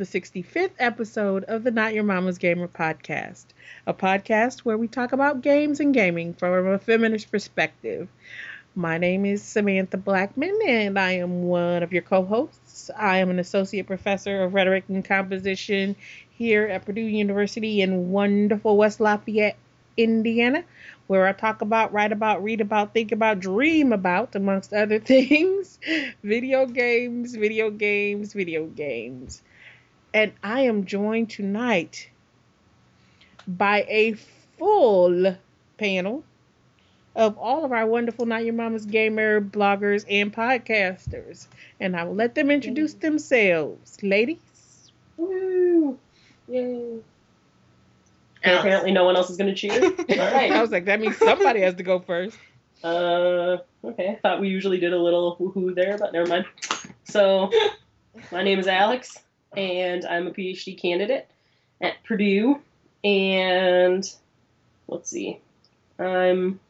the 0.00 0.06
65th 0.06 0.70
episode 0.78 1.44
of 1.44 1.62
the 1.62 1.70
Not 1.70 1.92
Your 1.92 2.04
Mama's 2.04 2.38
Gamer 2.38 2.68
podcast, 2.68 3.44
a 3.86 3.92
podcast 3.92 4.60
where 4.60 4.78
we 4.78 4.88
talk 4.88 5.12
about 5.12 5.42
games 5.42 5.78
and 5.78 5.92
gaming 5.92 6.32
from 6.32 6.68
a 6.68 6.78
feminist 6.78 7.30
perspective. 7.30 8.08
My 8.74 8.96
name 8.96 9.26
is 9.26 9.42
Samantha 9.42 9.98
Blackmon, 9.98 10.56
and 10.66 10.98
I 10.98 11.16
am 11.16 11.42
one 11.42 11.82
of 11.82 11.92
your 11.92 12.00
co 12.00 12.24
hosts. 12.24 12.90
I 12.96 13.18
am 13.18 13.28
an 13.28 13.38
associate 13.38 13.86
professor 13.86 14.42
of 14.42 14.54
rhetoric 14.54 14.84
and 14.88 15.04
composition 15.04 15.96
here 16.30 16.66
at 16.66 16.86
Purdue 16.86 17.02
University 17.02 17.82
in 17.82 18.10
wonderful 18.10 18.78
West 18.78 19.00
Lafayette, 19.00 19.58
Indiana, 19.98 20.64
where 21.08 21.26
I 21.26 21.32
talk 21.32 21.60
about, 21.60 21.92
write 21.92 22.12
about, 22.12 22.42
read 22.42 22.62
about, 22.62 22.94
think 22.94 23.12
about, 23.12 23.40
dream 23.40 23.92
about, 23.92 24.34
amongst 24.34 24.72
other 24.72 24.98
things, 24.98 25.78
video 26.24 26.64
games, 26.64 27.34
video 27.34 27.68
games, 27.70 28.32
video 28.32 28.64
games. 28.64 29.42
And 30.12 30.32
I 30.42 30.62
am 30.62 30.86
joined 30.86 31.30
tonight 31.30 32.10
by 33.46 33.84
a 33.88 34.14
full 34.58 35.36
panel 35.78 36.24
of 37.14 37.38
all 37.38 37.64
of 37.64 37.72
our 37.72 37.86
wonderful 37.86 38.26
Not 38.26 38.44
Your 38.44 38.54
Mama's 38.54 38.86
Gamer 38.86 39.40
bloggers 39.40 40.04
and 40.08 40.32
podcasters. 40.32 41.46
And 41.78 41.96
I 41.96 42.04
will 42.04 42.14
let 42.14 42.34
them 42.34 42.50
introduce 42.50 42.94
themselves. 42.94 43.98
Ladies. 44.02 44.38
Woo! 45.16 45.98
Yay. 46.48 46.98
And 48.42 48.58
apparently 48.58 48.90
no 48.90 49.04
one 49.04 49.16
else 49.16 49.30
is 49.30 49.36
going 49.36 49.54
to 49.54 49.54
cheer. 49.54 49.82
All 49.82 49.90
right. 50.32 50.50
I 50.50 50.60
was 50.60 50.70
like, 50.70 50.86
that 50.86 51.00
means 51.00 51.16
somebody 51.18 51.60
has 51.60 51.74
to 51.76 51.82
go 51.82 52.00
first. 52.00 52.36
Uh, 52.82 53.58
okay. 53.84 54.08
I 54.08 54.18
thought 54.22 54.40
we 54.40 54.48
usually 54.48 54.78
did 54.78 54.92
a 54.92 54.98
little 54.98 55.36
woohoo 55.36 55.74
there, 55.74 55.98
but 55.98 56.12
never 56.12 56.26
mind. 56.26 56.46
So, 57.04 57.50
my 58.32 58.42
name 58.42 58.58
is 58.58 58.66
Alex, 58.66 59.18
and 59.56 60.04
I'm 60.04 60.26
a 60.26 60.30
PhD 60.30 60.80
candidate 60.80 61.28
at 61.80 62.02
Purdue. 62.04 62.60
And 63.02 64.08
let's 64.88 65.10
see, 65.10 65.40
I'm, 65.98 66.60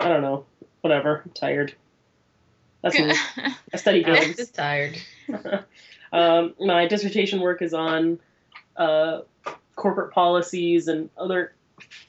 I 0.00 0.08
don't 0.08 0.22
know, 0.22 0.44
whatever. 0.80 1.22
I'm 1.24 1.30
tired. 1.32 1.74
That's 2.82 2.98
me. 2.98 3.12
I 3.72 3.76
study 3.76 4.04
Alex 4.04 4.24
games. 4.24 4.36
just 4.36 4.54
tired. 4.54 4.98
um, 6.12 6.54
my 6.60 6.86
dissertation 6.86 7.40
work 7.40 7.62
is 7.62 7.74
on 7.74 8.18
uh, 8.76 9.20
corporate 9.76 10.12
policies 10.12 10.88
and 10.88 11.10
other 11.16 11.54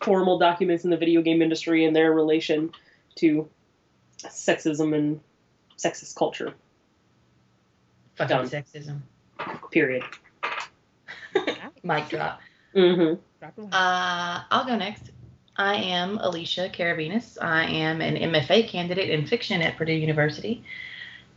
formal 0.01 0.39
documents 0.39 0.83
in 0.83 0.89
the 0.89 0.97
video 0.97 1.21
game 1.21 1.41
industry 1.41 1.85
and 1.85 1.95
their 1.95 2.11
relation 2.11 2.71
to 3.15 3.49
sexism 4.19 4.95
and 4.95 5.19
sexist 5.77 6.15
culture. 6.15 6.53
Fucking 8.15 8.37
Done. 8.37 8.49
sexism. 8.49 9.01
Period. 9.71 10.03
Mic 11.83 12.09
drop. 12.09 12.41
Mm-hmm. 12.75 13.21
Drop 13.39 13.55
the 13.55 13.61
line. 13.61 13.73
Uh, 13.73 14.43
I'll 14.51 14.65
go 14.65 14.75
next. 14.75 15.11
I 15.55 15.75
am 15.75 16.17
Alicia 16.19 16.69
Carabinas. 16.69 17.37
I 17.41 17.65
am 17.65 18.01
an 18.01 18.15
MFA 18.15 18.67
candidate 18.67 19.09
in 19.09 19.27
fiction 19.27 19.61
at 19.61 19.77
Purdue 19.77 19.93
University. 19.93 20.63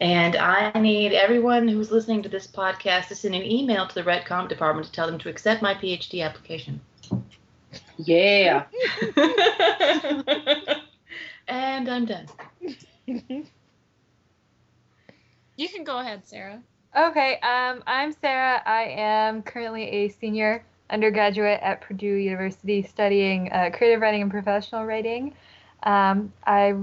And 0.00 0.36
I 0.36 0.78
need 0.78 1.12
everyone 1.12 1.68
who's 1.68 1.90
listening 1.90 2.22
to 2.22 2.28
this 2.28 2.46
podcast 2.46 3.08
to 3.08 3.14
send 3.14 3.34
an 3.34 3.42
email 3.42 3.86
to 3.86 3.94
the 3.94 4.02
Rhet 4.02 4.24
Comp 4.24 4.48
department 4.48 4.86
to 4.86 4.92
tell 4.92 5.06
them 5.06 5.18
to 5.20 5.28
accept 5.28 5.62
my 5.62 5.74
PhD 5.74 6.24
application. 6.24 6.80
Yeah. 7.96 8.64
and 11.48 11.88
I'm 11.88 12.04
done. 12.06 12.26
You 15.54 15.68
can 15.68 15.84
go 15.84 15.98
ahead, 15.98 16.26
Sarah. 16.26 16.62
Okay, 16.94 17.38
um, 17.40 17.82
I'm 17.86 18.12
Sarah. 18.12 18.60
I 18.66 18.82
am 18.82 19.42
currently 19.42 19.84
a 19.84 20.08
senior 20.10 20.62
undergraduate 20.90 21.58
at 21.62 21.80
Purdue 21.80 22.16
University 22.16 22.82
studying 22.82 23.50
uh, 23.50 23.70
creative 23.72 24.02
writing 24.02 24.20
and 24.20 24.30
professional 24.30 24.84
writing. 24.84 25.32
Um, 25.84 26.34
I 26.46 26.74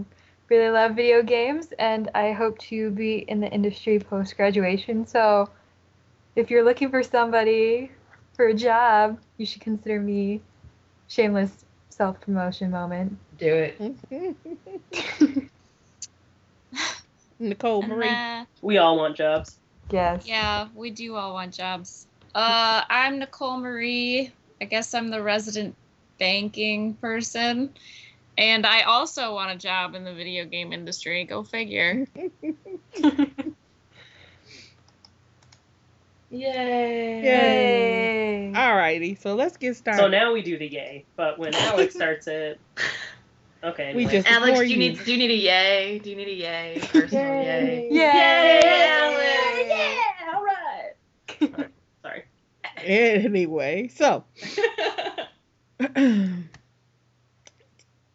really 0.49 0.71
love 0.71 0.95
video 0.95 1.21
games 1.21 1.67
and 1.77 2.09
I 2.15 2.31
hope 2.31 2.57
to 2.69 2.89
be 2.89 3.19
in 3.27 3.39
the 3.39 3.49
industry 3.49 3.99
post 3.99 4.35
graduation. 4.35 5.05
So 5.05 5.47
if 6.35 6.49
you're 6.49 6.65
looking 6.65 6.89
for 6.89 7.03
somebody 7.03 7.91
for 8.33 8.47
a 8.47 8.53
job, 8.55 9.19
you 9.37 9.45
should 9.45 9.61
consider 9.61 9.99
me. 9.99 10.41
Shameless 11.07 11.65
self 11.89 12.19
promotion 12.21 12.71
moment. 12.71 13.15
Do 13.37 13.53
it. 13.53 15.51
Nicole 17.39 17.83
Marie. 17.83 18.09
Uh, 18.09 18.45
We 18.63 18.79
all 18.79 18.97
want 18.97 19.15
jobs. 19.15 19.59
Yes. 19.89 20.25
yeah, 20.25 20.67
we 20.75 20.89
do 20.89 21.15
all 21.15 21.33
want 21.33 21.53
jobs. 21.53 22.07
Uh, 22.35 22.83
I'm 22.89 23.19
Nicole 23.19 23.57
Marie. 23.57 24.31
I 24.61 24.65
guess 24.65 24.93
I'm 24.93 25.09
the 25.09 25.21
resident 25.21 25.75
banking 26.19 26.93
person. 26.95 27.73
And 28.37 28.65
I 28.65 28.81
also 28.83 29.33
want 29.33 29.51
a 29.51 29.57
job 29.57 29.95
in 29.95 30.03
the 30.03 30.13
video 30.13 30.45
game 30.45 30.71
industry. 30.71 31.25
Go 31.25 31.43
figure. 31.43 32.07
Yay. 36.31 37.23
Yay. 37.23 38.51
Alrighty, 38.55 39.19
so 39.19 39.33
let's 39.33 39.57
get 39.57 39.75
started. 39.75 39.99
So 39.99 40.07
now 40.07 40.31
we 40.31 40.43
do 40.43 40.59
the 40.59 40.67
yay, 40.67 41.05
but 41.15 41.39
when 41.39 41.55
Alex 41.55 41.95
starts 41.95 42.27
it, 42.27 42.59
okay. 43.63 43.93
We 43.95 44.05
just- 44.05 44.27
Alex, 44.27 44.59
do 44.59 44.65
you 44.65 44.71
you- 44.71 44.77
need 44.77 45.03
do 45.05 45.11
you 45.11 45.17
need 45.17 45.31
a 45.31 45.35
yay? 45.35 45.99
Do 45.99 46.09
you 46.09 46.15
need 46.15 46.27
a 46.27 46.33
yay? 46.33 46.79
Personal 46.81 47.23
yay. 47.43 47.87
Yay. 47.91 48.61
Alex. 48.87 49.69
Yeah, 49.69 50.33
all 50.35 50.43
right. 50.45 51.69
Sorry. 52.03 52.23
Anyway, 52.83 53.89
so 53.89 54.23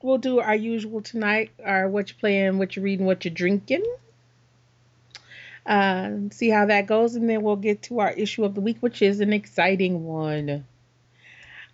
we'll 0.03 0.19
do 0.19 0.41
our 0.41 0.55
usual 0.55 1.00
tonight, 1.03 1.50
our 1.65 1.88
what 1.88 2.09
you're 2.11 2.19
playing, 2.19 2.59
what 2.59 2.76
you're 2.76 2.84
reading, 2.84 3.06
what 3.06 3.25
you're 3.25 3.34
drinking. 3.34 3.84
Uh, 5.66 6.11
see 6.31 6.50
how 6.50 6.66
that 6.66 6.87
goes, 6.87 7.15
and 7.15 7.28
then 7.28 7.41
we'll 7.43 7.56
get 7.56 7.81
to 7.82 7.99
our 8.00 8.11
issue 8.12 8.44
of 8.44 8.55
the 8.55 8.61
week, 8.61 8.76
which 8.81 9.00
is 9.00 9.21
an 9.21 9.32
exciting 9.32 10.05
one. 10.05 10.67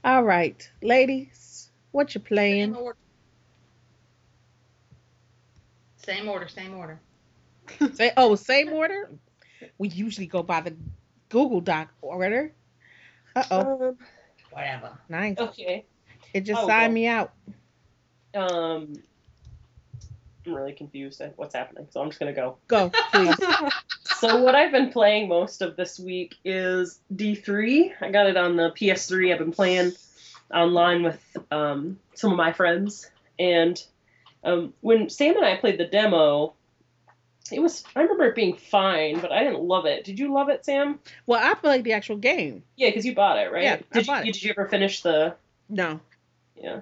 All 0.04 0.22
right, 0.22 0.68
ladies, 0.80 1.70
what 1.90 2.14
you 2.14 2.20
Same 2.20 2.26
playing? 2.26 2.74
order. 2.76 2.96
Same 6.10 6.28
order, 6.28 6.48
same 6.48 6.74
order. 6.76 7.00
Say, 7.94 8.10
oh, 8.16 8.34
same 8.34 8.72
order. 8.72 9.08
We 9.78 9.86
usually 9.90 10.26
go 10.26 10.42
by 10.42 10.60
the 10.60 10.74
Google 11.28 11.60
Doc 11.60 11.88
order. 12.02 12.52
Uh 13.36 13.44
oh, 13.52 13.88
Um, 13.90 13.98
Whatever. 14.50 14.98
nice. 15.08 15.38
okay. 15.38 15.84
It 16.34 16.40
just 16.40 16.62
Oh, 16.62 16.66
signed 16.66 16.92
well. 16.94 16.94
me 16.94 17.06
out. 17.06 17.32
Um, 18.34 18.92
I'm 20.44 20.54
really 20.54 20.72
confused 20.72 21.20
at 21.20 21.38
what's 21.38 21.54
happening, 21.54 21.86
so 21.90 22.00
I'm 22.00 22.08
just 22.08 22.18
gonna 22.18 22.32
go. 22.32 22.56
Go, 22.66 22.90
please. 23.12 23.36
So 24.20 24.42
what 24.42 24.54
I've 24.54 24.72
been 24.72 24.90
playing 24.90 25.28
most 25.28 25.62
of 25.62 25.76
this 25.76 25.98
week 25.98 26.34
is 26.44 27.00
D3. 27.14 27.92
I 28.02 28.10
got 28.10 28.26
it 28.26 28.36
on 28.36 28.56
the 28.56 28.70
PS3. 28.72 29.32
I've 29.32 29.38
been 29.38 29.52
playing 29.52 29.92
online 30.52 31.04
with 31.04 31.20
um, 31.50 31.98
some 32.14 32.30
of 32.32 32.36
my 32.36 32.52
friends, 32.52 33.08
and 33.38 33.82
um, 34.44 34.72
when 34.80 35.08
Sam 35.10 35.36
and 35.36 35.44
I 35.44 35.56
played 35.56 35.78
the 35.78 35.84
demo, 35.86 36.54
it 37.52 37.60
was 37.60 37.84
I 37.96 38.02
remember 38.02 38.26
it 38.26 38.34
being 38.34 38.56
fine, 38.56 39.20
but 39.20 39.32
I 39.32 39.42
didn't 39.42 39.62
love 39.62 39.86
it. 39.86 40.04
Did 40.04 40.18
you 40.18 40.32
love 40.32 40.48
it, 40.48 40.64
Sam? 40.64 40.98
well, 41.26 41.40
I 41.42 41.54
played 41.54 41.84
the 41.84 41.92
actual 41.92 42.16
game. 42.16 42.62
Yeah, 42.76 42.88
because 42.90 43.04
you 43.04 43.14
bought 43.14 43.38
it, 43.38 43.52
right? 43.52 43.62
Yeah, 43.64 43.78
I 43.92 43.98
Did 43.98 44.06
bought 44.06 44.24
you 44.24 44.30
it. 44.30 44.34
did 44.34 44.42
you 44.44 44.50
ever 44.56 44.68
finish 44.68 45.02
the? 45.02 45.34
No, 45.68 46.00
Yeah. 46.56 46.80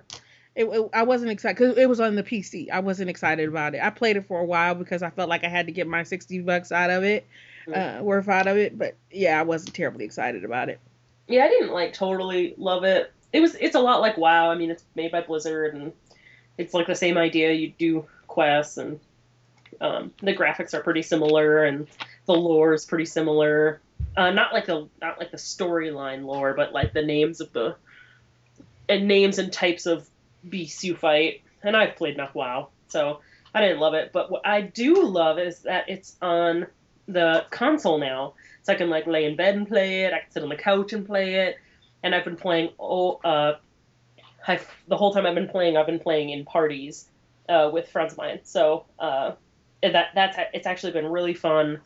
it, 0.55 0.65
it- 0.65 0.91
I 0.93 1.03
wasn't 1.05 1.31
excited 1.31 1.57
because 1.59 1.77
it 1.79 1.89
was 1.89 2.01
on 2.01 2.15
the 2.17 2.23
PC. 2.23 2.71
I 2.71 2.81
wasn't 2.81 3.11
excited 3.11 3.49
about 3.49 3.75
it. 3.75 3.83
I 3.83 3.91
played 3.91 4.17
it 4.17 4.27
for 4.27 4.41
a 4.41 4.45
while 4.45 4.75
because 4.75 5.03
I 5.03 5.11
felt 5.11 5.29
like 5.29 5.45
I 5.45 5.49
had 5.49 5.67
to 5.67 5.73
get 5.73 5.87
my 5.87 6.03
sixty 6.03 6.41
bucks 6.41 6.71
out 6.73 6.91
of 6.91 7.03
it, 7.05 7.27
uh, 7.75 7.99
worth 8.03 8.29
out 8.29 8.47
of 8.47 8.57
it. 8.57 8.79
But 8.79 8.95
yeah, 9.11 9.39
I 9.41 9.43
wasn't 9.43 9.75
terribly 9.75 10.05
excited 10.05 10.45
about 10.45 10.69
it. 10.69 10.81
Yeah, 11.29 11.45
I 11.45 11.49
didn't 11.49 11.73
like 11.73 11.93
totally 11.93 12.55
love 12.57 12.85
it. 12.85 13.13
It 13.33 13.41
was 13.41 13.55
it's 13.57 13.75
a 13.75 13.81
lot 13.81 14.01
like 14.01 14.17
WoW. 14.17 14.51
I 14.51 14.55
mean, 14.55 14.71
it's 14.71 14.85
made 14.95 15.13
by 15.13 15.21
Blizzard 15.21 15.75
and 15.75 15.93
it's 16.59 16.75
like 16.75 16.87
the 16.87 16.95
same 16.95 17.17
idea. 17.17 17.53
You 17.53 17.73
do 17.79 18.07
quests 18.27 18.77
and 18.77 19.01
um, 19.81 20.13
the 20.23 20.35
graphics 20.35 20.75
are 20.75 20.83
pretty 20.83 21.03
similar 21.03 21.65
and 21.65 21.87
the 22.27 22.35
lore 22.35 22.75
is 22.75 22.85
pretty 22.85 23.07
similar. 23.07 23.81
Uh, 24.17 24.31
not 24.31 24.53
like 24.53 24.67
the 24.67 24.89
not 25.01 25.19
like 25.19 25.31
the 25.31 25.37
storyline 25.37 26.25
lore, 26.25 26.55
but 26.55 26.73
like 26.73 26.93
the 26.93 27.03
names 27.03 27.41
of 27.41 27.53
the 27.53 27.77
and 28.89 29.07
names 29.07 29.39
and 29.39 29.53
types 29.53 29.87
of 29.87 30.09
beasts 30.49 30.83
you 30.85 30.97
fight. 30.97 31.43
And 31.63 31.77
I've 31.77 31.97
played 31.97 32.15
enough 32.15 32.35
WoW, 32.35 32.69
so 32.89 33.21
I 33.55 33.61
didn't 33.61 33.81
love 33.81 33.95
it. 33.95 34.13
But 34.13 34.31
what 34.31 34.47
I 34.47 34.61
do 34.61 35.05
love 35.05 35.39
is 35.39 35.61
that 35.61 35.89
it's 35.89 36.17
on 36.21 36.67
the 37.07 37.45
console 37.51 37.99
now, 37.99 38.35
so 38.63 38.73
I 38.73 38.77
can 38.77 38.91
like 38.91 39.07
lay 39.07 39.25
in 39.25 39.37
bed 39.37 39.57
and 39.57 39.67
play 39.67 40.05
it. 40.05 40.13
I 40.13 40.21
can 40.21 40.31
sit 40.31 40.43
on 40.43 40.49
the 40.49 40.57
couch 40.57 40.93
and 40.93 41.07
play 41.07 41.35
it. 41.35 41.57
And 42.03 42.15
I've 42.15 42.25
been 42.25 42.37
playing 42.37 42.71
all 42.79 43.21
uh, 43.25 43.55
I've, 44.47 44.67
the 44.87 44.97
whole 44.97 45.13
time 45.13 45.27
I've 45.27 45.35
been 45.35 45.49
playing, 45.49 45.77
I've 45.77 45.87
been 45.87 45.99
playing 45.99 46.31
in 46.31 46.45
parties 46.45 47.09
uh, 47.49 47.71
with 47.73 47.89
friends 47.89 48.13
of 48.13 48.19
mine. 48.19 48.41
So 48.45 48.85
uh, 48.99 49.33
that 49.83 50.09
that's 50.15 50.39
it's 50.53 50.67
actually 50.67 50.93
been 50.93 51.07
really 51.07 51.35
fun 51.35 51.81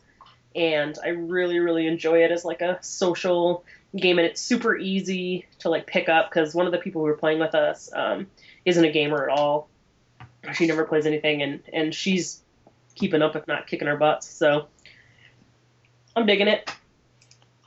and 0.55 0.97
I 1.03 1.09
really 1.09 1.59
really 1.59 1.87
enjoy 1.87 2.23
it 2.23 2.31
as 2.31 2.45
like 2.45 2.61
a 2.61 2.77
social 2.81 3.65
game, 3.95 4.17
and 4.17 4.27
it's 4.27 4.41
super 4.41 4.77
easy 4.77 5.45
to 5.59 5.69
like 5.69 5.87
pick 5.87 6.09
up 6.09 6.29
because 6.29 6.53
one 6.53 6.65
of 6.65 6.71
the 6.71 6.77
people 6.77 7.01
who 7.01 7.07
were 7.07 7.17
playing 7.17 7.39
with 7.39 7.55
us 7.55 7.89
um, 7.93 8.27
isn't 8.65 8.83
a 8.83 8.91
gamer 8.91 9.29
at 9.29 9.37
all. 9.37 9.69
She 10.53 10.67
never 10.67 10.85
plays 10.85 11.05
anything, 11.05 11.41
and 11.41 11.61
and 11.71 11.93
she's 11.93 12.41
keeping 12.95 13.21
up 13.21 13.35
if 13.35 13.47
not 13.47 13.67
kicking 13.67 13.87
our 13.87 13.97
butts. 13.97 14.27
So 14.27 14.67
I'm 16.15 16.25
digging 16.25 16.47
it. 16.47 16.71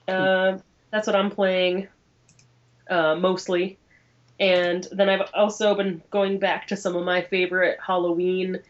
Uh, 0.06 0.59
that's 0.91 1.06
what 1.06 1.17
I'm 1.17 1.31
playing 1.31 1.88
uh, 2.88 3.17
mostly. 3.17 3.79
And 4.38 4.87
then 4.93 5.09
I've 5.09 5.31
also 5.33 5.75
been 5.75 6.03
going 6.11 6.38
back 6.38 6.69
to 6.69 6.77
some 6.77 6.94
of 6.97 7.05
my 7.05 7.23
favorite 7.23 7.79
Halloween 7.85 8.61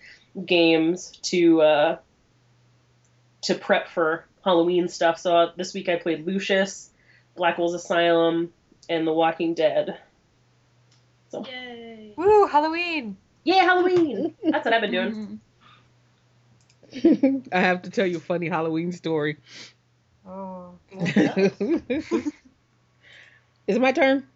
games 0.45 1.11
to 1.23 1.63
uh, 1.63 1.99
to 3.43 3.55
prep 3.55 3.89
for 3.89 4.25
Halloween 4.45 4.89
stuff. 4.89 5.19
So 5.19 5.37
uh, 5.37 5.53
this 5.57 5.75
week 5.75 5.89
I 5.89 5.97
played 5.97 6.27
Lucius, 6.27 6.91
Blackwell's 7.35 7.75
Asylum, 7.75 8.53
and 8.89 9.07
The 9.07 9.13
Walking 9.13 9.55
Dead. 9.55 9.99
So 11.31 11.45
Yay. 11.45 12.13
Woo, 12.17 12.47
Halloween! 12.47 13.17
yeah, 13.45 13.63
Halloween. 13.63 14.35
That's 14.45 14.65
what 14.65 14.75
I've 14.75 14.81
been 14.81 14.91
doing. 14.91 15.41
I 17.53 17.61
have 17.61 17.83
to 17.83 17.91
tell 17.91 18.07
you 18.07 18.17
a 18.19 18.21
funny 18.21 18.49
Halloween 18.49 18.93
story. 18.93 19.39
Oh. 20.27 20.75
Is 20.91 21.15
it 23.67 23.81
my 23.81 23.93
turn? 23.93 24.27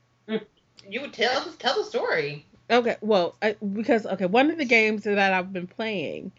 You 0.89 1.01
would 1.03 1.13
tell 1.13 1.45
tell 1.59 1.77
the 1.77 1.85
story. 1.85 2.47
Okay, 2.71 2.97
well, 3.01 3.37
I, 3.43 3.57
because 3.73 4.07
okay, 4.07 4.27
one 4.27 4.51
of 4.51 4.59
the 4.59 4.65
games 4.65 5.05
that 5.05 5.33
I've 5.33 5.53
been 5.53 5.67
playing 5.67 6.33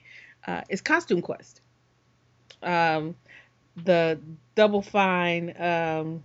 uh, 0.48 0.62
is 0.70 0.82
Costume 0.82 1.22
Quest. 1.22 1.62
Um, 2.64 3.16
the 3.76 4.20
Double 4.56 4.82
Fine, 4.82 5.56
um, 5.60 6.24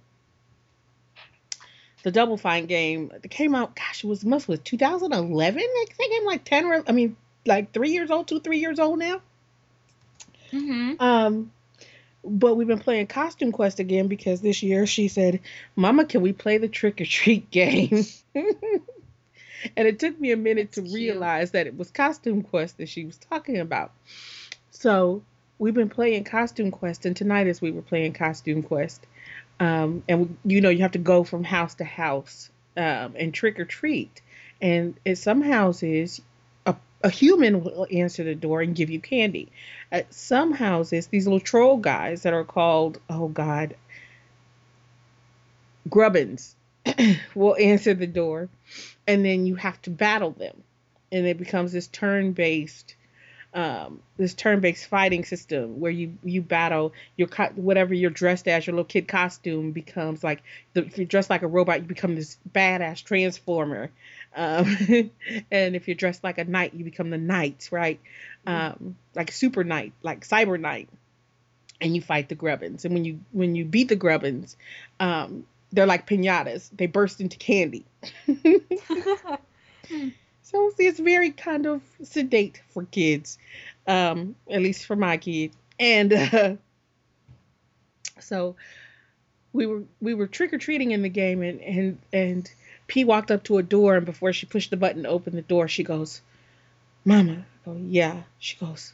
the 2.02 2.10
Double 2.10 2.36
Fine 2.36 2.66
game 2.66 3.08
that 3.08 3.28
came 3.28 3.54
out. 3.54 3.74
Gosh, 3.74 4.04
it 4.04 4.06
was 4.06 4.24
must 4.24 4.48
was 4.48 4.60
2011. 4.60 5.60
I 5.60 5.84
think 5.92 6.12
I'm 6.16 6.26
like 6.26 6.44
10 6.44 6.66
or 6.66 6.84
I 6.86 6.92
mean 6.92 7.16
like 7.46 7.72
three 7.72 7.90
years 7.90 8.10
old, 8.10 8.28
two 8.28 8.40
three 8.40 8.58
years 8.58 8.78
old 8.78 8.98
now. 8.98 9.20
Mhm. 10.52 11.00
Um, 11.00 11.52
but 12.26 12.56
we've 12.56 12.66
been 12.66 12.78
playing 12.78 13.06
Costume 13.06 13.52
Quest 13.52 13.80
again 13.80 14.08
because 14.08 14.40
this 14.40 14.62
year 14.62 14.86
she 14.86 15.08
said, 15.08 15.40
"Mama, 15.76 16.04
can 16.04 16.22
we 16.22 16.32
play 16.32 16.58
the 16.58 16.68
trick 16.68 17.00
or 17.00 17.06
treat 17.06 17.50
game?" 17.52 18.04
and 18.34 19.88
it 19.88 19.98
took 19.98 20.18
me 20.20 20.32
a 20.32 20.36
minute 20.36 20.72
That's 20.72 20.76
to 20.76 20.82
cute. 20.82 20.94
realize 20.94 21.52
that 21.52 21.66
it 21.66 21.76
was 21.76 21.90
Costume 21.90 22.42
Quest 22.42 22.78
that 22.78 22.88
she 22.88 23.04
was 23.04 23.16
talking 23.16 23.58
about. 23.58 23.92
So 24.70 25.22
we've 25.58 25.74
been 25.74 25.88
playing 25.88 26.24
Costume 26.24 26.70
Quest, 26.70 27.06
and 27.06 27.16
tonight 27.16 27.46
as 27.46 27.60
we 27.60 27.70
were 27.70 27.82
playing 27.82 28.12
Costume 28.12 28.62
Quest, 28.62 29.06
um, 29.60 30.02
and 30.08 30.36
you 30.44 30.60
know 30.60 30.70
you 30.70 30.82
have 30.82 30.92
to 30.92 30.98
go 30.98 31.24
from 31.24 31.44
house 31.44 31.74
to 31.76 31.84
house 31.84 32.50
um, 32.76 33.14
and 33.16 33.32
trick 33.32 33.58
or 33.58 33.64
treat, 33.64 34.20
and 34.60 34.98
in 35.04 35.16
some 35.16 35.42
houses. 35.42 36.20
A, 37.02 37.10
human 37.10 37.62
will 37.62 37.86
answer 37.92 38.24
the 38.24 38.34
door 38.34 38.62
and 38.62 38.74
give 38.74 38.90
you 38.90 39.00
candy. 39.00 39.48
At 39.92 40.12
some 40.12 40.52
houses, 40.52 41.06
these 41.06 41.26
little 41.26 41.40
troll 41.40 41.76
guys 41.76 42.22
that 42.22 42.32
are 42.32 42.44
called, 42.44 43.00
oh 43.08 43.28
God, 43.28 43.76
grubbins 45.88 46.56
will 47.34 47.56
answer 47.56 47.94
the 47.94 48.06
door, 48.06 48.48
and 49.06 49.24
then 49.24 49.46
you 49.46 49.54
have 49.56 49.80
to 49.82 49.90
battle 49.90 50.32
them, 50.32 50.62
and 51.12 51.26
it 51.26 51.38
becomes 51.38 51.72
this 51.72 51.86
turn-based, 51.86 52.95
um, 53.56 54.00
this 54.18 54.34
turn-based 54.34 54.86
fighting 54.86 55.24
system 55.24 55.80
where 55.80 55.90
you 55.90 56.18
you 56.22 56.42
battle 56.42 56.92
your 57.16 57.26
co- 57.26 57.52
whatever 57.56 57.94
you're 57.94 58.10
dressed 58.10 58.46
as, 58.46 58.66
your 58.66 58.74
little 58.74 58.84
kid 58.84 59.08
costume 59.08 59.72
becomes 59.72 60.22
like 60.22 60.42
the, 60.74 60.84
if 60.84 60.98
you're 60.98 61.06
dressed 61.06 61.30
like 61.30 61.40
a 61.42 61.46
robot, 61.46 61.80
you 61.80 61.86
become 61.86 62.14
this 62.14 62.36
badass 62.54 63.02
transformer, 63.02 63.90
um, 64.36 64.66
and 65.50 65.74
if 65.74 65.88
you're 65.88 65.94
dressed 65.94 66.22
like 66.22 66.36
a 66.36 66.44
knight, 66.44 66.74
you 66.74 66.84
become 66.84 67.08
the 67.10 67.18
knights, 67.18 67.72
right? 67.72 67.98
um, 68.46 68.96
like 69.14 69.32
super 69.32 69.64
knight, 69.64 69.92
like 70.02 70.26
cyber 70.26 70.60
knight, 70.60 70.88
and 71.80 71.96
you 71.96 72.02
fight 72.02 72.28
the 72.28 72.34
grubbins. 72.34 72.84
And 72.84 72.94
when 72.94 73.04
you 73.06 73.20
when 73.32 73.54
you 73.54 73.64
beat 73.64 73.88
the 73.88 73.96
grubbins, 73.96 74.56
um, 75.00 75.46
they're 75.72 75.86
like 75.86 76.06
pinatas; 76.06 76.68
they 76.76 76.86
burst 76.86 77.22
into 77.22 77.38
candy. 77.38 77.86
so 80.46 80.70
it's 80.78 81.00
very 81.00 81.32
kind 81.32 81.66
of 81.66 81.82
sedate 82.04 82.62
for 82.68 82.84
kids, 82.84 83.36
um, 83.88 84.36
at 84.48 84.62
least 84.62 84.86
for 84.86 84.94
my 84.94 85.16
kid. 85.16 85.50
And 85.80 86.12
uh, 86.12 86.54
so 88.20 88.54
we 89.52 89.66
were 89.66 89.82
we 90.00 90.14
were 90.14 90.28
trick 90.28 90.52
or 90.52 90.58
treating 90.58 90.92
in 90.92 91.02
the 91.02 91.08
game, 91.08 91.42
and 91.42 91.60
and 91.60 91.98
and 92.12 92.50
P 92.86 93.04
walked 93.04 93.32
up 93.32 93.42
to 93.44 93.58
a 93.58 93.62
door, 93.62 93.96
and 93.96 94.06
before 94.06 94.32
she 94.32 94.46
pushed 94.46 94.70
the 94.70 94.76
button 94.76 95.02
to 95.02 95.08
open 95.08 95.34
the 95.34 95.42
door, 95.42 95.66
she 95.66 95.82
goes, 95.82 96.22
"Mama." 97.04 97.44
I 97.66 97.68
go, 97.68 97.76
yeah. 97.88 98.22
She 98.38 98.56
goes, 98.56 98.92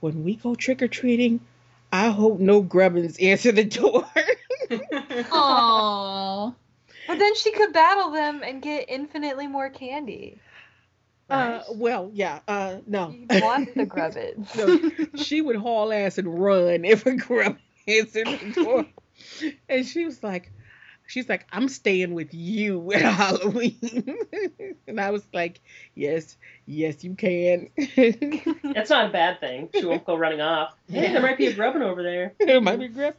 when 0.00 0.24
we 0.24 0.36
go 0.36 0.54
trick 0.54 0.80
or 0.80 0.88
treating, 0.88 1.40
I 1.92 2.08
hope 2.08 2.40
no 2.40 2.62
grubbins 2.62 3.18
answer 3.18 3.52
the 3.52 3.64
door. 3.64 4.08
Aw. 5.32 6.54
But 7.08 7.18
then 7.18 7.34
she 7.36 7.52
could 7.52 7.72
battle 7.72 8.10
them 8.10 8.42
and 8.44 8.60
get 8.60 8.84
infinitely 8.88 9.46
more 9.46 9.70
candy. 9.70 10.38
Uh, 11.30 11.62
well, 11.74 12.10
yeah. 12.14 12.40
Uh, 12.48 12.76
no. 12.86 13.10
You 13.10 13.26
want 13.42 13.74
the 13.74 13.86
grubbins. 13.86 14.54
no, 14.56 14.90
she 15.16 15.40
would 15.40 15.56
haul 15.56 15.92
ass 15.92 16.18
and 16.18 16.40
run 16.40 16.84
if 16.84 17.06
a 17.06 17.14
grubbin 17.14 17.58
answered 17.88 18.26
the 18.26 18.52
door. 18.64 18.86
And 19.68 19.86
she 19.86 20.04
was 20.04 20.22
like, 20.22 20.50
she's 21.06 21.28
like, 21.28 21.46
I'm 21.52 21.68
staying 21.68 22.14
with 22.14 22.32
you 22.32 22.92
at 22.92 23.02
Halloween. 23.14 23.78
and 24.86 25.00
I 25.00 25.10
was 25.10 25.26
like, 25.32 25.60
yes, 25.94 26.36
yes, 26.66 27.02
you 27.04 27.14
can. 27.14 27.68
That's 28.74 28.90
not 28.90 29.06
a 29.08 29.12
bad 29.12 29.40
thing. 29.40 29.68
She 29.74 29.84
won't 29.84 30.04
go 30.04 30.16
running 30.16 30.40
off. 30.40 30.74
Hey, 30.88 31.02
Yeah. 31.02 31.12
there 31.14 31.22
might 31.22 31.38
be 31.38 31.46
a 31.48 31.52
grubbin 31.52 31.82
over 31.82 32.02
there. 32.02 32.32
it 32.38 32.62
might 32.62 32.78
be 32.78 32.86
a 32.86 32.88
grub. 32.88 33.14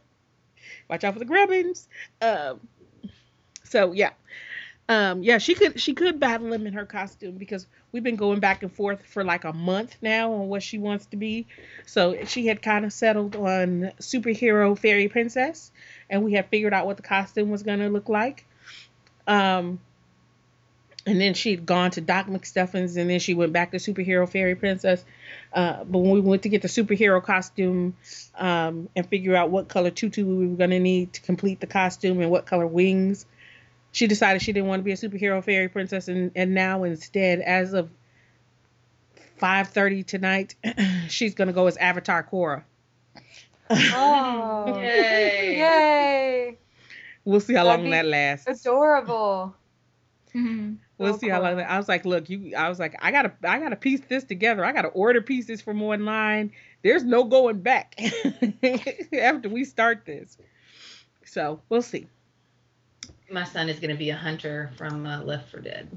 Watch 0.88 1.04
out 1.04 1.12
for 1.12 1.18
the 1.20 1.24
grubbins. 1.24 1.88
Um, 2.20 2.60
so 3.64 3.92
yeah, 3.92 4.10
um, 4.88 5.22
yeah, 5.22 5.38
she 5.38 5.54
could 5.54 5.80
she 5.80 5.94
could 5.94 6.18
battle 6.18 6.52
him 6.52 6.66
in 6.66 6.72
her 6.72 6.84
costume 6.84 7.36
because 7.36 7.66
we've 7.92 8.02
been 8.02 8.16
going 8.16 8.40
back 8.40 8.62
and 8.62 8.72
forth 8.72 9.04
for 9.04 9.24
like 9.24 9.44
a 9.44 9.52
month 9.52 9.96
now 10.00 10.32
on 10.32 10.48
what 10.48 10.62
she 10.62 10.78
wants 10.78 11.06
to 11.06 11.16
be. 11.16 11.46
So 11.86 12.24
she 12.24 12.46
had 12.46 12.62
kind 12.62 12.84
of 12.84 12.92
settled 12.92 13.36
on 13.36 13.92
superhero 14.00 14.78
fairy 14.78 15.08
princess, 15.08 15.72
and 16.08 16.24
we 16.24 16.32
had 16.32 16.48
figured 16.48 16.72
out 16.72 16.86
what 16.86 16.96
the 16.96 17.02
costume 17.02 17.50
was 17.50 17.62
gonna 17.62 17.88
look 17.88 18.08
like. 18.08 18.46
Um, 19.26 19.80
and 21.06 21.20
then 21.20 21.34
she'd 21.34 21.64
gone 21.64 21.90
to 21.92 22.00
Doc 22.00 22.26
McStuffins, 22.26 22.96
and 22.96 23.08
then 23.08 23.20
she 23.20 23.32
went 23.32 23.52
back 23.52 23.70
to 23.70 23.78
superhero 23.78 24.28
fairy 24.28 24.54
princess. 24.54 25.04
Uh, 25.52 25.82
but 25.84 25.98
when 25.98 26.10
we 26.10 26.20
went 26.20 26.42
to 26.42 26.48
get 26.48 26.62
the 26.62 26.68
superhero 26.68 27.22
costume 27.22 27.96
um, 28.36 28.88
and 28.94 29.08
figure 29.08 29.34
out 29.34 29.50
what 29.50 29.68
color 29.68 29.90
tutu 29.90 30.26
we 30.26 30.46
were 30.46 30.56
going 30.56 30.70
to 30.70 30.78
need 30.78 31.14
to 31.14 31.20
complete 31.22 31.60
the 31.60 31.66
costume 31.66 32.20
and 32.20 32.30
what 32.30 32.44
color 32.44 32.66
wings, 32.66 33.24
she 33.92 34.06
decided 34.06 34.42
she 34.42 34.52
didn't 34.52 34.68
want 34.68 34.80
to 34.80 34.84
be 34.84 34.92
a 34.92 34.96
superhero 34.96 35.42
fairy 35.42 35.68
princess. 35.68 36.08
And, 36.08 36.30
and 36.34 36.54
now 36.54 36.84
instead, 36.84 37.40
as 37.40 37.72
of 37.72 37.90
5.30 39.40 40.06
tonight, 40.06 40.54
she's 41.08 41.34
going 41.34 41.48
to 41.48 41.54
go 41.54 41.66
as 41.66 41.76
Avatar 41.76 42.22
Korra. 42.22 42.62
Oh. 43.70 44.78
Yay. 44.80 45.58
Yay. 45.58 46.58
We'll 47.24 47.40
see 47.40 47.54
how 47.54 47.64
That'd 47.64 47.82
long 47.82 47.90
that 47.90 48.06
lasts. 48.06 48.46
Adorable. 48.46 49.54
Mhm. 50.32 50.76
We'll 50.96 51.14
So 51.14 51.18
see 51.18 51.28
how 51.28 51.42
long. 51.42 51.56
That, 51.56 51.68
I 51.68 51.76
was 51.76 51.88
like, 51.88 52.04
look, 52.04 52.30
you. 52.30 52.54
I 52.54 52.68
was 52.68 52.78
like, 52.78 52.94
I 53.00 53.10
gotta, 53.10 53.32
I 53.42 53.58
gotta 53.58 53.74
piece 53.74 54.00
this 54.08 54.22
together. 54.22 54.64
I 54.64 54.70
gotta 54.70 54.86
order 54.86 55.20
pieces 55.20 55.60
from 55.60 55.82
online. 55.82 56.52
There's 56.84 57.02
no 57.02 57.24
going 57.24 57.62
back 57.62 57.98
after 59.12 59.48
we 59.48 59.64
start 59.64 60.04
this. 60.06 60.38
So 61.24 61.60
we'll 61.68 61.82
see. 61.82 62.06
My 63.30 63.44
son 63.44 63.68
is 63.68 63.78
going 63.78 63.90
to 63.90 63.96
be 63.96 64.10
a 64.10 64.16
hunter 64.16 64.70
from 64.76 65.06
uh, 65.06 65.22
Left 65.22 65.50
4 65.50 65.60
Dead. 65.60 65.88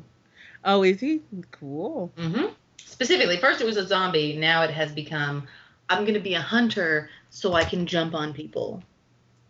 Oh, 0.64 0.84
is 0.84 1.00
he 1.00 1.22
cool? 1.52 2.12
hmm 2.18 2.46
Specifically, 2.78 3.38
first 3.38 3.60
it 3.60 3.66
was 3.66 3.76
a 3.78 3.86
zombie. 3.88 4.38
Now 4.38 4.62
it 4.64 4.70
has 4.70 4.92
become, 4.92 5.48
I'm 5.90 6.04
going 6.04 6.14
to 6.14 6.20
be 6.20 6.36
a 6.36 6.42
hunter 6.42 7.10
so 7.32 7.54
I 7.54 7.64
can 7.64 7.86
jump 7.88 8.14
on 8.14 8.34
people. 8.34 8.84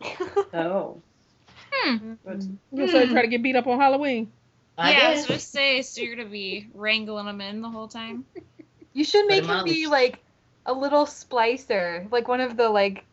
Oh. 0.54 1.02
Hmm. 1.72 2.14
That's- 2.24 2.48
You 2.72 2.88
so 2.88 3.08
try 3.08 3.24
to 3.24 3.28
get 3.28 3.42
beat 3.42 3.56
up 3.56 3.68
on 3.68 3.80
Halloween. 3.80 4.32
I 4.78 4.92
yeah, 4.92 5.08
I 5.08 5.10
was 5.12 5.20
guess. 5.22 5.28
gonna 5.28 5.40
say, 5.40 5.82
so 5.82 6.02
you're 6.02 6.16
gonna 6.16 6.30
be 6.30 6.68
wrangling 6.74 7.26
them 7.26 7.42
in 7.42 7.62
the 7.62 7.70
whole 7.70 7.88
time. 7.88 8.26
You 8.96 9.04
should 9.04 9.26
make 9.26 9.44
him 9.44 9.50
him 9.50 9.64
be 9.66 9.88
like 9.88 10.20
a 10.68 10.74
little 10.74 11.08
splicer, 11.08 12.12
like 12.12 12.28
one 12.28 12.42
of 12.42 12.56
the 12.58 12.70
like 12.70 13.04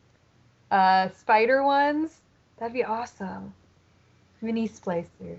uh 0.71 1.09
spider 1.19 1.63
ones. 1.65 2.15
That'd 2.59 2.75
be 2.75 2.85
awesome. 2.85 3.55
Mini 4.43 4.69
splicer. 4.69 5.37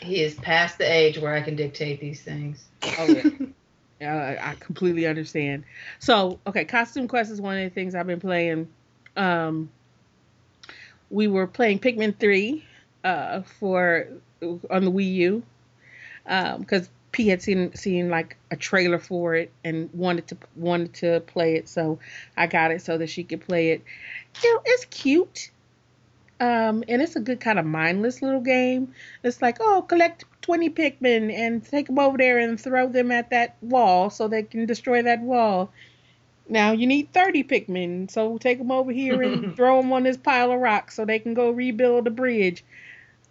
He 0.00 0.22
is 0.22 0.34
past 0.34 0.78
the 0.78 0.90
age 0.90 1.18
where 1.18 1.34
I 1.34 1.40
can 1.40 1.56
dictate 1.56 2.00
these 2.00 2.20
things. 2.22 2.64
Oh 2.98 3.06
yeah. 3.06 3.30
Uh, 4.02 4.34
I 4.40 4.56
completely 4.58 5.06
understand. 5.06 5.62
So, 6.00 6.40
okay, 6.44 6.64
Costume 6.64 7.06
Quest 7.06 7.30
is 7.30 7.40
one 7.40 7.56
of 7.56 7.62
the 7.62 7.70
things 7.70 7.94
I've 7.94 8.08
been 8.08 8.18
playing. 8.18 8.68
Um, 9.16 9.70
we 11.08 11.28
were 11.28 11.46
playing 11.46 11.78
Pikmin 11.78 12.18
3 12.18 12.64
uh, 13.04 13.42
for 13.42 14.08
on 14.42 14.84
the 14.84 14.90
Wii 14.90 15.14
U 15.14 15.42
because 16.24 16.86
um, 16.86 16.92
P 17.12 17.28
had 17.28 17.42
seen 17.42 17.74
seen 17.74 18.08
like 18.08 18.36
a 18.50 18.56
trailer 18.56 18.98
for 18.98 19.34
it 19.34 19.52
and 19.62 19.90
wanted 19.92 20.26
to 20.28 20.36
wanted 20.56 20.94
to 20.94 21.20
play 21.20 21.56
it, 21.56 21.68
so 21.68 21.98
I 22.36 22.46
got 22.46 22.70
it 22.70 22.82
so 22.82 22.98
that 22.98 23.08
she 23.08 23.22
could 23.22 23.42
play 23.42 23.70
it. 23.70 23.84
You 24.42 24.54
know, 24.54 24.62
it's 24.64 24.86
cute. 24.86 25.50
Um, 26.42 26.82
and 26.88 27.00
it's 27.00 27.14
a 27.14 27.20
good 27.20 27.38
kind 27.38 27.60
of 27.60 27.64
mindless 27.64 28.20
little 28.20 28.40
game. 28.40 28.92
It's 29.22 29.40
like, 29.40 29.58
oh, 29.60 29.82
collect 29.82 30.24
20 30.40 30.70
Pikmin 30.70 31.32
and 31.32 31.64
take 31.64 31.86
them 31.86 32.00
over 32.00 32.18
there 32.18 32.40
and 32.40 32.60
throw 32.60 32.88
them 32.88 33.12
at 33.12 33.30
that 33.30 33.56
wall 33.60 34.10
so 34.10 34.26
they 34.26 34.42
can 34.42 34.66
destroy 34.66 35.02
that 35.02 35.20
wall. 35.20 35.70
Now 36.48 36.72
you 36.72 36.88
need 36.88 37.12
30 37.12 37.44
Pikmin, 37.44 38.10
so 38.10 38.38
take 38.38 38.58
them 38.58 38.72
over 38.72 38.90
here 38.90 39.22
and 39.22 39.54
throw 39.56 39.80
them 39.80 39.92
on 39.92 40.02
this 40.02 40.16
pile 40.16 40.50
of 40.50 40.58
rocks 40.58 40.96
so 40.96 41.04
they 41.04 41.20
can 41.20 41.32
go 41.32 41.48
rebuild 41.48 42.06
the 42.06 42.10
bridge. 42.10 42.64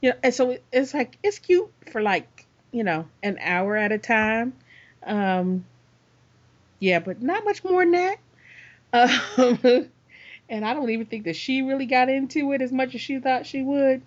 You 0.01 0.12
know, 0.12 0.15
and 0.24 0.34
so 0.34 0.58
it's 0.72 0.94
like 0.94 1.18
it's 1.22 1.38
cute 1.38 1.70
for 1.91 2.01
like 2.01 2.48
you 2.72 2.86
know 2.86 3.10
an 3.22 3.38
hour 3.41 3.75
at 3.75 3.91
a 3.91 3.98
time. 3.98 4.53
Um, 5.03 5.65
yeah, 6.80 7.00
but 7.00 7.22
not 7.22 7.44
much 7.44 7.62
more 7.65 7.84
than 7.84 7.91
that. 7.91 8.18
Um, 8.94 9.89
and 10.51 10.65
I 10.65 10.74
don't 10.74 10.89
even 10.89 11.05
think 11.05 11.24
that 11.24 11.36
she 11.38 11.62
really 11.62 11.86
got 11.86 12.10
into 12.10 12.51
it 12.51 12.62
as 12.62 12.74
much 12.74 12.93
as 12.93 13.01
she 13.01 13.20
thought 13.20 13.46
she 13.48 13.63
would. 13.63 14.01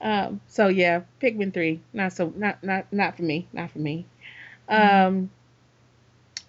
Um, 0.00 0.40
so 0.48 0.66
yeah, 0.66 1.02
Pikmin 1.22 1.54
three, 1.54 1.80
not 1.94 2.12
so, 2.12 2.32
not 2.36 2.62
not 2.62 2.92
not 2.92 3.16
for 3.16 3.22
me, 3.22 3.46
not 3.52 3.70
for 3.70 3.78
me. 3.78 4.04
Um, 4.68 5.30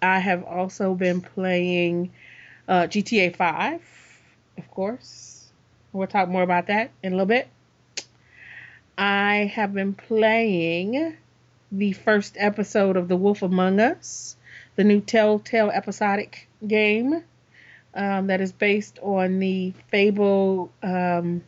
I 0.02 0.18
have 0.18 0.44
also 0.44 0.94
been 0.94 1.20
playing 1.20 2.10
uh, 2.66 2.82
GTA 2.82 3.34
five, 3.36 3.80
of 4.58 4.70
course. 4.70 5.50
We'll 5.92 6.08
talk 6.08 6.28
more 6.28 6.42
about 6.42 6.66
that 6.66 6.90
in 7.02 7.12
a 7.12 7.16
little 7.16 7.26
bit. 7.26 7.48
I 8.98 9.50
have 9.54 9.72
been 9.72 9.94
playing 9.94 11.16
the 11.70 11.92
first 11.92 12.36
episode 12.38 12.96
of 12.96 13.06
The 13.06 13.16
Wolf 13.16 13.42
Among 13.42 13.78
Us, 13.78 14.36
the 14.74 14.84
new 14.84 15.00
Telltale 15.00 15.70
episodic 15.70 16.48
game 16.66 17.22
um, 17.98 18.28
that 18.28 18.40
is 18.40 18.52
based 18.52 18.98
on 19.02 19.40
the 19.40 19.74
Fable 19.88 20.70
um, 20.82 21.42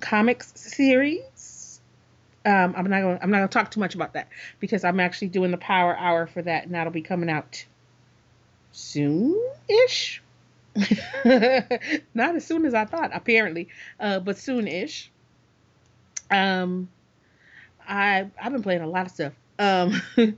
comics 0.00 0.52
series. 0.56 1.80
Um, 2.44 2.74
I'm 2.76 2.90
not 2.90 3.00
going. 3.00 3.18
I'm 3.22 3.30
not 3.30 3.38
going 3.38 3.48
to 3.48 3.52
talk 3.52 3.70
too 3.70 3.80
much 3.80 3.94
about 3.94 4.12
that 4.14 4.28
because 4.60 4.84
I'm 4.84 5.00
actually 5.00 5.28
doing 5.28 5.52
the 5.52 5.56
Power 5.56 5.96
Hour 5.96 6.26
for 6.26 6.42
that, 6.42 6.64
and 6.64 6.74
that'll 6.74 6.92
be 6.92 7.00
coming 7.00 7.30
out 7.30 7.64
soon-ish. 8.72 10.20
not 12.14 12.34
as 12.34 12.44
soon 12.44 12.66
as 12.66 12.74
I 12.74 12.84
thought, 12.84 13.12
apparently, 13.14 13.68
uh, 14.00 14.18
but 14.18 14.36
soon-ish. 14.36 15.10
Um, 16.30 16.88
I 17.88 18.28
I've 18.42 18.52
been 18.52 18.62
playing 18.62 18.82
a 18.82 18.88
lot 18.88 19.06
of 19.06 19.12
stuff. 19.12 19.32
Um, 19.58 20.02
and 20.16 20.36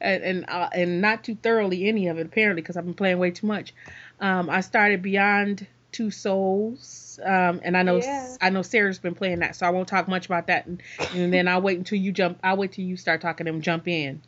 and, 0.00 0.44
uh, 0.48 0.68
and 0.72 1.00
not 1.00 1.22
too 1.24 1.36
thoroughly 1.36 1.88
any 1.88 2.08
of 2.08 2.18
it 2.18 2.26
apparently 2.26 2.62
because 2.62 2.76
I've 2.76 2.84
been 2.84 2.94
playing 2.94 3.18
way 3.18 3.30
too 3.30 3.46
much. 3.46 3.72
Um, 4.20 4.48
I 4.48 4.60
started 4.60 5.02
Beyond 5.02 5.66
Two 5.92 6.10
Souls, 6.10 7.18
um, 7.24 7.60
and 7.62 7.76
I 7.76 7.82
know 7.82 7.98
Yeah. 7.98 8.36
I 8.40 8.50
know 8.50 8.62
Sarah's 8.62 8.98
been 8.98 9.14
playing 9.14 9.40
that, 9.40 9.56
so 9.56 9.66
I 9.66 9.70
won't 9.70 9.88
talk 9.88 10.08
much 10.08 10.26
about 10.26 10.46
that. 10.48 10.66
And, 10.66 10.82
and 11.12 11.32
then 11.32 11.48
I'll 11.48 11.62
wait 11.62 11.78
until 11.78 11.98
you 11.98 12.12
jump. 12.12 12.38
I'll 12.42 12.56
wait 12.56 12.72
till 12.72 12.84
you 12.84 12.96
start 12.96 13.20
talking 13.20 13.48
and 13.48 13.62
jump 13.62 13.88
in. 13.88 14.22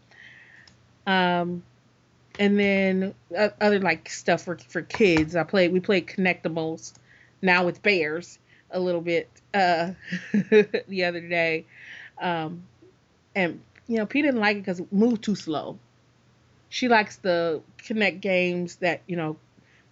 Um, 1.07 1.63
and 2.39 2.59
then 2.59 3.15
uh, 3.37 3.49
other 3.61 3.81
like 3.81 4.09
stuff 4.09 4.43
for 4.43 4.59
for 4.59 4.83
kids. 4.83 5.37
I 5.37 5.43
played. 5.43 5.73
We 5.73 5.81
played 5.81 6.07
Kinectimals, 6.07 6.93
now 7.43 7.65
with 7.65 7.83
bears 7.83 8.39
a 8.71 8.79
little 8.81 9.01
bit 9.01 9.29
uh, 9.55 9.93
the 10.33 11.05
other 11.05 11.21
day. 11.21 11.67
Um, 12.21 12.65
and 13.35 13.61
you 13.87 13.97
know, 13.99 14.07
P 14.07 14.23
didn't 14.23 14.41
like 14.41 14.57
it 14.57 14.61
because 14.61 14.81
it 14.81 14.93
moved 14.93 15.23
too 15.25 15.35
slow. 15.35 15.79
She 16.69 16.89
likes 16.89 17.17
the 17.17 17.63
Kinect 17.79 18.21
games 18.21 18.77
that 18.77 19.03
you 19.07 19.17
know 19.17 19.37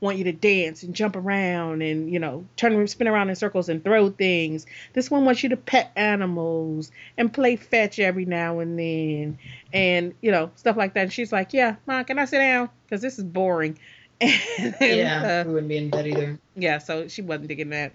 want 0.00 0.19
you 0.19 0.25
to 0.25 0.33
dance 0.33 0.83
and 0.83 0.95
jump 0.95 1.17
around 1.17 1.83
and 1.83 2.12
you 2.12 2.19
know 2.19 2.45
turn 2.57 2.87
spin 2.87 3.09
around 3.09 3.31
in 3.31 3.37
circles 3.37 3.69
and 3.69 3.83
throw 3.83 4.11
things. 4.11 4.67
This 4.93 5.11
one 5.11 5.25
wants 5.25 5.43
you 5.43 5.49
to 5.50 5.57
pet 5.57 5.91
animals 5.97 6.91
and 7.17 7.33
play 7.33 7.57
fetch 7.57 7.99
every 7.99 8.25
now 8.25 8.59
and 8.59 8.79
then 8.79 9.38
and 9.73 10.15
you 10.21 10.31
know 10.31 10.50
stuff 10.57 10.76
like 10.76 10.95
that. 10.95 11.05
And 11.05 11.12
she's 11.12 11.33
like, 11.33 11.53
"Yeah, 11.53 11.76
mom, 11.87 12.05
can 12.05 12.19
I 12.19 12.25
sit 12.26 12.38
down? 12.38 12.71
Because 12.85 13.03
this 13.03 13.19
is 13.19 13.25
boring." 13.25 13.79
And, 14.19 14.75
yeah, 14.81 15.43
uh, 15.43 15.47
we 15.47 15.53
wouldn't 15.55 15.69
be 15.69 15.76
in 15.76 15.91
bed 15.91 16.07
either. 16.07 16.38
yeah, 16.55 16.79
so 16.79 17.07
she 17.07 17.21
wasn't 17.21 17.49
digging 17.49 17.69
that. 17.71 17.93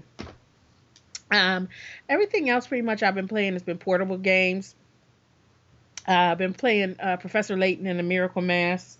Um, 1.31 1.69
everything 2.07 2.49
else 2.49 2.67
pretty 2.67 2.83
much 2.83 3.01
I've 3.01 3.15
been 3.15 3.27
playing 3.27 3.53
has 3.53 3.63
been 3.63 3.79
portable 3.79 4.17
games. 4.17 4.75
Uh, 6.07 6.11
I've 6.11 6.37
been 6.37 6.53
playing 6.53 6.95
uh, 6.99 7.17
Professor 7.17 7.57
Layton 7.57 7.87
and 7.87 7.97
the 7.97 8.03
Miracle 8.03 8.41
Mask 8.43 8.99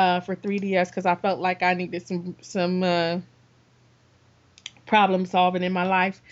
uh, 0.00 0.20
for 0.20 0.34
3DS 0.34 0.88
because 0.88 1.04
I 1.04 1.14
felt 1.14 1.40
like 1.40 1.62
I 1.62 1.74
needed 1.74 2.06
some 2.06 2.34
some 2.40 2.82
uh, 2.82 3.18
problem 4.86 5.26
solving 5.26 5.62
in 5.62 5.72
my 5.72 5.86
life. 5.86 6.22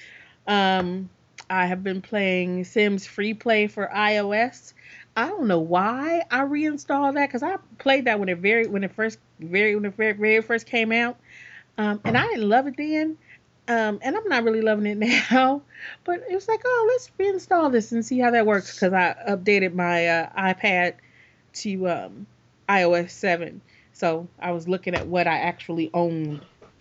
Um, 0.46 1.10
I 1.50 1.66
have 1.66 1.84
been 1.84 2.00
playing 2.00 2.64
Sims 2.64 3.06
Free 3.06 3.34
Play 3.34 3.66
for 3.66 3.86
iOS. 3.94 4.72
I 5.16 5.28
don't 5.28 5.48
know 5.48 5.58
why 5.58 6.22
I 6.30 6.42
reinstalled 6.42 7.16
that 7.16 7.28
because 7.28 7.42
I 7.42 7.56
played 7.78 8.06
that 8.06 8.18
when 8.18 8.30
it 8.30 8.38
very 8.38 8.66
when 8.66 8.84
it 8.84 8.94
first 8.94 9.18
very 9.38 9.74
when 9.74 9.84
it 9.84 9.94
very, 9.96 10.12
very 10.12 10.40
first 10.40 10.64
came 10.64 10.90
out, 10.90 11.18
um, 11.76 12.00
and 12.04 12.16
I 12.16 12.26
didn't 12.26 12.48
love 12.48 12.66
it 12.68 12.76
then. 12.78 13.18
Um, 13.68 13.98
and 14.00 14.16
I'm 14.16 14.26
not 14.28 14.44
really 14.44 14.62
loving 14.62 14.86
it 14.86 14.96
now, 15.30 15.60
but 16.04 16.22
it 16.30 16.34
was 16.34 16.48
like, 16.48 16.62
oh, 16.64 16.88
let's 16.88 17.10
reinstall 17.18 17.70
this 17.70 17.92
and 17.92 18.02
see 18.02 18.18
how 18.18 18.30
that 18.30 18.46
works 18.46 18.74
because 18.74 18.94
I 18.94 19.14
updated 19.28 19.74
my 19.74 20.06
uh, 20.06 20.54
iPad 20.54 20.94
to 21.52 21.88
um, 21.90 22.26
iOS 22.68 23.10
7. 23.10 23.60
So 23.92 24.28
I 24.38 24.52
was 24.52 24.68
looking 24.68 24.94
at 24.94 25.06
what 25.06 25.26
I 25.26 25.38
actually 25.38 25.90
owned. 25.92 26.40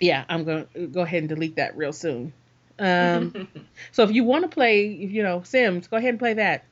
yeah, 0.00 0.24
I'm 0.28 0.44
going 0.44 0.66
to 0.74 0.86
go 0.86 1.02
ahead 1.02 1.20
and 1.20 1.28
delete 1.28 1.56
that 1.56 1.76
real 1.76 1.92
soon. 1.92 2.32
Um, 2.78 3.48
so 3.92 4.02
if 4.04 4.12
you 4.12 4.24
want 4.24 4.44
to 4.44 4.48
play, 4.48 4.86
you 4.86 5.22
know, 5.22 5.42
Sims, 5.42 5.86
go 5.88 5.96
ahead 5.98 6.10
and 6.10 6.18
play 6.18 6.34
that. 6.34 6.64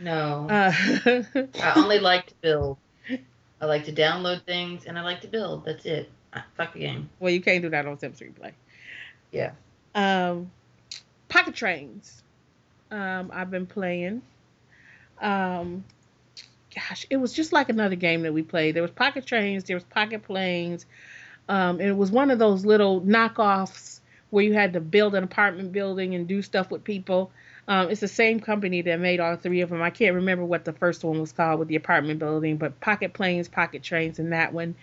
no, 0.00 0.46
Uh, 0.50 0.72
I 1.62 1.72
only 1.76 2.00
like 2.00 2.26
to 2.26 2.34
build. 2.40 2.78
I 3.60 3.66
like 3.66 3.84
to 3.86 3.92
download 3.92 4.44
things 4.44 4.84
and 4.86 4.98
I 4.98 5.02
like 5.02 5.20
to 5.22 5.28
build. 5.28 5.64
That's 5.64 5.84
it. 5.84 6.10
Fuck 6.56 6.74
the 6.74 6.80
game. 6.80 7.08
well, 7.18 7.32
you 7.32 7.40
can't 7.40 7.62
do 7.62 7.70
that 7.70 7.86
on 7.86 7.98
Sims 7.98 8.20
Replay. 8.20 8.52
Yeah. 9.32 9.52
Um, 9.94 10.50
Pocket 11.28 11.54
Trains. 11.54 12.22
Um, 12.90 13.30
I've 13.32 13.50
been 13.50 13.66
playing. 13.66 14.22
Um, 15.20 15.84
gosh, 16.74 17.06
it 17.10 17.16
was 17.16 17.32
just 17.32 17.52
like 17.52 17.68
another 17.68 17.96
game 17.96 18.22
that 18.22 18.32
we 18.32 18.42
played. 18.42 18.74
There 18.74 18.82
was 18.82 18.90
Pocket 18.90 19.26
Trains, 19.26 19.64
there 19.64 19.76
was 19.76 19.84
Pocket 19.84 20.22
Planes. 20.22 20.86
Um, 21.48 21.80
it 21.80 21.92
was 21.92 22.10
one 22.10 22.30
of 22.30 22.38
those 22.38 22.64
little 22.64 23.00
knockoffs 23.00 24.00
where 24.30 24.44
you 24.44 24.52
had 24.52 24.74
to 24.74 24.80
build 24.80 25.14
an 25.14 25.24
apartment 25.24 25.72
building 25.72 26.14
and 26.14 26.28
do 26.28 26.42
stuff 26.42 26.70
with 26.70 26.84
people. 26.84 27.30
Um, 27.66 27.90
it's 27.90 28.00
the 28.00 28.08
same 28.08 28.40
company 28.40 28.82
that 28.82 28.98
made 28.98 29.20
all 29.20 29.36
three 29.36 29.60
of 29.60 29.70
them. 29.70 29.82
I 29.82 29.90
can't 29.90 30.14
remember 30.14 30.44
what 30.44 30.64
the 30.64 30.72
first 30.72 31.04
one 31.04 31.20
was 31.20 31.32
called 31.32 31.58
with 31.58 31.68
the 31.68 31.76
apartment 31.76 32.18
building, 32.18 32.56
but 32.56 32.80
Pocket 32.80 33.12
Planes, 33.12 33.48
Pocket 33.48 33.82
Trains, 33.82 34.18
and 34.18 34.32
that 34.32 34.52
one. 34.52 34.74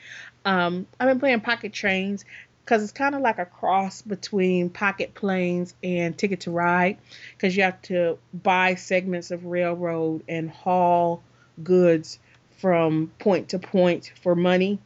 Um, 0.43 0.85
I've 0.99 1.07
been 1.07 1.19
playing 1.19 1.41
Pocket 1.41 1.73
Trains 1.73 2.25
because 2.63 2.83
it's 2.83 2.91
kind 2.91 3.15
of 3.15 3.21
like 3.21 3.39
a 3.39 3.45
cross 3.45 4.01
between 4.01 4.69
Pocket 4.69 5.13
Planes 5.13 5.73
and 5.83 6.17
Ticket 6.17 6.41
to 6.41 6.51
Ride 6.51 6.97
because 7.35 7.55
you 7.55 7.63
have 7.63 7.81
to 7.83 8.17
buy 8.33 8.75
segments 8.75 9.31
of 9.31 9.45
railroad 9.45 10.23
and 10.27 10.49
haul 10.49 11.23
goods 11.63 12.19
from 12.57 13.11
point 13.19 13.49
to 13.49 13.59
point 13.59 14.11
for 14.21 14.35
money. 14.35 14.79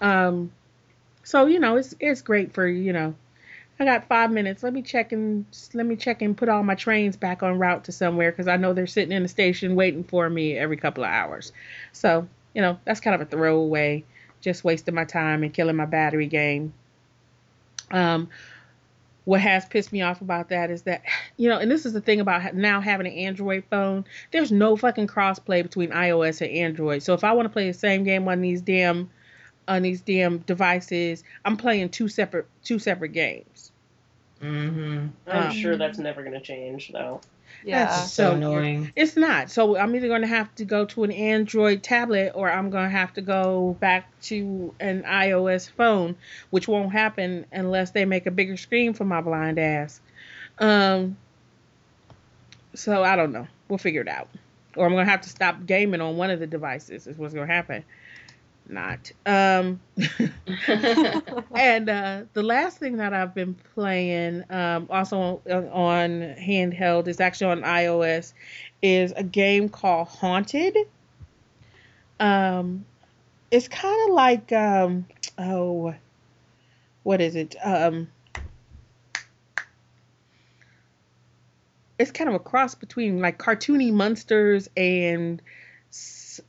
Um, 0.00 0.52
so 1.22 1.46
you 1.46 1.60
know 1.60 1.76
it's 1.76 1.94
it's 2.00 2.22
great 2.22 2.52
for 2.52 2.66
you 2.66 2.92
know. 2.92 3.14
I 3.80 3.84
got 3.84 4.08
five 4.08 4.32
minutes. 4.32 4.64
Let 4.64 4.72
me 4.72 4.82
check 4.82 5.12
and 5.12 5.46
let 5.72 5.86
me 5.86 5.94
check 5.94 6.20
and 6.20 6.36
put 6.36 6.48
all 6.48 6.64
my 6.64 6.74
trains 6.74 7.16
back 7.16 7.44
on 7.44 7.60
route 7.60 7.84
to 7.84 7.92
somewhere 7.92 8.32
because 8.32 8.48
I 8.48 8.56
know 8.56 8.72
they're 8.72 8.88
sitting 8.88 9.12
in 9.12 9.22
the 9.22 9.28
station 9.28 9.76
waiting 9.76 10.02
for 10.02 10.28
me 10.28 10.56
every 10.56 10.76
couple 10.76 11.04
of 11.04 11.10
hours. 11.10 11.52
So 11.92 12.26
you 12.54 12.62
know 12.62 12.78
that's 12.84 13.00
kind 13.00 13.14
of 13.14 13.20
a 13.20 13.30
throwaway, 13.30 14.04
just 14.40 14.64
wasting 14.64 14.94
my 14.94 15.04
time 15.04 15.44
and 15.44 15.54
killing 15.54 15.76
my 15.76 15.86
battery 15.86 16.26
game. 16.26 16.72
Um, 17.90 18.28
what 19.28 19.42
has 19.42 19.66
pissed 19.66 19.92
me 19.92 20.00
off 20.00 20.22
about 20.22 20.48
that 20.48 20.70
is 20.70 20.82
that, 20.82 21.02
you 21.36 21.50
know, 21.50 21.58
and 21.58 21.70
this 21.70 21.84
is 21.84 21.92
the 21.92 22.00
thing 22.00 22.18
about 22.18 22.54
now 22.54 22.80
having 22.80 23.06
an 23.06 23.12
Android 23.12 23.62
phone, 23.68 24.06
there's 24.32 24.50
no 24.50 24.74
fucking 24.74 25.06
crossplay 25.06 25.62
between 25.62 25.90
iOS 25.90 26.40
and 26.40 26.50
Android. 26.50 27.02
So 27.02 27.12
if 27.12 27.22
I 27.22 27.32
want 27.32 27.44
to 27.44 27.50
play 27.52 27.66
the 27.66 27.74
same 27.78 28.04
game 28.04 28.26
on 28.26 28.40
these 28.40 28.62
damn 28.62 29.10
on 29.68 29.82
these 29.82 30.00
damn 30.00 30.38
devices, 30.38 31.24
I'm 31.44 31.58
playing 31.58 31.90
two 31.90 32.08
separate 32.08 32.46
two 32.64 32.78
separate 32.78 33.12
games. 33.12 33.70
Mm-hmm. 34.40 35.08
I'm 35.26 35.46
Um, 35.48 35.52
sure 35.52 35.76
that's 35.76 35.98
never 35.98 36.22
going 36.22 36.32
to 36.32 36.40
change, 36.40 36.90
though. 36.90 37.20
Yeah. 37.64 37.86
That's 37.86 38.12
So 38.12 38.30
So- 38.30 38.36
annoying. 38.36 38.92
It's 38.96 39.16
not. 39.16 39.50
So 39.50 39.76
I'm 39.76 39.94
either 39.96 40.08
going 40.08 40.22
to 40.22 40.28
have 40.28 40.54
to 40.56 40.64
go 40.64 40.84
to 40.86 41.04
an 41.04 41.12
Android 41.12 41.82
tablet 41.82 42.32
or 42.34 42.50
I'm 42.50 42.70
going 42.70 42.84
to 42.84 42.90
have 42.96 43.12
to 43.14 43.20
go 43.20 43.76
back 43.80 44.08
to 44.22 44.74
an 44.80 45.02
iOS 45.02 45.70
phone, 45.70 46.16
which 46.50 46.68
won't 46.68 46.92
happen 46.92 47.46
unless 47.52 47.90
they 47.90 48.04
make 48.04 48.26
a 48.26 48.30
bigger 48.30 48.56
screen 48.56 48.94
for 48.94 49.04
my 49.04 49.20
blind 49.20 49.58
ass. 49.58 50.00
Um. 50.58 51.16
So 52.74 53.02
I 53.02 53.16
don't 53.16 53.32
know. 53.32 53.46
We'll 53.68 53.78
figure 53.78 54.02
it 54.02 54.08
out. 54.08 54.28
Or 54.76 54.86
I'm 54.86 54.92
going 54.92 55.04
to 55.06 55.10
have 55.10 55.22
to 55.22 55.28
stop 55.28 55.66
gaming 55.66 56.00
on 56.00 56.16
one 56.16 56.30
of 56.30 56.38
the 56.38 56.46
devices. 56.46 57.06
Is 57.06 57.18
what's 57.18 57.34
going 57.34 57.48
to 57.48 57.52
happen. 57.52 57.84
Not. 58.68 59.10
Um. 59.24 59.80
and 61.54 61.88
uh, 61.88 62.22
the 62.34 62.42
last 62.42 62.78
thing 62.78 62.98
that 62.98 63.14
I've 63.14 63.34
been 63.34 63.54
playing, 63.74 64.44
um, 64.50 64.86
also 64.90 65.40
on, 65.50 65.68
on 65.68 66.10
handheld, 66.38 67.08
is 67.08 67.20
actually 67.20 67.52
on 67.52 67.62
iOS, 67.62 68.34
is 68.82 69.12
a 69.16 69.22
game 69.22 69.68
called 69.68 70.08
Haunted. 70.08 70.76
Um, 72.20 72.84
it's 73.50 73.68
kind 73.68 74.10
of 74.10 74.14
like 74.14 74.52
um, 74.52 75.06
oh, 75.38 75.94
what 77.02 77.20
is 77.20 77.36
it? 77.36 77.56
Um, 77.62 78.08
it's 81.98 82.10
kind 82.10 82.28
of 82.28 82.34
a 82.34 82.38
cross 82.38 82.74
between 82.74 83.20
like 83.20 83.38
cartoony 83.38 83.92
monsters 83.92 84.68
and 84.76 85.42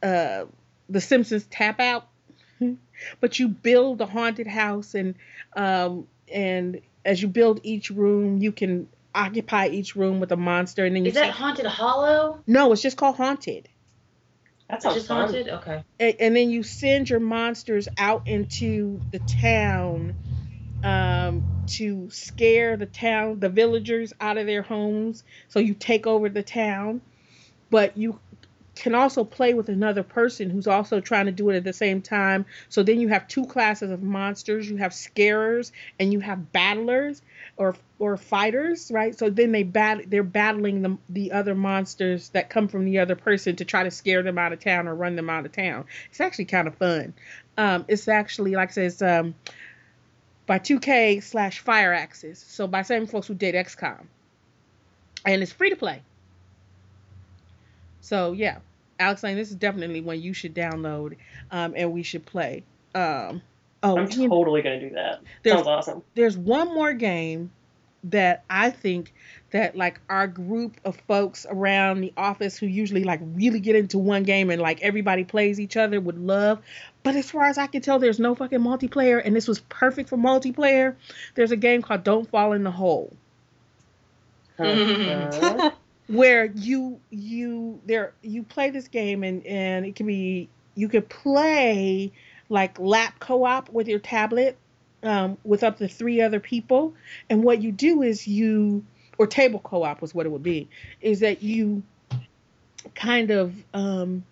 uh, 0.04 0.46
the 0.90 1.02
Simpsons 1.02 1.46
Tapped 1.46 1.80
Out. 1.80 2.08
but 3.22 3.40
you 3.40 3.48
build 3.48 4.02
a 4.02 4.06
haunted 4.06 4.48
house 4.48 4.94
and 4.94 5.16
um 5.56 6.08
and 6.34 6.82
as 7.06 7.22
you 7.22 7.28
build 7.30 7.62
each 7.64 7.90
room 7.90 8.38
you 8.42 8.52
can 8.52 8.88
occupy 9.16 9.68
each 9.68 9.96
room 9.96 10.20
with 10.20 10.32
a 10.34 10.38
monster 10.38 10.84
and 10.86 10.96
then 10.96 11.06
you 11.06 11.10
Is 11.10 11.16
that 11.16 11.34
see- 11.34 11.40
Haunted 11.42 11.66
Hollow? 11.66 12.40
no 12.46 12.72
it's 12.74 12.82
just 12.82 12.98
called 12.98 13.16
haunted 13.16 13.70
That 14.70 14.76
It's 14.76 14.84
sounds 14.84 14.96
just 14.96 15.08
fun. 15.08 15.22
haunted? 15.22 15.48
Okay. 15.50 15.84
and, 16.00 16.16
and 16.20 16.36
then 16.36 16.50
you 16.50 16.64
send 16.64 17.10
your 17.10 17.22
monsters 17.22 17.88
out 17.98 18.28
into 18.28 19.02
the 19.12 19.20
town 19.20 20.16
um 20.84 21.46
to 21.68 22.10
scare 22.10 22.76
the 22.78 22.86
town 22.86 23.40
the 23.40 23.50
villagers 23.50 24.12
out 24.20 24.38
of 24.38 24.46
their 24.48 24.64
homes 24.64 25.24
so 25.48 25.60
you 25.60 25.74
take 25.74 26.06
over 26.08 26.28
the 26.30 26.44
town 26.44 27.02
but 27.70 27.96
you 27.98 28.20
can 28.76 28.96
also 28.96 29.24
play 29.24 29.54
with 29.54 29.70
another 29.70 30.04
person 30.04 30.50
who's 30.50 30.68
also 30.68 31.00
trying 31.02 31.26
to 31.26 31.32
do 31.32 31.50
it 31.50 31.58
at 31.58 31.64
the 31.64 31.74
same 31.74 32.02
time. 32.02 32.46
So 32.70 32.84
then 32.84 33.00
you 33.00 33.10
have 33.10 33.28
two 33.28 33.46
classes 33.46 33.92
of 33.92 34.02
monsters. 34.02 34.70
You 34.70 34.78
have 34.78 34.94
scarers 34.94 35.72
and 36.00 36.14
you 36.14 36.20
have 36.20 36.52
battlers 36.52 37.22
or 37.58 37.76
or 37.98 38.16
fighters 38.16 38.90
right? 38.92 39.18
So 39.18 39.30
then 39.30 39.52
they 39.52 39.64
bat 39.64 40.04
they're 40.08 40.24
battling 40.24 40.82
the, 40.82 40.98
the 41.10 41.32
other 41.32 41.56
monsters 41.56 42.30
that 42.30 42.50
come 42.50 42.68
from 42.68 42.86
the 42.86 43.00
other 43.00 43.16
person 43.16 43.56
to 43.58 43.66
try 43.66 43.84
to 43.84 43.92
scare 43.92 44.24
them 44.24 44.38
out 44.38 44.54
of 44.54 44.60
town 44.60 44.88
or 44.88 44.96
run 44.96 45.16
them 45.16 45.30
out 45.30 45.46
of 45.46 45.52
town. 45.52 45.86
It's 46.10 46.22
actually 46.22 46.46
kind 46.46 46.68
of 46.68 46.76
fun. 46.76 47.14
Um 47.58 47.86
it's 47.88 48.08
actually 48.08 48.52
like 48.52 48.78
i 48.78 48.88
said 48.88 49.20
um 49.20 49.36
by 50.46 50.58
2k 50.58 51.22
slash 51.22 51.64
Firaxis. 51.64 52.38
So 52.38 52.66
by 52.68 52.82
same 52.82 53.06
folks 53.06 53.28
who 53.28 53.36
did 53.36 53.56
xcom 53.56 54.06
and 55.26 55.44
it's 55.44 55.52
free 55.52 55.70
to 55.70 55.76
play 55.76 56.02
so 58.02 58.32
yeah 58.34 58.58
alex 59.00 59.24
Lane, 59.24 59.38
this 59.38 59.50
is 59.50 59.56
definitely 59.56 60.02
one 60.02 60.22
you 60.22 60.34
should 60.34 60.54
download 60.54 61.16
um 61.52 61.74
and 61.76 61.92
we 61.92 62.04
should 62.04 62.26
play 62.26 62.64
um 62.96 63.42
oh 63.84 63.98
I'm 63.98 64.10
you 64.12 64.28
know- 64.28 64.36
totally 64.36 64.62
going 64.62 64.80
to 64.80 64.90
do 64.90 64.96
that. 64.96 65.22
There's- 65.44 65.58
Sounds 65.60 65.68
awesome. 65.68 66.04
there's 66.16 66.38
one 66.38 66.68
more 66.74 66.94
game 66.94 67.52
that 68.06 68.44
I 68.50 68.70
think 68.72 69.14
that 69.52 69.76
like 69.76 70.00
our 70.10 70.26
group 70.28 70.78
of 70.86 70.96
folks 71.08 71.46
around 71.50 72.00
the 72.00 72.14
office 72.16 72.58
who 72.58 72.66
usually 72.66 73.04
like 73.04 73.20
really 73.22 73.60
get 73.60 73.76
into 73.76 73.98
one 73.98 74.24
game 74.24 74.50
and 74.50 74.62
like 74.62 74.82
everybody 74.82 75.26
plays 75.26 75.60
each 75.60 75.76
other 75.76 76.00
would 76.00 76.18
love. 76.18 76.60
But 77.04 77.16
as 77.18 77.30
far 77.30 77.46
as 77.46 77.58
I 77.58 77.68
can 77.68 77.82
tell, 77.82 78.00
there's 78.00 78.20
no 78.20 78.36
fucking 78.36 78.60
multiplayer, 78.60 79.22
and 79.24 79.36
this 79.36 79.48
was 79.50 79.60
perfect 79.62 80.08
for 80.10 80.18
multiplayer. 80.18 80.96
There's 81.36 81.52
a 81.52 81.58
game 81.58 81.82
called 81.82 82.04
Don't 82.06 82.30
Fall 82.30 82.54
in 82.54 82.64
the 82.64 82.72
Hole 82.72 83.12
Huh? 84.58 85.72
where 86.10 86.46
you 86.46 87.00
you 87.12 87.80
there 87.86 88.14
you 88.24 88.42
play 88.42 88.72
this 88.72 88.88
game 88.88 89.24
and 89.24 89.46
and 89.46 89.86
it 89.86 89.96
can 89.96 90.08
be 90.08 90.50
you 90.74 90.90
could 90.90 91.08
play 91.08 92.12
like 92.50 92.80
lap 92.80 93.20
co-op 93.20 93.70
with 93.70 93.88
your 93.88 94.00
tablet 94.00 94.58
um, 95.04 95.38
with 95.44 95.64
up 95.64 95.78
to 95.78 95.88
three 95.88 96.22
other 96.22 96.40
people. 96.40 96.94
And 97.30 97.44
what 97.44 97.62
you 97.62 97.72
do 97.72 98.02
is 98.02 98.28
you 98.28 98.86
or 99.18 99.28
table 99.28 99.60
co-op 99.60 100.02
was 100.02 100.14
what 100.14 100.26
it 100.26 100.30
would 100.30 100.44
be 100.44 100.70
is 101.02 101.20
that 101.20 101.44
you 101.44 101.84
kind 102.96 103.32
of 103.32 103.54
um, 103.74 104.24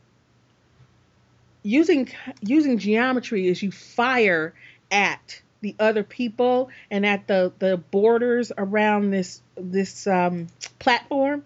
using 1.62 2.10
using 2.42 2.78
geometry 2.78 3.48
is 3.48 3.62
you 3.62 3.72
fire 3.72 4.54
at 4.90 5.42
the 5.62 5.76
other 5.80 6.04
people 6.04 6.70
and 6.90 7.06
at 7.06 7.28
the 7.28 7.52
the 7.60 7.78
borders 7.78 8.52
around 8.58 9.12
this 9.12 9.42
this 9.58 10.08
um, 10.08 10.48
platform 10.80 11.44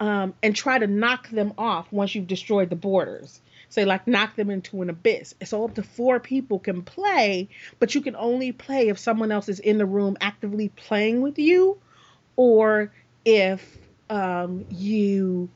um, 0.00 0.34
and 0.42 0.56
try 0.56 0.78
to 0.78 0.86
knock 0.86 1.28
them 1.28 1.52
off 1.58 1.92
once 1.92 2.14
you've 2.14 2.26
destroyed 2.26 2.70
the 2.70 2.76
borders. 2.76 3.40
Say 3.68 3.84
like 3.84 4.08
knock 4.08 4.34
them 4.34 4.50
into 4.50 4.82
an 4.82 4.90
abyss. 4.90 5.34
So 5.44 5.64
up 5.64 5.74
to 5.74 5.82
four 5.82 6.18
people 6.18 6.58
can 6.58 6.82
play, 6.82 7.48
but 7.78 7.94
you 7.94 8.00
can 8.00 8.16
only 8.16 8.50
play 8.50 8.88
if 8.88 8.98
someone 8.98 9.30
else 9.30 9.48
is 9.48 9.60
in 9.60 9.78
the 9.78 9.86
room 9.86 10.16
actively 10.20 10.70
playing 10.70 11.20
with 11.20 11.38
you, 11.38 11.78
or 12.34 12.90
if 13.24 13.78
um, 14.08 14.64
you 14.70 15.48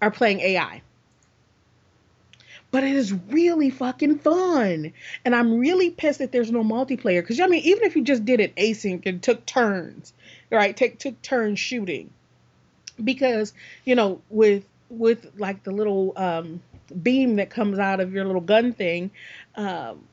are 0.00 0.12
playing 0.12 0.40
AI. 0.40 0.82
But 2.70 2.84
it 2.84 2.94
is 2.94 3.12
really 3.12 3.70
fucking 3.70 4.18
fun. 4.18 4.92
And 5.24 5.34
I'm 5.34 5.58
really 5.58 5.90
pissed 5.90 6.18
that 6.18 6.32
there's 6.32 6.52
no 6.52 6.62
multiplayer. 6.62 7.22
Because, 7.22 7.40
I 7.40 7.46
mean, 7.46 7.62
even 7.64 7.84
if 7.84 7.96
you 7.96 8.04
just 8.04 8.26
did 8.26 8.40
it 8.40 8.54
async 8.56 9.06
and 9.06 9.22
took 9.22 9.46
turns, 9.46 10.12
right? 10.52 10.76
Take 10.76 10.98
took 10.98 11.20
turns 11.22 11.58
shooting. 11.58 12.10
Because, 13.02 13.52
you 13.84 13.94
know, 13.94 14.20
with 14.30 14.64
with 14.90 15.30
like 15.36 15.62
the 15.64 15.70
little 15.70 16.12
um, 16.16 16.62
beam 17.02 17.36
that 17.36 17.50
comes 17.50 17.78
out 17.78 18.00
of 18.00 18.12
your 18.12 18.24
little 18.24 18.40
gun 18.40 18.72
thing, 18.72 19.10
um, 19.54 20.04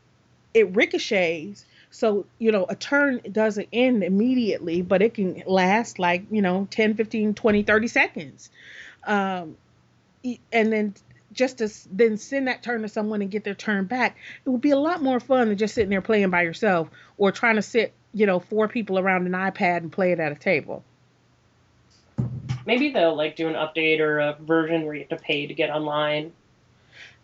it 0.53 0.75
ricochets. 0.75 1.65
So, 1.91 2.25
you 2.39 2.51
know, 2.51 2.65
a 2.67 2.75
turn 2.75 3.21
doesn't 3.31 3.69
end 3.71 4.03
immediately, 4.03 4.81
but 4.81 5.01
it 5.01 5.13
can 5.13 5.43
last 5.45 5.97
like, 5.97 6.25
you 6.29 6.41
know, 6.41 6.67
10, 6.69 6.95
15, 6.95 7.33
20, 7.33 7.63
30 7.63 7.87
seconds. 7.87 8.49
Um, 9.05 9.55
and 10.51 10.73
then 10.73 10.93
just 11.31 11.59
to 11.59 11.69
then 11.91 12.17
send 12.17 12.47
that 12.47 12.63
turn 12.63 12.81
to 12.81 12.89
someone 12.89 13.21
and 13.21 13.29
get 13.29 13.43
their 13.43 13.55
turn 13.55 13.85
back, 13.85 14.17
it 14.45 14.49
would 14.49 14.61
be 14.61 14.71
a 14.71 14.79
lot 14.79 15.01
more 15.01 15.19
fun 15.19 15.49
than 15.49 15.57
just 15.57 15.75
sitting 15.75 15.89
there 15.89 16.01
playing 16.01 16.29
by 16.29 16.41
yourself 16.41 16.89
or 17.17 17.31
trying 17.31 17.55
to 17.55 17.61
sit, 17.61 17.93
you 18.13 18.25
know, 18.25 18.39
four 18.39 18.67
people 18.67 18.97
around 18.97 19.25
an 19.25 19.33
iPad 19.33 19.77
and 19.77 19.91
play 19.91 20.11
it 20.11 20.19
at 20.19 20.31
a 20.31 20.35
table. 20.35 20.83
Maybe 22.65 22.89
they'll 22.89 23.15
like 23.15 23.35
do 23.35 23.47
an 23.47 23.53
update 23.53 23.99
or 23.99 24.19
a 24.19 24.33
version 24.39 24.85
where 24.85 24.95
you 24.95 25.01
have 25.09 25.17
to 25.19 25.23
pay 25.23 25.47
to 25.47 25.53
get 25.53 25.69
online. 25.69 26.31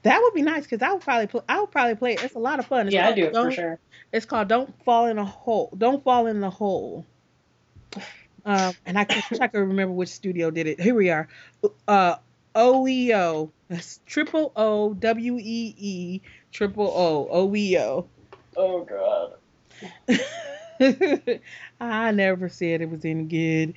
That 0.04 0.20
would 0.22 0.34
be 0.34 0.42
nice 0.42 0.64
because 0.64 0.82
I 0.82 0.92
would 0.94 1.02
probably 1.02 1.28
pl- 1.28 1.44
I 1.48 1.60
would 1.60 1.72
probably 1.72 1.96
play 1.96 2.14
it. 2.14 2.24
It's 2.24 2.36
a 2.36 2.40
lot 2.40 2.60
of 2.60 2.66
fun. 2.66 2.88
It's 2.88 2.94
yeah, 2.94 3.02
I 3.02 3.06
called 3.08 3.16
do 3.16 3.24
it 3.24 3.28
for 3.28 3.34
Don't- 3.34 3.52
sure. 3.54 3.80
It's 4.12 4.26
called 4.26 4.48
"Don't 4.48 4.84
Fall 4.84 5.06
in 5.06 5.18
a 5.18 5.26
Hole." 5.26 5.72
Don't 5.78 6.04
fall 6.04 6.28
in 6.28 6.42
the 6.42 6.50
hole. 6.50 7.06
Um, 8.44 8.74
and 8.86 8.98
I 8.98 9.06
wish 9.08 9.40
I 9.40 9.48
could 9.48 9.60
remember 9.60 9.94
which 9.94 10.10
studio 10.10 10.50
did 10.50 10.66
it. 10.68 10.82
Here 10.82 10.96
we 10.96 11.12
are. 11.12 11.28
Uh, 11.88 12.16
OEO. 12.56 13.52
That's 13.68 14.00
triple 14.06 14.52
O 14.56 14.94
W 14.96 15.38
E 15.38 15.76
E 15.78 16.22
triple 16.52 16.88
O 16.88 17.28
O 17.32 17.56
E 17.56 17.78
O. 17.78 18.08
Oh 18.58 18.84
god. 18.84 19.34
I 21.80 22.12
never 22.12 22.50
said 22.50 22.82
it 22.82 22.90
was 22.90 23.06
any 23.06 23.24
good. 23.24 23.76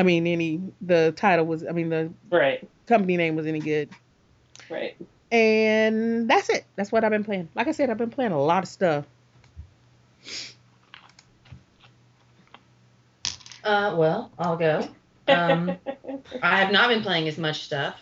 I 0.00 0.02
mean, 0.02 0.26
any 0.26 0.62
the 0.80 1.12
title 1.14 1.44
was. 1.44 1.66
I 1.66 1.72
mean, 1.72 1.90
the 1.90 2.10
Right. 2.30 2.66
company 2.86 3.18
name 3.18 3.36
was 3.36 3.44
any 3.44 3.60
good. 3.60 3.90
Right. 4.70 4.96
And 5.30 6.28
that's 6.28 6.48
it. 6.48 6.64
That's 6.74 6.90
what 6.90 7.04
I've 7.04 7.10
been 7.10 7.22
playing. 7.22 7.50
Like 7.54 7.68
I 7.68 7.72
said, 7.72 7.90
I've 7.90 7.98
been 7.98 8.08
playing 8.08 8.32
a 8.32 8.42
lot 8.42 8.62
of 8.62 8.68
stuff. 8.70 9.04
Uh, 13.62 13.94
well, 13.98 14.32
I'll 14.38 14.56
go. 14.56 14.88
Um, 15.28 15.76
I 16.42 16.60
have 16.60 16.72
not 16.72 16.88
been 16.88 17.02
playing 17.02 17.28
as 17.28 17.36
much 17.36 17.64
stuff. 17.64 18.00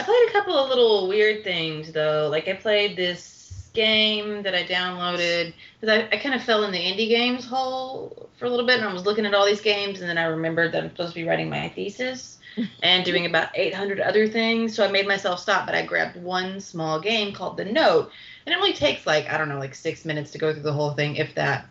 I 0.00 0.02
played 0.02 0.28
a 0.30 0.32
couple 0.32 0.58
of 0.58 0.68
little 0.68 1.06
weird 1.06 1.44
things 1.44 1.92
though. 1.92 2.28
Like 2.28 2.48
I 2.48 2.54
played 2.54 2.96
this 2.96 3.43
game 3.74 4.42
that 4.44 4.54
I 4.54 4.62
downloaded 4.64 5.52
because 5.80 5.98
I, 5.98 6.08
I 6.14 6.18
kind 6.18 6.34
of 6.34 6.42
fell 6.42 6.64
in 6.64 6.72
the 6.72 6.78
indie 6.78 7.08
games 7.08 7.44
hole 7.44 8.30
for 8.38 8.46
a 8.46 8.50
little 8.50 8.66
bit, 8.66 8.78
and 8.78 8.88
I 8.88 8.92
was 8.92 9.04
looking 9.04 9.26
at 9.26 9.34
all 9.34 9.44
these 9.44 9.60
games, 9.60 10.00
and 10.00 10.08
then 10.08 10.16
I 10.16 10.24
remembered 10.24 10.72
that 10.72 10.82
I'm 10.82 10.90
supposed 10.90 11.10
to 11.10 11.20
be 11.20 11.26
writing 11.28 11.50
my 11.50 11.68
thesis 11.68 12.38
and 12.82 13.04
doing 13.04 13.26
about 13.26 13.48
800 13.54 14.00
other 14.00 14.28
things. 14.28 14.74
So 14.74 14.84
I 14.86 14.90
made 14.90 15.06
myself 15.06 15.40
stop, 15.40 15.66
but 15.66 15.74
I 15.74 15.84
grabbed 15.84 16.16
one 16.16 16.60
small 16.60 17.00
game 17.00 17.34
called 17.34 17.56
The 17.56 17.64
Note, 17.64 18.10
and 18.46 18.54
it 18.54 18.56
only 18.56 18.72
takes 18.72 19.06
like 19.06 19.28
I 19.28 19.36
don't 19.36 19.48
know, 19.48 19.58
like 19.58 19.74
six 19.74 20.04
minutes 20.04 20.30
to 20.32 20.38
go 20.38 20.52
through 20.52 20.62
the 20.62 20.72
whole 20.72 20.92
thing, 20.92 21.16
if 21.16 21.34
that. 21.34 21.66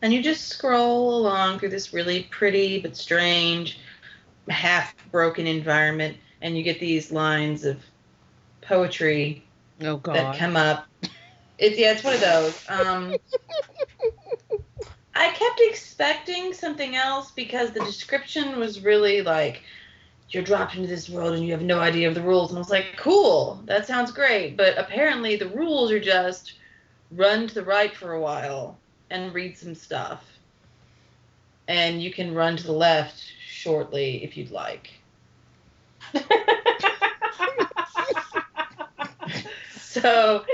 and 0.00 0.12
you 0.12 0.22
just 0.22 0.48
scroll 0.48 1.16
along 1.16 1.58
through 1.58 1.70
this 1.70 1.92
really 1.92 2.24
pretty 2.30 2.80
but 2.80 2.96
strange, 2.96 3.80
half 4.48 4.94
broken 5.10 5.46
environment, 5.46 6.16
and 6.40 6.56
you 6.56 6.62
get 6.62 6.78
these 6.78 7.10
lines 7.10 7.64
of 7.64 7.78
poetry 8.60 9.44
Oh 9.84 10.00
that 10.04 10.38
come 10.38 10.56
up. 10.56 10.86
It's 11.58 11.78
yeah, 11.78 11.92
it's 11.92 12.04
one 12.04 12.14
of 12.14 12.20
those. 12.20 12.64
Um, 12.68 13.16
I 15.14 15.28
kept 15.30 15.60
expecting 15.60 16.52
something 16.52 16.96
else 16.96 17.30
because 17.32 17.70
the 17.70 17.84
description 17.84 18.58
was 18.58 18.80
really 18.82 19.22
like 19.22 19.62
you're 20.30 20.42
dropped 20.42 20.74
into 20.74 20.88
this 20.88 21.10
world 21.10 21.34
and 21.34 21.44
you 21.44 21.52
have 21.52 21.62
no 21.62 21.78
idea 21.78 22.08
of 22.08 22.14
the 22.14 22.22
rules, 22.22 22.50
and 22.50 22.58
I 22.58 22.60
was 22.60 22.70
like, 22.70 22.96
cool, 22.96 23.62
that 23.66 23.86
sounds 23.86 24.10
great. 24.12 24.56
But 24.56 24.78
apparently 24.78 25.36
the 25.36 25.48
rules 25.48 25.92
are 25.92 26.00
just 26.00 26.54
run 27.10 27.46
to 27.46 27.54
the 27.54 27.64
right 27.64 27.94
for 27.94 28.14
a 28.14 28.20
while 28.20 28.78
and 29.10 29.34
read 29.34 29.58
some 29.58 29.74
stuff, 29.74 30.24
and 31.68 32.02
you 32.02 32.10
can 32.10 32.34
run 32.34 32.56
to 32.56 32.64
the 32.64 32.72
left 32.72 33.22
shortly 33.46 34.24
if 34.24 34.36
you'd 34.36 34.50
like. 34.50 34.90
So 40.02 40.44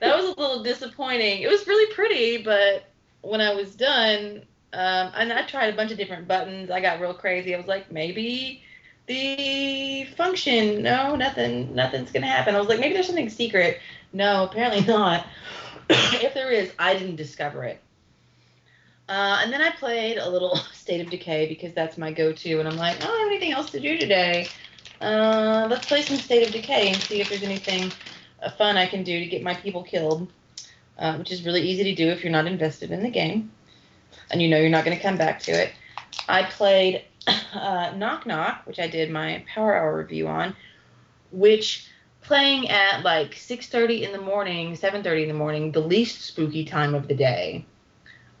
that 0.00 0.16
was 0.16 0.24
a 0.24 0.40
little 0.40 0.64
disappointing. 0.64 1.42
It 1.42 1.48
was 1.48 1.68
really 1.68 1.94
pretty, 1.94 2.42
but 2.42 2.90
when 3.20 3.40
I 3.40 3.54
was 3.54 3.76
done, 3.76 4.42
um, 4.72 5.12
and 5.14 5.32
I 5.32 5.46
tried 5.46 5.72
a 5.72 5.76
bunch 5.76 5.92
of 5.92 5.98
different 5.98 6.26
buttons, 6.26 6.68
I 6.68 6.80
got 6.80 7.00
real 7.00 7.14
crazy. 7.14 7.54
I 7.54 7.58
was 7.58 7.68
like, 7.68 7.92
maybe 7.92 8.62
the 9.06 10.04
function, 10.16 10.82
no, 10.82 11.14
nothing, 11.14 11.74
nothing's 11.74 12.10
gonna 12.10 12.26
happen. 12.26 12.56
I 12.56 12.58
was 12.58 12.68
like, 12.68 12.80
maybe 12.80 12.94
there's 12.94 13.06
something 13.06 13.30
secret. 13.30 13.80
No, 14.12 14.44
apparently 14.44 14.84
not. 14.84 15.26
if 15.90 16.34
there 16.34 16.50
is, 16.50 16.72
I 16.78 16.94
didn't 16.94 17.16
discover 17.16 17.64
it. 17.64 17.80
Uh, 19.08 19.40
and 19.42 19.52
then 19.52 19.62
I 19.62 19.70
played 19.70 20.18
a 20.18 20.28
little 20.28 20.56
State 20.72 21.00
of 21.00 21.08
Decay 21.08 21.48
because 21.48 21.72
that's 21.72 21.96
my 21.96 22.12
go-to, 22.12 22.58
and 22.58 22.68
I'm 22.68 22.76
like, 22.76 22.96
I 22.96 23.06
don't 23.06 23.18
have 23.20 23.28
anything 23.28 23.52
else 23.52 23.70
to 23.70 23.80
do 23.80 23.96
today. 23.96 24.48
Uh, 25.00 25.68
let's 25.70 25.86
play 25.86 26.02
some 26.02 26.16
State 26.16 26.46
of 26.46 26.52
Decay 26.52 26.88
and 26.88 27.00
see 27.02 27.20
if 27.20 27.28
there's 27.28 27.44
anything 27.44 27.92
fun 28.56 28.76
I 28.76 28.86
can 28.86 29.02
do 29.02 29.18
to 29.18 29.26
get 29.26 29.42
my 29.42 29.54
people 29.54 29.82
killed, 29.82 30.30
uh, 30.98 31.16
which 31.16 31.32
is 31.32 31.44
really 31.44 31.62
easy 31.62 31.84
to 31.84 31.94
do 31.94 32.08
if 32.08 32.22
you're 32.22 32.32
not 32.32 32.46
invested 32.46 32.90
in 32.90 33.02
the 33.02 33.10
game 33.10 33.50
and 34.30 34.42
you 34.42 34.48
know 34.48 34.58
you're 34.58 34.70
not 34.70 34.84
going 34.84 34.96
to 34.96 35.02
come 35.02 35.16
back 35.16 35.40
to 35.40 35.52
it. 35.52 35.72
I 36.28 36.44
played 36.44 37.04
uh, 37.54 37.92
Knock 37.96 38.26
Knock, 38.26 38.62
which 38.66 38.78
I 38.78 38.88
did 38.88 39.10
my 39.10 39.44
Power 39.52 39.74
Hour 39.74 39.96
review 39.96 40.28
on, 40.28 40.54
which 41.32 41.88
playing 42.22 42.68
at 42.68 43.02
like 43.02 43.32
6:30 43.32 44.02
in 44.02 44.12
the 44.12 44.20
morning, 44.20 44.74
7:30 44.74 45.22
in 45.22 45.28
the 45.28 45.34
morning, 45.34 45.72
the 45.72 45.80
least 45.80 46.22
spooky 46.22 46.64
time 46.64 46.94
of 46.94 47.08
the 47.08 47.14
day. 47.14 47.64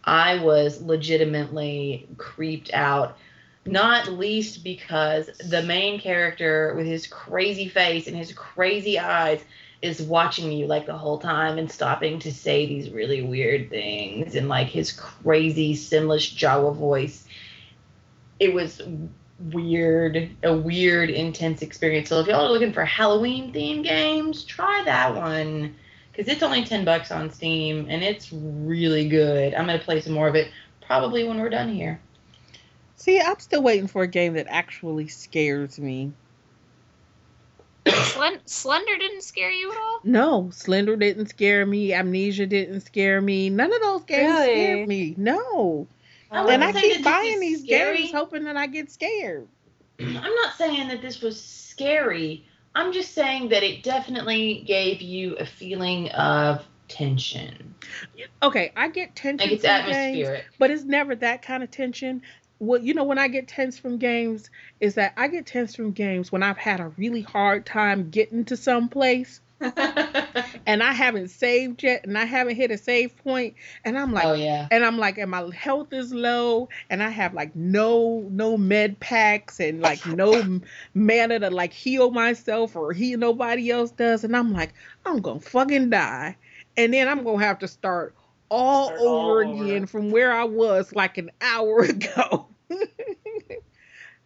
I 0.04 0.38
was 0.42 0.80
legitimately 0.80 2.08
creeped 2.16 2.72
out 2.72 3.18
not 3.66 4.08
least 4.08 4.64
because 4.64 5.26
the 5.50 5.62
main 5.62 6.00
character 6.00 6.72
with 6.74 6.86
his 6.86 7.06
crazy 7.06 7.68
face 7.68 8.06
and 8.06 8.16
his 8.16 8.32
crazy 8.32 8.98
eyes 8.98 9.44
is 9.80 10.02
watching 10.02 10.50
you 10.50 10.66
like 10.66 10.86
the 10.86 10.96
whole 10.96 11.18
time 11.18 11.58
and 11.58 11.70
stopping 11.70 12.18
to 12.18 12.32
say 12.32 12.66
these 12.66 12.90
really 12.90 13.22
weird 13.22 13.70
things 13.70 14.34
and 14.34 14.48
like 14.48 14.66
his 14.66 14.92
crazy 14.92 15.74
Simlish 15.74 16.34
Jawa 16.36 16.74
voice. 16.74 17.24
It 18.40 18.52
was 18.52 18.82
weird, 19.38 20.30
a 20.42 20.56
weird, 20.56 21.10
intense 21.10 21.62
experience. 21.62 22.08
So 22.08 22.20
if 22.20 22.26
y'all 22.26 22.46
are 22.46 22.50
looking 22.50 22.72
for 22.72 22.84
Halloween 22.84 23.52
themed 23.52 23.84
games, 23.84 24.44
try 24.44 24.82
that 24.84 25.14
one 25.14 25.76
because 26.10 26.32
it's 26.32 26.42
only 26.42 26.64
ten 26.64 26.84
bucks 26.84 27.12
on 27.12 27.30
Steam 27.30 27.86
and 27.88 28.02
it's 28.02 28.32
really 28.32 29.08
good. 29.08 29.54
I'm 29.54 29.66
gonna 29.66 29.78
play 29.78 30.00
some 30.00 30.12
more 30.12 30.26
of 30.26 30.34
it 30.34 30.50
probably 30.80 31.22
when 31.22 31.38
we're 31.38 31.50
done 31.50 31.72
here. 31.72 32.00
See, 32.96 33.20
I'm 33.20 33.38
still 33.38 33.62
waiting 33.62 33.86
for 33.86 34.02
a 34.02 34.08
game 34.08 34.34
that 34.34 34.46
actually 34.48 35.06
scares 35.06 35.78
me. 35.78 36.12
Slen- 37.90 38.40
Slender 38.46 38.96
didn't 38.96 39.22
scare 39.22 39.50
you 39.50 39.70
at 39.72 39.78
all? 39.78 40.00
No, 40.04 40.50
Slender 40.52 40.96
didn't 40.96 41.26
scare 41.28 41.64
me. 41.66 41.92
Amnesia 41.92 42.46
didn't 42.46 42.80
scare 42.82 43.20
me. 43.20 43.50
None 43.50 43.72
of 43.72 43.80
those 43.80 44.04
games 44.04 44.32
Really? 44.32 44.44
scared 44.52 44.88
me. 44.88 45.14
No. 45.16 45.86
I 46.30 46.52
and 46.52 46.62
I 46.62 46.72
keep 46.72 47.04
buying 47.04 47.40
these 47.40 47.62
scary. 47.64 47.98
games 47.98 48.12
hoping 48.12 48.44
that 48.44 48.56
I 48.56 48.66
get 48.66 48.90
scared. 48.90 49.48
I'm 49.98 50.12
not 50.34 50.54
saying 50.56 50.88
that 50.88 51.00
this 51.00 51.20
was 51.20 51.40
scary. 51.42 52.44
I'm 52.74 52.92
just 52.92 53.14
saying 53.14 53.48
that 53.48 53.62
it 53.62 53.82
definitely 53.82 54.62
gave 54.66 55.00
you 55.00 55.34
a 55.36 55.46
feeling 55.46 56.10
of 56.10 56.64
tension. 56.86 57.74
Okay, 58.42 58.72
I 58.76 58.88
get 58.88 59.16
tension 59.16 59.48
Like 59.50 59.58
it's 59.58 59.66
from 59.66 59.90
games, 59.90 60.28
but 60.58 60.70
it's 60.70 60.84
never 60.84 61.14
that 61.16 61.42
kind 61.42 61.62
of 61.62 61.70
tension. 61.70 62.22
What 62.58 62.82
you 62.82 62.94
know 62.94 63.04
when 63.04 63.18
I 63.18 63.28
get 63.28 63.48
tense 63.48 63.78
from 63.78 63.98
games 63.98 64.50
is 64.80 64.94
that 64.94 65.12
I 65.16 65.28
get 65.28 65.46
tense 65.46 65.74
from 65.74 65.92
games 65.92 66.32
when 66.32 66.42
I've 66.42 66.58
had 66.58 66.80
a 66.80 66.88
really 66.96 67.22
hard 67.22 67.64
time 67.66 68.10
getting 68.10 68.44
to 68.46 68.56
some 68.56 68.88
place 68.88 69.40
and 70.66 70.82
I 70.82 70.92
haven't 70.92 71.28
saved 71.28 71.82
yet 71.82 72.04
and 72.04 72.16
I 72.16 72.24
haven't 72.24 72.54
hit 72.54 72.70
a 72.70 72.78
save 72.78 73.16
point 73.18 73.54
and 73.84 73.98
I'm 73.98 74.12
like 74.12 74.24
oh 74.24 74.34
yeah. 74.34 74.68
and 74.70 74.84
I'm 74.84 74.98
like, 74.98 75.18
and 75.18 75.30
my 75.30 75.50
health 75.52 75.92
is 75.92 76.12
low, 76.14 76.68
and 76.90 77.02
I 77.02 77.08
have 77.08 77.34
like 77.34 77.56
no 77.56 78.28
no 78.30 78.56
med 78.56 79.00
packs 79.00 79.58
and 79.58 79.80
like 79.80 80.06
no 80.06 80.60
mana 80.94 81.40
to 81.40 81.50
like 81.50 81.72
heal 81.72 82.10
myself 82.10 82.76
or 82.76 82.92
heal 82.92 83.18
nobody 83.18 83.70
else 83.70 83.90
does, 83.90 84.22
and 84.22 84.36
I'm 84.36 84.52
like, 84.52 84.74
I'm 85.04 85.20
gonna 85.20 85.40
fucking 85.40 85.90
die, 85.90 86.36
and 86.76 86.94
then 86.94 87.08
I'm 87.08 87.24
gonna 87.24 87.44
have 87.44 87.58
to 87.60 87.68
start 87.68 88.14
all 88.48 88.90
over 88.90 89.42
over. 89.42 89.64
again 89.64 89.86
from 89.86 90.10
where 90.10 90.32
I 90.32 90.44
was 90.44 90.94
like 90.94 91.18
an 91.18 91.30
hour 91.40 91.80
ago. 91.82 92.48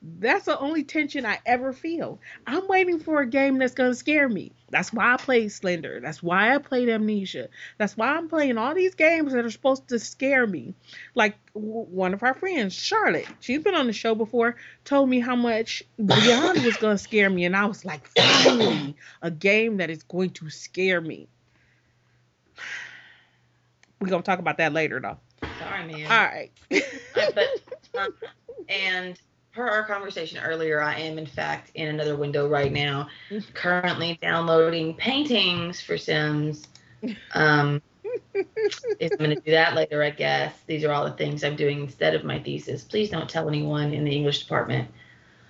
That's 0.04 0.46
the 0.46 0.58
only 0.58 0.82
tension 0.82 1.24
I 1.24 1.38
ever 1.46 1.72
feel. 1.72 2.18
I'm 2.44 2.66
waiting 2.66 2.98
for 2.98 3.20
a 3.20 3.26
game 3.26 3.58
that's 3.58 3.74
gonna 3.74 3.94
scare 3.94 4.28
me. 4.28 4.50
That's 4.68 4.92
why 4.92 5.12
I 5.12 5.16
played 5.16 5.52
Slender. 5.52 6.00
That's 6.00 6.22
why 6.22 6.54
I 6.54 6.58
played 6.58 6.88
Amnesia. 6.88 7.48
That's 7.78 7.96
why 7.96 8.08
I'm 8.08 8.28
playing 8.28 8.58
all 8.58 8.74
these 8.74 8.94
games 8.94 9.32
that 9.32 9.44
are 9.44 9.50
supposed 9.50 9.88
to 9.88 9.98
scare 9.98 10.46
me. 10.46 10.74
Like 11.14 11.36
one 11.52 12.14
of 12.14 12.22
our 12.22 12.34
friends, 12.34 12.74
Charlotte, 12.74 13.26
she's 13.40 13.62
been 13.62 13.74
on 13.74 13.86
the 13.86 13.92
show 13.92 14.14
before, 14.14 14.56
told 14.84 15.08
me 15.08 15.20
how 15.20 15.36
much 15.36 15.82
Beyond 16.04 16.64
was 16.64 16.76
going 16.78 16.96
to 16.96 17.02
scare 17.02 17.28
me. 17.28 17.44
And 17.44 17.54
I 17.54 17.66
was 17.66 17.84
like, 17.84 18.08
finally, 18.16 18.96
a 19.20 19.30
game 19.30 19.76
that 19.76 19.90
is 19.90 20.02
going 20.04 20.30
to 20.30 20.48
scare 20.48 21.00
me. 21.02 21.28
We're 24.02 24.08
going 24.08 24.22
to 24.22 24.26
talk 24.26 24.40
about 24.40 24.58
that 24.58 24.72
later, 24.72 24.98
though. 25.00 25.16
Sorry, 25.60 25.86
man. 25.86 26.10
All 26.10 26.24
right. 26.24 26.50
Uh, 27.14 27.30
but 27.36 27.46
um, 27.98 28.14
and 28.68 29.20
per 29.52 29.64
our 29.68 29.84
conversation 29.84 30.40
earlier, 30.42 30.80
I 30.80 30.98
am 30.98 31.18
in 31.18 31.26
fact 31.26 31.70
in 31.74 31.86
another 31.86 32.16
window 32.16 32.48
right 32.48 32.72
now, 32.72 33.08
currently 33.54 34.18
downloading 34.20 34.94
paintings 34.94 35.80
for 35.80 35.96
Sims. 35.96 36.66
Um, 37.34 37.80
if 38.34 39.12
I'm 39.12 39.18
going 39.18 39.30
to 39.36 39.40
do 39.40 39.52
that 39.52 39.74
later, 39.76 40.02
I 40.02 40.10
guess. 40.10 40.52
These 40.66 40.82
are 40.82 40.90
all 40.90 41.04
the 41.04 41.12
things 41.12 41.44
I'm 41.44 41.54
doing 41.54 41.80
instead 41.82 42.16
of 42.16 42.24
my 42.24 42.40
thesis. 42.40 42.82
Please 42.82 43.08
don't 43.08 43.30
tell 43.30 43.48
anyone 43.48 43.92
in 43.92 44.04
the 44.04 44.10
English 44.10 44.42
department. 44.42 44.88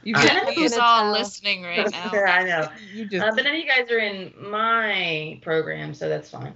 you 0.02 0.14
Uh, 0.16 0.20
just, 0.22 0.50
He's 0.50 0.72
all 0.76 1.04
tell. 1.04 1.12
listening 1.12 1.62
right 1.62 1.90
now. 1.90 2.10
I 2.12 2.44
know. 2.44 2.68
you 2.92 3.06
just 3.06 3.24
Uh, 3.24 3.32
but 3.34 3.44
none 3.44 3.54
of 3.54 3.58
you 3.60 3.66
guys 3.66 3.90
are 3.90 3.98
in 3.98 4.34
my 4.38 5.38
program, 5.42 5.94
so 5.94 6.10
that's 6.10 6.28
fine. 6.28 6.52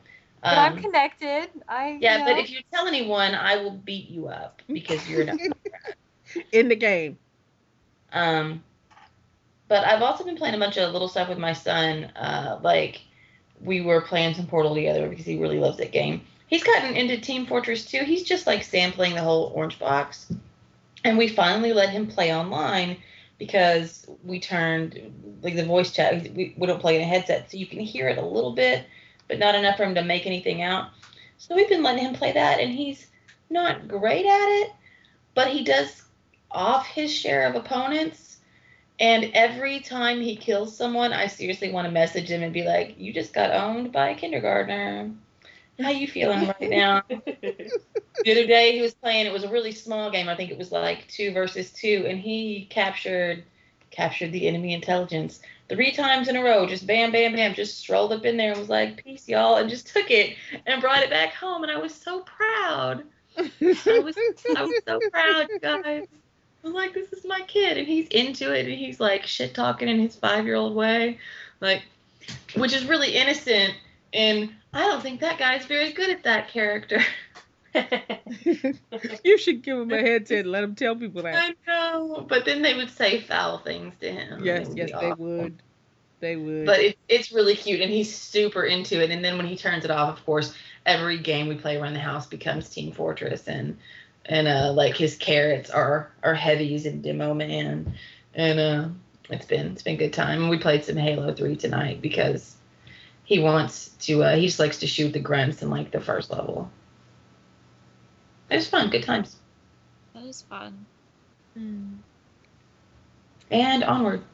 But 0.48 0.58
I'm 0.58 0.74
Um, 0.74 0.78
connected. 0.78 1.48
I 1.68 1.98
yeah, 2.00 2.18
you 2.18 2.24
but 2.24 2.38
if 2.38 2.50
you 2.50 2.60
tell 2.72 2.86
anyone, 2.86 3.34
I 3.34 3.56
will 3.56 3.72
beat 3.72 4.08
you 4.10 4.28
up 4.28 4.62
because 4.72 5.08
you're 5.08 5.24
not. 5.24 5.38
in 6.52 6.68
the 6.68 6.76
game. 6.76 7.18
Um, 8.12 8.62
but 9.68 9.84
I've 9.84 10.02
also 10.02 10.24
been 10.24 10.36
playing 10.36 10.54
a 10.54 10.58
bunch 10.58 10.76
of 10.78 10.92
little 10.92 11.08
stuff 11.08 11.28
with 11.28 11.38
my 11.38 11.52
son. 11.52 12.04
Uh, 12.16 12.58
like 12.62 13.02
we 13.60 13.80
were 13.80 14.00
playing 14.00 14.34
some 14.34 14.46
Portal 14.46 14.74
together 14.74 15.08
because 15.08 15.24
he 15.26 15.38
really 15.38 15.58
loves 15.58 15.78
that 15.78 15.92
game. 15.92 16.22
He's 16.48 16.62
gotten 16.62 16.94
into 16.96 17.18
Team 17.18 17.46
Fortress 17.46 17.84
2. 17.86 18.04
He's 18.04 18.22
just 18.22 18.46
like 18.46 18.62
sampling 18.62 19.14
the 19.14 19.22
whole 19.22 19.52
orange 19.54 19.78
box. 19.78 20.32
And 21.04 21.18
we 21.18 21.28
finally 21.28 21.72
let 21.72 21.90
him 21.90 22.06
play 22.06 22.34
online 22.34 22.98
because 23.38 24.06
we 24.24 24.38
turned 24.40 25.38
like 25.42 25.56
the 25.56 25.64
voice 25.64 25.92
chat. 25.92 26.22
We, 26.34 26.54
we 26.56 26.66
don't 26.66 26.80
play 26.80 26.96
in 26.96 27.02
a 27.02 27.04
headset, 27.04 27.50
so 27.50 27.56
you 27.56 27.66
can 27.66 27.80
hear 27.80 28.08
it 28.08 28.18
a 28.18 28.24
little 28.24 28.52
bit, 28.52 28.84
but 29.28 29.38
not 29.38 29.54
enough 29.54 29.76
for 29.76 29.84
him 29.84 29.94
to 29.94 30.04
make 30.04 30.26
anything 30.26 30.62
out. 30.62 30.90
So 31.38 31.54
we've 31.54 31.68
been 31.68 31.82
letting 31.82 32.04
him 32.04 32.14
play 32.14 32.32
that, 32.32 32.60
and 32.60 32.72
he's 32.72 33.06
not 33.50 33.88
great 33.88 34.26
at 34.26 34.48
it, 34.62 34.72
but 35.34 35.48
he 35.48 35.64
does 35.64 36.02
off 36.50 36.86
his 36.86 37.12
share 37.12 37.46
of 37.46 37.54
opponents. 37.54 38.38
And 38.98 39.30
every 39.34 39.80
time 39.80 40.20
he 40.20 40.36
kills 40.36 40.76
someone, 40.76 41.12
I 41.12 41.26
seriously 41.26 41.70
want 41.70 41.86
to 41.86 41.92
message 41.92 42.30
him 42.30 42.42
and 42.42 42.52
be 42.52 42.62
like, 42.62 42.94
"You 42.98 43.12
just 43.12 43.34
got 43.34 43.50
owned 43.50 43.92
by 43.92 44.10
a 44.10 44.14
kindergartner. 44.14 45.10
How 45.78 45.90
you 45.90 46.08
feeling 46.08 46.46
right 46.46 46.70
now?" 46.70 47.02
the 47.06 48.32
other 48.32 48.46
day 48.46 48.74
he 48.74 48.80
was 48.80 48.94
playing. 48.94 49.26
It 49.26 49.32
was 49.32 49.44
a 49.44 49.50
really 49.50 49.72
small 49.72 50.10
game. 50.10 50.30
I 50.30 50.34
think 50.34 50.50
it 50.50 50.56
was 50.56 50.72
like 50.72 51.06
two 51.08 51.32
versus 51.32 51.70
two, 51.70 52.06
and 52.08 52.18
he 52.18 52.66
captured 52.70 53.44
captured 53.90 54.32
the 54.32 54.48
enemy 54.48 54.74
intelligence 54.74 55.40
three 55.68 55.92
times 55.92 56.28
in 56.28 56.36
a 56.36 56.42
row. 56.42 56.66
Just 56.66 56.86
bam, 56.86 57.12
bam, 57.12 57.32
bam. 57.32 57.54
Just 57.54 57.78
strolled 57.78 58.12
up 58.12 58.24
in 58.24 58.36
there 58.36 58.52
and 58.52 58.60
was 58.60 58.68
like, 58.68 59.02
"Peace, 59.02 59.28
y'all," 59.28 59.56
and 59.56 59.68
just 59.68 59.88
took 59.88 60.10
it 60.10 60.36
and 60.66 60.80
brought 60.80 61.02
it 61.02 61.10
back 61.10 61.34
home. 61.34 61.62
And 61.62 61.72
I 61.72 61.78
was 61.78 61.94
so 61.94 62.20
proud. 62.20 63.04
I 63.36 63.42
was 64.00 64.16
I 64.56 64.62
was 64.62 64.82
so 64.86 65.00
proud, 65.12 65.48
guys. 65.60 66.06
I 66.64 66.66
was 66.66 66.74
like, 66.74 66.94
this 66.94 67.12
is 67.12 67.24
my 67.24 67.40
kid, 67.42 67.78
and 67.78 67.86
he's 67.86 68.08
into 68.08 68.52
it, 68.52 68.66
and 68.66 68.74
he's 68.74 68.98
like 68.98 69.24
shit 69.24 69.54
talking 69.54 69.88
in 69.88 70.00
his 70.00 70.16
five 70.16 70.46
year 70.46 70.56
old 70.56 70.74
way, 70.74 71.18
like, 71.60 71.82
which 72.56 72.74
is 72.74 72.86
really 72.86 73.14
innocent. 73.14 73.74
And 74.12 74.50
I 74.72 74.80
don't 74.80 75.02
think 75.02 75.20
that 75.20 75.38
guy's 75.38 75.64
very 75.66 75.92
good 75.92 76.10
at 76.10 76.24
that 76.24 76.48
character. 76.48 77.00
you 79.24 79.38
should 79.38 79.62
give 79.62 79.78
him 79.78 79.90
a 79.90 79.98
headset 79.98 80.40
and 80.40 80.52
let 80.52 80.64
him 80.64 80.74
tell 80.74 80.96
people 80.96 81.22
that. 81.22 81.34
I 81.36 81.54
know, 81.66 82.26
but 82.28 82.44
then 82.44 82.62
they 82.62 82.74
would 82.74 82.90
say 82.90 83.20
foul 83.20 83.58
things 83.58 83.94
to 84.00 84.10
him. 84.10 84.44
Yes, 84.44 84.68
yes, 84.74 84.90
they 84.90 85.10
awful. 85.10 85.24
would. 85.24 85.62
They 86.20 86.36
would. 86.36 86.66
But 86.66 86.80
it, 86.80 86.98
it's 87.08 87.32
really 87.32 87.56
cute, 87.56 87.80
and 87.80 87.90
he's 87.90 88.14
super 88.14 88.64
into 88.64 89.02
it. 89.02 89.10
And 89.10 89.24
then 89.24 89.36
when 89.36 89.46
he 89.46 89.56
turns 89.56 89.84
it 89.84 89.90
off, 89.90 90.18
of 90.18 90.24
course, 90.24 90.54
every 90.84 91.18
game 91.18 91.48
we 91.48 91.56
play 91.56 91.76
around 91.76 91.94
the 91.94 92.00
house 92.00 92.26
becomes 92.26 92.68
Team 92.68 92.92
Fortress, 92.92 93.46
and 93.48 93.76
and 94.24 94.48
uh, 94.48 94.72
like 94.72 94.96
his 94.96 95.16
carrots 95.16 95.70
are 95.70 96.10
are 96.22 96.34
heavies 96.34 96.86
and 96.86 97.02
Demo 97.02 97.34
Man, 97.34 97.94
and 98.34 98.60
uh, 98.60 98.88
it's 99.30 99.46
been 99.46 99.72
it's 99.72 99.82
been 99.82 99.96
good 99.96 100.12
time. 100.12 100.42
And 100.42 100.50
we 100.50 100.58
played 100.58 100.84
some 100.84 100.96
Halo 100.96 101.34
Three 101.34 101.56
tonight 101.56 102.00
because 102.00 102.56
he 103.24 103.38
wants 103.38 103.88
to. 104.00 104.24
Uh, 104.24 104.36
he 104.36 104.46
just 104.46 104.58
likes 104.58 104.78
to 104.78 104.86
shoot 104.86 105.12
the 105.12 105.20
grunts 105.20 105.62
in 105.62 105.68
like 105.68 105.90
the 105.90 106.00
first 106.00 106.30
level. 106.30 106.70
It 108.50 108.56
was 108.56 108.68
fun, 108.68 108.90
good 108.90 109.02
times, 109.02 109.36
That 110.14 110.24
is 110.24 110.42
fun. 110.42 110.86
and 113.50 113.84
onward. 113.84 114.22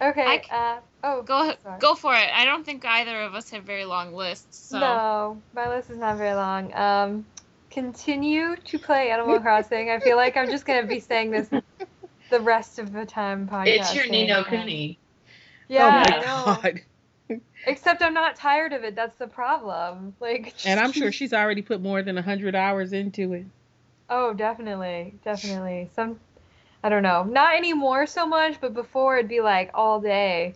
Okay. 0.00 0.42
I- 0.50 0.54
uh, 0.56 0.80
oh, 1.04 1.22
Go 1.22 1.54
sorry. 1.62 1.78
go 1.78 1.94
for 1.94 2.12
it. 2.12 2.28
I 2.34 2.44
don't 2.44 2.64
think 2.64 2.84
either 2.84 3.22
of 3.22 3.34
us 3.34 3.50
have 3.50 3.62
very 3.62 3.84
long 3.84 4.14
lists. 4.14 4.70
So 4.70 4.80
No, 4.80 5.40
my 5.54 5.68
list 5.68 5.90
is 5.90 5.98
not 5.98 6.16
very 6.16 6.34
long. 6.34 6.74
Um, 6.74 7.24
continue 7.70 8.56
to 8.56 8.78
play 8.80 9.10
Animal 9.10 9.38
Crossing. 9.46 9.90
I 9.90 10.00
feel 10.00 10.16
like 10.16 10.36
I'm 10.36 10.50
just 10.50 10.66
gonna 10.66 10.86
be 10.86 10.98
saying 10.98 11.30
this 11.30 11.48
the 12.30 12.40
rest 12.40 12.80
of 12.80 12.92
the 12.92 13.06
time 13.06 13.46
podcast. 13.46 13.66
It's 13.66 13.94
your 13.94 14.08
Nino 14.08 14.42
Cooney. 14.42 14.98
Yeah, 15.68 15.86
oh 15.86 16.46
my 16.46 16.62
god. 16.64 16.80
Except 17.66 18.02
I'm 18.02 18.14
not 18.14 18.36
tired 18.36 18.72
of 18.72 18.84
it. 18.84 18.94
That's 18.94 19.16
the 19.16 19.26
problem. 19.26 20.14
Like, 20.20 20.54
And 20.64 20.80
I'm 20.80 20.92
sure 20.92 21.12
she's 21.12 21.32
already 21.32 21.62
put 21.62 21.80
more 21.80 22.02
than 22.02 22.16
hundred 22.16 22.54
hours 22.54 22.92
into 22.92 23.32
it. 23.32 23.46
Oh, 24.10 24.34
definitely, 24.34 25.14
definitely. 25.24 25.88
Some, 25.94 26.20
I 26.82 26.88
don't 26.88 27.02
know, 27.02 27.24
not 27.24 27.56
anymore 27.56 28.06
so 28.06 28.26
much, 28.26 28.60
but 28.60 28.74
before 28.74 29.16
it'd 29.16 29.28
be 29.28 29.40
like 29.40 29.70
all 29.74 30.00
day, 30.00 30.54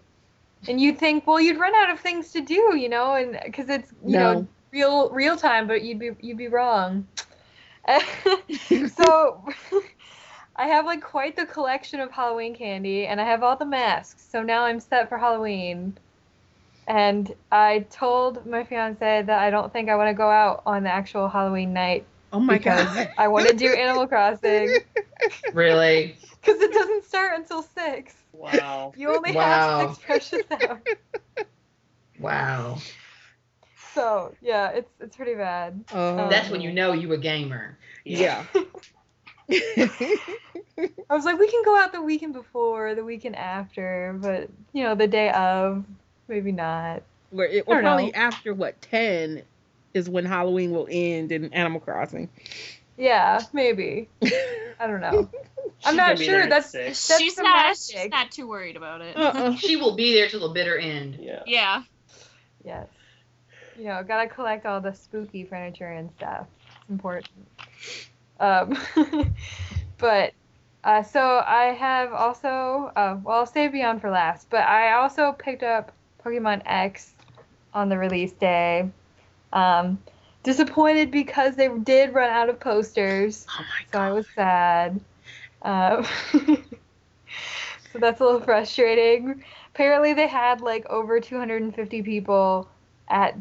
and 0.69 0.81
you'd 0.81 0.99
think, 0.99 1.27
well, 1.27 1.41
you'd 1.41 1.59
run 1.59 1.75
out 1.75 1.91
of 1.91 2.01
things 2.01 2.33
to 2.33 2.41
do, 2.41 2.77
you 2.77 2.89
know, 2.89 3.15
and 3.15 3.39
because 3.45 3.69
it's 3.69 3.93
you 4.05 4.19
No. 4.19 4.35
know 4.35 4.49
real 4.73 5.11
real 5.11 5.37
time, 5.37 5.67
but 5.67 5.83
you'd 5.83 5.99
be 5.99 6.11
you'd 6.21 6.37
be 6.39 6.49
wrong. 6.49 7.07
so, 8.97 9.45
I 10.57 10.67
have 10.67 10.87
like 10.87 11.03
quite 11.03 11.37
the 11.37 11.47
collection 11.47 12.01
of 12.01 12.11
Halloween 12.11 12.55
candy, 12.55 13.07
and 13.07 13.21
I 13.21 13.25
have 13.25 13.43
all 13.43 13.57
the 13.57 13.65
masks. 13.67 14.27
So 14.31 14.43
now 14.43 14.65
I'm 14.65 14.81
set 14.81 15.09
for 15.09 15.19
Halloween. 15.19 15.97
And 16.87 17.35
I 17.51 17.81
told 17.91 18.47
my 18.47 18.65
fiance 18.65 19.23
that 19.23 19.39
I 19.41 19.51
don't 19.51 19.73
think 19.73 19.89
I 19.89 19.97
want 19.97 20.09
to 20.09 20.15
go 20.15 20.31
out 20.31 20.63
on 20.67 20.83
the 20.85 20.91
actual 20.91 21.29
Halloween 21.29 21.73
night 21.73 22.07
Oh 22.33 22.41
my 22.41 22.59
because 22.59 22.97
god. 22.97 23.11
I 23.17 23.29
want 23.29 23.47
to 23.49 23.55
do 23.55 23.73
Animal 23.73 24.07
Crossing 24.09 24.81
Really? 25.53 26.17
because 26.41 26.61
it 26.61 26.73
doesn't 26.73 27.05
start 27.05 27.39
until 27.39 27.63
six. 27.63 28.15
Wow. 28.33 28.93
You 28.97 29.11
only 29.11 29.33
Wow. 29.33 29.79
have 29.79 29.97
six 29.97 29.99
precious 29.99 30.45
hours. 30.51 30.83
Wow. 32.21 32.79
So 33.95 34.35
yeah, 34.41 34.71
it's 34.71 34.91
it's 35.01 35.17
pretty 35.17 35.35
bad. 35.35 35.85
Oh. 35.93 36.29
That's 36.29 36.51
when 36.51 36.61
you 36.61 36.73
know 36.73 36.93
you 36.93 37.13
a 37.13 37.19
gamer. 37.19 37.79
Yeah. 38.05 38.45
I 41.09 41.15
was 41.15 41.25
like, 41.25 41.39
we 41.39 41.49
can 41.51 41.63
go 41.65 41.77
out 41.77 41.93
the 41.93 42.03
weekend 42.03 42.33
before, 42.33 42.95
the 42.95 43.05
weekend 43.05 43.37
after, 43.37 44.17
but 44.21 44.49
you 44.73 44.83
know, 44.85 44.95
the 44.95 45.07
day 45.07 45.31
of, 45.31 45.85
maybe 46.29 46.53
not. 46.53 47.03
Where 47.31 47.47
it 47.47 47.67
will 47.67 47.81
probably 47.81 48.07
know. 48.07 48.19
after 48.19 48.55
what 48.55 48.81
ten 48.83 49.43
is 49.95 50.09
when 50.09 50.25
Halloween 50.25 50.71
will 50.73 50.89
end 50.91 51.33
in 51.33 51.53
Animal 51.53 51.81
Crossing. 51.81 52.29
Yeah, 52.97 53.41
maybe. 53.53 54.09
I 54.23 54.87
don't 54.87 55.01
know. 55.01 55.29
I'm 55.85 55.97
not 55.97 56.09
gonna 56.09 56.19
be 56.19 56.27
there 56.27 56.37
sure. 56.37 56.43
at 56.45 56.51
That's 56.51 56.73
that's 56.73 57.19
she's 57.19 57.37
not 57.37 57.45
magic. 57.45 57.77
she's 58.03 58.11
not 58.11 58.31
too 58.31 58.49
worried 58.49 58.77
about 58.77 59.03
it. 59.03 59.17
uh-uh. 59.17 59.57
She 59.57 59.77
will 59.77 59.95
be 59.95 60.15
there 60.15 60.29
till 60.29 60.41
the 60.41 60.55
bitter 60.55 60.79
end. 60.79 61.19
Yeah. 61.21 61.43
Yeah. 61.47 61.83
Yes. 62.65 62.89
You 63.79 63.85
know, 63.85 64.03
gotta 64.03 64.29
collect 64.29 64.65
all 64.65 64.81
the 64.81 64.93
spooky 64.93 65.45
furniture 65.45 65.89
and 65.89 66.11
stuff. 66.17 66.47
It's 66.81 66.91
important. 66.91 67.31
Um, 68.41 68.77
but 69.99 70.33
uh, 70.83 71.03
so 71.03 71.21
I 71.47 71.77
have 71.79 72.13
also, 72.13 72.93
uh, 72.97 73.19
well, 73.23 73.39
I'll 73.39 73.47
save 73.47 73.73
Beyond 73.73 74.01
for 74.01 74.11
last, 74.11 74.49
but 74.51 74.61
I 74.61 74.93
also 74.93 75.33
picked 75.33 75.63
up 75.63 75.93
Pokemon 76.27 76.63
X 76.67 77.13
on 77.73 77.89
the 77.89 77.97
release 77.97 78.33
day. 78.33 78.91
Um, 79.53 79.99
disappointed 80.43 81.11
because 81.11 81.55
they 81.55 81.69
did 81.69 82.13
run 82.15 82.31
out 82.31 82.49
of 82.49 82.59
posters, 82.59 83.47
Oh 83.49 83.63
my 83.63 83.85
so 83.93 83.99
I 84.01 84.13
was 84.13 84.27
sad. 84.35 85.01
Um, 85.63 86.05
so 87.93 87.99
that's 87.99 88.21
a 88.21 88.25
little 88.25 88.41
frustrating. 88.41 89.45
Apparently, 89.73 90.15
they 90.15 90.27
had 90.27 90.61
like 90.61 90.87
over 90.91 91.21
250 91.21 92.03
people 92.03 92.69
at 93.09 93.37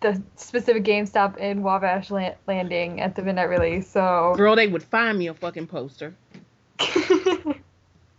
the 0.00 0.22
specific 0.36 0.84
GameStop 0.84 1.36
in 1.36 1.62
Wabash 1.62 2.10
Landing 2.46 3.00
at 3.00 3.16
the 3.16 3.22
midnight 3.22 3.48
release. 3.48 3.88
So 3.88 4.34
Girl, 4.36 4.54
they 4.54 4.68
would 4.68 4.82
find 4.84 5.18
me 5.18 5.26
a 5.26 5.34
fucking 5.34 5.66
poster. 5.66 6.14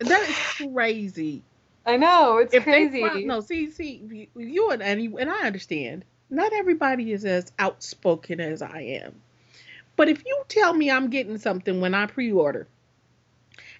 That 0.02 0.28
is 0.28 0.36
crazy. 0.74 1.44
I 1.86 1.98
know 1.98 2.38
it's 2.38 2.54
if 2.54 2.64
crazy. 2.64 3.02
they 3.02 3.10
find, 3.10 3.26
no, 3.26 3.42
see, 3.42 3.70
see, 3.72 4.04
you- 4.10 4.42
you 4.42 4.72
and 4.72 4.82
and 4.84 5.30
I 5.30 5.48
understand. 5.48 6.06
Not 6.30 6.54
everybody 6.54 7.12
is 7.12 7.26
as 7.26 7.52
outspoken 7.60 8.40
as 8.40 8.62
I 8.62 8.82
am. 8.82 9.22
But 9.98 10.08
if 10.10 10.24
you 10.26 10.44
tell 10.48 10.74
me 10.74 10.90
I'm 10.90 11.10
getting 11.10 11.38
something 11.38 11.82
when 11.82 11.94
I 11.94 12.06
pre-order, 12.06 12.68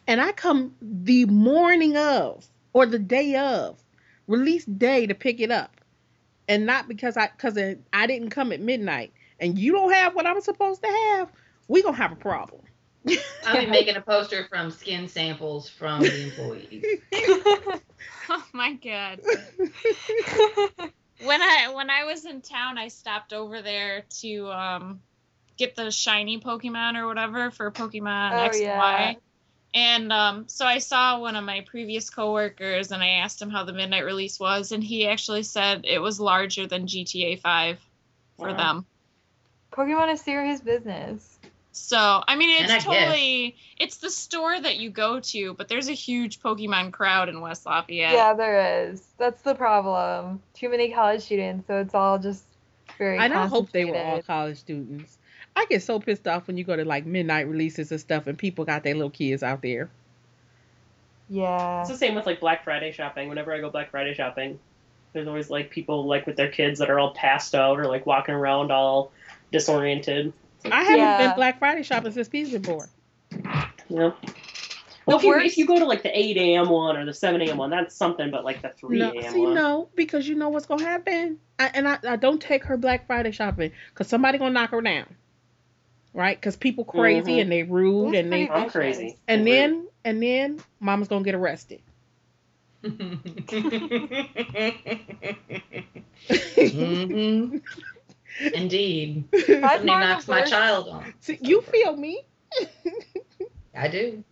and 0.08 0.20
I 0.22 0.32
come 0.34 0.76
the 0.82 1.26
morning 1.26 1.96
of 1.98 2.48
or 2.74 2.86
the 2.86 3.00
day 3.00 3.36
of 3.36 3.82
release 4.28 4.66
day 4.66 5.08
to 5.08 5.16
pick 5.16 5.40
it 5.40 5.52
up, 5.52 5.80
and 6.48 6.66
not 6.66 6.88
because 6.88 7.18
I 7.18 7.28
because 7.28 7.58
I 7.94 8.08
didn't 8.08 8.32
come 8.32 8.52
at 8.52 8.60
midnight, 8.62 9.14
and 9.40 9.58
you 9.58 9.72
don't 9.72 9.94
have 9.94 10.16
what 10.16 10.26
I'm 10.26 10.42
supposed 10.42 10.82
to 10.84 10.90
have, 10.90 11.32
we 11.68 11.82
gonna 11.84 11.96
have 11.98 12.12
a 12.12 12.16
problem. 12.18 12.61
I'll 13.46 13.58
be 13.60 13.66
making 13.66 13.96
a 13.96 14.02
poster 14.02 14.46
from 14.50 14.72
skin 14.72 15.08
samples 15.08 15.70
from 15.70 16.02
the 16.04 16.22
employees. 16.24 16.84
Oh 18.30 18.44
my 18.54 18.74
god. 18.74 19.20
When 21.20 21.42
I 21.42 21.72
when 21.76 21.90
I 21.90 22.06
was 22.06 22.26
in 22.26 22.42
town, 22.42 22.78
I 22.78 22.88
stopped 22.88 23.34
over 23.34 23.62
there 23.62 24.06
to 24.22 24.52
um 24.52 25.02
get 25.58 25.76
the 25.76 25.92
shiny 25.92 26.40
Pokemon 26.40 26.98
or 26.98 27.06
whatever 27.08 27.52
for 27.52 27.72
Pokemon 27.72 28.32
Oh, 28.32 28.46
X 28.46 28.60
and 28.60 28.62
yeah. 28.62 28.78
Y. 28.78 29.18
And 29.74 30.12
um, 30.12 30.50
so 30.50 30.66
I 30.66 30.80
saw 30.80 31.20
one 31.20 31.36
of 31.36 31.44
my 31.46 31.62
previous 31.62 32.10
coworkers, 32.10 32.92
and 32.92 33.02
I 33.04 33.10
asked 33.24 33.42
him 33.42 33.50
how 33.50 33.64
the 33.64 33.74
midnight 33.74 34.06
release 34.06 34.40
was, 34.40 34.72
and 34.72 34.84
he 34.84 35.08
actually 35.08 35.44
said 35.44 35.86
it 35.86 36.00
was 36.00 36.20
larger 36.20 36.68
than 36.68 36.88
GTA 36.88 37.38
5 37.38 37.80
for 38.40 38.54
Wow. 38.54 38.56
them. 38.56 38.86
Pokemon 39.72 40.12
is 40.14 40.22
serious 40.22 40.62
business. 40.62 41.31
So 41.74 41.98
I 42.28 42.36
mean, 42.36 42.62
And 42.62 42.72
I 42.72 42.76
it's 42.76 42.86
guess- 42.86 42.94
totally 42.94 43.56
it's 43.80 43.98
the 43.98 44.10
store 44.10 44.60
that 44.60 44.78
you 44.78 44.90
go 44.90 45.20
to, 45.22 45.54
but 45.54 45.68
there's 45.70 45.88
a 45.88 45.94
huge 45.94 46.42
Pokemon 46.42 46.92
crowd 46.92 47.30
in 47.30 47.40
West 47.42 47.66
Lafayette. 47.66 48.14
Yeah, 48.14 48.34
there 48.34 48.90
is. 48.90 49.02
That's 49.18 49.42
the 49.42 49.56
problem. 49.56 50.42
Too 50.54 50.70
many 50.70 50.92
college 50.92 51.22
students, 51.22 51.68
so 51.68 51.80
it's 51.80 51.96
all 51.96 52.20
just 52.20 52.44
very. 52.98 53.18
I 53.18 53.28
don't 53.28 53.48
hope 53.48 53.72
they 53.72 53.86
were 53.86 53.98
all 53.98 54.22
college 54.22 54.58
students. 54.58 55.18
I 55.56 55.66
get 55.70 55.82
so 55.84 56.00
pissed 56.00 56.28
off 56.28 56.48
when 56.48 56.58
you 56.58 56.64
go 56.64 56.76
to 56.76 56.86
like 56.86 57.06
midnight 57.06 57.48
releases 57.48 57.92
and 57.92 58.00
stuff 58.00 58.28
and 58.28 58.38
people 58.38 58.64
got 58.66 58.84
their 58.84 58.94
little 58.94 59.10
kids 59.10 59.44
out 59.44 59.62
there. 59.62 59.90
Yeah. 61.30 61.82
It's 61.82 61.90
the 61.90 61.98
same 61.98 62.16
with 62.16 62.26
like 62.26 62.40
Black 62.40 62.64
Friday 62.64 62.92
shopping. 62.92 63.30
Whenever 63.30 63.54
I 63.54 63.60
go 63.60 63.70
Black 63.70 63.92
Friday 63.92 64.14
shopping, 64.14 64.60
there's 65.14 65.28
always 65.28 65.50
like 65.50 65.70
people 65.70 66.06
like 66.06 66.26
with 66.26 66.36
their 66.36 66.50
kids 66.50 66.80
that 66.80 66.90
are 66.90 67.00
all 67.00 67.14
passed 67.14 67.56
out 67.56 67.80
or 67.80 67.86
like 67.88 68.06
walking 68.06 68.36
around 68.36 68.72
all 68.72 69.12
disoriented. 69.52 70.34
I 70.70 70.84
haven't 70.84 71.08
Yeah. 71.08 71.16
been 71.16 71.32
Black 71.32 71.60
Friday 71.60 71.84
shopping 71.84 72.12
since 72.12 72.28
Peace 72.28 72.50
been 72.50 72.64
born. 72.64 72.90
You. 73.90 74.14
Well, 75.06 75.18
if 75.18 75.24
you, 75.24 75.38
if 75.40 75.58
you 75.58 75.66
go 75.66 75.80
to 75.80 75.86
like 75.86 76.04
the 76.04 76.18
8 76.18 76.56
a.m. 76.56 76.70
one 76.70 76.96
or 76.98 77.06
the 77.06 77.14
7 77.14 77.42
a.m. 77.42 77.58
one, 77.58 77.70
that's 77.70 77.96
something. 77.96 78.30
But 78.32 78.46
like 78.46 78.62
the 78.62 78.70
3 78.80 79.00
No, 79.00 79.12
a.m. 79.18 79.32
see, 79.32 79.38
one, 79.38 79.54
no, 79.54 79.90
because 79.96 80.28
you 80.28 80.36
know 80.36 80.50
what's 80.50 80.66
gonna 80.66 80.84
happen. 80.84 81.38
I, 81.60 81.72
and 81.74 81.88
I, 81.88 81.98
I 82.08 82.16
don't 82.16 82.42
take 82.42 82.64
her 82.66 82.78
Black 82.78 83.08
Friday 83.08 83.32
shopping 83.32 83.72
because 83.90 84.08
somebody 84.08 84.38
gonna 84.38 84.54
knock 84.54 84.72
her 84.72 84.82
down, 84.82 85.06
right? 86.14 86.40
Because 86.40 86.56
people 86.56 86.86
crazy 86.86 87.38
Mhm. 87.38 87.40
and 87.40 87.52
they 87.52 87.64
rude 87.64 88.14
That's 88.14 88.16
and 88.16 88.32
they 88.32 88.48
pretty 88.48 88.48
I'm 88.48 88.70
crazy. 88.70 89.18
and 89.28 89.48
then 89.48 89.88
and 90.06 90.22
then 90.22 90.60
mama's 90.80 91.08
gonna 91.08 91.24
get 91.24 91.36
arrested. 91.36 91.82
Mhm. 96.58 97.62
Indeed. 98.40 99.30
By 99.32 99.40
Somebody 99.42 99.86
knocks 99.86 100.28
my 100.28 100.44
child 100.44 100.88
on. 100.90 101.14
See, 101.20 101.38
you 101.42 101.62
feel 101.62 101.96
me? 101.96 102.24
I 103.76 103.88
do. 103.88 104.24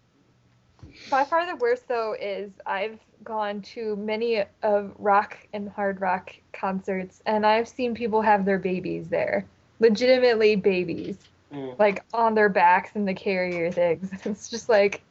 By 1.09 1.23
far 1.23 1.45
the 1.45 1.55
worst 1.55 1.88
though 1.88 2.15
is 2.19 2.51
I've 2.65 2.99
gone 3.23 3.62
to 3.62 3.95
many 3.95 4.43
of 4.63 4.93
rock 4.97 5.38
and 5.53 5.69
hard 5.69 6.01
rock 6.01 6.35
concerts 6.53 7.21
and 7.25 7.45
I've 7.45 7.67
seen 7.67 7.93
people 7.95 8.21
have 8.21 8.45
their 8.45 8.59
babies 8.59 9.07
there. 9.07 9.45
Legitimately 9.79 10.57
babies. 10.57 11.17
Mm. 11.53 11.79
Like 11.79 12.03
on 12.13 12.35
their 12.35 12.49
backs 12.49 12.91
in 12.95 13.05
the 13.05 13.13
carrier 13.13 13.71
things. 13.71 14.12
It's 14.25 14.49
just 14.49 14.69
like 14.69 15.01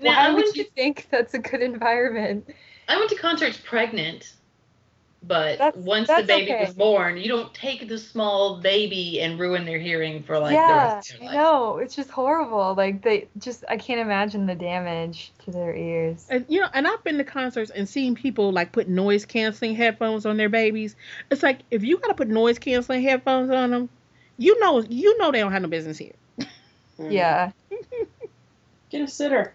Now, 0.00 0.10
why 0.10 0.26
I 0.28 0.34
would 0.34 0.56
you 0.56 0.64
to 0.64 0.70
think 0.70 1.08
that's 1.10 1.34
a 1.34 1.38
good 1.38 1.62
environment? 1.62 2.48
I 2.88 2.96
went 2.96 3.10
to 3.10 3.16
concerts 3.16 3.58
pregnant, 3.58 4.34
but 5.28 5.58
That's- 5.58 5.84
once 5.84 6.08
the 6.08 6.24
baby 6.26 6.50
okay. 6.52 6.64
was 6.64 6.74
born, 6.74 7.18
you 7.18 7.28
don't 7.28 7.52
take 7.52 7.86
the 7.86 7.98
small 7.98 8.56
baby 8.56 9.20
and 9.20 9.38
ruin 9.38 9.66
their 9.66 9.78
hearing 9.78 10.22
for 10.22 10.38
like 10.38 10.56
the 10.56 10.56
rest 10.74 11.12
of 11.12 11.20
their 11.20 11.28
I 11.28 11.32
life. 11.32 11.34
know. 11.40 11.78
It's 11.78 11.94
just 11.94 12.10
horrible. 12.10 12.74
Like 12.74 13.02
they 13.02 13.28
just 13.38 13.64
I 13.68 13.76
can't 13.76 14.00
imagine 14.00 14.46
the 14.46 14.54
damage 14.54 15.32
to 15.44 15.50
their 15.50 15.74
ears. 15.76 16.26
And 16.30 16.46
you 16.48 16.60
know, 16.60 16.68
and 16.72 16.88
I've 16.88 17.04
been 17.04 17.18
to 17.18 17.24
concerts 17.24 17.70
and 17.70 17.86
seen 17.88 18.14
people 18.14 18.50
like 18.52 18.72
put 18.72 18.88
noise 18.88 19.26
canceling 19.26 19.74
headphones 19.76 20.24
on 20.24 20.38
their 20.38 20.48
babies. 20.48 20.96
It's 21.30 21.42
like 21.42 21.60
if 21.70 21.84
you 21.84 21.98
gotta 21.98 22.14
put 22.14 22.28
noise 22.28 22.58
canceling 22.58 23.02
headphones 23.02 23.50
on 23.50 23.70
them, 23.70 23.88
you 24.38 24.58
know, 24.60 24.80
you 24.88 25.18
know 25.18 25.30
they 25.30 25.40
don't 25.40 25.52
have 25.52 25.62
no 25.62 25.68
business 25.68 25.98
here. 25.98 26.14
Mm. 26.98 27.12
Yeah. 27.12 27.52
Get 28.90 29.02
a 29.02 29.06
sitter. 29.06 29.52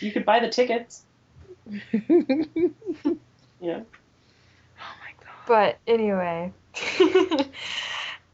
You 0.00 0.10
could 0.10 0.24
buy 0.24 0.40
the 0.40 0.48
tickets. 0.48 1.02
Yeah. 3.60 3.80
But 5.50 5.78
anyway. 5.88 6.52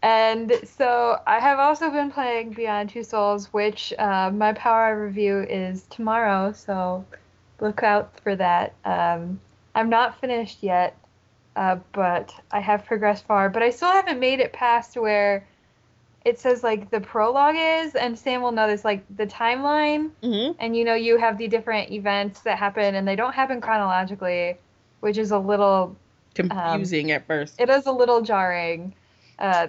and 0.03 0.53
so 0.65 1.19
I 1.27 1.41
have 1.41 1.59
also 1.59 1.89
been 1.89 2.11
playing 2.11 2.51
Beyond 2.53 2.91
Two 2.91 3.03
Souls, 3.03 3.51
which 3.55 3.95
uh, 3.99 4.31
my 4.31 4.53
power 4.53 5.03
review 5.03 5.41
is 5.49 5.85
tomorrow, 5.89 6.53
so 6.53 7.07
look 7.59 7.83
out 7.83 8.21
for 8.21 8.37
that. 8.37 8.75
Um, 8.85 9.41
I'm 9.75 9.89
not 9.89 10.21
finished 10.21 10.59
yet, 10.61 10.95
uh, 11.57 11.77
but 11.95 12.35
I 12.51 12.61
have 12.61 12.85
progressed 12.85 13.25
far. 13.27 13.49
But 13.49 13.63
I 13.63 13.71
still 13.71 13.93
haven't 13.93 14.21
made 14.21 14.41
it 14.41 14.53
past 14.53 14.99
where 14.99 15.49
it 16.23 16.39
says 16.39 16.63
like 16.63 16.91
the 16.91 17.01
prologue 17.01 17.57
is, 17.57 17.95
and 17.95 18.19
Sam 18.19 18.43
will 18.43 18.53
know 18.53 18.69
this, 18.69 18.85
like 18.85 19.03
the 19.17 19.27
timeline 19.27 20.11
hmm 20.23 20.51
and 20.59 20.77
you 20.77 20.85
know 20.85 20.95
you 20.95 21.17
have 21.17 21.39
the 21.39 21.49
different 21.49 21.91
events 21.91 22.41
that 22.41 22.59
happen 22.59 22.95
and 22.95 23.09
they 23.09 23.17
don't 23.17 23.35
happen 23.35 23.61
chronologically 23.61 24.57
which 25.01 25.19
is 25.19 25.31
a 25.31 25.39
little 25.39 25.97
Confusing 26.37 27.11
at 27.11 27.27
first. 27.27 27.61
it 27.61 27.69
is 27.71 27.87
a 27.87 27.93
little 27.93 28.23
jarring 28.23 28.95
uh, 29.39 29.69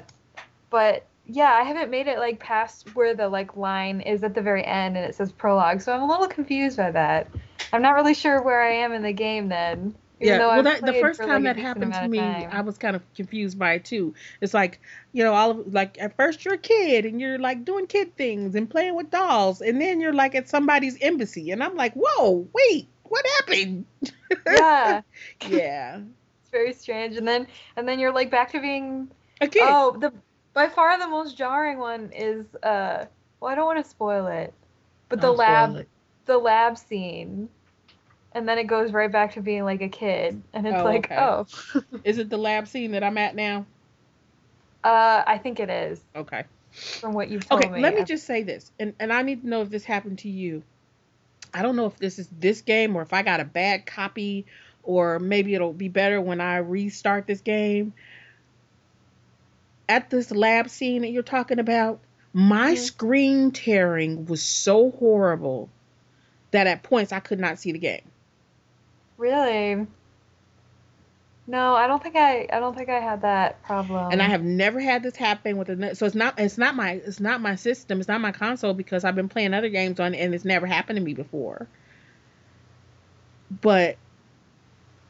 but 0.70 1.06
yeah 1.26 1.52
i 1.54 1.64
haven't 1.64 1.90
made 1.90 2.08
it 2.08 2.20
like 2.20 2.40
past 2.40 2.96
where 2.96 3.14
the 3.14 3.28
like 3.28 3.58
line 3.58 4.02
is 4.02 4.24
at 4.24 4.34
the 4.34 4.42
very 4.42 4.64
end 4.66 4.96
and 4.96 5.06
it 5.06 5.16
says 5.16 5.32
prologue 5.32 5.82
so 5.82 5.94
i'm 5.94 6.02
a 6.02 6.08
little 6.08 6.28
confused 6.28 6.78
by 6.78 6.90
that 6.90 7.28
i'm 7.74 7.82
not 7.82 7.96
really 7.96 8.14
sure 8.14 8.42
where 8.42 8.62
i 8.62 8.72
am 8.72 8.94
in 8.94 9.02
the 9.02 9.12
game 9.12 9.50
then 9.50 9.94
yeah, 10.20 10.40
well, 10.40 10.64
that, 10.64 10.84
the 10.84 10.94
first 10.94 11.20
time 11.20 11.44
like, 11.44 11.56
that 11.56 11.58
happened 11.58 11.94
to 11.94 12.08
me. 12.08 12.20
I 12.20 12.62
was 12.62 12.78
kind 12.78 12.96
of 12.96 13.04
confused 13.14 13.60
by 13.60 13.74
it 13.74 13.86
too. 13.86 14.16
It's 14.42 14.54
like, 14.54 14.80
you 15.14 15.24
know, 15.24 15.34
all 15.34 15.52
of 15.52 15.74
like 15.74 16.02
at 16.02 16.16
first 16.16 16.44
you're 16.44 16.56
a 16.56 16.60
kid 16.60 17.06
and 17.06 17.22
you're 17.22 17.38
like 17.38 17.66
doing 17.66 17.86
kid 17.86 18.16
things 18.16 18.56
and 18.56 18.70
playing 18.70 18.96
with 18.96 19.12
dolls, 19.12 19.62
and 19.62 19.80
then 19.80 20.02
you're 20.02 20.14
like 20.14 20.34
at 20.34 20.50
somebody's 20.50 20.98
embassy, 21.02 21.52
and 21.52 21.64
I'm 21.64 21.76
like, 21.76 21.94
whoa, 21.94 22.48
wait, 22.52 22.88
what 23.04 23.26
happened? 23.38 23.86
yeah 24.48 25.02
yeah, 25.48 26.00
it's 26.48 26.52
very 26.52 26.74
strange 26.74 27.18
and 27.18 27.28
then 27.28 27.48
and 27.76 27.88
then 27.88 28.00
you're 28.00 28.14
like 28.14 28.32
back 28.32 28.52
to 28.52 28.62
being 28.62 29.10
okay. 29.42 29.60
Oh, 29.62 29.98
the 30.00 30.14
by 30.54 30.68
far 30.70 30.98
the 30.98 31.08
most 31.08 31.38
jarring 31.38 31.78
one 31.78 32.12
is 32.14 32.46
uh 32.64 33.06
well 33.40 33.52
I 33.52 33.56
don't 33.56 33.66
want 33.66 33.84
to 33.84 33.90
spoil 33.90 34.28
it. 34.28 34.54
But 35.10 35.22
the 35.22 35.28
spoil 35.28 35.38
lab 35.38 35.86
the 36.26 36.38
lab 36.38 36.78
scene. 36.78 37.50
And 38.34 38.48
then 38.48 38.60
it 38.60 38.66
goes 38.68 38.92
right 38.92 39.12
back 39.12 39.34
to 39.34 39.42
being 39.42 39.64
like 39.66 39.82
a 39.82 39.90
kid. 39.90 40.42
And 40.54 40.68
it's 40.68 40.78
Oh, 40.78 40.84
like, 40.86 41.06
okay. 41.06 41.18
oh. 41.18 41.48
Is 42.04 42.18
it 42.20 42.30
the 42.30 42.38
lab 42.38 42.68
scene 42.68 42.92
that 42.92 43.04
I'm 43.04 43.18
at 43.18 43.36
now? 43.36 43.66
Uh 44.84 45.24
I 45.26 45.38
think 45.38 45.60
it 45.60 45.70
is, 45.70 46.02
Okay. 46.16 46.46
from 47.02 47.14
what 47.14 47.30
you've 47.30 47.48
told 47.48 47.62
Okay, 47.62 47.76
me. 47.76 47.82
let 47.82 47.96
me 47.96 48.04
just 48.04 48.26
say 48.26 48.44
this, 48.44 48.72
and 48.80 48.94
and 49.00 49.12
I 49.12 49.22
need 49.22 49.42
to 49.42 49.50
know 49.50 49.62
if 49.62 49.70
this 49.70 49.84
happened 49.86 50.20
to 50.20 50.30
you. 50.30 50.64
I 51.54 51.62
don't 51.62 51.76
know 51.76 51.86
if 51.86 51.98
this 51.98 52.20
is 52.20 52.28
this 52.40 52.62
game 52.62 52.96
or 52.96 53.02
if 53.02 53.14
I 53.14 53.24
got 53.24 53.40
a 53.40 53.46
bad 53.46 53.86
copy, 53.86 54.46
or 54.88 55.20
maybe 55.20 55.54
it'll 55.54 55.74
be 55.74 55.90
better 55.90 56.20
when 56.22 56.42
I 56.42 56.58
restart 56.58 57.28
this 57.28 57.42
game. 57.42 57.94
At 59.90 60.10
this 60.10 60.32
lab 60.32 60.70
scene 60.70 61.02
that 61.04 61.10
you're 61.10 61.24
talking 61.24 61.60
about, 61.60 62.00
my 62.34 62.74
Mhm. 62.74 62.78
screen 62.78 63.52
tearing 63.52 64.26
was 64.26 64.42
so 64.44 64.92
horrible 64.92 65.70
that 66.52 66.68
at 66.68 66.84
points 66.84 67.12
I 67.12 67.20
could 67.20 67.40
not 67.40 67.60
see 67.60 67.72
the 67.74 67.80
game. 67.80 68.12
Really? 69.18 69.88
No, 71.48 71.76
I 71.76 71.88
don't 71.88 72.04
think 72.04 72.16
I 72.16 72.48
I 72.52 72.60
don't 72.60 72.76
think 72.76 72.90
I 72.90 73.00
had 73.00 73.22
that 73.22 73.64
problem. 73.64 74.12
and 74.12 74.22
I 74.22 74.26
have 74.26 74.44
never 74.44 74.80
had 74.80 75.04
this 75.04 75.16
happen 75.16 75.58
with 75.58 75.70
a 75.70 75.96
so 75.96 76.06
it's 76.06 76.16
not 76.16 76.40
it's 76.40 76.58
not 76.58 76.76
my 76.76 76.94
it's 77.06 77.20
not 77.20 77.42
my 77.42 77.56
system 77.56 78.00
it's 78.00 78.08
not 78.08 78.22
my 78.22 78.32
console 78.32 78.74
because 78.74 79.04
I've 79.04 79.16
been 79.16 79.30
playing 79.30 79.54
other 79.54 79.70
games 79.70 80.00
on 80.00 80.14
it 80.14 80.20
and 80.20 80.34
it's 80.36 80.46
never 80.46 80.66
happened 80.68 80.98
to 80.98 81.04
me 81.04 81.14
before. 81.14 81.70
But 83.62 83.98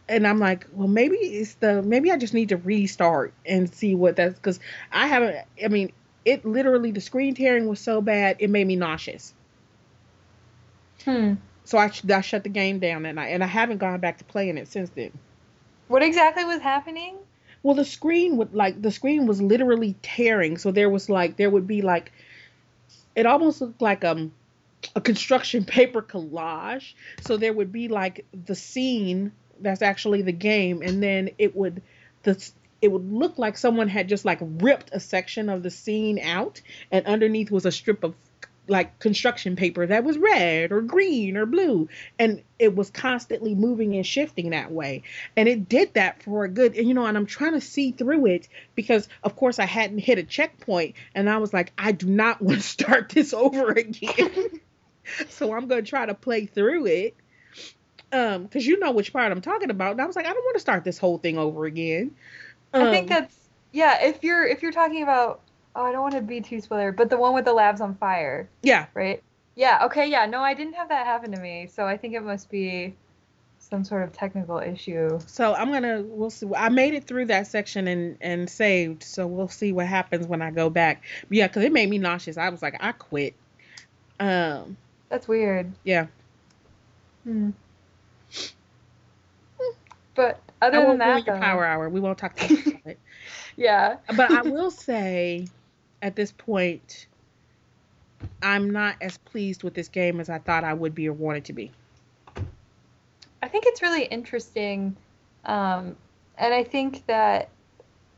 and 0.09 0.25
I'm 0.27 0.39
like, 0.39 0.67
well, 0.71 0.87
maybe 0.87 1.17
it's 1.17 1.55
the 1.55 1.81
maybe 1.81 2.11
I 2.11 2.17
just 2.17 2.33
need 2.33 2.49
to 2.49 2.57
restart 2.57 3.33
and 3.45 3.73
see 3.73 3.95
what 3.95 4.15
that's 4.15 4.35
because 4.35 4.59
I 4.91 5.07
haven't. 5.07 5.37
I 5.63 5.67
mean, 5.67 5.91
it 6.25 6.45
literally 6.45 6.91
the 6.91 7.01
screen 7.01 7.35
tearing 7.35 7.67
was 7.67 7.79
so 7.79 8.01
bad 8.01 8.37
it 8.39 8.49
made 8.49 8.67
me 8.67 8.75
nauseous. 8.75 9.33
Hmm. 11.03 11.35
So 11.65 11.77
I, 11.77 11.91
I 12.09 12.21
shut 12.21 12.43
the 12.43 12.49
game 12.49 12.79
down 12.79 13.03
that 13.03 13.15
night 13.15 13.27
and 13.27 13.43
I 13.43 13.47
haven't 13.47 13.79
gone 13.79 13.99
back 13.99 14.17
to 14.19 14.23
playing 14.23 14.57
it 14.57 14.69
since 14.69 14.89
then. 14.91 15.11
What 15.89 16.03
exactly 16.03 16.45
was 16.45 16.61
happening? 16.61 17.17
Well, 17.63 17.75
the 17.75 17.85
screen 17.85 18.37
would 18.37 18.53
like 18.53 18.81
the 18.81 18.91
screen 18.91 19.25
was 19.25 19.41
literally 19.41 19.95
tearing. 20.01 20.57
So 20.57 20.71
there 20.71 20.89
was 20.89 21.09
like 21.09 21.35
there 21.35 21.49
would 21.49 21.67
be 21.67 21.81
like 21.81 22.11
it 23.15 23.25
almost 23.25 23.59
looked 23.61 23.81
like 23.81 24.05
um 24.05 24.31
a 24.95 25.01
construction 25.01 25.65
paper 25.77 26.01
collage. 26.01 26.93
So 27.21 27.35
there 27.35 27.51
would 27.51 27.71
be 27.71 27.89
like 27.89 28.25
the 28.45 28.55
scene 28.55 29.31
that's 29.61 29.81
actually 29.81 30.21
the 30.21 30.31
game, 30.31 30.81
and 30.81 31.01
then 31.01 31.31
it 31.37 31.55
would 31.55 31.81
the 32.23 32.51
it 32.81 32.89
would 32.91 33.12
look 33.12 33.37
like 33.37 33.58
someone 33.58 33.87
had 33.87 34.08
just 34.08 34.25
like 34.25 34.39
ripped 34.41 34.91
a 34.93 34.99
section 34.99 35.49
of 35.49 35.63
the 35.63 35.71
scene 35.71 36.19
out, 36.19 36.62
and 36.91 37.05
underneath 37.05 37.51
was 37.51 37.65
a 37.65 37.71
strip 37.71 38.03
of 38.03 38.15
like 38.67 38.99
construction 38.99 39.55
paper 39.55 39.85
that 39.85 40.03
was 40.03 40.17
red 40.17 40.71
or 40.71 40.81
green 40.81 41.37
or 41.37 41.45
blue. 41.45 41.87
And 42.19 42.43
it 42.60 42.75
was 42.75 42.89
constantly 42.89 43.55
moving 43.55 43.95
and 43.95 44.05
shifting 44.05 44.49
that 44.49 44.71
way. 44.71 45.03
And 45.35 45.47
it 45.47 45.69
did 45.69 45.93
that 45.93 46.21
for 46.23 46.43
a 46.43 46.49
good 46.49 46.75
and 46.75 46.87
you 46.87 46.93
know 46.93 47.05
and 47.05 47.17
i'm 47.17 47.25
trying 47.25 47.53
to 47.53 47.62
see 47.62 47.91
through 47.91 48.25
it 48.27 48.47
because 48.75 49.08
of 49.23 49.35
course 49.35 49.60
i 49.60 49.65
hadn't 49.65 49.99
hit 49.99 50.17
a 50.17 50.23
checkpoint 50.23 50.95
and 51.15 51.29
i 51.29 51.37
was 51.37 51.53
like 51.53 51.71
i 51.77 51.91
do 51.91 52.08
not 52.08 52.41
want 52.41 52.60
to 52.60 52.67
start 52.67 53.10
this 53.10 53.33
over 53.33 53.71
again. 53.71 54.60
So 55.29 55.53
i'm 55.53 55.69
going 55.69 55.85
to 55.85 55.89
try 55.89 56.05
to 56.05 56.13
play 56.13 56.47
through 56.47 56.87
it 56.87 57.15
um 58.12 58.43
because 58.43 58.65
you 58.65 58.79
know 58.79 58.91
which 58.91 59.12
part 59.13 59.31
i'm 59.31 59.41
talking 59.41 59.69
about 59.69 59.91
and 59.91 60.01
i 60.01 60.05
was 60.05 60.15
like 60.15 60.25
i 60.25 60.33
don't 60.33 60.43
want 60.45 60.55
to 60.55 60.62
start 60.62 60.83
this 60.83 60.97
whole 60.97 61.17
thing 61.17 61.37
over 61.37 61.65
again 61.65 62.12
I 62.73 62.89
think 62.91 63.03
Um, 63.03 63.10
that's 63.10 63.35
yeah, 63.71 64.03
if 64.05 64.23
you're 64.23 64.45
if 64.45 64.62
you're 64.62 64.71
talking 64.71 65.03
about 65.03 65.41
oh 65.75 65.85
I 65.85 65.91
don't 65.91 66.01
want 66.01 66.15
to 66.15 66.21
be 66.21 66.41
too 66.41 66.60
spoiler, 66.62 66.91
but 66.91 67.10
the 67.10 67.17
one 67.17 67.33
with 67.33 67.45
the 67.45 67.53
labs 67.53 67.81
on 67.81 67.95
fire. 67.95 68.49
yeah 68.62 68.87
right? 68.93 69.21
Yeah, 69.55 69.85
okay, 69.85 70.08
yeah. 70.10 70.25
No, 70.27 70.41
I 70.41 70.53
didn't 70.53 70.73
have 70.73 70.89
that 70.89 71.05
happen 71.05 71.31
to 71.31 71.39
me, 71.39 71.67
so 71.67 71.85
I 71.87 71.97
think 71.97 72.13
it 72.13 72.21
must 72.23 72.49
be 72.51 72.93
some 73.60 73.83
sort 73.83 74.03
of 74.03 74.13
technical 74.13 74.60
issue. 74.60 75.19
so 75.25 75.53
i'm 75.53 75.71
gonna 75.71 76.01
we'll 76.05 76.29
see 76.29 76.47
i 76.55 76.69
made 76.69 76.93
it 76.93 77.03
through 77.03 77.25
that 77.25 77.47
section 77.47 77.87
and 77.87 78.17
and 78.21 78.49
saved 78.49 79.03
so 79.03 79.27
we'll 79.27 79.49
see 79.49 79.73
what 79.73 79.85
happens 79.85 80.25
when 80.25 80.41
i 80.41 80.49
go 80.51 80.69
back 80.69 81.03
but 81.27 81.35
yeah 81.37 81.47
because 81.47 81.63
it 81.63 81.73
made 81.73 81.89
me 81.89 81.97
nauseous 81.97 82.37
i 82.37 82.47
was 82.47 82.62
like 82.62 82.75
i 82.79 82.93
quit 82.93 83.33
um 84.21 84.77
That's 85.10 85.27
weird. 85.27 85.71
yeah 85.83 86.08
Hmm. 87.23 87.49
But 90.15 90.40
other 90.62 90.82
than 90.88 90.98
that, 90.98 91.25
your 91.25 91.36
though, 91.36 91.42
power 91.42 91.63
hour. 91.63 91.90
We 91.90 92.00
won't 92.00 92.17
talk 92.17 92.36
too 92.36 92.56
much 92.56 92.67
about 92.67 92.86
it. 92.86 93.00
yeah. 93.56 93.98
But 94.15 94.32
I 94.32 94.42
will 94.42 94.71
say, 94.71 95.48
at 96.02 96.15
this 96.15 96.32
point, 96.32 97.08
I'm 98.42 98.71
not 98.71 98.96
as 99.02 99.17
pleased 99.19 99.63
with 99.63 99.75
this 99.75 99.88
game 99.88 100.19
as 100.19 100.30
I 100.30 100.40
thought 100.40 100.63
I 100.63 100.73
would 100.73 100.96
be 100.96 101.08
or 101.08 101.13
wanted 101.13 101.46
to 101.46 101.54
be. 101.54 101.71
I 103.44 103.48
think 103.48 103.65
it's 103.67 103.84
really 103.84 104.06
interesting, 104.06 104.96
um, 105.46 105.96
and 106.40 106.54
I 106.54 106.63
think 106.63 107.06
that 107.06 107.50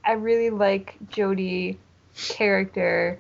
I 0.05 0.14
really 0.14 0.49
like 0.49 0.95
Jodie 1.10 1.76
character. 2.16 3.20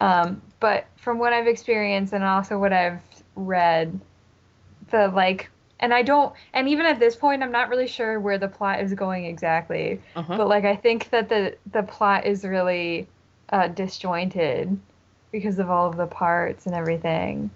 Um, 0.00 0.42
but 0.58 0.86
from 0.96 1.20
what 1.20 1.32
I've 1.32 1.46
experienced 1.46 2.12
and 2.12 2.24
also 2.24 2.58
what 2.58 2.72
I've 2.72 3.00
read, 3.36 4.00
the 4.90 5.06
like 5.08 5.48
and 5.82 5.92
I 5.92 6.02
don't 6.02 6.32
and 6.54 6.68
even 6.68 6.86
at 6.86 6.98
this 6.98 7.14
point 7.14 7.42
I'm 7.42 7.52
not 7.52 7.68
really 7.68 7.88
sure 7.88 8.18
where 8.18 8.38
the 8.38 8.48
plot 8.48 8.80
is 8.80 8.94
going 8.94 9.26
exactly. 9.26 10.00
Uh-huh. 10.16 10.38
But 10.38 10.48
like 10.48 10.64
I 10.64 10.76
think 10.76 11.10
that 11.10 11.28
the 11.28 11.56
the 11.70 11.82
plot 11.82 12.24
is 12.24 12.44
really 12.44 13.08
uh, 13.50 13.68
disjointed 13.68 14.78
because 15.30 15.58
of 15.58 15.68
all 15.68 15.88
of 15.88 15.96
the 15.96 16.06
parts 16.06 16.64
and 16.66 16.74
everything. 16.74 17.50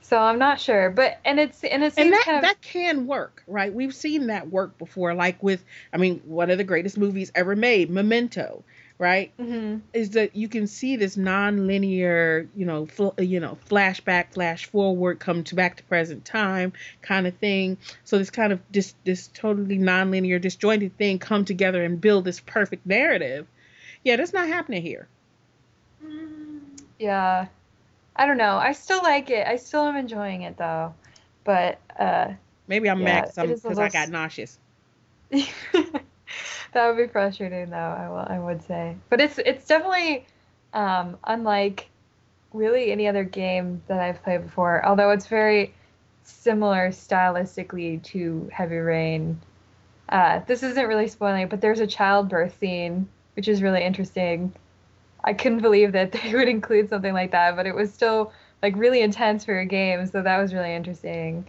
So 0.00 0.18
I'm 0.18 0.38
not 0.38 0.58
sure, 0.58 0.88
but 0.88 1.18
and 1.24 1.38
it's 1.38 1.62
and 1.62 1.84
it 1.84 1.94
seems 1.94 2.06
and 2.06 2.14
that 2.14 2.24
kind 2.24 2.36
of 2.38 2.42
that 2.42 2.60
can 2.62 3.06
work, 3.06 3.42
right? 3.46 3.72
We've 3.72 3.94
seen 3.94 4.28
that 4.28 4.48
work 4.48 4.78
before, 4.78 5.12
like 5.12 5.42
with, 5.42 5.62
I 5.92 5.98
mean, 5.98 6.22
one 6.24 6.48
of 6.50 6.56
the 6.56 6.64
greatest 6.64 6.96
movies 6.96 7.30
ever 7.34 7.54
made, 7.54 7.90
Memento, 7.90 8.64
right? 8.98 9.32
Mhm. 9.38 9.82
Is 9.92 10.10
that 10.10 10.36
you 10.36 10.48
can 10.48 10.66
see 10.66 10.96
this 10.96 11.16
non-linear, 11.16 12.48
you 12.54 12.66
know, 12.66 12.86
fl- 12.86 13.18
you 13.18 13.40
know, 13.40 13.58
flashback, 13.68 14.32
flash 14.34 14.66
forward, 14.66 15.18
come 15.20 15.44
to 15.44 15.54
back 15.54 15.76
to 15.78 15.82
present 15.84 16.24
time 16.24 16.72
kind 17.02 17.26
of 17.26 17.36
thing. 17.38 17.78
So 18.04 18.18
this 18.18 18.30
kind 18.30 18.52
of 18.52 18.60
this 18.70 18.94
this 19.04 19.28
totally 19.28 19.78
non-linear, 19.78 20.38
disjointed 20.38 20.96
thing 20.98 21.18
come 21.18 21.44
together 21.44 21.82
and 21.84 22.00
build 22.00 22.24
this 22.24 22.40
perfect 22.40 22.86
narrative. 22.86 23.46
Yeah, 24.04 24.16
that's 24.16 24.32
not 24.32 24.48
happening 24.48 24.82
here. 24.82 25.08
yeah. 26.98 27.46
I 28.16 28.26
don't 28.26 28.36
know. 28.38 28.56
I 28.56 28.72
still 28.72 29.02
like 29.02 29.30
it. 29.30 29.46
I 29.46 29.56
still 29.56 29.86
am 29.86 29.96
enjoying 29.96 30.42
it 30.42 30.56
though. 30.56 30.94
But 31.44 31.78
uh 31.98 32.32
Maybe 32.66 32.90
I'm 32.90 33.02
Yeah, 33.02 33.04
mad 33.04 33.32
it 33.40 33.50
is 33.50 33.64
a 33.64 33.68
because 33.68 33.78
I 33.78 33.88
got 33.88 34.10
nauseous. 34.10 34.58
that 36.72 36.86
would 36.86 36.96
be 36.96 37.10
frustrating 37.10 37.70
though 37.70 37.76
I 37.76 38.08
will 38.08 38.26
I 38.28 38.38
would 38.38 38.62
say. 38.62 38.96
But 39.10 39.20
it's 39.20 39.38
it's 39.38 39.66
definitely 39.66 40.26
um, 40.72 41.16
unlike 41.24 41.88
really 42.52 42.92
any 42.92 43.06
other 43.06 43.24
game 43.24 43.82
that 43.88 44.00
I've 44.00 44.22
played 44.22 44.42
before 44.42 44.84
although 44.84 45.10
it's 45.10 45.26
very 45.26 45.74
similar 46.22 46.88
stylistically 46.88 48.02
to 48.04 48.48
Heavy 48.52 48.76
Rain. 48.76 49.40
Uh, 50.08 50.40
this 50.46 50.62
isn't 50.62 50.86
really 50.86 51.08
spoiling 51.08 51.48
but 51.48 51.60
there's 51.60 51.80
a 51.80 51.86
childbirth 51.86 52.58
scene 52.58 53.08
which 53.36 53.48
is 53.48 53.62
really 53.62 53.84
interesting. 53.84 54.52
I 55.24 55.34
couldn't 55.34 55.60
believe 55.60 55.92
that 55.92 56.12
they 56.22 56.34
would 56.34 56.48
include 56.48 56.88
something 56.88 57.12
like 57.12 57.32
that 57.32 57.56
but 57.56 57.66
it 57.66 57.74
was 57.74 57.92
still 57.92 58.32
like 58.62 58.76
really 58.76 59.02
intense 59.02 59.44
for 59.44 59.58
a 59.58 59.66
game 59.66 60.06
so 60.06 60.22
that 60.22 60.38
was 60.38 60.54
really 60.54 60.74
interesting. 60.74 61.46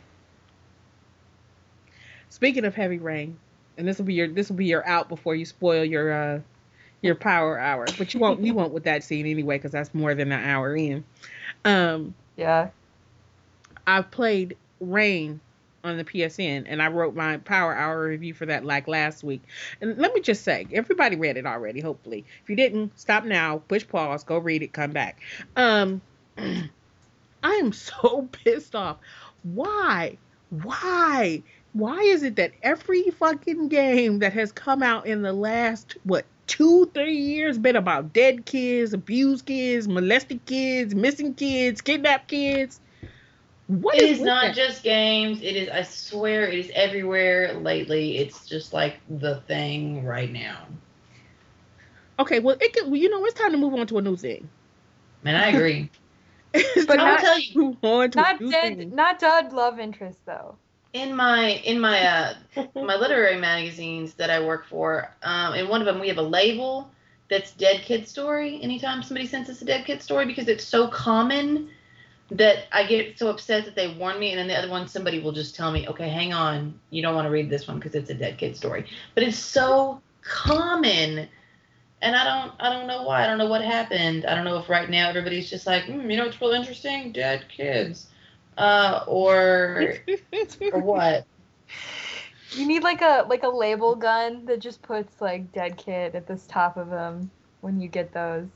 Speaking 2.30 2.64
of 2.64 2.76
heavy 2.76 3.00
rain, 3.00 3.38
and 3.80 3.88
this 3.88 3.98
will 3.98 4.06
be 4.06 4.14
your 4.14 4.28
this 4.28 4.50
will 4.50 4.58
be 4.58 4.66
your 4.66 4.86
out 4.88 5.10
before 5.10 5.34
you 5.34 5.46
spoil 5.46 5.84
your 5.84 6.12
uh 6.12 6.40
your 7.02 7.16
power 7.16 7.58
hour, 7.58 7.86
but 7.98 8.14
you 8.14 8.20
won't 8.20 8.42
you 8.42 8.54
won't 8.54 8.74
with 8.74 8.84
that 8.84 9.04
scene 9.04 9.26
anyway 9.26 9.58
because 9.58 9.72
that's 9.72 9.94
more 9.96 10.14
than 10.14 10.32
an 10.32 10.44
hour 10.44 10.76
in. 10.76 11.04
Um, 11.66 12.14
yeah 12.36 12.70
I 13.88 14.02
played 14.02 14.56
Rain 14.80 15.40
on 15.84 15.98
the 15.98 16.04
PSN, 16.04 16.66
and 16.68 16.82
I 16.82 16.90
wrote 16.90 17.16
my 17.16 17.38
power 17.38 17.74
hour 17.74 18.08
review 18.08 18.34
for 18.34 18.46
that 18.46 18.66
like 18.66 18.88
last 18.88 19.24
week. 19.24 19.42
And 19.82 19.98
let 19.98 20.14
me 20.14 20.22
just 20.22 20.44
say, 20.44 20.68
everybody 20.74 21.16
read 21.16 21.38
it 21.38 21.46
already. 21.46 21.80
Hopefully, 21.80 22.26
if 22.44 22.50
you 22.50 22.56
didn't, 22.56 23.00
stop 23.00 23.24
now, 23.24 23.64
push 23.68 23.88
pause, 23.88 24.24
go 24.24 24.38
read 24.38 24.62
it, 24.62 24.74
come 24.74 24.92
back. 24.92 25.22
Um, 25.56 26.02
I 26.38 26.70
am 27.44 27.72
so 27.72 28.28
pissed 28.32 28.76
off. 28.76 28.98
Why? 29.44 30.18
Why? 30.50 31.42
Why 31.74 32.00
is 32.00 32.24
it 32.24 32.36
that 32.38 32.52
every 32.64 33.04
fucking 33.12 33.70
game 33.70 34.20
that 34.20 34.34
has 34.34 34.52
come 34.52 34.82
out 34.84 35.06
in 35.06 35.22
the 35.22 35.34
last 35.34 35.98
what 36.04 36.26
two, 36.48 36.88
three 36.94 37.16
years 37.18 37.58
been 37.58 37.76
about 37.76 38.12
dead 38.14 38.46
kids, 38.46 38.94
abused 38.94 39.46
kids, 39.46 39.88
molested 39.88 40.46
kids, 40.46 40.96
missing 40.96 41.34
kids, 41.36 41.82
kidnapped 41.82 42.28
kids? 42.28 42.82
What 43.68 43.96
It 43.96 44.04
is 44.10 44.18
with 44.20 44.26
not 44.26 44.46
that? 44.48 44.56
just 44.56 44.84
games. 44.84 45.42
It 45.42 45.56
is. 45.56 45.70
I 45.70 45.84
swear, 45.84 46.48
it 46.48 46.58
is 46.58 46.72
everywhere 46.74 47.54
lately. 47.54 48.18
It's 48.18 48.48
just 48.48 48.74
like 48.74 48.98
the 49.10 49.42
thing 49.42 50.04
right 50.06 50.32
now. 50.32 50.66
Okay, 52.18 52.40
well, 52.40 52.58
it 52.60 52.74
could. 52.74 52.86
Well, 52.88 52.96
you 52.96 53.10
know, 53.10 53.24
it's 53.26 53.40
time 53.40 53.52
to 53.52 53.58
move 53.58 53.74
on 53.76 53.86
to 53.88 53.98
a 54.00 54.02
new 54.02 54.16
thing. 54.18 54.50
man 55.24 55.36
I 55.36 55.50
agree. 55.50 55.90
But 56.88 57.00
I'll 57.00 57.06
not- 57.06 57.20
to 57.20 57.26
tell 57.26 57.40
you, 57.40 57.60
move 57.60 57.78
on 57.84 58.12
to 58.12 58.18
not 58.18 58.40
dead 58.50 58.78
thing. 58.78 58.96
not 58.96 59.20
dead 59.20 59.54
love 59.54 59.80
interest 59.80 60.26
though 60.26 60.58
in 60.94 61.16
my 61.16 61.62
in 61.66 61.80
my 61.80 62.02
uh 62.02 62.34
my 62.76 62.96
literary 62.96 63.38
magazines 63.38 64.14
that 64.16 64.30
I 64.30 64.44
work 64.44 64.66
for, 64.68 65.10
um, 65.24 65.54
in 65.54 65.68
one 65.68 65.82
of 65.82 65.86
them 65.86 66.00
we 66.00 66.08
have 66.08 66.18
a 66.18 66.24
label 66.24 66.90
that's 67.30 67.52
dead 67.54 67.82
kid 67.82 68.08
story. 68.08 68.62
Anytime 68.62 69.04
somebody 69.04 69.28
sends 69.28 69.50
us 69.50 69.62
a 69.62 69.66
dead 69.66 69.86
kid 69.86 70.02
story, 70.02 70.26
because 70.26 70.48
it's 70.48 70.64
so 70.64 70.88
common 70.88 71.70
that 72.32 72.66
I 72.72 72.86
get 72.86 73.18
so 73.18 73.30
upset 73.30 73.66
that 73.66 73.76
they 73.76 73.94
warn 73.96 74.20
me, 74.20 74.32
and 74.32 74.40
then 74.40 74.48
the 74.48 74.58
other 74.58 74.70
one 74.70 74.88
somebody 74.88 75.20
will 75.20 75.32
just 75.32 75.56
tell 75.56 75.72
me, 75.72 75.88
okay, 75.88 76.10
hang 76.10 76.34
on, 76.34 76.80
you 76.90 77.02
don't 77.02 77.16
want 77.16 77.26
to 77.26 77.32
read 77.32 77.50
this 77.50 77.68
one 77.68 77.78
because 77.78 77.96
it's 77.96 78.10
a 78.10 78.14
dead 78.16 78.38
kid 78.38 78.56
story. 78.56 78.86
But 79.16 79.24
it's 79.24 79.38
so 79.38 80.02
common. 80.22 81.28
And 82.02 82.16
I 82.16 82.24
don't, 82.24 82.54
I 82.60 82.70
don't 82.70 82.88
know 82.88 83.04
why. 83.04 83.24
I 83.24 83.28
don't 83.28 83.38
know 83.38 83.48
what 83.48 83.62
happened. 83.62 84.26
I 84.26 84.34
don't 84.36 84.46
know 84.46 84.58
if 84.58 84.70
right 84.70 84.90
now 84.90 85.10
everybody's 85.10 85.50
just 85.50 85.68
like, 85.68 85.84
mm, 85.84 86.10
you 86.10 86.18
know, 86.18 86.26
it's 86.26 86.40
real 86.40 86.52
interesting, 86.52 87.12
dead 87.12 87.46
kids, 87.50 88.08
uh, 88.60 89.04
or 89.08 89.96
or 90.74 90.80
what. 90.82 91.26
you 92.52 92.68
need 92.68 92.84
like 92.84 93.02
a 93.02 93.26
like 93.30 93.44
a 93.44 93.48
label 93.48 93.96
gun 93.96 94.46
that 94.46 94.60
just 94.60 94.82
puts 94.82 95.22
like 95.22 95.52
dead 95.54 95.78
kid 95.78 96.16
at 96.16 96.28
the 96.28 96.36
top 96.48 96.78
of 96.78 96.90
them 96.90 97.32
when 97.62 97.80
you 97.80 97.88
get 97.88 98.14
those 98.14 98.48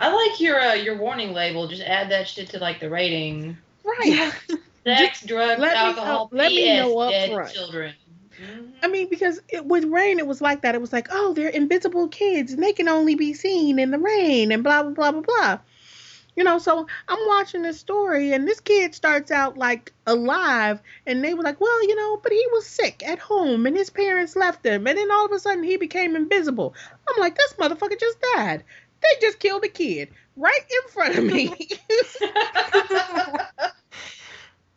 I 0.00 0.10
like 0.10 0.40
your 0.40 0.58
uh, 0.58 0.72
your 0.74 0.96
warning 0.96 1.34
label. 1.34 1.68
Just 1.68 1.82
add 1.82 2.10
that 2.10 2.26
shit 2.26 2.48
to 2.50 2.58
like 2.58 2.80
the 2.80 2.88
rating. 2.88 3.56
right. 3.84 4.32
Sex, 4.84 5.22
drugs, 5.26 5.60
let 5.60 5.72
me 5.72 5.78
alcohol, 5.78 6.24
up- 6.24 6.28
let 6.32 6.50
me 6.50 6.62
PS, 6.62 6.78
know 6.80 6.98
up 7.00 7.10
dead 7.10 7.32
front. 7.34 7.52
children. 7.52 7.94
Mhm. 8.42 8.70
I 8.82 8.88
mean, 8.88 9.10
because 9.10 9.42
it, 9.50 9.66
with 9.66 9.84
rain, 9.84 10.18
it 10.18 10.26
was 10.26 10.40
like 10.40 10.62
that. 10.62 10.74
It 10.74 10.80
was 10.80 10.90
like, 10.94 11.08
oh, 11.10 11.34
they're 11.34 11.50
invisible 11.50 12.08
kids, 12.08 12.54
and 12.54 12.62
they 12.62 12.72
can 12.72 12.88
only 12.88 13.14
be 13.14 13.34
seen 13.34 13.78
in 13.78 13.90
the 13.90 13.98
rain, 13.98 14.52
and 14.52 14.64
blah 14.64 14.82
blah 14.82 14.92
blah 14.92 15.12
blah 15.12 15.20
blah. 15.20 15.58
You 16.40 16.44
know, 16.44 16.56
so 16.56 16.86
I'm 17.06 17.18
watching 17.26 17.60
this 17.60 17.78
story, 17.78 18.32
and 18.32 18.48
this 18.48 18.60
kid 18.60 18.94
starts 18.94 19.30
out 19.30 19.58
like 19.58 19.92
alive, 20.06 20.80
and 21.06 21.22
they 21.22 21.34
were 21.34 21.42
like, 21.42 21.60
well, 21.60 21.86
you 21.86 21.94
know, 21.94 22.16
but 22.16 22.32
he 22.32 22.42
was 22.50 22.66
sick 22.66 23.06
at 23.06 23.18
home, 23.18 23.66
and 23.66 23.76
his 23.76 23.90
parents 23.90 24.34
left 24.36 24.64
him, 24.64 24.86
and 24.86 24.96
then 24.96 25.10
all 25.10 25.26
of 25.26 25.32
a 25.32 25.38
sudden 25.38 25.62
he 25.62 25.76
became 25.76 26.16
invisible. 26.16 26.74
I'm 27.06 27.20
like, 27.20 27.36
this 27.36 27.52
motherfucker 27.58 28.00
just 28.00 28.16
died. 28.34 28.64
They 29.02 29.08
just 29.20 29.38
killed 29.38 29.64
a 29.64 29.68
kid 29.68 30.08
right 30.34 30.64
in 30.70 30.90
front 30.90 31.18
of 31.18 31.24
me. 31.24 31.54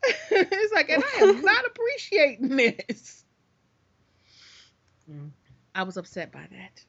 it's 0.03 0.73
like, 0.73 0.89
and 0.89 1.01
I 1.01 1.17
am 1.21 1.41
not 1.45 1.65
appreciating 1.65 2.57
this. 2.57 3.23
Mm. 5.09 5.29
I 5.73 5.83
was 5.83 5.95
upset 5.95 6.33
by 6.33 6.45
that. 6.51 6.83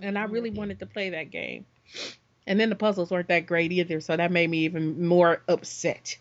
And 0.00 0.16
I 0.16 0.26
really 0.26 0.50
wanted 0.50 0.78
to 0.78 0.86
play 0.86 1.10
that 1.10 1.32
game. 1.32 1.66
And 2.46 2.60
then 2.60 2.68
the 2.68 2.76
puzzles 2.76 3.10
weren't 3.10 3.28
that 3.28 3.46
great 3.46 3.72
either, 3.72 4.00
so 4.00 4.16
that 4.16 4.30
made 4.30 4.50
me 4.50 4.58
even 4.64 5.06
more 5.06 5.40
upset. 5.48 6.18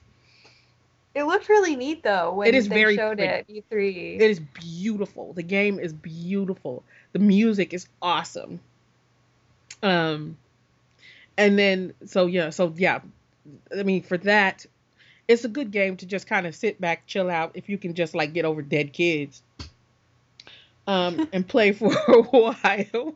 it 1.14 1.24
looked 1.26 1.50
really 1.50 1.76
neat 1.76 2.02
though 2.04 2.34
when 2.34 2.48
It 2.48 2.56
is 2.56 2.70
they 2.70 2.76
very 2.76 2.96
showed 2.96 3.18
pretty. 3.18 3.34
it 3.34 3.46
at 3.48 3.50
E 3.50 3.64
e3 3.72 4.16
It 4.22 4.32
is 4.32 4.40
beautiful. 4.40 5.34
The 5.34 5.44
game 5.44 5.80
is 5.80 5.92
beautiful. 5.94 6.84
The 7.12 7.20
music 7.20 7.74
is 7.74 7.88
awesome. 8.02 8.60
Um 9.82 10.38
and 11.38 11.58
then 11.60 11.94
so 12.06 12.26
yeah, 12.28 12.50
so 12.52 12.74
yeah. 12.78 13.00
I 13.78 13.84
mean 13.84 14.02
for 14.04 14.18
that 14.20 14.66
it's 15.28 15.44
a 15.46 15.50
good 15.50 15.72
game 15.72 15.98
to 15.98 16.06
just 16.06 16.28
kind 16.28 16.46
of 16.48 16.56
sit 16.56 16.80
back, 16.82 17.06
chill 17.08 17.30
out 17.30 17.52
if 17.56 17.70
you 17.70 17.78
can 17.78 17.94
just 17.96 18.14
like 18.16 18.34
get 18.34 18.46
over 18.46 18.62
dead 18.62 18.94
kids. 18.94 19.42
Um 20.88 21.28
and 21.34 21.48
play 21.48 21.74
for 21.74 21.94
a 21.94 22.22
while. 22.22 23.16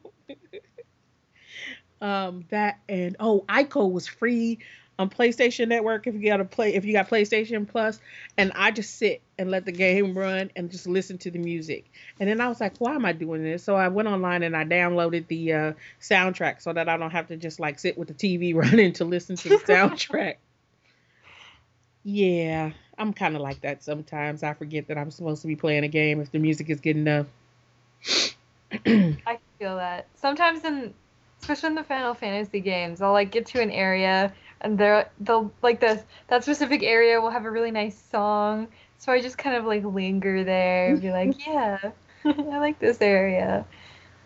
Um 2.02 2.45
that 2.50 2.80
and 2.88 3.16
oh, 3.20 3.45
Ico 3.50 3.91
was 3.91 4.08
free 4.08 4.60
on 5.00 5.10
PlayStation 5.10 5.68
Network 5.68 6.08
if 6.08 6.16
you 6.16 6.26
got 6.26 6.38
to 6.38 6.45
play 6.45 6.74
if 6.74 6.86
you 6.86 6.93
got 6.93 7.10
PlayStation 7.10 7.68
Plus 7.68 8.00
and 8.38 8.52
I 8.56 8.72
just 8.72 8.95
sit 8.95 9.22
and 9.38 9.52
let 9.52 9.66
the 9.66 9.72
game 9.72 10.18
run 10.18 10.52
and 10.56 10.72
just 10.72 10.88
listen 10.88 11.18
to 11.20 11.32
the 11.32 11.39
music. 11.39 11.86
And 12.20 12.28
then 12.30 12.41
I 12.41 12.48
was 12.48 12.60
like, 12.60 12.78
why 12.80 12.95
am 12.95 13.06
I 13.06 13.14
doing 13.14 13.43
this? 13.43 13.64
So 13.64 13.76
I 13.76 13.89
went 13.89 14.08
online 14.08 14.43
and 14.43 14.56
I 14.56 14.64
downloaded 14.64 15.28
the 15.28 15.54
uh, 15.54 15.74
soundtrack 16.02 16.62
so 16.62 16.74
that 16.74 16.89
I 16.89 16.98
don't 16.98 17.12
have 17.12 17.28
to 17.28 17.38
just 17.38 17.60
like 17.60 17.80
sit 17.80 17.98
with 17.98 18.08
the 18.08 18.14
TV 18.14 18.56
running 18.62 18.93
to 18.93 19.06
listen 19.06 19.36
to 19.38 19.50
the 19.50 19.56
soundtrack. 19.58 20.38
yeah, 22.04 22.72
I'm 22.98 23.14
kind 23.14 23.36
of 23.36 23.41
like 23.41 23.62
that 23.62 23.84
sometimes. 23.84 24.41
I 24.41 24.54
forget 24.54 24.88
that 24.88 24.98
I'm 24.98 25.12
supposed 25.12 25.41
to 25.43 25.48
be 25.48 25.56
playing 25.56 25.84
a 25.84 25.89
game 25.89 26.22
if 26.22 26.32
the 26.32 26.39
music 26.39 26.70
is 26.70 26.80
good 26.80 26.98
enough. 26.98 27.28
I 28.72 29.39
feel 29.60 29.78
that 29.78 30.08
sometimes 30.16 30.64
in 30.66 30.93
especially 31.42 31.68
in 31.68 31.76
the 31.76 31.84
Final 31.84 32.14
Fantasy 32.14 32.60
games 32.60 33.02
I'll 33.02 33.14
like 33.14 33.32
get 33.32 33.46
to 33.48 33.62
an 33.62 33.72
area 33.72 34.34
and 34.62 34.78
there 34.78 35.10
they'll 35.20 35.52
like 35.62 35.80
the 35.80 36.02
that 36.28 36.44
specific 36.44 36.84
area 36.84 37.20
will 37.22 37.30
have 37.30 37.46
a 37.46 37.52
really 37.52 37.72
nice 37.72 38.02
song 38.12 38.68
so 38.98 39.12
I 39.12 39.22
just 39.22 39.38
kind 39.38 39.56
of 39.56 39.66
like 39.66 39.84
linger 39.84 40.44
there 40.44 40.92
and 40.92 41.02
be 41.02 41.12
like 41.12 41.36
yeah 41.48 41.78
I 42.26 42.58
like 42.60 42.80
this 42.80 43.02
area 43.02 43.66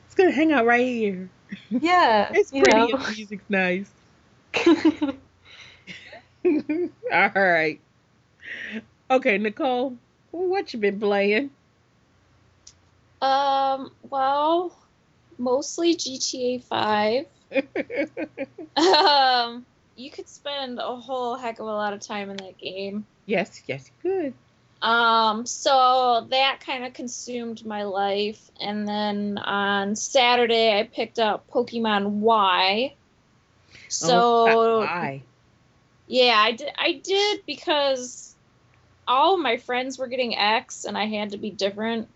it's 0.06 0.16
gonna 0.16 0.32
hang 0.32 0.52
out 0.52 0.66
right 0.66 0.86
here. 0.86 1.30
yeah 1.70 2.32
It's 2.36 2.52
pretty. 2.52 2.72
know. 2.72 2.90
and 2.92 3.02
The 3.06 3.12
music's 3.16 3.50
nice. 3.50 3.90
All 7.14 7.32
right. 7.34 7.80
Okay, 9.10 9.38
Nicole, 9.38 9.98
What 10.32 10.74
you 10.74 10.80
been 10.80 11.00
playing? 11.00 11.52
Um, 13.22 13.92
well, 14.10 14.76
mostly 15.42 15.96
GTA 15.96 16.64
5. 16.64 17.26
um, 18.78 19.66
you 19.96 20.10
could 20.12 20.30
spend 20.30 20.80
a 20.80 20.96
whole 20.96 21.36
heck 21.36 21.60
of 21.60 21.66
a 21.66 21.72
lot 21.72 21.94
of 21.94 22.00
time 22.00 22.30
in 22.30 22.38
that 22.38 22.58
game. 22.58 23.06
yes, 23.26 23.62
yes, 23.68 23.92
good. 24.02 24.34
Um, 24.82 25.46
so 25.46 26.26
that 26.32 26.60
kind 26.66 26.86
of 26.86 26.94
consumed 26.94 27.66
my 27.66 27.84
life. 27.84 28.50
And 28.60 28.88
then 28.88 29.38
on 29.38 29.96
Saturday, 29.96 30.80
I 30.80 30.84
picked 30.84 31.20
up 31.20 31.48
Pokemon 31.50 32.06
Y. 32.22 32.96
So 33.90 34.20
oh, 34.20 34.80
why? 34.80 35.22
yeah, 36.08 36.36
I 36.36 36.54
did. 36.54 36.70
I 36.78 36.94
did 36.94 37.46
because 37.46 38.36
all 39.08 39.38
my 39.38 39.58
friends 39.58 40.00
were 40.00 40.08
getting 40.08 40.36
X, 40.36 40.86
and 40.86 40.98
I 40.98 41.06
had 41.06 41.32
to 41.32 41.38
be 41.38 41.52
different. 41.52 42.08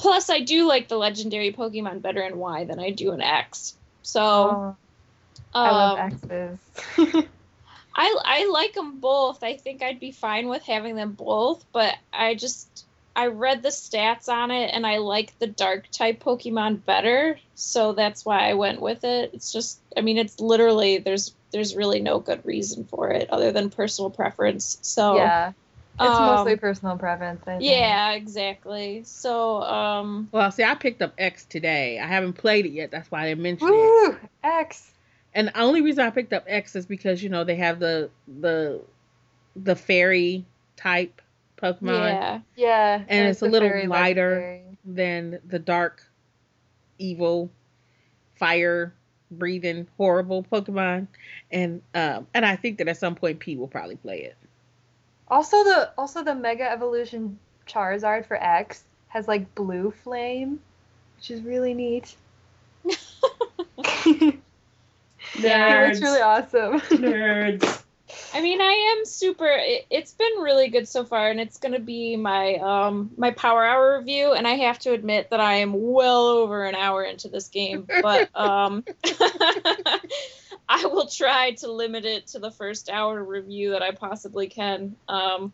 Plus, 0.00 0.30
I 0.30 0.40
do 0.40 0.66
like 0.66 0.88
the 0.88 0.96
legendary 0.96 1.52
Pokemon 1.52 2.00
better 2.00 2.22
in 2.22 2.38
Y 2.38 2.64
than 2.64 2.80
I 2.80 2.88
do 2.88 3.12
in 3.12 3.20
X. 3.20 3.76
So 4.00 4.22
Oh, 4.22 4.76
I 5.52 5.70
love 5.70 5.98
um, 5.98 6.12
X's. 6.24 6.58
I 7.94 8.16
I 8.24 8.48
like 8.50 8.72
them 8.72 8.98
both. 8.98 9.42
I 9.42 9.58
think 9.58 9.82
I'd 9.82 10.00
be 10.00 10.12
fine 10.12 10.48
with 10.48 10.62
having 10.62 10.96
them 10.96 11.12
both, 11.12 11.62
but 11.70 11.94
I 12.14 12.34
just 12.34 12.86
I 13.14 13.26
read 13.26 13.62
the 13.62 13.68
stats 13.68 14.30
on 14.30 14.50
it 14.50 14.70
and 14.72 14.86
I 14.86 14.98
like 14.98 15.38
the 15.38 15.46
dark 15.46 15.90
type 15.90 16.24
Pokemon 16.24 16.82
better, 16.86 17.38
so 17.54 17.92
that's 17.92 18.24
why 18.24 18.48
I 18.48 18.54
went 18.54 18.80
with 18.80 19.04
it. 19.04 19.32
It's 19.34 19.52
just 19.52 19.80
I 19.98 20.00
mean 20.00 20.16
it's 20.16 20.40
literally 20.40 20.96
there's 20.96 21.34
there's 21.50 21.76
really 21.76 22.00
no 22.00 22.20
good 22.20 22.46
reason 22.46 22.84
for 22.84 23.10
it 23.10 23.28
other 23.28 23.52
than 23.52 23.68
personal 23.68 24.08
preference. 24.10 24.78
So 24.80 25.16
yeah, 25.16 25.52
it's 26.00 26.18
um, 26.18 26.26
mostly 26.26 26.56
personal 26.56 26.96
preference. 26.96 27.42
I 27.42 27.58
think. 27.58 27.62
yeah, 27.62 28.12
exactly. 28.12 29.02
So 29.04 29.62
um 29.62 30.28
Well, 30.32 30.50
see, 30.50 30.64
I 30.64 30.74
picked 30.74 31.02
up 31.02 31.12
X 31.18 31.44
today. 31.44 31.98
I 31.98 32.06
haven't 32.06 32.34
played 32.34 32.66
it 32.66 32.72
yet. 32.72 32.90
That's 32.90 33.10
why 33.10 33.24
I 33.24 33.28
didn't 33.28 33.42
mention 33.42 33.68
it. 33.70 34.16
X. 34.42 34.92
And 35.34 35.48
the 35.48 35.60
only 35.60 35.80
reason 35.82 36.04
I 36.04 36.10
picked 36.10 36.32
up 36.32 36.44
X 36.46 36.74
is 36.74 36.86
because 36.86 37.22
you 37.22 37.28
know 37.28 37.44
they 37.44 37.56
have 37.56 37.78
the 37.80 38.10
the 38.40 38.80
the 39.56 39.76
fairy 39.76 40.44
type 40.76 41.20
Pokemon 41.60 42.08
yeah. 42.08 42.40
Yeah. 42.56 43.02
And 43.08 43.28
it's 43.28 43.42
a 43.42 43.46
little 43.46 43.68
lighter. 43.88 44.30
legendary. 44.30 44.62
than 44.84 45.38
the 45.46 45.58
dark, 45.58 46.02
evil, 46.98 47.50
fire 48.36 48.94
breathing, 49.30 49.86
horrible 49.96 50.42
Pokemon. 50.42 51.08
And 51.50 51.82
um 51.94 52.26
and 52.32 52.46
I 52.46 52.56
think 52.56 52.78
that 52.78 52.88
at 52.88 52.96
some 52.96 53.14
point 53.14 53.38
P 53.38 53.56
will 53.56 53.68
probably 53.68 53.96
play 53.96 54.22
it. 54.22 54.36
Also, 55.30 55.62
the 55.64 55.90
also 55.96 56.22
the 56.24 56.34
Mega 56.34 56.68
Evolution 56.70 57.38
Charizard 57.68 58.26
for 58.26 58.36
X 58.42 58.82
has 59.08 59.28
like 59.28 59.54
blue 59.54 59.90
flame, 60.02 60.60
which 61.16 61.30
is 61.30 61.42
really 61.42 61.74
neat. 61.74 62.14
It 65.34 65.42
Nerds. 65.42 65.88
looks 65.88 66.00
really 66.02 66.20
awesome. 66.20 66.80
Nerds. 66.80 67.82
I 68.32 68.40
mean, 68.40 68.60
I 68.60 68.96
am 68.96 69.04
super. 69.04 69.46
It, 69.46 69.86
it's 69.90 70.12
been 70.12 70.32
really 70.40 70.68
good 70.68 70.86
so 70.86 71.04
far, 71.04 71.30
and 71.30 71.40
it's 71.40 71.58
gonna 71.58 71.80
be 71.80 72.16
my 72.16 72.54
um 72.56 73.10
my 73.16 73.32
power 73.32 73.64
hour 73.64 73.98
review. 73.98 74.32
And 74.32 74.46
I 74.46 74.54
have 74.54 74.78
to 74.80 74.92
admit 74.92 75.30
that 75.30 75.40
I 75.40 75.54
am 75.56 75.72
well 75.74 76.26
over 76.26 76.64
an 76.64 76.74
hour 76.74 77.02
into 77.02 77.28
this 77.28 77.48
game, 77.48 77.86
but 78.02 78.30
um, 78.36 78.84
I 80.68 80.86
will 80.86 81.08
try 81.08 81.52
to 81.58 81.72
limit 81.72 82.04
it 82.04 82.28
to 82.28 82.38
the 82.38 82.50
first 82.50 82.88
hour 82.88 83.22
review 83.22 83.70
that 83.70 83.82
I 83.82 83.90
possibly 83.90 84.46
can. 84.46 84.94
Um, 85.08 85.52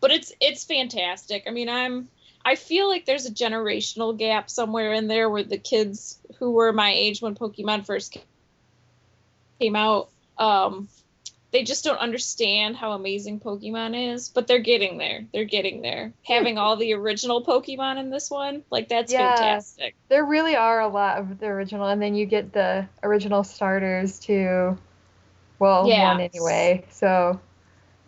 but 0.00 0.10
it's 0.10 0.32
it's 0.40 0.64
fantastic. 0.64 1.44
I 1.46 1.50
mean, 1.50 1.68
I'm. 1.68 2.08
I 2.44 2.54
feel 2.54 2.88
like 2.88 3.06
there's 3.06 3.26
a 3.26 3.32
generational 3.32 4.16
gap 4.16 4.48
somewhere 4.50 4.92
in 4.92 5.08
there 5.08 5.28
where 5.28 5.42
the 5.42 5.58
kids 5.58 6.20
who 6.38 6.52
were 6.52 6.72
my 6.72 6.92
age 6.92 7.20
when 7.20 7.34
Pokemon 7.34 7.84
first 7.84 8.16
came 9.58 9.74
out, 9.74 10.10
um, 10.38 10.86
they 11.52 11.62
just 11.62 11.84
don't 11.84 11.98
understand 11.98 12.76
how 12.76 12.92
amazing 12.92 13.40
Pokemon 13.40 14.12
is, 14.14 14.28
but 14.28 14.46
they're 14.46 14.58
getting 14.58 14.98
there. 14.98 15.24
They're 15.32 15.44
getting 15.44 15.80
there. 15.80 16.12
Having 16.24 16.58
all 16.58 16.76
the 16.76 16.92
original 16.94 17.44
Pokemon 17.44 17.98
in 17.98 18.10
this 18.10 18.30
one, 18.30 18.62
like 18.70 18.88
that's 18.88 19.12
Yeah. 19.12 19.36
fantastic. 19.36 19.94
there 20.08 20.24
really 20.24 20.54
are 20.56 20.80
a 20.80 20.88
lot 20.88 21.18
of 21.18 21.38
the 21.38 21.46
original, 21.46 21.86
and 21.86 22.00
then 22.00 22.14
you 22.14 22.26
get 22.26 22.52
the 22.52 22.86
original 23.02 23.42
starters 23.44 24.18
too. 24.18 24.76
Well, 25.58 25.88
Yeah. 25.88 26.12
one 26.12 26.20
anyway. 26.20 26.84
So 26.90 27.40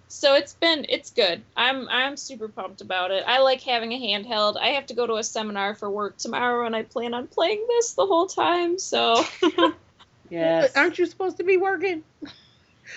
So 0.08 0.34
it's 0.34 0.54
been 0.54 0.86
it's 0.88 1.10
good. 1.10 1.42
I'm 1.56 1.88
I'm 1.88 2.16
super 2.16 2.48
pumped 2.48 2.80
about 2.80 3.10
it. 3.10 3.24
I 3.26 3.40
like 3.40 3.62
having 3.62 3.92
a 3.92 4.00
handheld. 4.00 4.56
I 4.58 4.68
have 4.70 4.86
to 4.86 4.94
go 4.94 5.06
to 5.06 5.14
a 5.16 5.22
seminar 5.22 5.74
for 5.74 5.90
work 5.90 6.16
tomorrow 6.18 6.66
and 6.66 6.74
I 6.74 6.82
plan 6.82 7.14
on 7.14 7.26
playing 7.26 7.64
this 7.68 7.92
the 7.94 8.06
whole 8.06 8.26
time. 8.26 8.78
So 8.78 9.22
Yes. 10.30 10.72
But 10.72 10.80
aren't 10.80 10.98
you 10.98 11.06
supposed 11.06 11.38
to 11.38 11.44
be 11.44 11.56
working? 11.56 12.02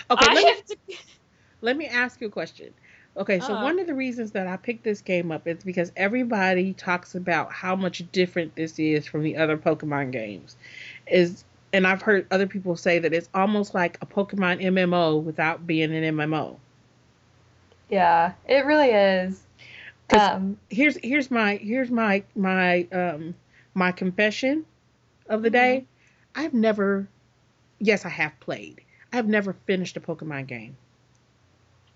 Okay, 0.10 0.28
I 0.28 0.34
let 0.34 0.46
me, 0.46 0.54
to 0.68 0.78
let 1.62 1.78
me 1.78 1.88
ask 1.88 2.22
you 2.22 2.28
a 2.28 2.32
question. 2.32 2.74
Okay, 3.18 3.40
so 3.40 3.54
Uh-huh. 3.54 3.56
one 3.56 3.80
of 3.80 3.88
the 3.88 3.94
reasons 3.96 4.32
that 4.32 4.48
I 4.48 4.58
picked 4.58 4.84
this 4.84 5.02
game 5.02 5.32
up 5.32 5.48
is 5.48 5.64
because 5.64 5.92
everybody 5.96 6.74
talks 6.74 7.16
about 7.16 7.52
how 7.52 7.76
much 7.76 8.04
different 8.12 8.56
this 8.56 8.80
is 8.80 9.06
from 9.08 9.24
the 9.24 9.38
other 9.38 9.58
Pokemon 9.58 10.12
games. 10.12 10.56
Is 11.08 11.44
and 11.74 11.88
I've 11.88 12.02
heard 12.02 12.28
other 12.32 12.48
people 12.48 12.76
say 12.76 13.00
that 13.00 13.14
it's 13.14 13.30
almost 13.34 13.74
like 13.74 13.98
a 14.02 14.06
Pokemon 14.06 14.64
MMO 14.64 15.18
without 15.18 15.66
being 15.68 15.94
an 15.94 16.04
MMO. 16.04 16.60
yeah, 17.90 18.34
it 18.48 18.66
really 18.66 18.90
is. 18.92 19.44
Um, 20.10 20.58
Here's 20.70 20.98
here's 21.04 21.30
my 21.32 21.56
here's 21.58 21.90
my 21.92 22.24
my 22.36 22.88
um 22.92 23.36
my 23.74 23.92
confession 23.92 24.66
of 25.28 25.42
the 25.44 25.50
day. 25.50 25.86
I've 26.36 26.54
never 26.54 27.08
yes, 27.80 28.06
I 28.06 28.10
have 28.10 28.40
played. 28.40 28.82
I've 29.14 29.28
never 29.28 29.54
finished 29.54 29.98
a 29.98 30.00
Pokemon 30.02 30.48
game. 30.48 30.78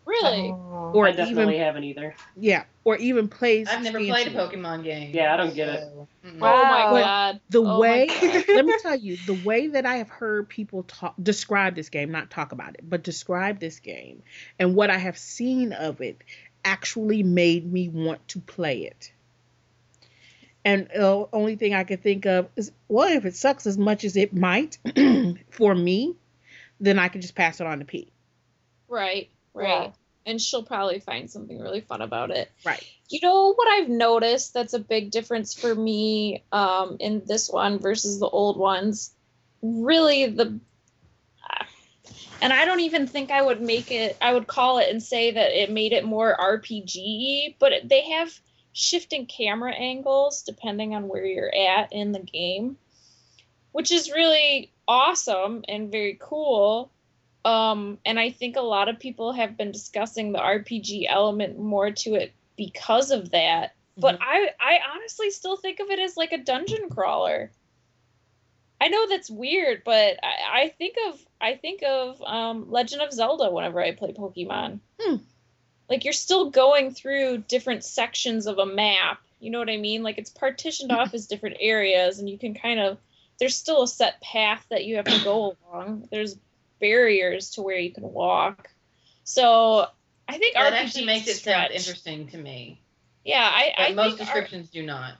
really. 0.06 0.50
oh. 0.52 0.92
Or 0.94 1.08
I 1.08 1.12
definitely 1.12 1.56
even 1.56 1.60
haven't 1.66 1.84
either. 1.84 2.16
yeah, 2.38 2.64
or 2.84 2.96
even 2.98 3.28
played 3.28 3.68
I've 3.68 3.82
never 3.84 4.00
played 4.00 4.28
a. 4.28 4.32
Pokemon 4.32 4.84
game. 4.84 5.12
Yeah, 5.14 5.34
I 5.34 5.38
don't 5.38 5.54
get 5.54 5.68
it. 5.70 5.80
so. 5.82 6.08
Wow. 6.40 6.56
Oh 6.56 6.64
my 6.66 7.02
god. 7.02 7.42
the 7.50 7.64
Oh 7.64 7.80
way 7.80 8.08
God. 8.08 8.44
let 8.48 8.66
me 8.66 8.76
tell 8.82 8.96
you 8.96 9.18
the 9.26 9.34
way 9.46 9.68
that 9.68 9.86
i 9.86 9.96
have 9.98 10.10
heard 10.10 10.48
people 10.50 10.84
talk 10.84 11.14
describe 11.22 11.76
this 11.76 11.90
game 11.90 12.12
not 12.12 12.30
talk 12.32 12.52
about 12.52 12.76
it 12.76 12.82
but 12.90 13.04
describe 13.04 13.60
this 13.60 13.80
game 13.80 14.24
and 14.58 14.74
what 14.76 14.90
i 14.90 14.98
have 14.98 15.18
seen 15.18 15.72
of 15.74 16.02
it 16.02 16.24
actually 16.64 17.22
made 17.24 17.72
me 17.72 17.90
want 17.90 18.26
to 18.30 18.40
play 18.40 18.84
it 18.84 19.12
and 20.64 20.88
the 20.94 21.28
only 21.32 21.56
thing 21.56 21.74
i 21.76 21.84
could 21.84 22.02
think 22.02 22.26
of 22.26 22.48
is 22.56 22.72
well 22.88 23.10
if 23.10 23.26
it 23.26 23.36
sucks 23.36 23.68
as 23.68 23.78
much 23.78 24.04
as 24.04 24.16
it 24.18 24.34
might 24.34 24.80
for 25.52 25.76
me 25.76 26.16
then 26.80 27.00
i 27.00 27.08
can 27.08 27.22
just 27.22 27.36
pass 27.36 27.60
it 27.62 27.68
on 27.68 27.80
to 27.80 27.86
Pete. 27.86 28.12
Right, 28.88 29.30
right. 29.54 29.68
Yeah. 29.68 29.92
And 30.28 30.42
she'll 30.42 30.64
probably 30.64 31.00
find 31.00 31.30
something 31.30 31.60
really 31.60 31.82
fun 31.82 32.02
about 32.02 32.32
it. 32.32 32.52
right 32.66 32.84
You 33.10 33.20
know 33.22 33.54
what 33.54 33.68
I've 33.68 33.90
noticed 33.90 34.54
that's 34.54 34.74
a 34.74 34.80
big 34.80 35.12
difference 35.12 35.54
for 35.54 35.74
me 35.74 36.44
um, 36.52 36.98
in 37.00 37.24
this 37.26 37.50
one 37.50 37.80
versus 37.80 38.20
the 38.20 38.28
old 38.28 38.58
ones? 38.58 39.12
Really, 39.62 40.28
the. 40.28 40.60
And 42.42 42.52
I 42.52 42.66
don't 42.66 42.82
even 42.82 43.08
think 43.08 43.32
I 43.32 43.42
would 43.42 43.62
make 43.62 43.92
it, 43.92 44.18
I 44.22 44.34
would 44.34 44.46
call 44.46 44.80
it 44.80 44.90
and 44.90 45.02
say 45.02 45.32
that 45.32 45.52
it 45.52 45.72
made 45.72 45.94
it 45.94 46.04
more 46.04 46.36
RPG, 46.38 47.56
but 47.60 47.72
they 47.86 48.10
have 48.10 48.32
shifting 48.74 49.26
camera 49.26 49.74
angles 49.74 50.44
depending 50.44 50.94
on 50.96 51.08
where 51.08 51.26
you're 51.26 51.54
at 51.56 51.94
in 51.94 52.12
the 52.12 52.20
game, 52.20 52.78
which 53.72 53.92
is 53.92 54.12
really 54.12 54.72
awesome 54.88 55.64
and 55.68 55.92
very 55.92 56.18
cool. 56.20 56.92
Um, 57.44 58.00
and 58.06 58.20
I 58.20 58.32
think 58.32 58.56
a 58.56 58.62
lot 58.62 58.90
of 58.90 59.00
people 59.00 59.32
have 59.34 59.56
been 59.58 59.72
discussing 59.72 60.32
the 60.32 60.40
RPG 60.40 61.06
element 61.08 61.60
more 61.60 61.92
to 61.92 62.16
it 62.16 62.34
because 62.58 63.12
of 63.12 63.32
that. 63.32 63.76
But 63.98 64.20
I, 64.22 64.50
I 64.60 64.80
honestly 64.94 65.30
still 65.30 65.56
think 65.56 65.80
of 65.80 65.90
it 65.90 66.00
as 66.00 66.18
like 66.18 66.34
a 66.34 66.38
dungeon 66.38 66.90
crawler. 66.90 67.52
I 68.82 68.90
know 68.90 69.08
that's 69.08 69.30
weird, 69.30 69.84
but 69.86 70.20
I, 70.22 70.64
I 70.64 70.70
think 70.70 70.96
of 71.08 71.26
I 71.40 71.56
think 71.56 71.82
of 71.84 72.22
um, 72.24 72.72
Legend 72.72 73.02
of 73.02 73.14
Zelda 73.14 73.50
whenever 73.50 73.82
I 73.82 73.94
play 73.94 74.12
Pokemon. 74.12 74.80
Hmm. 75.00 75.18
Like 75.90 76.04
you're 76.04 76.14
still 76.14 76.50
going 76.50 76.94
through 76.94 77.40
different 77.48 77.86
sections 77.86 78.48
of 78.48 78.58
a 78.58 78.66
map. 78.66 79.22
You 79.40 79.52
know 79.52 79.60
what 79.60 79.70
I 79.70 79.78
mean? 79.78 80.04
Like 80.04 80.18
it's 80.18 80.32
partitioned 80.32 80.92
off 80.92 81.14
as 81.14 81.28
different 81.28 81.58
areas, 81.60 82.20
and 82.20 82.30
you 82.30 82.38
can 82.38 82.54
kind 82.54 82.80
of 82.80 82.98
there's 83.40 83.56
still 83.56 83.84
a 83.84 83.88
set 83.88 84.22
path 84.22 84.66
that 84.70 84.86
you 84.86 84.98
have 84.98 85.06
to 85.06 85.24
go 85.24 85.56
along. 85.74 86.08
There's 86.12 86.38
barriers 86.80 87.52
to 87.52 87.62
where 87.62 87.78
you 87.78 87.92
can 87.92 88.04
walk. 88.04 88.70
So 89.24 89.88
I 90.28 90.38
think 90.38 90.54
That 90.56 90.74
RPG 90.74 90.76
actually 90.78 91.06
makes 91.06 91.28
a 91.28 91.32
it 91.32 91.38
sound 91.38 91.72
interesting 91.72 92.28
to 92.28 92.38
me. 92.38 92.82
Yeah, 93.24 93.42
I, 93.44 93.74
But 93.78 93.84
I 93.84 93.94
most 93.94 94.18
think 94.18 94.20
R- 94.20 94.26
descriptions 94.26 94.70
do 94.70 94.84
not. 94.84 95.14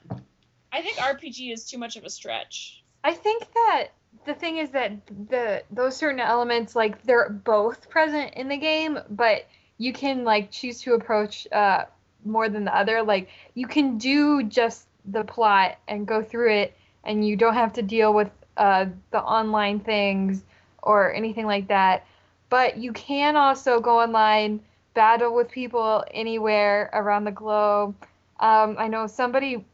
I 0.72 0.82
think 0.82 0.96
RPG 0.98 1.52
is 1.52 1.64
too 1.64 1.78
much 1.78 1.96
of 1.96 2.04
a 2.04 2.10
stretch. 2.10 2.82
I 3.02 3.12
think 3.14 3.44
that 3.52 3.88
the 4.24 4.34
thing 4.34 4.58
is 4.58 4.70
that 4.70 5.06
the 5.06 5.62
those 5.70 5.96
certain 5.96 6.20
elements 6.20 6.74
like 6.74 7.02
they're 7.02 7.28
both 7.28 7.88
present 7.88 8.34
in 8.34 8.48
the 8.48 8.56
game, 8.56 8.98
but 9.10 9.46
you 9.78 9.92
can 9.92 10.24
like 10.24 10.50
choose 10.50 10.80
to 10.82 10.94
approach 10.94 11.46
uh 11.52 11.84
more 12.24 12.48
than 12.48 12.64
the 12.64 12.76
other. 12.76 13.02
Like 13.02 13.28
you 13.54 13.66
can 13.66 13.98
do 13.98 14.42
just 14.42 14.86
the 15.04 15.24
plot 15.24 15.78
and 15.86 16.06
go 16.06 16.22
through 16.22 16.52
it, 16.52 16.76
and 17.06 17.26
you 17.26 17.36
don't 17.36 17.54
have 17.54 17.72
to 17.74 17.82
deal 17.82 18.12
with 18.12 18.30
uh, 18.58 18.86
the 19.12 19.22
online 19.22 19.80
things 19.80 20.44
or 20.82 21.14
anything 21.14 21.46
like 21.46 21.68
that. 21.68 22.04
But 22.50 22.76
you 22.76 22.92
can 22.92 23.36
also 23.36 23.80
go 23.80 24.00
online, 24.00 24.60
battle 24.92 25.34
with 25.34 25.50
people 25.50 26.04
anywhere 26.12 26.90
around 26.92 27.24
the 27.24 27.32
globe. 27.32 27.94
Um, 28.40 28.76
I 28.78 28.88
know 28.88 29.06
somebody 29.06 29.64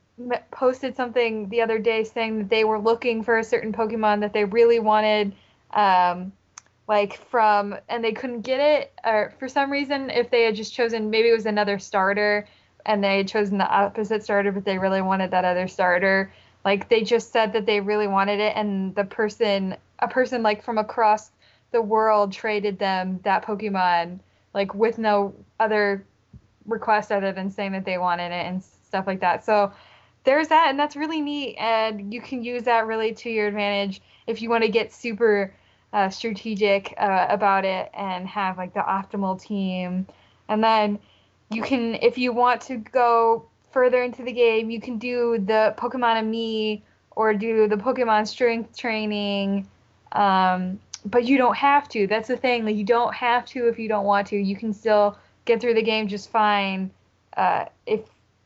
posted 0.50 0.94
something 0.94 1.48
the 1.48 1.62
other 1.62 1.78
day 1.78 2.04
saying 2.04 2.38
that 2.38 2.48
they 2.48 2.64
were 2.64 2.78
looking 2.78 3.22
for 3.22 3.38
a 3.38 3.44
certain 3.44 3.72
Pokemon 3.72 4.20
that 4.20 4.32
they 4.32 4.44
really 4.44 4.78
wanted. 4.78 5.34
Um, 5.72 6.32
like 6.88 7.14
from 7.30 7.76
and 7.88 8.02
they 8.04 8.12
couldn't 8.12 8.42
get 8.42 8.60
it 8.60 8.92
or 9.04 9.32
for 9.38 9.48
some 9.48 9.70
reason 9.70 10.10
if 10.10 10.30
they 10.30 10.42
had 10.42 10.54
just 10.54 10.74
chosen 10.74 11.10
maybe 11.10 11.28
it 11.28 11.32
was 11.32 11.46
another 11.46 11.78
starter 11.78 12.46
and 12.84 13.02
they 13.02 13.18
had 13.18 13.28
chosen 13.28 13.56
the 13.56 13.66
opposite 13.66 14.22
starter 14.22 14.50
but 14.50 14.64
they 14.64 14.78
really 14.78 15.00
wanted 15.00 15.30
that 15.30 15.44
other 15.44 15.68
starter 15.68 16.32
like 16.64 16.88
they 16.88 17.02
just 17.02 17.32
said 17.32 17.52
that 17.52 17.66
they 17.66 17.80
really 17.80 18.06
wanted 18.06 18.40
it 18.40 18.54
and 18.56 18.94
the 18.94 19.04
person 19.04 19.76
a 19.98 20.08
person 20.08 20.42
like 20.42 20.62
from 20.62 20.78
across 20.78 21.30
the 21.70 21.82
world 21.82 22.32
traded 22.32 22.78
them 22.78 23.20
that 23.24 23.44
pokemon 23.44 24.18
like 24.54 24.74
with 24.74 24.98
no 24.98 25.34
other 25.60 26.04
request 26.66 27.10
other 27.10 27.32
than 27.32 27.50
saying 27.50 27.72
that 27.72 27.84
they 27.84 27.98
wanted 27.98 28.32
it 28.32 28.46
and 28.46 28.62
stuff 28.62 29.06
like 29.06 29.20
that 29.20 29.44
so 29.44 29.72
there's 30.24 30.48
that 30.48 30.68
and 30.68 30.78
that's 30.78 30.94
really 30.94 31.20
neat 31.20 31.56
and 31.56 32.12
you 32.12 32.20
can 32.20 32.44
use 32.44 32.62
that 32.64 32.86
really 32.86 33.12
to 33.12 33.30
your 33.30 33.48
advantage 33.48 34.00
if 34.26 34.40
you 34.40 34.48
want 34.48 34.62
to 34.62 34.68
get 34.68 34.92
super 34.92 35.52
uh, 35.92 36.08
strategic 36.08 36.94
uh, 36.98 37.26
about 37.28 37.64
it 37.64 37.90
and 37.94 38.26
have 38.26 38.56
like 38.56 38.74
the 38.74 38.80
optimal 38.80 39.40
team. 39.40 40.06
And 40.48 40.62
then 40.62 40.98
you 41.50 41.62
can, 41.62 41.96
if 41.96 42.18
you 42.18 42.32
want 42.32 42.62
to 42.62 42.76
go 42.78 43.46
further 43.72 44.02
into 44.02 44.22
the 44.22 44.32
game, 44.32 44.70
you 44.70 44.80
can 44.80 44.98
do 44.98 45.38
the 45.38 45.74
Pokemon-Amie 45.78 46.82
or 47.12 47.34
do 47.34 47.68
the 47.68 47.76
Pokemon 47.76 48.26
strength 48.26 48.76
training. 48.76 49.66
Um, 50.12 50.80
but 51.04 51.24
you 51.24 51.38
don't 51.38 51.56
have 51.56 51.88
to. 51.90 52.06
That's 52.06 52.28
the 52.28 52.36
thing. 52.36 52.64
Like 52.64 52.76
you 52.76 52.84
don't 52.84 53.14
have 53.14 53.44
to 53.46 53.68
if 53.68 53.78
you 53.78 53.88
don't 53.88 54.04
want 54.04 54.28
to. 54.28 54.36
You 54.36 54.56
can 54.56 54.72
still 54.72 55.18
get 55.44 55.60
through 55.60 55.74
the 55.74 55.82
game 55.82 56.06
just 56.08 56.30
fine 56.30 56.90
uh, 57.36 57.64
if 57.86 58.00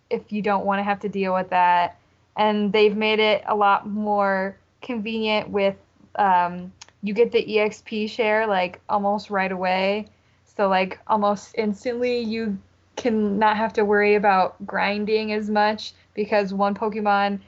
if 0.08 0.32
you 0.32 0.40
don't 0.40 0.64
want 0.64 0.78
to 0.78 0.82
have 0.84 1.00
to 1.00 1.08
deal 1.08 1.34
with 1.34 1.50
that. 1.50 1.98
And 2.36 2.72
they've 2.72 2.96
made 2.96 3.18
it 3.18 3.42
a 3.46 3.54
lot 3.54 3.86
more 3.86 4.56
convenient 4.80 5.50
with 5.50 5.76
um, 6.14 6.72
you 7.02 7.14
get 7.14 7.32
the 7.32 7.44
exp 7.44 8.08
share 8.10 8.46
like 8.46 8.80
almost 8.88 9.30
right 9.30 9.52
away 9.52 10.06
so 10.44 10.68
like 10.68 10.98
almost 11.06 11.54
instantly 11.56 12.20
you 12.20 12.58
can 12.96 13.38
not 13.38 13.56
have 13.56 13.72
to 13.74 13.84
worry 13.84 14.14
about 14.14 14.54
grinding 14.66 15.32
as 15.32 15.48
much 15.50 15.92
because 16.14 16.52
one 16.52 16.74
pokemon 16.74 17.40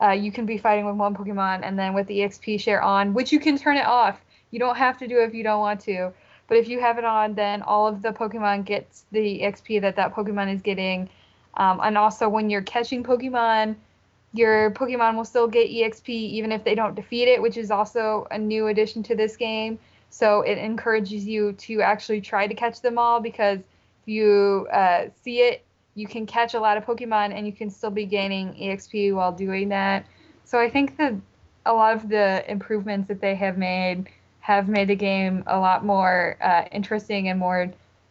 uh, 0.00 0.10
you 0.10 0.32
can 0.32 0.46
be 0.46 0.58
fighting 0.58 0.84
with 0.84 0.96
one 0.96 1.14
pokemon 1.14 1.60
and 1.62 1.78
then 1.78 1.94
with 1.94 2.06
the 2.06 2.18
exp 2.18 2.58
share 2.60 2.82
on 2.82 3.14
which 3.14 3.32
you 3.32 3.38
can 3.40 3.56
turn 3.56 3.76
it 3.76 3.86
off. 3.86 4.20
You 4.50 4.58
don't 4.58 4.76
have 4.76 4.98
to 4.98 5.08
do 5.08 5.20
it 5.20 5.24
if 5.24 5.34
you 5.34 5.42
don't 5.42 5.60
want 5.60 5.80
to. 5.82 6.12
But 6.48 6.58
if 6.58 6.68
you 6.68 6.80
have 6.80 6.98
it 6.98 7.04
on 7.04 7.34
then 7.34 7.62
all 7.62 7.86
of 7.86 8.02
the 8.02 8.10
pokemon 8.10 8.64
gets 8.64 9.04
the 9.12 9.40
xp 9.40 9.80
that 9.80 9.96
that 9.96 10.14
pokemon 10.14 10.52
is 10.54 10.62
getting. 10.62 11.08
Um, 11.54 11.80
and 11.82 11.98
also 11.98 12.28
when 12.28 12.50
you're 12.50 12.62
catching 12.62 13.04
pokemon 13.04 13.76
your 14.32 14.70
Pokemon 14.70 15.16
will 15.16 15.24
still 15.24 15.46
get 15.46 15.68
EXP 15.70 16.08
even 16.08 16.52
if 16.52 16.64
they 16.64 16.74
don't 16.74 16.94
defeat 16.94 17.28
it, 17.28 17.40
which 17.40 17.56
is 17.56 17.70
also 17.70 18.26
a 18.30 18.38
new 18.38 18.68
addition 18.68 19.02
to 19.04 19.14
this 19.14 19.36
game. 19.36 19.78
So 20.10 20.42
it 20.42 20.58
encourages 20.58 21.26
you 21.26 21.52
to 21.52 21.82
actually 21.82 22.20
try 22.20 22.46
to 22.46 22.54
catch 22.54 22.80
them 22.80 22.98
all 22.98 23.20
because 23.20 23.60
you 24.06 24.68
uh, 24.72 25.06
see 25.22 25.40
it, 25.40 25.64
you 25.94 26.06
can 26.06 26.26
catch 26.26 26.54
a 26.54 26.60
lot 26.60 26.76
of 26.76 26.84
Pokemon 26.84 27.34
and 27.34 27.46
you 27.46 27.52
can 27.52 27.70
still 27.70 27.90
be 27.90 28.06
gaining 28.06 28.54
EXP 28.54 29.14
while 29.14 29.32
doing 29.32 29.68
that. 29.68 30.06
So 30.44 30.58
I 30.58 30.70
think 30.70 30.96
that 30.98 31.14
a 31.66 31.72
lot 31.72 31.94
of 31.94 32.08
the 32.08 32.44
improvements 32.50 33.08
that 33.08 33.20
they 33.20 33.34
have 33.34 33.58
made 33.58 34.08
have 34.40 34.68
made 34.68 34.88
the 34.88 34.96
game 34.96 35.44
a 35.46 35.58
lot 35.58 35.84
more 35.84 36.36
uh, 36.40 36.64
interesting 36.72 37.28
and 37.28 37.38
more 37.38 37.70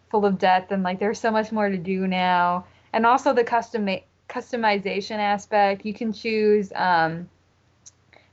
full 0.10 0.26
of 0.26 0.38
depth 0.38 0.72
and 0.72 0.84
like 0.84 1.00
there's 1.00 1.20
so 1.20 1.32
much 1.32 1.52
more 1.52 1.70
to 1.70 1.78
do 1.78 2.08
now 2.08 2.66
and 2.94 3.06
also 3.06 3.34
the 3.34 3.44
custom 3.44 3.88
customization 4.30 5.18
aspect. 5.18 5.86
You 5.86 5.94
can 5.94 6.14
choose 6.14 6.72
um, 6.76 7.30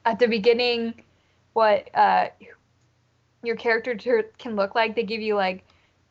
at 0.04 0.18
the 0.18 0.28
beginning 0.28 0.94
what 1.54 1.88
uh, 1.94 2.28
your 3.42 3.56
character 3.56 3.96
ter- 3.96 4.30
can 4.38 4.54
look 4.54 4.74
like. 4.74 4.94
They 4.94 5.02
give 5.02 5.20
you 5.20 5.34
like 5.34 5.64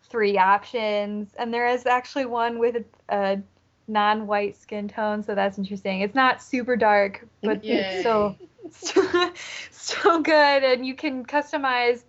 three 0.10 0.38
options, 0.38 1.34
and 1.38 1.54
there 1.54 1.68
is 1.68 1.86
actually 1.86 2.26
one 2.26 2.60
with 2.60 2.84
a 3.10 3.40
non-white 3.88 4.56
skin 4.56 4.88
tone, 4.88 5.24
so 5.24 5.36
that's 5.36 5.58
interesting. 5.58 6.02
It's 6.02 6.16
not 6.16 6.42
super 6.42 6.76
dark, 6.76 7.26
but 7.42 7.64
Yay. 7.64 8.00
still, 8.00 8.36
still, 8.72 9.32
still 9.72 10.22
good, 10.22 10.64
and 10.64 10.86
you 10.86 10.96
can 10.96 11.26
customize. 11.26 12.04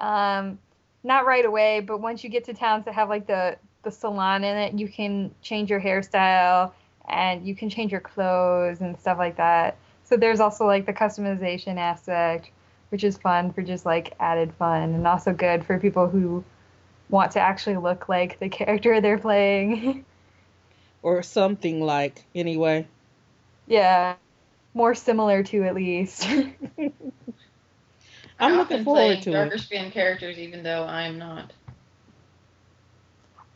Um, 0.00 0.58
not 1.04 1.26
right 1.26 1.44
away, 1.44 1.80
but 1.80 2.00
once 2.00 2.24
you 2.24 2.30
get 2.30 2.44
to 2.44 2.54
towns 2.54 2.86
that 2.86 2.94
have 2.94 3.08
like 3.08 3.26
the 3.26 3.56
the 3.82 3.90
salon 3.90 4.42
in 4.42 4.56
it, 4.56 4.78
you 4.78 4.88
can 4.88 5.30
change 5.42 5.70
your 5.70 5.80
hairstyle 5.80 6.72
and 7.08 7.46
you 7.46 7.54
can 7.54 7.68
change 7.68 7.92
your 7.92 8.00
clothes 8.00 8.80
and 8.80 8.98
stuff 8.98 9.18
like 9.18 9.36
that. 9.36 9.76
So 10.04 10.16
there's 10.16 10.40
also 10.40 10.66
like 10.66 10.86
the 10.86 10.92
customization 10.92 11.76
aspect, 11.76 12.50
which 12.88 13.04
is 13.04 13.18
fun 13.18 13.52
for 13.52 13.62
just 13.62 13.84
like 13.84 14.14
added 14.20 14.54
fun 14.54 14.94
and 14.94 15.06
also 15.06 15.34
good 15.34 15.64
for 15.64 15.78
people 15.78 16.08
who 16.08 16.42
want 17.08 17.32
to 17.32 17.40
actually 17.40 17.76
look 17.76 18.08
like 18.08 18.38
the 18.38 18.48
character 18.48 19.00
they're 19.02 19.18
playing. 19.18 20.04
or 21.02 21.22
something 21.22 21.80
like, 21.80 22.24
anyway. 22.34 22.86
Yeah. 23.66 24.16
More 24.74 24.94
similar 24.94 25.42
to 25.44 25.64
at 25.64 25.74
least. 25.74 26.26
I'm 28.40 28.56
looking 28.56 28.84
forward 28.84 29.22
to 29.22 29.30
darker 29.30 29.54
it. 29.54 29.60
skin 29.60 29.90
characters 29.90 30.38
even 30.38 30.62
though 30.62 30.84
I'm 30.84 31.18
not. 31.18 31.52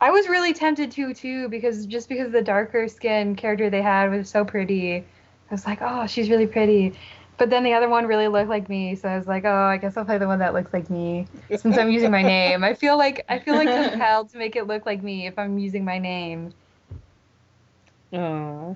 I 0.01 0.11
was 0.11 0.29
really 0.29 0.53
tempted 0.53 0.91
to 0.91 1.13
too 1.13 1.49
because 1.49 1.85
just 1.85 2.07
because 2.07 2.31
the 2.31 2.41
darker 2.41 2.87
skin 2.87 3.35
character 3.35 3.69
they 3.69 3.81
had 3.81 4.09
was 4.09 4.29
so 4.29 4.45
pretty. 4.45 4.95
I 4.95 5.03
was 5.51 5.65
like, 5.65 5.79
oh, 5.81 6.07
she's 6.07 6.29
really 6.29 6.47
pretty. 6.47 6.93
But 7.39 7.49
then 7.49 7.63
the 7.63 7.73
other 7.73 7.87
one 7.87 8.05
really 8.05 8.27
looked 8.27 8.49
like 8.49 8.67
me, 8.67 8.95
so 8.95 9.07
I 9.07 9.17
was 9.17 9.25
like, 9.25 9.45
oh, 9.45 9.49
I 9.49 9.77
guess 9.77 9.95
I'll 9.95 10.03
play 10.03 10.17
the 10.17 10.27
one 10.27 10.39
that 10.39 10.53
looks 10.53 10.73
like 10.73 10.89
me 10.89 11.25
since 11.55 11.77
I'm 11.77 11.89
using 11.89 12.11
my 12.11 12.21
name. 12.21 12.65
I 12.65 12.73
feel 12.73 12.97
like 12.97 13.23
I 13.29 13.39
feel 13.39 13.55
like 13.55 13.69
compelled 13.89 14.29
to 14.31 14.37
make 14.37 14.57
it 14.57 14.67
look 14.67 14.85
like 14.85 15.01
me 15.01 15.25
if 15.25 15.39
I'm 15.39 15.57
using 15.57 15.85
my 15.85 15.99
name. 15.99 16.53
Oh. 18.11 18.75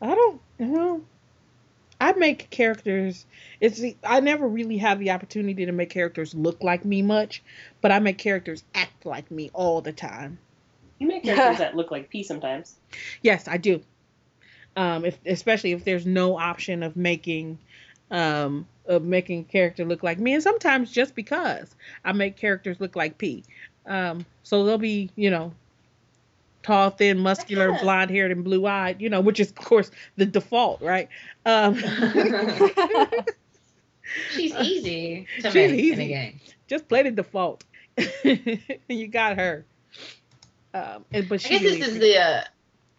I 0.00 0.14
don't 0.14 0.40
know. 0.58 1.02
I 2.00 2.12
make 2.12 2.48
characters. 2.48 3.26
It's 3.60 3.82
I 4.02 4.20
never 4.20 4.48
really 4.48 4.78
have 4.78 4.98
the 4.98 5.10
opportunity 5.10 5.66
to 5.66 5.72
make 5.72 5.90
characters 5.90 6.34
look 6.34 6.62
like 6.62 6.84
me 6.86 7.02
much, 7.02 7.42
but 7.82 7.92
I 7.92 7.98
make 7.98 8.16
characters 8.16 8.64
act 8.74 9.04
like 9.04 9.30
me 9.30 9.50
all 9.52 9.82
the 9.82 9.92
time. 9.92 10.38
You 10.98 11.08
make 11.08 11.24
characters 11.24 11.58
that 11.58 11.76
look 11.76 11.90
like 11.90 12.08
P 12.08 12.22
sometimes. 12.22 12.76
Yes, 13.20 13.48
I 13.48 13.58
do. 13.58 13.82
Um, 14.76 15.04
if 15.04 15.18
especially 15.26 15.72
if 15.72 15.84
there's 15.84 16.06
no 16.06 16.36
option 16.36 16.82
of 16.82 16.96
making 16.96 17.58
um 18.10 18.66
of 18.86 19.02
making 19.04 19.40
a 19.40 19.44
character 19.44 19.84
look 19.84 20.02
like 20.02 20.18
me, 20.18 20.34
and 20.34 20.42
sometimes 20.42 20.90
just 20.90 21.14
because 21.14 21.74
I 22.04 22.12
make 22.12 22.36
characters 22.36 22.80
look 22.80 22.96
like 22.96 23.18
P. 23.18 23.44
Um, 23.86 24.24
so 24.42 24.64
they'll 24.64 24.78
be, 24.78 25.10
you 25.16 25.30
know, 25.30 25.52
tall, 26.62 26.90
thin, 26.90 27.18
muscular, 27.18 27.78
blonde 27.82 28.10
haired, 28.10 28.32
and 28.32 28.42
blue 28.42 28.66
eyed, 28.66 29.00
you 29.00 29.08
know, 29.08 29.20
which 29.20 29.38
is, 29.40 29.50
of 29.50 29.56
course, 29.56 29.90
the 30.16 30.26
default, 30.26 30.80
right? 30.82 31.08
Um, 31.46 31.76
She's 34.30 34.54
easy 34.54 35.26
to 35.40 35.50
She's 35.50 35.54
make 35.54 35.70
easy. 35.80 35.92
in 35.92 36.00
a 36.00 36.08
game. 36.08 36.40
Just 36.66 36.88
play 36.88 37.02
the 37.02 37.10
default. 37.10 37.64
you 38.88 39.08
got 39.08 39.36
her. 39.38 39.64
Um, 40.72 41.04
and, 41.12 41.28
but 41.28 41.44
I 41.44 41.48
guess 41.48 41.62
this 41.62 41.86
is 41.88 41.98
the 41.98 42.18
uh, 42.18 42.42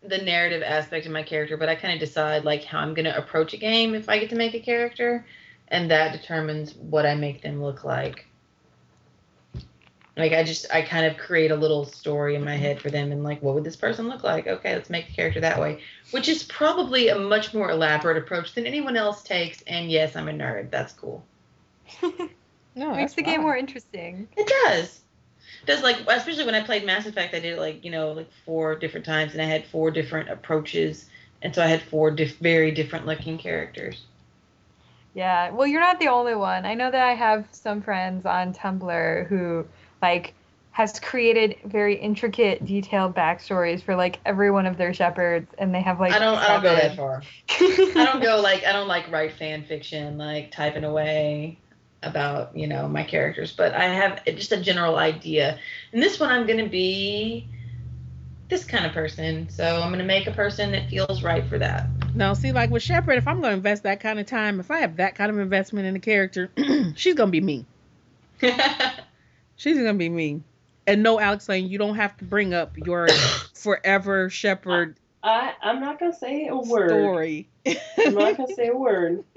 the 0.08 0.20
narrative 0.20 0.64
aspect 0.64 1.06
of 1.06 1.12
my 1.12 1.24
character, 1.24 1.58
but 1.58 1.70
I 1.70 1.76
kind 1.76 1.94
of 1.94 2.00
decide 2.00 2.46
like 2.46 2.64
how 2.64 2.80
I'm 2.80 2.94
going 2.94 3.06
to 3.06 3.18
approach 3.18 3.54
a 3.54 3.58
game 3.58 3.96
if 3.96 4.10
I 4.10 4.20
get 4.20 4.30
to 4.30 4.36
make 4.36 4.54
a 4.54 4.60
character, 4.60 5.26
and 5.68 5.90
that 5.92 6.14
determines 6.14 6.76
what 6.76 7.06
I 7.06 7.16
make 7.16 7.42
them 7.42 7.62
look 7.62 7.84
like 7.84 8.26
like 10.18 10.32
I 10.32 10.44
just 10.44 10.66
I 10.74 10.82
kind 10.82 11.06
of 11.06 11.18
create 11.18 11.52
a 11.52 11.56
little 11.56 11.86
story 11.86 12.36
in 12.36 12.44
my 12.44 12.56
head 12.56 12.80
for 12.80 12.90
them 12.90 13.12
and 13.12 13.24
like 13.24 13.42
what 13.42 13.56
would 13.56 13.64
this 13.64 13.76
person 13.76 14.08
look 14.08 14.24
like? 14.24 14.48
Okay, 14.48 14.74
let's 14.74 14.90
make 14.90 15.08
the 15.08 15.14
character 15.14 15.42
that 15.42 15.60
way, 15.60 15.82
which 16.12 16.30
is 16.30 16.44
probably 16.44 17.10
a 17.10 17.20
much 17.20 17.54
more 17.54 17.70
elaborate 17.70 18.18
approach 18.18 18.54
than 18.54 18.66
anyone 18.66 18.96
else 18.96 19.24
takes. 19.24 19.62
And 19.64 19.92
yes, 19.92 20.16
I'm 20.16 20.30
a 20.30 20.32
nerd. 20.32 20.72
That's 20.72 20.94
cool. 20.94 21.24
no, 22.02 22.94
it 22.94 22.96
makes 22.96 23.14
the 23.14 23.24
game 23.24 23.42
more 23.42 23.58
interesting. 23.58 24.28
It 24.38 24.52
does. 24.64 25.02
Does 25.66 25.82
like 25.84 25.98
especially 26.08 26.46
when 26.46 26.56
I 26.56 26.62
played 26.64 26.86
Mass 26.86 27.06
Effect, 27.06 27.34
I 27.34 27.40
did 27.40 27.54
it 27.54 27.60
like 27.60 27.84
you 27.84 27.92
know 27.92 28.12
like 28.12 28.32
four 28.46 28.76
different 28.76 29.06
times, 29.06 29.34
and 29.34 29.42
I 29.42 29.46
had 29.46 29.66
four 29.68 29.92
different 29.92 30.30
approaches, 30.30 31.10
and 31.42 31.54
so 31.56 31.62
I 31.64 31.68
had 31.68 31.82
four 31.82 32.12
diff- 32.12 32.40
very 32.40 32.72
different 32.72 33.06
looking 33.06 33.38
characters. 33.38 34.06
Yeah, 35.14 35.52
well, 35.52 35.66
you're 35.66 35.82
not 35.82 36.00
the 36.00 36.10
only 36.10 36.36
one. 36.36 36.66
I 36.66 36.74
know 36.74 36.92
that 36.92 37.02
I 37.02 37.14
have 37.14 37.48
some 37.52 37.82
friends 37.82 38.26
on 38.26 38.54
Tumblr 38.54 39.28
who 39.28 39.66
like 40.02 40.34
has 40.72 41.00
created 41.00 41.56
very 41.64 41.96
intricate, 41.96 42.66
detailed 42.66 43.16
backstories 43.16 43.82
for 43.82 43.96
like 43.96 44.20
every 44.26 44.52
one 44.52 44.66
of 44.66 44.78
their 44.78 44.94
Shepards, 44.94 45.48
and 45.58 45.74
they 45.74 45.82
have 45.82 46.00
like 46.02 46.12
I 46.12 46.20
don't 46.20 46.38
I 46.38 46.48
don't 46.50 46.64
go 46.64 46.76
that 46.76 46.96
far. 46.98 47.24
I 47.50 48.10
don't 48.12 48.22
go 48.22 48.42
like 48.42 48.66
I 48.66 48.74
don't 48.74 48.90
like 48.90 49.10
write 49.10 49.34
fan 49.34 49.64
fiction 49.64 50.18
like 50.18 50.52
typing 50.52 50.84
away 50.84 51.60
about 52.06 52.56
you 52.56 52.68
know 52.68 52.88
my 52.88 53.04
characters, 53.04 53.52
but 53.52 53.74
I 53.74 53.86
have 53.86 54.24
just 54.26 54.52
a 54.52 54.58
general 54.58 54.98
idea. 54.98 55.60
And 55.92 56.02
this 56.02 56.20
one 56.20 56.30
I'm 56.30 56.48
gonna 56.48 56.70
be 56.70 57.48
this 58.50 58.64
kind 58.64 58.86
of 58.86 58.92
person, 58.94 59.50
so 59.50 59.82
I'm 59.82 59.92
gonna 59.92 60.04
make 60.04 60.28
a 60.28 60.32
person 60.32 60.72
that 60.72 60.90
feels 60.90 61.24
right 61.24 61.46
for 61.48 61.58
that. 61.60 61.90
Now, 62.14 62.34
see, 62.34 62.52
like 62.54 62.70
with 62.70 62.84
Shepard, 62.84 63.18
if 63.18 63.28
I'm 63.28 63.42
going 63.42 63.52
to 63.52 63.58
invest 63.58 63.84
that 63.84 64.00
kind 64.00 64.20
of 64.20 64.26
time, 64.26 64.62
if 64.62 64.72
I 64.72 64.80
have 64.80 64.96
that 64.98 65.16
kind 65.16 65.30
of 65.30 65.38
investment 65.38 65.86
in 65.86 65.98
a 65.98 66.00
character, 66.00 66.50
she's 66.96 67.14
going 67.14 67.28
to 67.28 67.32
be 67.32 67.42
me. 67.42 67.66
She's 69.58 69.76
going 69.76 69.88
to 69.88 69.94
be 69.94 70.08
me. 70.08 70.42
And 70.88 71.04
no, 71.04 71.20
Alex 71.20 71.50
Lane, 71.50 71.68
you 71.68 71.78
don't 71.78 71.96
have 71.96 72.16
to 72.18 72.24
bring 72.24 72.54
up 72.54 72.78
your 72.78 73.08
forever 73.54 74.30
Shepard 74.30 74.96
I 75.26 75.54
I'm 75.64 75.82
not 75.82 76.00
gonna 76.00 76.14
say 76.14 76.48
a 76.48 76.56
word. 76.56 76.90
story. 76.92 77.50
I'm 78.06 78.14
not 78.14 78.38
gonna 78.38 78.48
say 78.54 78.68
a 78.68 78.78
word. 78.78 79.24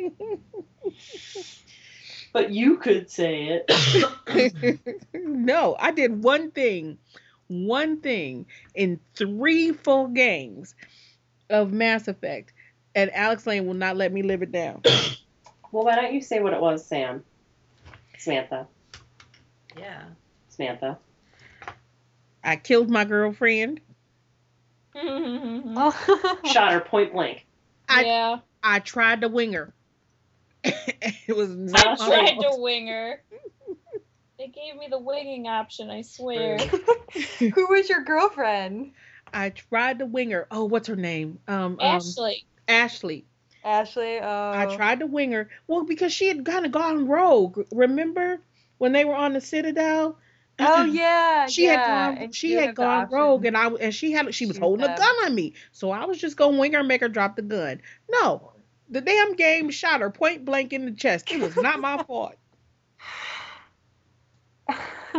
But 2.39 2.53
you 2.53 2.77
could 2.77 3.11
say 3.11 3.61
it. 3.67 4.81
no, 5.13 5.75
I 5.77 5.91
did 5.91 6.23
one 6.23 6.53
thing, 6.53 6.99
one 7.49 8.01
thing 8.01 8.47
in 8.77 9.01
three 9.17 9.73
full 9.73 10.07
games 10.07 10.77
of 11.51 11.73
Mass 11.73 12.07
Effect, 12.07 12.53
and 12.95 13.13
Alex 13.13 13.45
Lane 13.45 13.67
will 13.67 13.75
not 13.75 13.97
let 13.97 14.13
me 14.13 14.23
live 14.23 14.43
it 14.43 14.53
down. 14.53 14.83
Well, 15.71 15.85
why 15.85 15.97
don't 15.97 16.15
you 16.15 16.23
say 16.23 16.41
what 16.41 16.55
it 16.55 16.61
was, 16.63 16.87
Sam? 16.87 17.23
Samantha. 18.17 18.67
yeah. 19.77 20.05
Samantha. 20.49 20.97
I 22.43 22.57
killed 22.57 22.89
my 22.89 23.05
girlfriend. 23.05 23.83
Shot 24.95 26.73
her 26.73 26.81
point 26.81 27.13
blank. 27.13 27.45
I- 27.87 28.05
yeah, 28.05 28.39
I 28.63 28.79
tried 28.79 29.21
to 29.21 29.29
wing 29.29 29.53
her. 29.53 29.75
it 30.65 31.37
was 31.37 31.51
I 31.51 31.55
not 31.55 31.99
my 31.99 32.07
tried 32.07 32.39
to 32.41 32.57
wing 32.59 32.89
her. 32.89 33.23
They 34.39 34.47
gave 34.47 34.77
me 34.77 34.87
the 34.89 34.99
winging 34.99 35.49
option, 35.49 35.91
I 35.91 36.03
swear. 36.03 36.59
Who 37.39 37.67
was 37.69 37.89
your 37.89 38.03
girlfriend? 38.03 38.93
I 39.33 39.51
tried 39.51 39.99
to 39.99 40.07
wing 40.07 40.31
her. 40.31 40.47
Oh, 40.51 40.65
what's 40.65 40.89
her 40.89 40.97
name? 40.97 41.41
Um, 41.49 41.57
um 41.57 41.81
Ashley. 41.81 42.47
Ashley. 42.67 43.25
Ashley. 43.65 44.19
Oh. 44.21 44.53
I 44.55 44.75
tried 44.77 45.01
to 45.01 45.07
wing 45.07 45.33
her. 45.33 45.51
Well, 45.67 45.85
because 45.85 46.13
she 46.13 46.29
had 46.29 46.45
kind 46.45 46.65
of 46.65 46.73
gone 46.73 47.09
rogue. 47.09 47.67
Remember 47.73 48.41
when 48.79 48.93
they 48.93 49.05
were 49.05 49.17
on 49.17 49.33
the 49.33 49.41
Citadel? 49.41 50.19
Oh 50.61 50.85
yeah. 50.85 51.47
She 51.49 51.65
yeah. 51.65 51.73
had 51.73 51.87
gone. 51.87 52.23
and 52.23 52.35
She 52.35 52.53
you 52.53 52.59
had 52.61 52.75
gone 52.75 53.05
option. 53.05 53.17
rogue, 53.19 53.45
and 53.45 53.57
I 53.57 53.69
and 53.69 53.95
she 53.95 54.13
had 54.13 54.33
she 54.35 54.47
was 54.47 54.57
Shoot 54.57 54.63
holding 54.63 54.85
a 54.85 54.97
gun 54.97 55.15
on 55.25 55.35
me. 55.35 55.55
So 55.73 55.91
I 55.91 56.05
was 56.05 56.19
just 56.19 56.37
gonna 56.37 56.59
wing 56.59 56.73
her, 56.75 56.81
and 56.81 56.89
make 56.89 57.01
her 57.01 57.09
drop 57.09 57.37
the 57.37 57.43
gun. 57.43 57.81
No, 58.09 58.53
the 58.91 59.01
damn 59.01 59.35
game 59.35 59.71
shot 59.71 60.01
her 60.01 60.11
point 60.11 60.45
blank 60.45 60.73
in 60.73 60.85
the 60.85 60.93
chest. 60.93 61.31
It 61.31 61.41
was 61.41 61.57
not 61.57 61.81
my 61.81 62.03
fault. 62.07 62.35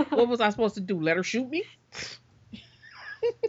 What 0.09 0.27
was 0.27 0.39
I 0.39 0.49
supposed 0.49 0.75
to 0.75 0.81
do? 0.81 0.99
Let 0.99 1.17
her 1.17 1.23
shoot 1.23 1.49
me? 1.49 1.63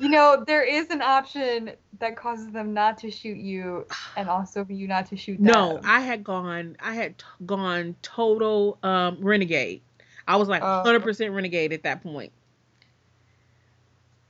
you 0.00 0.08
know, 0.08 0.42
there 0.46 0.64
is 0.64 0.90
an 0.90 1.00
option 1.02 1.72
that 2.00 2.16
causes 2.16 2.50
them 2.50 2.74
not 2.74 2.98
to 2.98 3.10
shoot 3.10 3.36
you, 3.36 3.86
and 4.16 4.28
also 4.28 4.64
for 4.64 4.72
you 4.72 4.88
not 4.88 5.06
to 5.06 5.16
shoot 5.16 5.36
them. 5.36 5.44
No, 5.46 5.80
I 5.84 6.00
had 6.00 6.24
gone. 6.24 6.76
I 6.80 6.94
had 6.94 7.18
t- 7.18 7.24
gone 7.46 7.94
total 8.02 8.78
um, 8.82 9.18
renegade. 9.20 9.82
I 10.26 10.36
was 10.36 10.48
like 10.48 10.62
Oh. 10.62 10.82
100% 10.84 11.34
renegade 11.34 11.72
at 11.72 11.84
that 11.84 12.02
point. 12.02 12.32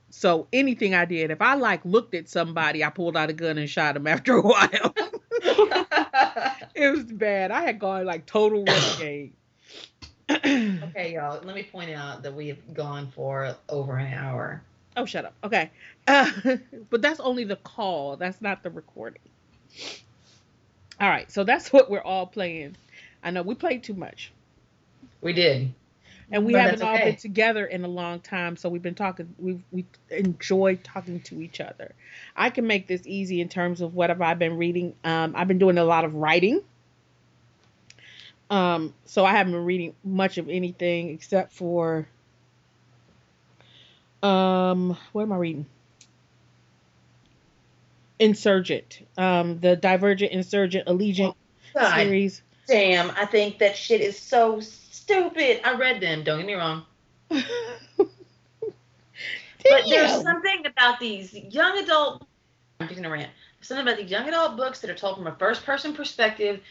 So 0.09 0.47
anything 0.51 0.93
I 0.93 1.05
did, 1.05 1.31
if 1.31 1.41
I 1.41 1.55
like 1.55 1.83
looked 1.85 2.13
at 2.13 2.27
somebody, 2.29 2.83
I 2.83 2.89
pulled 2.89 3.15
out 3.15 3.29
a 3.29 3.33
gun 3.33 3.57
and 3.57 3.69
shot 3.69 3.95
him 3.95 4.05
after 4.07 4.35
a 4.35 4.41
while. 4.45 4.93
it 6.75 6.89
was 6.89 7.03
bad. 7.03 7.51
I 7.51 7.61
had 7.61 7.79
gone 7.79 8.05
like 8.05 8.25
total 8.25 8.63
renegade. 8.67 9.33
okay, 10.29 11.13
y'all. 11.13 11.41
Let 11.43 11.55
me 11.55 11.63
point 11.63 11.91
out 11.91 12.23
that 12.23 12.33
we 12.33 12.47
have 12.49 12.73
gone 12.73 13.11
for 13.13 13.55
over 13.69 13.97
an 13.97 14.13
hour. 14.13 14.61
oh, 14.97 15.05
shut 15.05 15.25
up. 15.25 15.33
Okay. 15.43 15.71
Uh, 16.07 16.31
but 16.89 17.01
that's 17.01 17.19
only 17.19 17.43
the 17.43 17.57
call. 17.57 18.17
That's 18.17 18.41
not 18.41 18.63
the 18.63 18.69
recording. 18.69 19.21
All 20.99 21.09
right. 21.09 21.31
So 21.31 21.43
that's 21.43 21.71
what 21.73 21.89
we're 21.89 22.01
all 22.01 22.27
playing. 22.27 22.75
I 23.23 23.31
know 23.31 23.41
we 23.41 23.55
played 23.55 23.83
too 23.83 23.93
much. 23.93 24.31
We 25.21 25.33
did. 25.33 25.73
And 26.31 26.45
we 26.45 26.53
But 26.53 26.61
haven't 26.61 26.81
all 26.81 26.95
okay. 26.95 27.05
been 27.11 27.15
together 27.17 27.65
in 27.65 27.83
a 27.83 27.87
long 27.87 28.19
time 28.21 28.55
so 28.55 28.69
we've 28.69 28.81
been 28.81 28.95
talking 28.95 29.33
we've 29.37 29.61
we 29.71 29.85
enjoyed 30.09 30.83
talking 30.83 31.19
to 31.21 31.41
each 31.41 31.59
other. 31.59 31.93
I 32.35 32.49
can 32.49 32.65
make 32.65 32.87
this 32.87 33.05
easy 33.05 33.41
in 33.41 33.49
terms 33.49 33.81
of 33.81 33.93
what 33.93 34.09
have 34.09 34.21
i 34.21 34.33
been 34.33 34.57
reading. 34.57 34.95
Um, 35.03 35.33
i've 35.35 35.47
been 35.47 35.59
doing 35.59 35.77
a 35.77 35.83
lot 35.83 36.05
of 36.05 36.15
writing. 36.15 36.61
Um, 38.49 38.93
so 39.05 39.25
i 39.25 39.31
haven't 39.31 39.53
been 39.53 39.65
reading 39.65 39.95
much 40.03 40.37
of 40.37 40.49
anything 40.49 41.09
except 41.09 41.53
for 41.53 42.07
um, 44.23 44.97
what 45.11 45.23
am 45.23 45.33
i 45.33 45.37
reading? 45.37 45.65
Insurgent 48.19 49.01
um, 49.17 49.59
the 49.59 49.75
divergent 49.75 50.31
insurgent 50.31 50.87
allegiant 50.87 51.35
God 51.73 51.95
series. 51.95 52.41
Damn, 52.67 53.09
I 53.11 53.25
think 53.25 53.59
that 53.59 53.75
shit 53.75 54.01
is 54.01 54.17
so 54.17 54.61
stupid. 55.11 55.61
I 55.63 55.75
read 55.75 56.01
them, 56.01 56.23
don't 56.23 56.39
get 56.39 56.47
me 56.47 56.53
wrong. 56.53 56.85
But 59.69 59.83
there's 59.87 60.23
something 60.23 60.65
about 60.65 60.99
these 60.99 61.33
young 61.33 61.77
adult. 61.77 62.25
I'm 62.79 62.87
just 62.87 62.99
gonna 62.99 63.13
rant. 63.13 63.29
There's 63.59 63.67
something 63.67 63.85
about 63.85 63.97
these 63.97 64.09
young 64.09 64.27
adult 64.27 64.57
books 64.57 64.81
that 64.81 64.89
are 64.89 64.95
told 64.95 65.17
from 65.17 65.27
a 65.27 65.35
first 65.35 65.63
person 65.63 65.93
perspective 65.93 66.61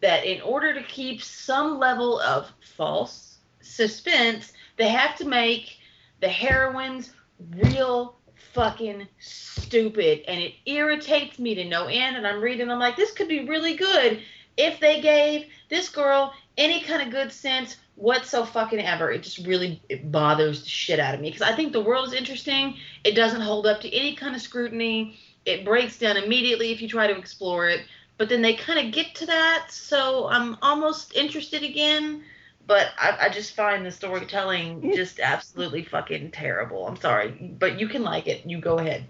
that, 0.00 0.24
in 0.24 0.40
order 0.42 0.72
to 0.72 0.82
keep 0.84 1.22
some 1.22 1.78
level 1.78 2.20
of 2.20 2.48
false 2.76 3.38
suspense, 3.60 4.52
they 4.76 4.88
have 4.88 5.16
to 5.16 5.24
make 5.24 5.78
the 6.20 6.28
heroines 6.28 7.12
real 7.56 8.16
fucking 8.52 9.08
stupid, 9.18 10.22
and 10.28 10.40
it 10.40 10.54
irritates 10.66 11.38
me 11.38 11.54
to 11.56 11.64
no 11.64 11.86
end. 11.86 12.16
And 12.16 12.26
I'm 12.26 12.40
reading, 12.40 12.70
I'm 12.70 12.78
like, 12.78 12.96
this 12.96 13.10
could 13.10 13.28
be 13.28 13.44
really 13.48 13.74
good 13.74 14.22
if 14.56 14.78
they 14.78 15.00
gave 15.00 15.46
this 15.68 15.88
girl 15.88 16.32
any 16.56 16.80
kind 16.80 17.02
of 17.02 17.10
good 17.10 17.32
sense 17.32 17.76
what 17.96 18.26
so 18.26 18.44
fucking 18.44 18.80
ever. 18.80 19.10
It 19.10 19.22
just 19.22 19.46
really 19.46 19.82
it 19.88 20.10
bothers 20.12 20.62
the 20.62 20.68
shit 20.68 21.00
out 21.00 21.14
of 21.14 21.20
me 21.20 21.30
because 21.30 21.42
I 21.42 21.56
think 21.56 21.72
the 21.72 21.80
world 21.80 22.06
is 22.06 22.14
interesting. 22.14 22.76
It 23.04 23.12
doesn't 23.12 23.40
hold 23.40 23.66
up 23.66 23.80
to 23.80 23.94
any 23.94 24.14
kind 24.14 24.34
of 24.34 24.42
scrutiny. 24.42 25.18
It 25.44 25.64
breaks 25.64 25.98
down 25.98 26.16
immediately 26.16 26.72
if 26.72 26.80
you 26.80 26.88
try 26.88 27.06
to 27.06 27.16
explore 27.16 27.68
it. 27.68 27.80
But 28.18 28.28
then 28.28 28.42
they 28.42 28.54
kind 28.54 28.78
of 28.78 28.94
get 28.94 29.14
to 29.16 29.26
that, 29.26 29.66
so 29.70 30.28
I'm 30.28 30.56
almost 30.62 31.14
interested 31.14 31.62
again. 31.62 32.22
But 32.66 32.88
I, 32.98 33.26
I 33.26 33.28
just 33.28 33.54
find 33.54 33.84
the 33.84 33.90
storytelling 33.90 34.92
just 34.94 35.20
absolutely 35.20 35.84
fucking 35.84 36.30
terrible. 36.30 36.86
I'm 36.86 36.96
sorry, 36.96 37.30
but 37.58 37.78
you 37.78 37.88
can 37.88 38.02
like 38.02 38.26
it. 38.26 38.46
You 38.46 38.58
go 38.58 38.78
ahead. 38.78 39.04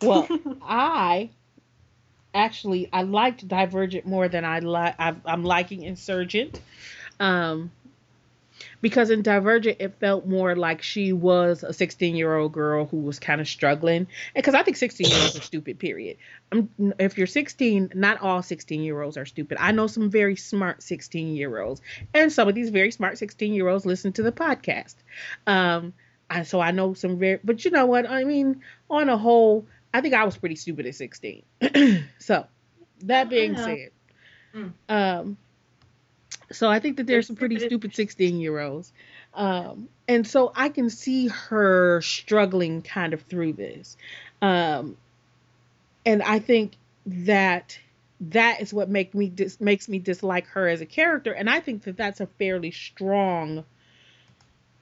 Well, 0.00 0.28
I 0.62 1.30
actually 2.34 2.88
I 2.92 3.02
liked 3.02 3.46
Divergent 3.46 4.06
more 4.06 4.28
than 4.28 4.44
I 4.44 4.60
like. 4.60 4.94
I'm 4.98 5.44
liking 5.44 5.82
Insurgent, 5.82 6.60
um, 7.20 7.70
because 8.80 9.10
in 9.10 9.22
Divergent 9.22 9.78
it 9.80 9.94
felt 10.00 10.26
more 10.26 10.54
like 10.56 10.82
she 10.82 11.12
was 11.12 11.62
a 11.62 11.72
16 11.72 12.16
year 12.16 12.36
old 12.36 12.52
girl 12.52 12.86
who 12.86 12.98
was 12.98 13.18
kind 13.18 13.40
of 13.40 13.48
struggling. 13.48 14.06
Because 14.34 14.54
I 14.54 14.62
think 14.62 14.76
16 14.76 15.06
year 15.08 15.20
olds 15.20 15.36
are 15.38 15.42
stupid. 15.42 15.78
Period. 15.78 16.16
Um, 16.50 16.68
if 16.98 17.18
you're 17.18 17.26
16, 17.26 17.92
not 17.94 18.20
all 18.20 18.42
16 18.42 18.82
year 18.82 19.00
olds 19.00 19.16
are 19.16 19.26
stupid. 19.26 19.58
I 19.60 19.72
know 19.72 19.86
some 19.86 20.10
very 20.10 20.36
smart 20.36 20.82
16 20.82 21.34
year 21.34 21.60
olds, 21.60 21.80
and 22.14 22.32
some 22.32 22.48
of 22.48 22.54
these 22.54 22.70
very 22.70 22.90
smart 22.90 23.18
16 23.18 23.52
year 23.52 23.68
olds 23.68 23.86
listen 23.86 24.12
to 24.14 24.22
the 24.22 24.32
podcast. 24.32 24.94
Um, 25.46 25.92
and 26.30 26.46
so 26.46 26.60
I 26.60 26.70
know 26.70 26.94
some 26.94 27.18
very, 27.18 27.40
but 27.44 27.64
you 27.64 27.70
know 27.70 27.86
what? 27.86 28.08
I 28.08 28.24
mean, 28.24 28.62
on 28.88 29.08
a 29.08 29.16
whole, 29.16 29.66
I 29.92 30.00
think 30.00 30.14
I 30.14 30.24
was 30.24 30.36
pretty 30.36 30.56
stupid 30.56 30.86
at 30.86 30.94
16. 30.94 31.42
so, 32.18 32.46
that 33.02 33.28
being 33.28 33.56
said, 33.56 33.90
Mm. 34.54 34.72
um, 34.88 35.36
so 36.52 36.68
I 36.70 36.78
think 36.78 36.96
that 36.98 37.06
there's 37.06 37.26
some 37.26 37.36
pretty 37.36 37.56
stupid 37.58 37.70
stupid 37.70 37.94
16 37.94 38.40
year 38.40 38.60
olds. 38.60 38.92
Um, 39.34 39.88
and 40.06 40.26
so 40.26 40.52
I 40.54 40.68
can 40.68 40.90
see 40.90 41.28
her 41.28 42.00
struggling 42.02 42.82
kind 42.82 43.14
of 43.14 43.22
through 43.22 43.54
this. 43.54 43.96
Um, 44.40 44.96
and 46.04 46.22
I 46.22 46.38
think 46.38 46.72
that 47.06 47.78
that 48.20 48.60
is 48.60 48.72
what 48.72 48.88
make 48.88 49.14
me 49.14 49.28
dis- 49.28 49.60
makes 49.60 49.88
me 49.88 49.98
dislike 49.98 50.46
her 50.48 50.68
as 50.68 50.80
a 50.80 50.86
character. 50.86 51.32
And 51.32 51.50
I 51.50 51.60
think 51.60 51.84
that 51.84 51.96
that's 51.96 52.20
a 52.20 52.26
fairly 52.26 52.70
strong 52.70 53.64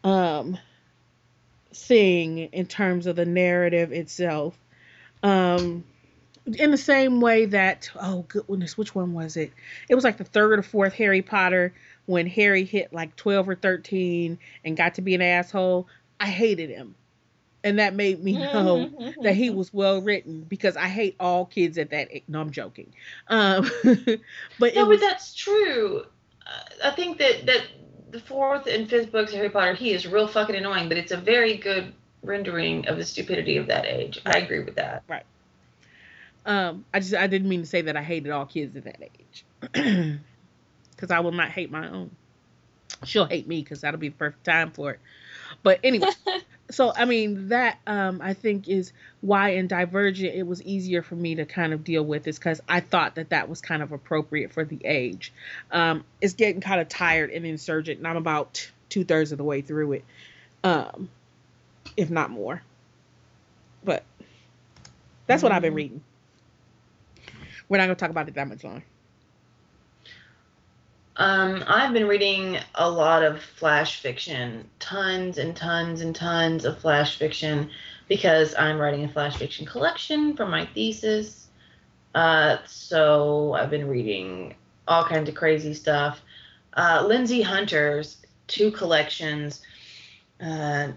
um, 0.05 0.59
thing 1.73 2.39
in 2.39 2.67
terms 2.67 3.07
of 3.07 3.17
the 3.17 3.25
narrative 3.25 3.93
itself. 3.93 4.59
Um, 5.23 5.85
in 6.47 6.71
the 6.71 6.77
same 6.77 7.21
way 7.21 7.47
that 7.47 7.91
oh 8.01 8.25
goodness, 8.29 8.77
which 8.77 8.95
one 8.95 9.13
was 9.13 9.37
it? 9.37 9.53
It 9.89 9.95
was 9.95 10.05
like 10.05 10.17
the 10.17 10.25
third 10.25 10.59
or 10.59 10.63
fourth 10.63 10.95
Harry 10.95 11.23
Potter 11.23 11.73
when 12.07 12.27
Harry 12.27 12.65
hit 12.65 12.93
like 12.93 13.17
twelve 13.17 13.49
or 13.49 13.55
thirteen 13.55 14.39
and 14.65 14.77
got 14.77 14.95
to 14.95 15.03
be 15.03 15.15
an 15.15 15.23
asshole. 15.23 15.87
I 16.19 16.27
hated 16.27 16.71
him. 16.71 16.95
And 17.63 17.79
that 17.79 17.93
made 17.95 18.25
me 18.25 18.33
know 18.33 18.91
that 19.23 19.35
he 19.35 19.51
was 19.51 19.73
well 19.73 20.01
written 20.01 20.47
because 20.49 20.79
I 20.79 20.89
hate 20.89 21.15
all 21.21 21.45
kids 21.45 21.77
at 21.77 21.91
that 21.91 22.09
age. 22.11 22.23
No, 22.27 22.41
I'm 22.41 22.51
joking. 22.51 22.95
Um, 23.29 23.71
but 24.59 24.75
No, 24.75 24.87
was, 24.87 24.99
but 24.99 25.01
that's 25.01 25.35
true. 25.35 26.05
Uh, 26.47 26.89
I 26.89 26.91
think 26.93 27.19
that 27.19 27.45
that 27.45 27.65
the 28.11 28.21
fourth 28.21 28.67
and 28.67 28.89
fifth 28.89 29.13
books 29.13 29.33
of 29.33 29.37
Harry 29.37 29.51
Potter, 29.51 29.75
he 29.75 29.93
is 29.93 30.07
real 30.07 30.27
fucking 30.27 30.57
annoying, 30.57 30.89
but 30.89 30.97
it's 30.97 31.13
a 31.13 31.19
very 31.19 31.59
good 31.59 31.93
rendering 32.23 32.87
of 32.89 32.97
the 32.97 33.05
stupidity 33.05 33.57
of 33.57 33.67
that 33.67 33.85
age. 33.87 34.21
I 34.25 34.39
agree 34.39 34.61
with 34.61 34.77
that. 34.77 35.03
Um, 36.47 36.85
I 36.93 37.01
just 37.01 37.15
I 37.15 37.27
didn't 37.27 37.49
mean 37.49 37.61
to 37.63 37.67
say 37.67 37.83
that 37.83 37.97
I 37.97 38.03
hated 38.03 38.31
all 38.31 38.47
kids 38.47 38.77
at 38.77 38.85
that 38.85 39.01
age 39.03 39.45
because 40.91 41.11
I 41.11 41.21
will 41.21 41.33
not 41.33 41.51
hate 41.51 41.71
my 41.71 41.89
own. 41.89 42.11
She'll 43.05 43.27
hate 43.27 43.47
me 43.47 43.63
because 43.63 43.83
that'll 43.83 44.01
be 44.01 44.09
the 44.09 44.15
perfect 44.17 44.45
time 44.45 44.71
for 44.73 44.93
it. 44.93 45.01
But 45.63 45.81
anyway, 45.85 46.09
so 46.71 46.93
I 46.95 47.05
mean 47.05 47.49
that 47.49 47.79
um 47.87 48.21
I 48.23 48.35
think 48.35 48.69
is 48.69 48.93
why 49.21 49.51
in 49.51 49.67
Divergent 49.69 50.35
it 50.35 50.47
was 50.47 50.63
easier 50.63 51.03
for 51.03 51.15
me 51.17 51.37
to 51.37 51.45
kind 51.47 51.73
of 51.73 51.85
deal 51.85 52.03
with 52.05 52.27
is 52.27 52.39
because 52.39 52.61
I 52.69 52.81
thought 52.81 53.17
that 53.17 53.31
that 53.31 53.49
was 53.49 53.61
kind 53.61 53.83
of 53.83 53.93
appropriate 53.93 54.53
for 54.53 54.65
the 54.65 54.79
age. 54.85 55.33
Um, 55.71 56.05
it's 56.21 56.35
getting 56.35 56.61
kind 56.61 56.81
of 56.81 56.89
tired 56.89 57.31
in 57.31 57.45
Insurgent, 57.45 57.99
and 57.99 58.07
I'm 58.09 58.17
about 58.17 58.71
two 58.89 59.05
thirds 59.05 59.33
of 59.33 59.39
the 59.39 59.45
way 59.45 59.61
through 59.63 59.93
it, 59.93 60.05
um, 60.65 61.09
if 61.97 62.11
not 62.11 62.31
more. 62.31 62.63
But 63.85 64.05
that's 65.27 65.43
what 65.43 65.53
I've 65.53 65.63
been 65.63 65.73
Mhm. 65.73 65.77
reading. 65.77 66.03
We're 67.71 67.79
not 67.79 67.85
gonna 67.85 67.95
talk 67.95 68.11
about 68.11 68.29
it 68.29 68.35
that 68.35 68.49
much 68.49 68.65
longer. 68.65 68.85
Um, 71.17 71.63
I've 71.69 71.93
been 71.93 72.09
reading 72.09 72.59
a 72.75 72.91
lot 72.91 73.23
of 73.23 73.41
flash 73.41 74.01
fiction, 74.01 74.69
tons 74.81 75.39
and 75.39 75.55
tons 75.55 76.01
and 76.01 76.15
tons 76.15 76.65
of 76.65 76.79
flash 76.81 77.17
fiction, 77.17 77.71
because 78.09 78.57
I'm 78.59 78.79
writing 78.79 79.05
a 79.05 79.09
flash 79.09 79.37
fiction 79.37 79.67
collection 79.67 80.37
for 80.37 80.47
my 80.47 80.67
thesis. 80.67 81.47
Uh, 82.15 82.57
so 82.67 83.53
I've 83.53 83.71
been 83.71 83.87
reading 83.87 84.57
all 84.89 85.05
kinds 85.05 85.29
of 85.29 85.37
crazy 85.37 85.73
stuff. 85.73 86.23
Uh, 86.73 87.05
Lindsay 87.07 87.41
Hunter's 87.41 88.17
two 88.49 88.73
collections, 88.73 89.63
uh, 90.41 90.89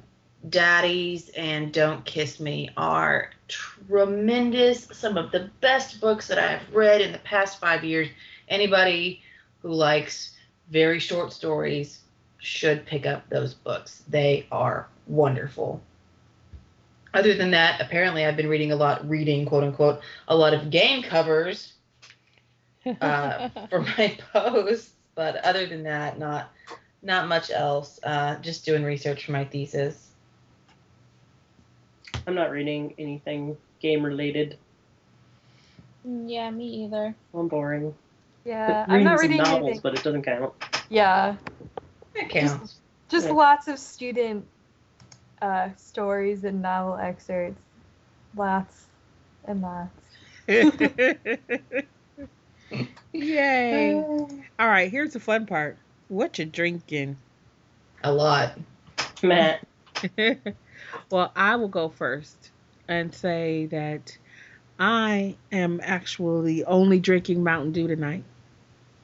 Daddy's 0.50 1.30
and 1.30 1.72
Don't 1.72 2.04
Kiss 2.06 2.40
Me, 2.40 2.70
are 2.76 3.32
tremendous. 3.48 4.88
Some 4.92 5.18
of 5.18 5.32
the 5.32 5.50
best 5.62 6.02
books 6.02 6.28
that 6.28 6.38
I've 6.38 6.74
read 6.74 7.02
in 7.02 7.12
the 7.12 7.20
past 7.20 7.60
five 7.60 7.84
years. 7.84 8.10
Anybody 8.50 9.22
who 9.62 9.72
likes 9.72 10.36
very 10.70 11.00
short 11.00 11.32
stories 11.32 12.02
should 12.40 12.86
pick 12.86 13.06
up 13.06 13.30
those 13.30 13.54
books. 13.54 14.04
They 14.10 14.46
are 14.52 14.88
wonderful. 15.08 15.82
Other 17.14 17.36
than 17.36 17.52
that, 17.52 17.80
apparently 17.80 18.26
I've 18.26 18.36
been 18.36 18.50
reading 18.50 18.72
a 18.72 18.76
lot, 18.76 19.08
reading 19.08 19.46
quote 19.46 19.64
unquote, 19.64 20.02
a 20.28 20.36
lot 20.36 20.54
of 20.54 20.70
game 20.70 21.04
covers 21.04 21.74
uh, 23.00 23.50
for 23.70 23.82
my 23.82 24.18
posts. 24.34 24.92
But 25.16 25.38
other 25.46 25.68
than 25.68 25.84
that, 25.84 26.18
not 26.18 26.52
not 27.04 27.28
much 27.28 27.52
else. 27.52 28.00
Uh, 28.04 28.38
just 28.38 28.66
doing 28.66 28.84
research 28.84 29.26
for 29.26 29.32
my 29.32 29.46
thesis. 29.46 30.13
I'm 32.28 32.36
not 32.36 32.52
reading 32.52 32.94
anything 32.98 33.58
game 33.82 34.06
related. 34.06 34.58
yeah, 36.06 36.50
me 36.50 36.84
either. 36.86 37.16
I'm 37.34 37.48
boring. 37.48 37.94
Yeah, 38.46 38.86
I'm 38.88 38.94
reading 38.94 39.06
not 39.06 39.20
some 39.20 39.30
reading 39.30 39.38
novels, 39.44 39.64
anything. 39.64 39.80
but 39.84 39.94
it 39.98 40.04
doesn't 40.04 40.24
count. 40.24 40.54
Yeah, 40.90 41.36
It 42.16 42.30
counts. 42.30 42.76
just 43.10 43.28
Yeah. 43.28 43.34
lots 43.34 43.68
of 43.68 43.80
student 43.80 44.46
uh, 45.42 45.70
stories 45.78 46.44
and 46.44 46.62
novel 46.62 46.98
excerpts. 46.98 47.60
Lots 48.36 48.86
and 49.46 49.62
lots. 49.62 49.92
Yay! 53.14 53.94
All 54.60 54.68
right, 54.68 54.92
here's 54.92 55.14
the 55.14 55.20
fun 55.20 55.46
part. 55.46 55.78
What 56.10 56.38
you 56.40 56.46
drinking? 56.46 57.18
A 58.04 58.12
lot. 58.12 58.58
Matt, 59.22 59.66
well, 61.10 61.32
I 61.36 61.56
will 61.56 61.68
go 61.68 61.90
first 61.90 62.52
and 62.88 63.14
say 63.14 63.68
that 63.68 64.18
I 64.80 65.36
am 65.52 65.80
actually 65.84 66.64
only 66.66 67.00
drinking 67.00 67.44
Mountain 67.44 67.72
Dew 67.72 67.88
tonight. 67.88 68.24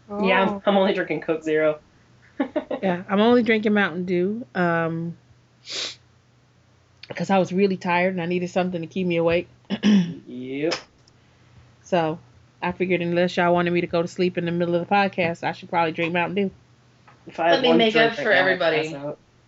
yeah, 0.10 0.46
Oh. 0.50 0.56
I'm, 0.56 0.62
I'm 0.66 0.78
only 0.78 0.94
drinking 0.94 1.22
Coke 1.22 1.44
Zero. 1.44 1.80
Yeah, 2.82 3.04
I'm 3.10 3.20
only 3.20 3.44
drinking 3.44 3.74
Mountain 3.74 4.06
Dew. 4.06 4.46
Um, 4.56 5.18
because 7.10 7.30
I 7.30 7.38
was 7.38 7.52
really 7.52 7.76
tired 7.76 8.14
and 8.14 8.22
I 8.22 8.28
needed 8.28 8.50
something 8.50 8.80
to 8.80 8.88
keep 8.88 9.06
me 9.06 9.18
awake. 9.18 9.48
Yep. 10.28 10.76
So 11.84 12.20
I 12.62 12.72
figured 12.72 13.02
unless 13.02 13.36
y'all 13.36 13.54
wanted 13.54 13.72
me 13.72 13.82
to 13.82 13.88
go 13.88 14.02
to 14.02 14.08
sleep 14.08 14.38
in 14.38 14.46
the 14.46 14.52
middle 14.52 14.76
of 14.76 14.88
the 14.88 14.94
podcast, 14.94 15.44
I 15.44 15.54
should 15.54 15.70
probably 15.70 15.92
drink 15.92 16.14
Mountain 16.14 16.36
Dew. 16.36 16.52
If 17.28 17.40
I 17.40 17.52
Let 17.52 17.62
me 17.64 17.74
make 17.74 17.96
up 17.96 18.14
for 18.14 18.24
now, 18.24 18.30
I'd 18.30 18.38
everybody. 18.38 18.96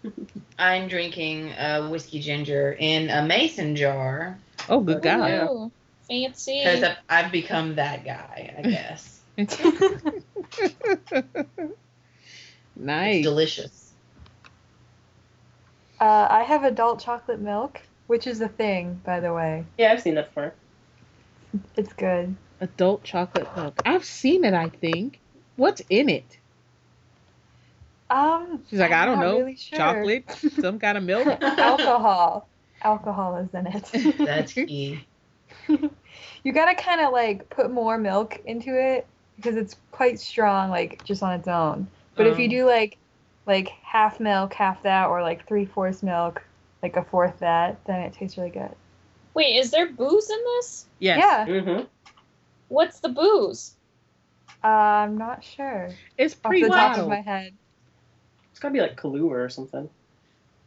Pass 0.03 0.11
out. 0.13 0.27
I'm 0.59 0.87
drinking 0.87 1.51
uh, 1.53 1.89
whiskey 1.89 2.19
ginger 2.19 2.75
in 2.77 3.09
a 3.09 3.23
mason 3.25 3.75
jar 3.75 4.37
Oh, 4.69 4.79
good 4.79 5.01
God. 5.01 5.49
Ooh, 5.49 5.71
fancy. 6.07 6.59
because 6.63 6.83
I've, 6.83 6.97
I've 7.09 7.31
become 7.31 7.75
that 7.75 8.05
guy. 8.05 8.53
I 8.57 8.61
guess 8.69 9.21
nice. 12.75 13.15
it's 13.17 13.23
delicious. 13.23 13.93
Uh, 15.99 16.27
I 16.29 16.43
have 16.43 16.63
adult 16.63 16.99
chocolate 17.03 17.39
milk, 17.39 17.81
which 18.07 18.25
is 18.27 18.41
a 18.41 18.47
thing, 18.47 19.01
by 19.05 19.19
the 19.19 19.33
way. 19.33 19.65
Yeah, 19.77 19.91
I've 19.91 20.01
seen 20.01 20.15
that 20.15 20.27
before. 20.33 20.53
It's 21.75 21.93
good. 21.93 22.35
Adult 22.59 23.03
chocolate 23.03 23.47
milk. 23.55 23.81
I've 23.85 24.05
seen 24.05 24.45
it, 24.45 24.53
I 24.53 24.69
think. 24.69 25.19
What's 25.57 25.81
in 25.89 26.09
it? 26.09 26.37
Um, 28.11 28.63
She's 28.69 28.79
like, 28.79 28.91
I'm 28.91 29.01
I 29.03 29.05
don't 29.05 29.19
know. 29.19 29.37
really 29.37 29.55
sure. 29.55 29.77
Chocolate? 29.77 30.29
Some 30.59 30.79
kind 30.79 30.97
of 30.97 31.03
milk? 31.03 31.27
Alcohol. 31.27 32.47
Alcohol 32.83 33.37
is 33.37 33.53
in 33.53 33.67
it. 33.67 34.17
That's 34.25 34.53
key. 34.53 35.05
you 35.67 36.51
gotta 36.53 36.75
kind 36.75 37.01
of 37.01 37.13
like 37.13 37.49
put 37.49 37.71
more 37.71 37.97
milk 37.97 38.39
into 38.45 38.69
it 38.79 39.07
because 39.37 39.55
it's 39.55 39.75
quite 39.91 40.19
strong, 40.19 40.69
like 40.69 41.03
just 41.05 41.23
on 41.23 41.33
its 41.33 41.47
own. 41.47 41.87
But 42.15 42.27
if 42.27 42.37
you 42.39 42.45
Um. 42.45 42.49
do 42.49 42.65
like 42.65 42.97
like 43.47 43.69
half 43.83 44.19
milk, 44.19 44.53
half 44.53 44.83
that, 44.83 45.07
or 45.07 45.21
like 45.21 45.47
three 45.47 45.65
fourths 45.65 46.03
milk, 46.03 46.43
like 46.83 46.95
a 46.97 47.03
fourth 47.03 47.39
that, 47.39 47.83
then 47.85 48.01
it 48.01 48.13
tastes 48.13 48.37
really 48.37 48.49
good. 48.49 48.71
Wait, 49.33 49.55
is 49.57 49.71
there 49.71 49.87
booze 49.91 50.29
in 50.29 50.37
this? 50.57 50.85
Yes. 50.99 51.19
Yeah, 51.19 51.45
Mm-hmm. 51.45 51.83
What's 52.67 52.99
the 52.99 53.09
booze? 53.09 53.75
uh, 54.63 54.67
I'm 54.67 55.17
not 55.17 55.43
sure 55.43 55.87
It's 56.17 56.35
off 56.35 56.41
pre 56.43 56.61
the 56.61 56.69
top 56.69 56.97
of 56.97 57.07
my 57.07 57.21
head. 57.21 57.53
It's 58.61 58.63
gotta 58.63 58.73
be 58.73 58.81
like 58.81 58.95
Kahlua 58.95 59.31
or 59.31 59.49
something. 59.49 59.89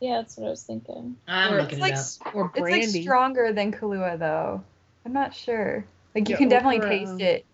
Yeah, 0.00 0.16
that's 0.16 0.36
what 0.36 0.48
I 0.48 0.50
was 0.50 0.64
thinking. 0.64 1.14
I'm 1.28 1.54
Or 1.54 1.58
looking 1.58 1.78
It's 1.78 1.80
like 1.80 1.92
it 1.92 1.94
up. 1.94 2.00
s- 2.00 2.18
Or 2.34 2.50
it's 2.56 2.60
like 2.60 3.02
stronger 3.04 3.52
than 3.52 3.70
Kahlua 3.70 4.18
though. 4.18 4.64
I'm 5.06 5.12
not 5.12 5.32
sure. 5.32 5.84
Like 6.12 6.28
you 6.28 6.32
Yeah, 6.32 6.38
can 6.38 6.48
definitely 6.48 6.80
or, 6.80 6.88
taste 6.88 7.12
um, 7.12 7.20
it. 7.20 7.44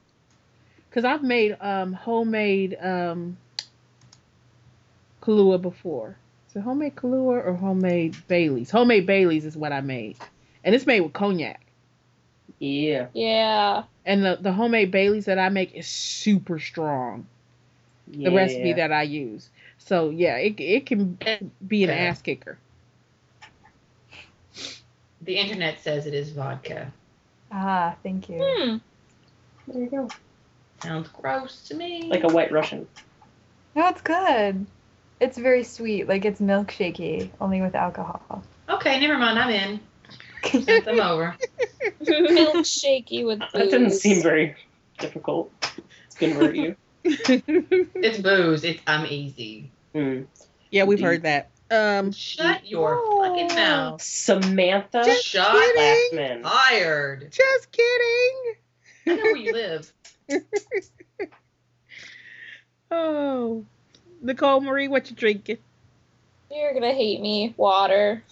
Because 0.89 1.05
I've 1.05 1.23
made 1.23 1.59
um, 1.61 1.93
homemade 1.93 2.79
um, 2.81 3.37
Kahlua 5.21 5.61
before. 5.61 6.17
So 6.55 6.63
homemade 6.63 6.97
Kahlua 6.97 7.45
or 7.45 7.53
homemade 7.53 8.17
Bailey's? 8.27 8.71
Homemade 8.71 9.05
Bailey's 9.05 9.45
is 9.45 9.59
what 9.59 9.73
I 9.75 9.83
made. 9.83 10.17
And 10.65 10.75
it's 10.75 10.87
made 10.87 11.03
with 11.03 11.13
cognac. 11.13 11.61
Yeah. 12.59 13.09
Yeah. 13.13 13.83
And 14.07 14.25
the, 14.25 14.39
the 14.41 14.55
homemade 14.55 14.91
Bailey's 14.91 15.27
that 15.27 15.39
I 15.39 15.51
make 15.51 15.75
is 15.75 15.87
super 15.87 16.59
strong. 16.59 17.27
The 18.09 18.31
recipe 18.33 18.73
that 18.73 18.91
I 18.91 19.03
use. 19.03 19.51
So 19.81 20.11
yeah, 20.11 20.37
it 20.37 20.61
it 20.61 20.87
can 20.87 21.19
be 21.67 21.85
an 21.85 21.91
Okay. 21.91 22.07
ass 22.07 22.23
kicker. 22.23 22.59
The 25.23 25.37
internet 25.37 25.81
says 25.81 26.07
it 26.07 26.15
is 26.15 26.31
vodka. 26.31 26.93
Ah, 27.51 27.97
thank 28.03 28.29
you. 28.29 28.43
Hmm. 28.43 28.77
There 29.67 29.83
you 29.83 29.91
go. 29.91 30.09
Sounds 30.83 31.09
gross 31.09 31.69
to 31.69 31.75
me. 31.75 32.09
Like 32.09 32.25
a 32.25 32.29
white 32.29 32.53
Russian. 32.53 32.87
No, 33.75 33.89
it's 33.89 34.01
good. 34.03 34.67
It's 35.21 35.37
very 35.37 35.65
sweet, 35.65 36.09
like 36.09 36.25
it's 36.25 36.41
milkshakey, 36.41 37.31
only 37.41 37.61
with 37.61 37.75
alcohol. 37.75 38.43
okay, 38.69 38.99
never 39.01 39.19
mind. 39.19 39.39
I'm 39.39 39.51
in. 39.51 39.81
Send 40.63 40.85
them 40.85 41.01
over. 41.01 41.37
Milkshakey 42.03 43.27
with 43.27 43.41
booze. 43.41 43.51
That 43.53 43.71
didn't 43.71 43.91
seem 43.91 44.23
very 44.23 44.57
difficult 44.99 45.53
to 45.61 45.71
convert 46.19 46.55
you. 46.57 46.77
It's 47.05 48.19
booze. 48.19 48.65
It's 48.65 48.81
I'm 48.87 49.07
easy. 49.07 49.71
Hmm. 49.95 50.23
yeah, 50.71 50.85
we've 50.85 50.99
Indeed. 50.99 51.05
heard 51.05 51.23
that. 51.23 51.51
Um, 51.73 52.11
Shut 52.13 52.67
your 52.69 53.01
fucking 53.23 53.55
mouth. 53.55 54.03
Samantha 54.03 55.03
Just 55.05 55.25
Shut 55.25 55.53
kidding. 55.53 56.19
Blackmon. 56.19 56.43
Fired. 56.43 57.31
just 57.33 57.71
kidding. 57.73 58.55
I 59.07 59.15
know 59.15 59.23
where 59.23 59.37
you 59.37 59.53
live. 59.53 59.93
Oh, 62.91 63.65
Nicole 64.21 64.61
Marie, 64.61 64.89
what 64.89 65.09
you 65.11 65.17
drinking? 65.17 65.59
You're 66.51 66.75
gonna 66.75 66.93
hate 66.93 67.21
me. 67.21 67.55
Water. 67.57 68.23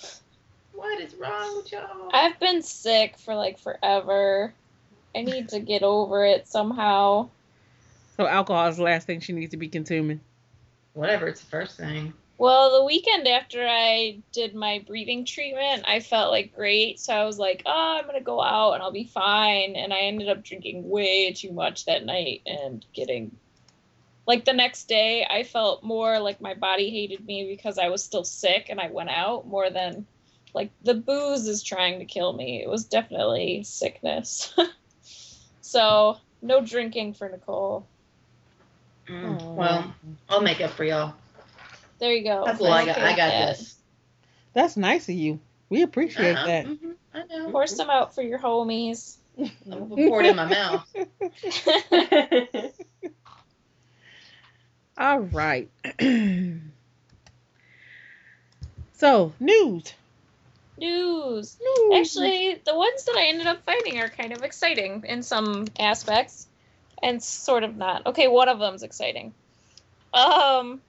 What 0.72 1.00
is 1.00 1.14
wrong 1.14 1.56
with 1.58 1.70
y'all? 1.70 2.10
I've 2.12 2.38
been 2.40 2.62
sick 2.62 3.16
for 3.18 3.34
like 3.36 3.58
forever. 3.58 4.52
I 5.14 5.22
need 5.22 5.48
to 5.50 5.60
get 5.60 5.82
over 5.82 6.24
it 6.24 6.48
somehow. 6.48 7.28
So 8.18 8.26
alcohol 8.26 8.66
is 8.66 8.78
the 8.78 8.82
last 8.82 9.06
thing 9.06 9.20
she 9.20 9.32
needs 9.32 9.52
to 9.52 9.56
be 9.56 9.68
consuming. 9.68 10.20
Whatever, 10.94 11.28
it's 11.28 11.40
the 11.40 11.46
first 11.46 11.76
thing. 11.76 12.12
Well, 12.36 12.76
the 12.80 12.84
weekend 12.84 13.28
after 13.28 13.64
I 13.64 14.18
did 14.32 14.56
my 14.56 14.82
breathing 14.84 15.24
treatment, 15.24 15.84
I 15.86 16.00
felt 16.00 16.32
like 16.32 16.52
great. 16.52 16.98
So 16.98 17.14
I 17.14 17.24
was 17.24 17.38
like, 17.38 17.62
oh, 17.64 17.96
I'm 17.98 18.06
going 18.06 18.18
to 18.18 18.24
go 18.24 18.42
out 18.42 18.72
and 18.72 18.82
I'll 18.82 18.90
be 18.90 19.04
fine. 19.04 19.76
And 19.76 19.92
I 19.92 20.00
ended 20.00 20.28
up 20.28 20.42
drinking 20.42 20.88
way 20.88 21.32
too 21.32 21.52
much 21.52 21.84
that 21.84 22.04
night 22.04 22.42
and 22.44 22.84
getting. 22.92 23.36
Like 24.26 24.44
the 24.44 24.52
next 24.52 24.88
day, 24.88 25.24
I 25.24 25.44
felt 25.44 25.84
more 25.84 26.18
like 26.18 26.40
my 26.40 26.54
body 26.54 26.90
hated 26.90 27.24
me 27.24 27.46
because 27.48 27.78
I 27.78 27.88
was 27.88 28.02
still 28.02 28.24
sick 28.24 28.66
and 28.68 28.80
I 28.80 28.90
went 28.90 29.10
out 29.10 29.46
more 29.46 29.70
than 29.70 30.06
like 30.54 30.72
the 30.82 30.94
booze 30.94 31.46
is 31.46 31.62
trying 31.62 32.00
to 32.00 32.04
kill 32.04 32.32
me. 32.32 32.62
It 32.62 32.68
was 32.68 32.84
definitely 32.84 33.62
sickness. 33.62 34.52
so 35.60 36.18
no 36.42 36.60
drinking 36.60 37.14
for 37.14 37.28
Nicole. 37.28 37.86
Mm, 39.08 39.54
Well, 39.54 39.94
I'll 40.28 40.40
make 40.42 40.60
up 40.60 40.70
for 40.70 40.84
y'all. 40.84 41.14
There 41.98 42.12
you 42.12 42.22
go. 42.24 42.42
That's 42.44 42.60
all 42.60 42.72
I 42.72 42.84
got. 42.86 42.98
Okay 42.98 43.06
I 43.06 43.16
got 43.16 43.30
that. 43.30 43.56
this. 43.58 43.76
That's 44.52 44.76
nice 44.76 45.08
of 45.08 45.14
you. 45.14 45.40
We 45.70 45.82
appreciate 45.82 46.34
Uh-huh, 46.34 46.46
that. 46.46 46.66
mhm, 46.66 46.94
I 47.14 47.22
know. 47.24 47.50
Pour 47.50 47.66
some 47.66 47.88
out 47.90 48.14
for 48.14 48.22
your 48.22 48.38
homies. 48.38 49.16
I'm 49.38 49.88
gonna 49.88 50.08
pour 50.08 50.20
it 50.22 50.26
in 50.26 50.36
my 50.36 50.46
mouth. 50.46 50.86
All 54.98 55.20
right. 55.20 55.68
so, 58.94 59.32
news. 59.38 59.92
News. 60.76 61.56
News. 61.60 62.00
Actually, 62.00 62.60
the 62.64 62.76
ones 62.76 63.04
that 63.04 63.14
I 63.16 63.26
ended 63.28 63.46
up 63.46 63.64
finding 63.64 64.00
are 64.00 64.08
kind 64.08 64.32
of 64.32 64.42
exciting 64.42 65.04
in 65.06 65.22
some 65.22 65.66
aspects, 65.78 66.47
and 67.02 67.22
sort 67.22 67.64
of 67.64 67.76
not. 67.76 68.06
Okay, 68.06 68.28
one 68.28 68.48
of 68.48 68.58
them's 68.58 68.82
exciting. 68.82 69.32
Um, 70.12 70.80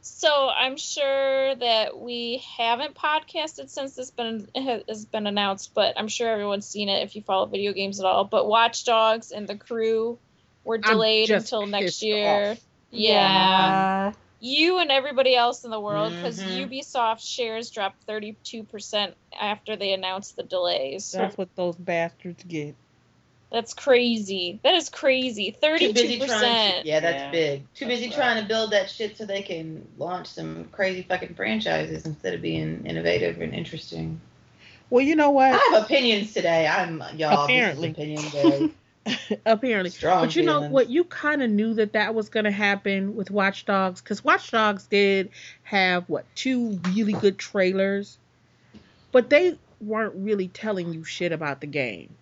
so 0.00 0.48
I'm 0.48 0.76
sure 0.76 1.54
that 1.54 1.98
we 1.98 2.42
haven't 2.56 2.94
podcasted 2.94 3.68
since 3.70 3.94
this 3.94 4.10
been 4.10 4.48
has 4.54 5.04
been 5.06 5.26
announced, 5.26 5.72
but 5.74 5.94
I'm 5.96 6.08
sure 6.08 6.28
everyone's 6.28 6.66
seen 6.66 6.88
it 6.88 7.02
if 7.02 7.16
you 7.16 7.22
follow 7.22 7.46
video 7.46 7.72
games 7.72 8.00
at 8.00 8.06
all. 8.06 8.24
But 8.24 8.46
Watch 8.46 8.84
Dogs 8.84 9.30
and 9.30 9.48
the 9.48 9.56
crew 9.56 10.18
were 10.64 10.78
delayed 10.78 11.30
until 11.30 11.66
next 11.66 12.02
year. 12.02 12.52
off. 12.52 12.60
yeah 12.90 14.12
you 14.42 14.78
and 14.80 14.90
everybody 14.90 15.36
else 15.36 15.62
in 15.64 15.70
the 15.70 15.78
world 15.78 16.12
because 16.16 16.42
Mhm. 16.42 16.68
Ubisoft 16.68 17.20
shares 17.20 17.70
dropped 17.70 18.04
32% 18.06 19.14
after 19.32 19.76
they 19.76 19.92
announced 19.92 20.34
the 20.34 20.42
delays. 20.42 21.12
That's 21.12 21.38
what 21.38 21.54
those 21.54 21.76
bastards 21.76 22.42
get. 22.42 22.74
That's 23.52 23.74
crazy. 23.74 24.60
That 24.64 24.74
is 24.74 24.88
crazy. 24.88 25.52
Too 25.52 25.92
busy 25.92 26.18
trying. 26.18 26.28
To, 26.28 26.78
32%. 26.80 26.82
yeah, 26.84 27.00
that's 27.00 27.22
Yeah, 27.22 27.30
big. 27.30 27.60
Too 27.74 27.84
that's 27.84 27.96
busy 28.00 28.06
rough. 28.08 28.16
trying 28.16 28.42
to 28.42 28.48
build 28.48 28.72
that 28.72 28.88
shit 28.88 29.18
so 29.18 29.26
they 29.26 29.42
can 29.42 29.86
launch 29.98 30.26
some 30.28 30.68
crazy 30.72 31.02
fucking 31.02 31.34
franchises 31.34 32.06
instead 32.06 32.32
of 32.34 32.40
being 32.40 32.86
innovative 32.86 33.40
and 33.42 33.54
interesting. 33.54 34.20
Well, 34.88 35.04
you 35.04 35.16
know 35.16 35.30
what? 35.30 35.52
I 35.52 35.70
have 35.74 35.84
opinions 35.84 36.32
today. 36.32 36.66
I'm 36.66 37.02
y'all. 37.16 37.44
Apparently. 37.44 37.92
This 37.92 37.98
is 37.98 38.34
opinion 38.34 38.74
day. 39.04 39.38
Apparently. 39.46 39.90
Strong 39.90 40.24
But 40.26 40.36
you 40.36 40.42
know 40.44 40.62
what? 40.62 40.88
You 40.88 41.04
kind 41.04 41.42
of 41.42 41.50
knew 41.50 41.74
that 41.74 41.92
that 41.92 42.14
was 42.14 42.28
going 42.28 42.44
to 42.44 42.50
happen 42.50 43.16
with 43.16 43.30
Watch 43.30 43.64
Dogs 43.64 44.00
because 44.00 44.24
Watch 44.24 44.50
Dogs 44.50 44.86
did 44.86 45.30
have, 45.64 46.04
what, 46.08 46.24
two 46.34 46.78
really 46.88 47.12
good 47.12 47.36
trailers, 47.38 48.18
but 49.10 49.28
they 49.28 49.58
weren't 49.80 50.14
really 50.14 50.48
telling 50.48 50.92
you 50.92 51.04
shit 51.04 51.32
about 51.32 51.60
the 51.60 51.66
game. 51.66 52.14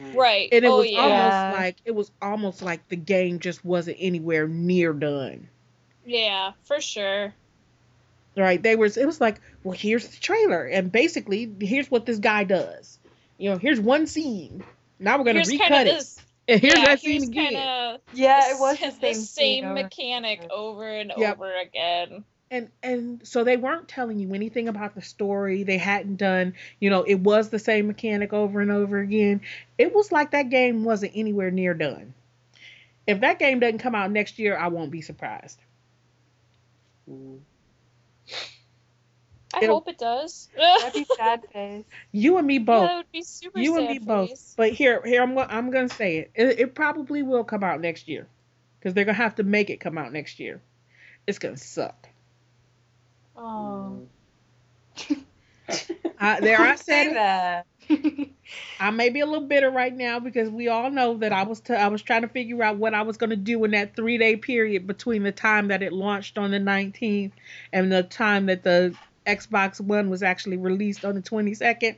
Right. 0.00 0.48
And 0.52 0.64
it 0.64 0.68
oh, 0.68 0.78
was 0.78 0.90
yeah. 0.90 1.00
almost 1.00 1.58
like 1.58 1.76
it 1.84 1.94
was 1.94 2.10
almost 2.20 2.62
like 2.62 2.88
the 2.88 2.96
game 2.96 3.38
just 3.38 3.64
wasn't 3.64 3.96
anywhere 4.00 4.46
near 4.46 4.92
done. 4.92 5.48
Yeah, 6.04 6.52
for 6.64 6.80
sure. 6.80 7.32
Right? 8.36 8.62
They 8.62 8.76
were. 8.76 8.86
It 8.86 9.06
was 9.06 9.20
like, 9.20 9.40
well, 9.64 9.76
here's 9.76 10.06
the 10.08 10.16
trailer, 10.20 10.64
and 10.64 10.92
basically, 10.92 11.50
here's 11.60 11.90
what 11.90 12.04
this 12.06 12.18
guy 12.18 12.44
does. 12.44 12.98
You 13.38 13.50
know, 13.50 13.58
here's 13.58 13.80
one 13.80 14.06
scene. 14.06 14.62
Now 14.98 15.18
we're 15.18 15.24
gonna 15.24 15.38
Here's 15.38 15.50
recut 15.50 15.86
it, 15.86 15.94
this. 15.94 16.20
and 16.48 16.60
here's 16.60 16.74
yeah, 16.74 16.84
that 16.84 17.00
here's 17.00 17.22
scene 17.22 17.32
again. 17.32 17.98
Yeah, 18.14 18.50
it 18.50 18.60
was 18.60 18.78
the 18.78 18.86
the 18.86 18.92
same, 18.92 19.14
same, 19.14 19.24
scene 19.24 19.64
over- 19.64 19.74
mechanic 19.74 20.46
over 20.50 20.88
and 20.88 21.12
Yep. 21.16 21.36
over 21.36 21.52
again. 21.60 22.24
And 22.50 22.68
and 22.82 23.26
so 23.26 23.42
they 23.44 23.56
weren't 23.56 23.88
telling 23.88 24.18
you 24.18 24.32
anything 24.34 24.68
about 24.68 24.94
the 24.94 25.02
story. 25.02 25.62
They 25.64 25.78
hadn't 25.78 26.16
done 26.16 26.54
you 26.80 26.90
know 26.90 27.02
it 27.02 27.20
was 27.20 27.48
the 27.50 27.58
same 27.58 27.86
mechanic 27.86 28.32
over 28.32 28.60
and 28.60 28.70
over 28.70 28.98
again. 28.98 29.40
It 29.78 29.94
was 29.94 30.12
like 30.12 30.30
that 30.30 30.48
game 30.50 30.84
wasn't 30.84 31.12
anywhere 31.14 31.50
near 31.50 31.74
done. 31.74 32.14
If 33.06 33.20
that 33.20 33.38
game 33.38 33.60
doesn't 33.60 33.78
come 33.78 33.94
out 33.94 34.10
next 34.10 34.38
year 34.38 34.56
i 34.56 34.68
won't 34.68 34.90
be 34.90 35.00
surprised. 35.00 35.60
Mm. 37.10 37.38
I 39.54 39.60
It'll- 39.62 39.76
hope 39.76 39.88
it 39.88 39.98
does. 39.98 40.48
That'd 40.56 40.92
be 40.92 41.06
sad 41.16 41.44
face. 41.52 41.84
you 42.12 42.36
and 42.36 42.46
me 42.46 42.54
Yeah, 42.54 42.58
both. 42.64 42.88
that 42.88 42.96
would 42.96 43.12
be 43.12 43.22
super 43.22 43.58
you 43.58 43.76
and 43.76 43.86
sad 43.86 43.92
me 43.92 43.98
both. 44.00 44.54
But 44.56 44.72
here 44.72 45.00
here 45.04 45.22
i'm 45.22 45.34
gonna 45.34 45.52
i'm 45.52 45.70
gonna 45.70 45.88
say 45.88 46.18
it. 46.18 46.30
It, 46.34 46.60
it 46.60 46.74
probably 46.74 47.22
will 47.22 47.44
come 47.44 47.64
out 47.64 47.80
next 47.80 48.06
year 48.08 48.26
because 48.78 48.92
they're 48.94 49.04
gonna 49.04 49.16
have 49.16 49.36
to 49.36 49.42
make 49.44 49.70
it 49.70 49.78
come 49.80 49.96
out 49.98 50.12
next 50.12 50.38
year. 50.40 50.60
It's 51.26 51.38
gonna 51.38 51.56
suck 51.56 52.08
Oh. 53.36 54.02
I, 56.18 56.40
there 56.40 56.60
i 56.60 56.74
say 56.76 57.04
said 57.04 57.16
that. 57.16 57.66
I 58.80 58.90
may 58.90 59.10
be 59.10 59.20
a 59.20 59.26
little 59.26 59.46
bitter 59.46 59.70
right 59.70 59.94
now 59.94 60.18
because 60.20 60.48
we 60.48 60.68
all 60.68 60.90
know 60.90 61.18
that 61.18 61.32
I 61.32 61.42
was 61.42 61.60
t- 61.60 61.74
I 61.74 61.88
was 61.88 62.02
trying 62.02 62.22
to 62.22 62.28
figure 62.28 62.62
out 62.62 62.76
what 62.76 62.94
I 62.94 63.02
was 63.02 63.16
going 63.16 63.30
to 63.30 63.36
do 63.36 63.62
in 63.64 63.72
that 63.72 63.94
three 63.96 64.18
day 64.18 64.36
period 64.36 64.86
between 64.86 65.22
the 65.22 65.32
time 65.32 65.68
that 65.68 65.82
it 65.82 65.92
launched 65.92 66.38
on 66.38 66.50
the 66.50 66.58
19th 66.58 67.32
and 67.72 67.92
the 67.92 68.02
time 68.02 68.46
that 68.46 68.62
the 68.62 68.94
Xbox 69.26 69.80
One 69.80 70.10
was 70.10 70.22
actually 70.22 70.56
released 70.56 71.04
on 71.04 71.14
the 71.14 71.22
22nd 71.22 71.96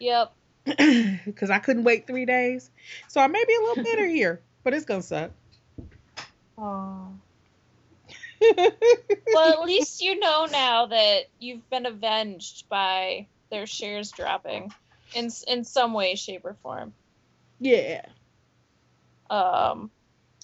Yep. 0.00 0.32
because 1.24 1.50
I 1.50 1.58
couldn't 1.58 1.84
wait 1.84 2.06
three 2.06 2.24
days. 2.24 2.70
So 3.08 3.20
I 3.20 3.26
may 3.26 3.44
be 3.46 3.54
a 3.54 3.60
little 3.60 3.84
bitter 3.84 4.06
here, 4.08 4.40
but 4.64 4.74
it's 4.74 4.84
gonna 4.84 5.02
suck. 5.02 5.30
Aw. 6.58 7.08
Well, 8.40 9.52
at 9.52 9.60
least 9.66 10.02
you 10.02 10.18
know 10.18 10.46
now 10.50 10.86
that 10.86 11.28
you've 11.38 11.68
been 11.70 11.86
avenged 11.86 12.68
by 12.68 13.26
their 13.50 13.66
shares 13.66 14.10
dropping 14.10 14.72
in 15.14 15.30
in 15.46 15.64
some 15.64 15.92
way, 15.92 16.14
shape, 16.14 16.44
or 16.44 16.56
form. 16.62 16.92
yeah. 17.58 18.06
Um, 19.28 19.90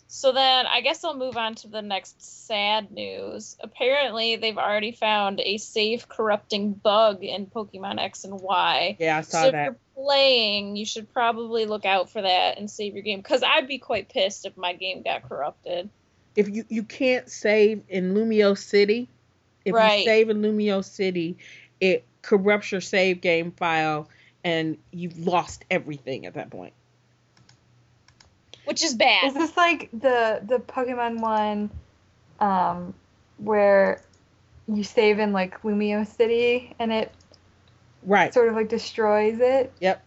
so 0.08 0.32
then 0.32 0.66
I 0.66 0.80
guess 0.80 1.02
I'll 1.04 1.16
move 1.16 1.36
on 1.36 1.56
to 1.56 1.68
the 1.68 1.82
next 1.82 2.46
sad 2.46 2.92
news. 2.92 3.56
Apparently, 3.60 4.36
they've 4.36 4.56
already 4.56 4.92
found 4.92 5.40
a 5.40 5.58
safe 5.58 6.08
corrupting 6.08 6.72
bug 6.72 7.24
in 7.24 7.46
Pokemon 7.46 7.98
X 7.98 8.24
and 8.24 8.40
Y. 8.40 8.96
Yeah, 9.00 9.18
I 9.18 9.20
saw 9.22 9.42
so 9.42 9.46
if 9.48 9.52
that. 9.52 9.64
you're 9.64 9.76
playing, 9.94 10.76
you 10.76 10.86
should 10.86 11.12
probably 11.12 11.66
look 11.66 11.84
out 11.84 12.10
for 12.10 12.22
that 12.22 12.58
and 12.58 12.70
save 12.70 12.94
your 12.94 13.02
game. 13.02 13.18
Because 13.18 13.42
I'd 13.42 13.66
be 13.66 13.78
quite 13.78 14.08
pissed 14.08 14.46
if 14.46 14.56
my 14.56 14.74
game 14.74 15.02
got 15.02 15.28
corrupted. 15.28 15.90
If 16.36 16.48
you 16.48 16.64
you 16.68 16.82
can't 16.82 17.28
save 17.30 17.82
in 17.88 18.14
Lumiose 18.14 18.58
City, 18.58 19.08
if 19.64 19.74
Right. 19.74 19.98
you 19.98 20.04
save 20.04 20.30
in 20.30 20.42
Lumiose 20.42 20.84
City, 20.84 21.38
it 21.80 22.04
corrupts 22.22 22.72
your 22.72 22.80
save 22.80 23.20
game 23.20 23.52
file 23.52 24.08
and 24.44 24.78
you've 24.92 25.18
lost 25.26 25.64
everything 25.70 26.26
at 26.26 26.34
that 26.34 26.50
point. 26.50 26.74
Which 28.64 28.84
is 28.84 28.94
bad. 28.94 29.26
Is 29.28 29.34
this 29.34 29.56
like 29.56 29.90
the 29.92 30.40
the 30.46 30.58
Pokemon 30.58 31.20
one, 31.20 31.70
um, 32.40 32.94
where 33.38 34.02
you 34.68 34.84
save 34.84 35.18
in 35.18 35.32
like 35.32 35.62
Lumiose 35.62 36.08
City 36.08 36.74
and 36.78 36.92
it 36.92 37.12
Right. 38.02 38.32
sort 38.32 38.48
of 38.48 38.54
like 38.54 38.68
destroys 38.68 39.38
it? 39.40 39.72
Yep. 39.80 40.04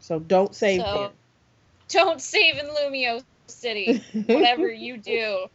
So 0.00 0.18
don't 0.18 0.54
save 0.54 0.82
So, 0.82 1.12
don't 1.88 2.20
save 2.20 2.58
in 2.58 2.66
Lumiose 2.66 3.24
City. 3.46 4.02
Whatever 4.26 4.70
you 4.70 4.96
do. 4.98 5.46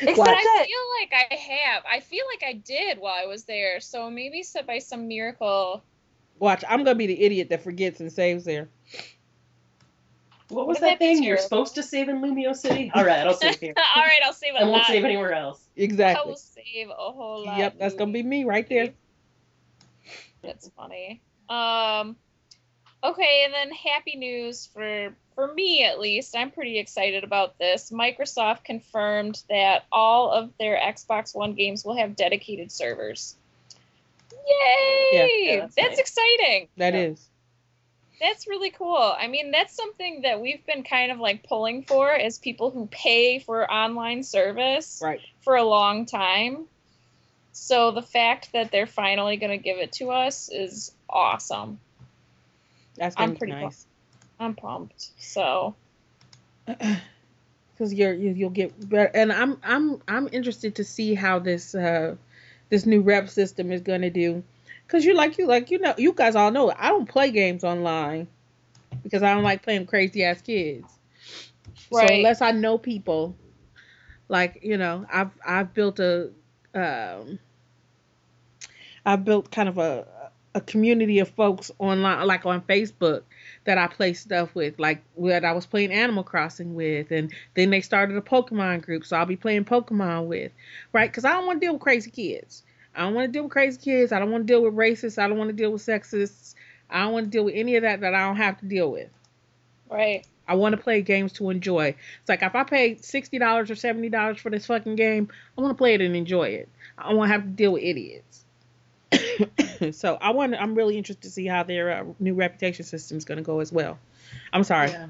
Except 0.00 0.16
But 0.16 0.28
I 0.28 0.66
feel 0.66 1.12
like 1.18 1.30
I 1.30 1.34
have. 1.34 1.82
I 1.90 2.00
feel 2.00 2.24
like 2.32 2.48
I 2.48 2.52
did 2.54 2.98
while 2.98 3.14
I 3.20 3.26
was 3.26 3.44
there. 3.44 3.80
So 3.80 4.10
maybe 4.10 4.42
so 4.42 4.62
by 4.62 4.78
some 4.78 5.08
miracle. 5.08 5.82
Watch, 6.38 6.62
I'm 6.68 6.84
gonna 6.84 6.94
be 6.94 7.08
the 7.08 7.20
idiot 7.20 7.48
that 7.50 7.64
forgets 7.64 8.00
and 8.00 8.12
saves 8.12 8.44
there. 8.44 8.68
What 10.50 10.66
was 10.66 10.78
that 10.78 10.86
that 10.86 10.98
thing? 10.98 11.22
You're 11.22 11.36
supposed 11.36 11.74
to 11.74 11.82
save 11.82 12.08
in 12.08 12.22
Lumiose 12.22 12.56
City? 12.56 12.90
All 12.94 13.04
right, 13.04 13.26
I'll 13.26 13.34
save 13.34 13.58
here. 13.58 13.74
All 13.96 14.02
right, 14.02 14.20
I'll 14.24 14.32
save 14.32 14.54
a 14.54 14.60
I 14.60 14.62
won't 14.62 14.74
lot. 14.78 14.86
save 14.86 15.04
anywhere 15.04 15.32
else. 15.32 15.60
Exactly. 15.76 16.22
I 16.24 16.26
will 16.26 16.36
save 16.36 16.88
a 16.90 16.94
whole 16.94 17.44
lot. 17.44 17.58
Yep, 17.58 17.78
that's 17.78 17.94
gonna 17.96 18.12
be 18.12 18.22
me 18.22 18.44
right 18.44 18.66
there. 18.68 18.90
That's 20.42 20.68
funny. 20.76 21.20
Um, 21.48 22.16
Okay, 23.02 23.42
and 23.44 23.54
then 23.54 23.70
happy 23.70 24.16
news 24.16 24.66
for 24.66 25.14
for 25.38 25.54
me 25.54 25.84
at 25.84 26.00
least. 26.00 26.34
I'm 26.36 26.50
pretty 26.50 26.80
excited 26.80 27.22
about 27.22 27.56
this. 27.60 27.92
Microsoft 27.92 28.64
confirmed 28.64 29.40
that 29.48 29.84
all 29.92 30.32
of 30.32 30.50
their 30.58 30.76
Xbox 30.76 31.32
One 31.32 31.54
games 31.54 31.84
will 31.84 31.96
have 31.96 32.16
dedicated 32.16 32.72
servers. 32.72 33.36
Yay! 34.32 35.42
Yeah, 35.44 35.60
that's 35.60 35.76
that's 35.76 35.88
nice. 35.90 35.98
exciting. 36.00 36.68
That 36.76 36.94
Yeah. 36.94 37.00
is. 37.00 37.24
That's 38.20 38.48
really 38.48 38.70
cool. 38.70 38.96
I 39.16 39.28
mean, 39.28 39.52
that's 39.52 39.72
something 39.74 40.22
that 40.22 40.40
we've 40.40 40.66
been 40.66 40.82
kind 40.82 41.12
of 41.12 41.20
like 41.20 41.44
pulling 41.44 41.84
for 41.84 42.10
as 42.10 42.38
people 42.38 42.72
who 42.72 42.88
pay 42.90 43.38
for 43.38 43.70
online 43.70 44.24
service 44.24 45.00
Right. 45.00 45.20
for 45.42 45.54
a 45.54 45.62
long 45.62 46.04
time. 46.04 46.66
So 47.52 47.92
the 47.92 48.02
fact 48.02 48.50
that 48.54 48.72
they're 48.72 48.88
finally 48.88 49.36
going 49.36 49.52
to 49.52 49.62
give 49.62 49.78
it 49.78 49.92
to 49.92 50.10
us 50.10 50.48
is 50.48 50.90
awesome. 51.08 51.78
That's 52.96 53.14
I'm 53.16 53.36
pretty 53.36 53.52
nice. 53.52 53.86
I'm 54.38 54.54
pumped. 54.54 55.10
So, 55.18 55.74
because 56.66 57.94
you're 57.94 58.12
you, 58.12 58.30
you'll 58.30 58.50
get 58.50 58.88
better 58.88 59.10
and 59.14 59.32
i'm 59.32 59.58
i'm 59.62 60.02
i'm 60.08 60.28
interested 60.32 60.74
to 60.76 60.84
see 60.84 61.14
how 61.14 61.38
this 61.38 61.74
uh 61.74 62.14
this 62.68 62.86
new 62.86 63.00
rep 63.00 63.28
system 63.28 63.70
is 63.72 63.80
going 63.80 64.02
to 64.02 64.10
do 64.10 64.42
because 64.86 65.04
you 65.04 65.14
like 65.14 65.38
you 65.38 65.46
like 65.46 65.70
you 65.70 65.78
know 65.78 65.94
you 65.96 66.12
guys 66.12 66.34
all 66.34 66.50
know 66.50 66.72
i 66.76 66.88
don't 66.88 67.08
play 67.08 67.30
games 67.30 67.64
online 67.64 68.26
because 69.02 69.22
i 69.22 69.32
don't 69.32 69.44
like 69.44 69.62
playing 69.62 69.86
crazy 69.86 70.24
ass 70.24 70.40
kids 70.42 70.98
Right. 71.90 72.08
so 72.08 72.14
unless 72.14 72.42
i 72.42 72.50
know 72.50 72.78
people 72.78 73.36
like 74.28 74.58
you 74.62 74.76
know 74.76 75.06
i've 75.12 75.30
i've 75.46 75.72
built 75.72 75.98
a 76.00 76.30
um 76.74 77.38
i've 79.06 79.24
built 79.24 79.50
kind 79.50 79.68
of 79.68 79.78
a 79.78 80.06
a 80.54 80.60
community 80.60 81.18
of 81.18 81.28
folks 81.28 81.70
online 81.78 82.26
like 82.26 82.46
on 82.46 82.60
facebook 82.62 83.22
that 83.64 83.76
I 83.78 83.86
play 83.86 84.14
stuff 84.14 84.54
with, 84.54 84.78
like 84.78 85.02
what 85.14 85.44
I 85.44 85.52
was 85.52 85.66
playing 85.66 85.92
Animal 85.92 86.24
Crossing 86.24 86.74
with, 86.74 87.10
and 87.10 87.32
then 87.54 87.70
they 87.70 87.82
started 87.82 88.16
a 88.16 88.22
Pokemon 88.22 88.82
group, 88.82 89.04
so 89.04 89.16
I'll 89.16 89.26
be 89.26 89.36
playing 89.36 89.66
Pokemon 89.66 90.26
with, 90.26 90.52
right? 90.92 91.10
Because 91.10 91.26
I 91.26 91.32
don't 91.32 91.46
want 91.46 91.60
to 91.60 91.66
deal 91.66 91.74
with 91.74 91.82
crazy 91.82 92.10
kids. 92.10 92.62
I 92.94 93.02
don't 93.02 93.14
want 93.14 93.26
to 93.28 93.32
deal 93.32 93.42
with 93.44 93.52
crazy 93.52 93.78
kids. 93.78 94.10
I 94.12 94.18
don't 94.18 94.30
want 94.30 94.46
to 94.46 94.52
deal 94.52 94.62
with 94.62 94.74
racists. 94.74 95.22
I 95.22 95.28
don't 95.28 95.36
want 95.38 95.50
to 95.50 95.56
deal 95.56 95.70
with 95.70 95.82
sexists. 95.84 96.54
I 96.88 97.02
don't 97.02 97.12
want 97.12 97.26
to 97.26 97.30
deal 97.30 97.44
with 97.44 97.54
any 97.54 97.76
of 97.76 97.82
that 97.82 98.00
that 98.00 98.14
I 98.14 98.26
don't 98.26 98.36
have 98.36 98.58
to 98.60 98.66
deal 98.66 98.90
with. 98.90 99.10
right. 99.90 100.26
I 100.46 100.54
want 100.54 100.74
to 100.74 100.82
play 100.82 101.02
games 101.02 101.34
to 101.34 101.50
enjoy. 101.50 101.88
It's 102.20 102.28
like 102.28 102.42
if 102.42 102.54
I 102.54 102.64
pay 102.64 102.96
sixty 102.96 103.38
dollars 103.38 103.70
or 103.70 103.74
seventy 103.76 104.08
dollars 104.08 104.38
for 104.40 104.50
this 104.50 104.66
fucking 104.66 104.96
game, 104.96 105.28
I 105.56 105.60
want 105.60 105.72
to 105.72 105.78
play 105.78 105.94
it 105.94 106.00
and 106.00 106.16
enjoy 106.16 106.48
it. 106.48 106.70
I 106.96 107.08
don't 107.08 107.18
want 107.18 107.28
to 107.28 107.32
have 107.34 107.42
to 107.42 107.48
deal 107.48 107.72
with 107.74 107.82
idiots. 107.82 108.46
so 109.92 110.18
I 110.20 110.30
want. 110.30 110.54
I'm 110.54 110.74
really 110.74 110.96
interested 110.96 111.22
to 111.22 111.30
see 111.30 111.46
how 111.46 111.62
their 111.62 111.90
uh, 111.90 112.04
new 112.18 112.34
reputation 112.34 112.84
system 112.84 113.16
is 113.16 113.24
going 113.24 113.38
to 113.38 113.44
go 113.44 113.60
as 113.60 113.72
well. 113.72 113.98
I'm 114.52 114.64
sorry. 114.64 114.90
Yeah. 114.90 115.06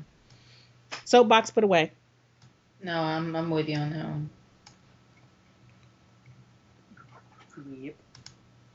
Soapbox 1.05 1.51
put 1.51 1.65
away. 1.65 1.93
No, 2.83 3.01
I'm 3.01 3.35
I'm 3.35 3.51
with 3.51 3.69
you 3.69 3.77
on 3.77 3.91
that 3.91 4.05
one. 4.05 4.31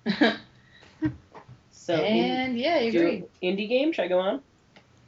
Yep. 0.05 0.37
So, 1.83 1.95
in, 1.95 2.01
and 2.01 2.57
yeah, 2.57 2.79
you 2.79 2.97
agree. 2.97 3.23
indie 3.43 3.67
game. 3.67 3.91
Should 3.91 4.05
I 4.05 4.07
go 4.07 4.19
on? 4.19 4.41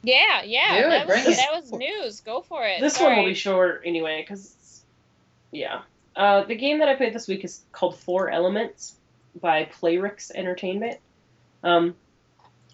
Yeah, 0.02 0.42
yeah. 0.44 0.78
Do 0.78 0.86
it, 0.86 0.90
that, 0.90 1.06
was, 1.06 1.16
bring 1.16 1.32
it. 1.32 1.36
that 1.36 1.52
was 1.54 1.72
news. 1.72 2.20
Go 2.20 2.42
for 2.42 2.62
it. 2.66 2.82
This 2.82 2.96
Sorry. 2.96 3.14
one 3.14 3.24
will 3.24 3.30
be 3.30 3.34
short 3.34 3.82
anyway, 3.86 4.20
because 4.20 4.84
yeah. 5.50 5.80
Uh, 6.14 6.44
the 6.44 6.54
game 6.54 6.80
that 6.80 6.88
I 6.90 6.94
played 6.94 7.14
this 7.14 7.28
week 7.28 7.44
is 7.44 7.62
called 7.72 7.96
Four 7.98 8.28
Elements 8.28 8.94
by 9.40 9.66
Playrix 9.66 10.30
Entertainment. 10.34 10.98
Um, 11.62 11.94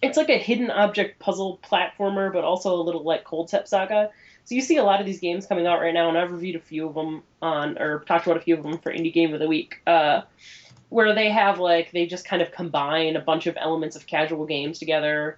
it's 0.01 0.17
like 0.17 0.29
a 0.29 0.37
hidden 0.37 0.69
object 0.69 1.19
puzzle 1.19 1.59
platformer, 1.63 2.31
but 2.31 2.43
also 2.43 2.75
a 2.75 2.83
little 2.83 3.03
like 3.03 3.23
Cold 3.23 3.47
Step 3.47 3.67
Saga. 3.67 4.11
So 4.45 4.55
you 4.55 4.61
see 4.61 4.77
a 4.77 4.83
lot 4.83 4.99
of 4.99 5.05
these 5.05 5.21
games 5.21 5.45
coming 5.45 5.65
out 5.65 5.79
right 5.79 5.93
now, 5.93 6.09
and 6.09 6.17
I've 6.17 6.31
reviewed 6.31 6.57
a 6.57 6.59
few 6.59 6.87
of 6.87 6.93
them 6.93 7.23
on, 7.41 7.77
or 7.77 7.99
talked 7.99 8.25
about 8.25 8.37
a 8.37 8.41
few 8.41 8.55
of 8.55 8.63
them 8.63 8.77
for 8.77 8.91
Indie 8.91 9.13
Game 9.13 9.33
of 9.33 9.39
the 9.39 9.47
Week, 9.47 9.79
uh, 9.87 10.21
where 10.89 11.15
they 11.15 11.29
have 11.29 11.59
like 11.59 11.91
they 11.91 12.05
just 12.05 12.25
kind 12.25 12.41
of 12.41 12.51
combine 12.51 13.15
a 13.15 13.21
bunch 13.21 13.47
of 13.47 13.57
elements 13.57 13.95
of 13.95 14.05
casual 14.05 14.45
games 14.45 14.79
together. 14.79 15.37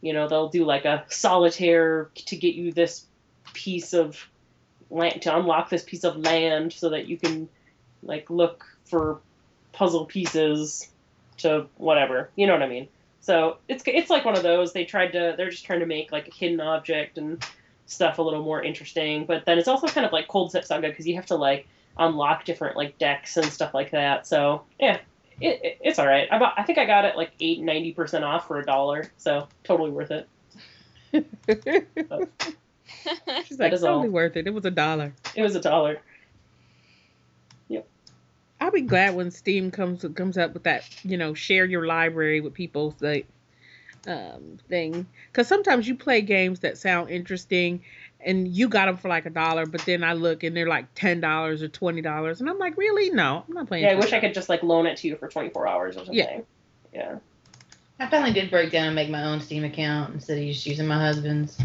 You 0.00 0.14
know, 0.14 0.28
they'll 0.28 0.48
do 0.48 0.64
like 0.64 0.86
a 0.86 1.04
solitaire 1.08 2.10
to 2.14 2.36
get 2.36 2.54
you 2.54 2.72
this 2.72 3.04
piece 3.52 3.92
of 3.92 4.26
land 4.88 5.22
to 5.22 5.36
unlock 5.36 5.68
this 5.68 5.82
piece 5.82 6.04
of 6.04 6.16
land 6.16 6.72
so 6.72 6.88
that 6.88 7.06
you 7.06 7.18
can 7.18 7.48
like 8.02 8.30
look 8.30 8.64
for 8.86 9.20
puzzle 9.72 10.06
pieces 10.06 10.88
to 11.38 11.66
whatever. 11.76 12.30
You 12.36 12.46
know 12.46 12.52
what 12.52 12.62
I 12.62 12.68
mean? 12.68 12.88
So 13.20 13.58
it's 13.68 13.82
it's 13.86 14.10
like 14.10 14.24
one 14.24 14.36
of 14.36 14.42
those. 14.42 14.72
They 14.72 14.84
tried 14.84 15.12
to 15.12 15.34
they're 15.36 15.50
just 15.50 15.64
trying 15.64 15.80
to 15.80 15.86
make 15.86 16.12
like 16.12 16.28
a 16.28 16.34
hidden 16.34 16.60
object 16.60 17.18
and 17.18 17.44
stuff 17.86 18.18
a 18.18 18.22
little 18.22 18.42
more 18.42 18.62
interesting. 18.62 19.26
But 19.26 19.44
then 19.44 19.58
it's 19.58 19.68
also 19.68 19.86
kind 19.88 20.06
of 20.06 20.12
like 20.12 20.28
Cold 20.28 20.50
Step 20.50 20.64
Saga 20.64 20.88
because 20.88 21.06
you 21.06 21.16
have 21.16 21.26
to 21.26 21.36
like 21.36 21.66
unlock 21.98 22.44
different 22.44 22.76
like 22.76 22.98
decks 22.98 23.36
and 23.36 23.46
stuff 23.46 23.74
like 23.74 23.90
that. 23.90 24.26
So 24.26 24.62
yeah, 24.78 25.00
it, 25.40 25.60
it, 25.62 25.78
it's 25.80 25.98
all 25.98 26.06
right. 26.06 26.28
I 26.30 26.38
bought, 26.38 26.54
I 26.56 26.62
think 26.62 26.78
I 26.78 26.86
got 26.86 27.04
it 27.04 27.16
like 27.16 27.32
eight 27.40 27.60
ninety 27.60 27.92
percent 27.92 28.24
off 28.24 28.46
for 28.46 28.58
a 28.58 28.64
dollar. 28.64 29.10
So 29.18 29.48
totally 29.64 29.90
worth 29.90 30.10
it. 30.10 30.28
She's 33.46 33.58
like, 33.58 33.72
totally 33.72 33.88
all. 33.88 34.08
worth 34.08 34.36
it. 34.36 34.46
It 34.46 34.54
was 34.54 34.64
a 34.64 34.70
dollar. 34.70 35.12
It 35.34 35.42
was 35.42 35.54
a 35.56 35.60
dollar. 35.60 36.00
I'll 38.70 38.74
be 38.74 38.82
glad 38.82 39.16
when 39.16 39.32
Steam 39.32 39.72
comes 39.72 40.06
comes 40.14 40.38
up 40.38 40.54
with 40.54 40.62
that, 40.62 40.88
you 41.02 41.16
know, 41.16 41.34
share 41.34 41.64
your 41.64 41.88
library 41.88 42.40
with 42.40 42.54
people 42.54 42.94
like 43.00 43.26
um 44.06 44.58
thing. 44.68 45.08
Because 45.26 45.48
sometimes 45.48 45.88
you 45.88 45.96
play 45.96 46.20
games 46.20 46.60
that 46.60 46.78
sound 46.78 47.10
interesting, 47.10 47.82
and 48.20 48.46
you 48.46 48.68
got 48.68 48.86
them 48.86 48.96
for 48.96 49.08
like 49.08 49.26
a 49.26 49.30
dollar, 49.30 49.66
but 49.66 49.80
then 49.86 50.04
I 50.04 50.12
look 50.12 50.44
and 50.44 50.56
they're 50.56 50.68
like 50.68 50.86
ten 50.94 51.20
dollars 51.20 51.64
or 51.64 51.68
twenty 51.68 52.00
dollars, 52.00 52.40
and 52.40 52.48
I'm 52.48 52.58
like, 52.58 52.76
really? 52.76 53.10
No, 53.10 53.42
I'm 53.48 53.54
not 53.54 53.66
playing. 53.66 53.86
Yeah, 53.86 53.90
I 53.90 53.94
wish 53.96 54.12
I 54.12 54.20
could 54.20 54.34
just 54.34 54.48
like 54.48 54.62
loan 54.62 54.86
it 54.86 54.98
to 54.98 55.08
you 55.08 55.16
for 55.16 55.26
twenty 55.26 55.50
four 55.50 55.66
hours 55.66 55.96
or 55.96 56.04
something. 56.04 56.14
Yeah. 56.14 56.40
Yeah. 56.94 57.18
I 57.98 58.08
finally 58.08 58.32
did 58.32 58.52
break 58.52 58.70
down 58.70 58.86
and 58.86 58.94
make 58.94 59.10
my 59.10 59.24
own 59.24 59.40
Steam 59.40 59.64
account 59.64 60.14
instead 60.14 60.38
of 60.38 60.44
just 60.44 60.64
using 60.64 60.86
my 60.86 60.98
husband's. 60.98 61.60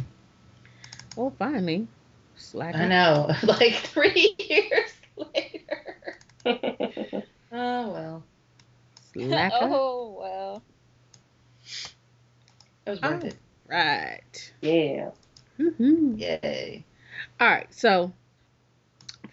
Well, 1.15 1.31
finally, 1.37 1.87
slack. 2.35 2.73
I 2.73 2.87
know, 2.87 3.31
like 3.43 3.75
three 3.75 4.35
years 4.39 4.91
later. 5.15 5.84
Oh 7.51 7.91
well, 7.91 8.23
Slack. 9.13 9.51
oh 9.55 10.17
well. 10.19 10.61
it 12.85 12.89
was 12.89 13.01
worth 13.01 13.23
Oh. 13.23 13.27
it. 13.27 13.35
Right. 13.67 14.53
yeah. 14.61 15.09
Mm-hmm. 15.59 16.15
Yay! 16.17 16.83
All 17.39 17.47
right, 17.47 17.73
so 17.73 18.11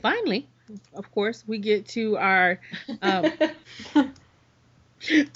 finally, 0.01 0.47
of 0.95 1.11
course, 1.13 1.43
we 1.47 1.59
get 1.59 1.87
to 1.89 2.17
our 2.17 2.61
um, 3.03 3.27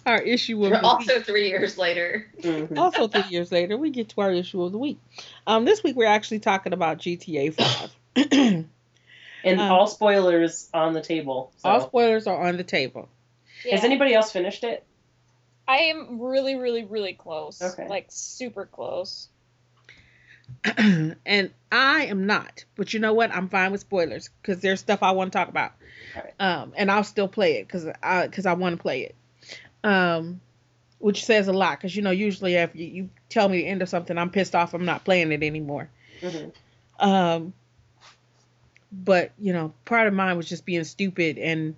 our 0.06 0.22
issue 0.22 0.62
of 0.64 0.70
the 0.70 0.76
week. 0.76 0.84
also 0.84 1.20
three 1.20 1.48
years 1.48 1.76
later. 1.76 2.26
Mhm. 2.40 2.78
also 2.78 3.08
three 3.08 3.28
years 3.30 3.50
later, 3.50 3.76
we 3.76 3.90
get 3.90 4.08
to 4.10 4.20
our 4.20 4.32
issue 4.32 4.62
of 4.62 4.70
the 4.72 4.78
week. 4.78 4.98
Um, 5.46 5.64
this 5.64 5.82
week 5.82 5.96
we're 5.96 6.06
actually 6.06 6.38
talking 6.38 6.72
about 6.72 6.98
GTA 6.98 7.52
Five. 7.52 8.64
And 9.46 9.60
Um, 9.60 9.70
all 9.70 9.86
spoilers 9.86 10.68
on 10.74 10.92
the 10.92 11.00
table. 11.00 11.52
So. 11.58 11.68
All 11.68 11.80
spoilers 11.80 12.26
are 12.26 12.48
on 12.48 12.56
the 12.56 12.64
table. 12.64 13.08
Has 13.70 13.84
anybody 13.84 14.12
else 14.14 14.32
finished 14.32 14.64
it? 14.64 14.84
I 15.68 15.76
am 15.76 16.20
really, 16.20 16.56
really, 16.56 16.84
really 16.84 17.14
close. 17.14 17.60
Okay. 17.62 17.88
Like 17.88 18.06
super 18.08 18.66
close. 18.66 19.28
and 20.64 21.50
I 21.72 22.06
am 22.06 22.26
not, 22.26 22.64
but 22.76 22.92
you 22.94 23.00
know 23.00 23.14
what? 23.14 23.34
I'm 23.34 23.48
fine 23.48 23.72
with 23.72 23.80
spoilers 23.80 24.30
because 24.40 24.60
there's 24.60 24.80
stuff 24.80 25.02
I 25.02 25.12
want 25.12 25.32
to 25.32 25.38
talk 25.38 25.48
about. 25.48 25.72
Alright. 26.16 26.34
Um, 26.38 26.72
and 26.76 26.90
I'll 26.90 27.04
still 27.04 27.28
play 27.28 27.58
it 27.58 27.66
because 27.66 27.86
I 28.02 28.26
because 28.26 28.46
I 28.46 28.52
want 28.52 28.76
to 28.76 28.82
play 28.82 29.02
it. 29.02 29.14
Um, 29.82 30.40
which 30.98 31.24
says 31.24 31.48
a 31.48 31.52
lot 31.52 31.78
because 31.78 31.94
you 31.94 32.02
know 32.02 32.10
usually 32.10 32.54
if 32.54 32.74
you, 32.74 32.86
you 32.86 33.10
tell 33.28 33.48
me 33.48 33.58
the 33.58 33.66
end 33.66 33.82
of 33.82 33.88
something, 33.88 34.16
I'm 34.16 34.30
pissed 34.30 34.54
off. 34.54 34.74
I'm 34.74 34.84
not 34.84 35.04
playing 35.04 35.32
it 35.32 35.42
anymore. 35.42 35.88
Mhm. 36.20 36.52
Um, 36.98 37.52
but 38.92 39.32
you 39.38 39.52
know, 39.52 39.72
part 39.84 40.06
of 40.06 40.14
mine 40.14 40.36
was 40.36 40.48
just 40.48 40.64
being 40.64 40.84
stupid 40.84 41.38
and 41.38 41.74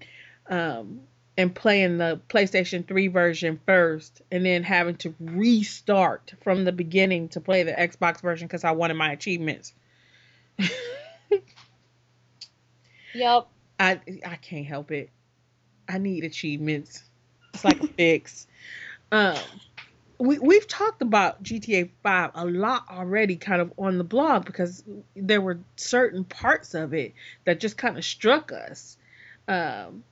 um 0.48 1.00
and 1.36 1.54
playing 1.54 1.98
the 1.98 2.20
PlayStation 2.28 2.86
3 2.86 3.08
version 3.08 3.60
first 3.64 4.22
and 4.32 4.44
then 4.44 4.64
having 4.64 4.96
to 4.96 5.14
restart 5.20 6.34
from 6.42 6.64
the 6.64 6.72
beginning 6.72 7.28
to 7.28 7.40
play 7.40 7.62
the 7.62 7.72
Xbox 7.72 8.20
version 8.20 8.48
because 8.48 8.64
I 8.64 8.72
wanted 8.72 8.94
my 8.94 9.12
achievements. 9.12 9.72
Yep. 13.14 13.48
I 13.80 14.00
I 14.26 14.36
can't 14.36 14.66
help 14.66 14.90
it. 14.90 15.10
I 15.88 15.98
need 15.98 16.24
achievements. 16.24 17.02
It's 17.54 17.64
like 17.64 17.82
a 17.82 17.86
fix. 17.86 18.46
Um, 19.10 19.36
we 20.18 20.38
we've 20.38 20.66
talked 20.66 21.02
about 21.02 21.42
GTA 21.42 21.90
Five 22.02 22.32
a 22.34 22.44
lot 22.44 22.84
already, 22.90 23.36
kind 23.36 23.60
of 23.60 23.72
on 23.78 23.98
the 23.98 24.04
blog 24.04 24.44
because 24.44 24.82
there 25.14 25.40
were 25.40 25.58
certain 25.76 26.24
parts 26.24 26.74
of 26.74 26.92
it 26.92 27.14
that 27.44 27.60
just 27.60 27.76
kind 27.76 27.96
of 27.96 28.04
struck 28.04 28.52
us. 28.52 28.96
Um, 29.46 30.04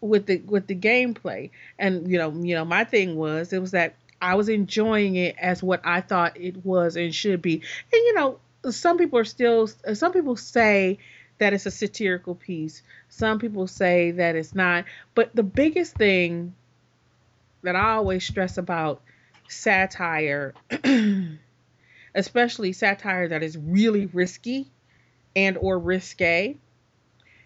with 0.00 0.26
the 0.26 0.38
with 0.40 0.66
the 0.66 0.74
gameplay, 0.74 1.50
and 1.78 2.10
you 2.10 2.18
know, 2.18 2.30
you 2.30 2.54
know, 2.54 2.64
my 2.64 2.84
thing 2.84 3.16
was 3.16 3.52
it 3.52 3.60
was 3.60 3.70
that 3.70 3.94
I 4.20 4.34
was 4.34 4.48
enjoying 4.48 5.16
it 5.16 5.36
as 5.38 5.62
what 5.62 5.80
I 5.84 6.00
thought 6.00 6.38
it 6.38 6.64
was 6.64 6.96
and 6.96 7.14
should 7.14 7.42
be. 7.42 7.54
And 7.54 7.62
you 7.92 8.14
know, 8.14 8.38
some 8.70 8.98
people 8.98 9.18
are 9.18 9.24
still 9.24 9.66
some 9.66 10.12
people 10.12 10.36
say 10.36 10.98
that 11.38 11.52
it's 11.52 11.66
a 11.66 11.70
satirical 11.70 12.34
piece. 12.34 12.82
Some 13.08 13.38
people 13.38 13.66
say 13.66 14.12
that 14.12 14.36
it's 14.36 14.54
not. 14.54 14.84
But 15.14 15.34
the 15.34 15.42
biggest 15.42 15.96
thing 15.96 16.54
that 17.62 17.74
I 17.74 17.92
always 17.92 18.26
stress 18.26 18.58
about 18.58 19.02
satire, 19.48 20.54
especially 22.14 22.72
satire 22.72 23.28
that 23.28 23.42
is 23.42 23.56
really 23.56 24.06
risky 24.06 24.70
and 25.36 25.56
or 25.56 25.78
risque, 25.78 26.56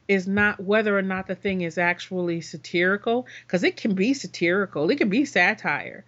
is 0.08 0.26
not 0.26 0.58
whether 0.58 0.96
or 0.96 1.02
not 1.02 1.26
the 1.26 1.34
thing 1.34 1.60
is 1.60 1.76
actually 1.76 2.40
satirical 2.40 3.26
because 3.46 3.62
it 3.62 3.76
can 3.76 3.94
be 3.94 4.14
satirical, 4.14 4.90
it 4.90 4.96
can 4.96 5.10
be 5.10 5.24
satire. 5.24 6.04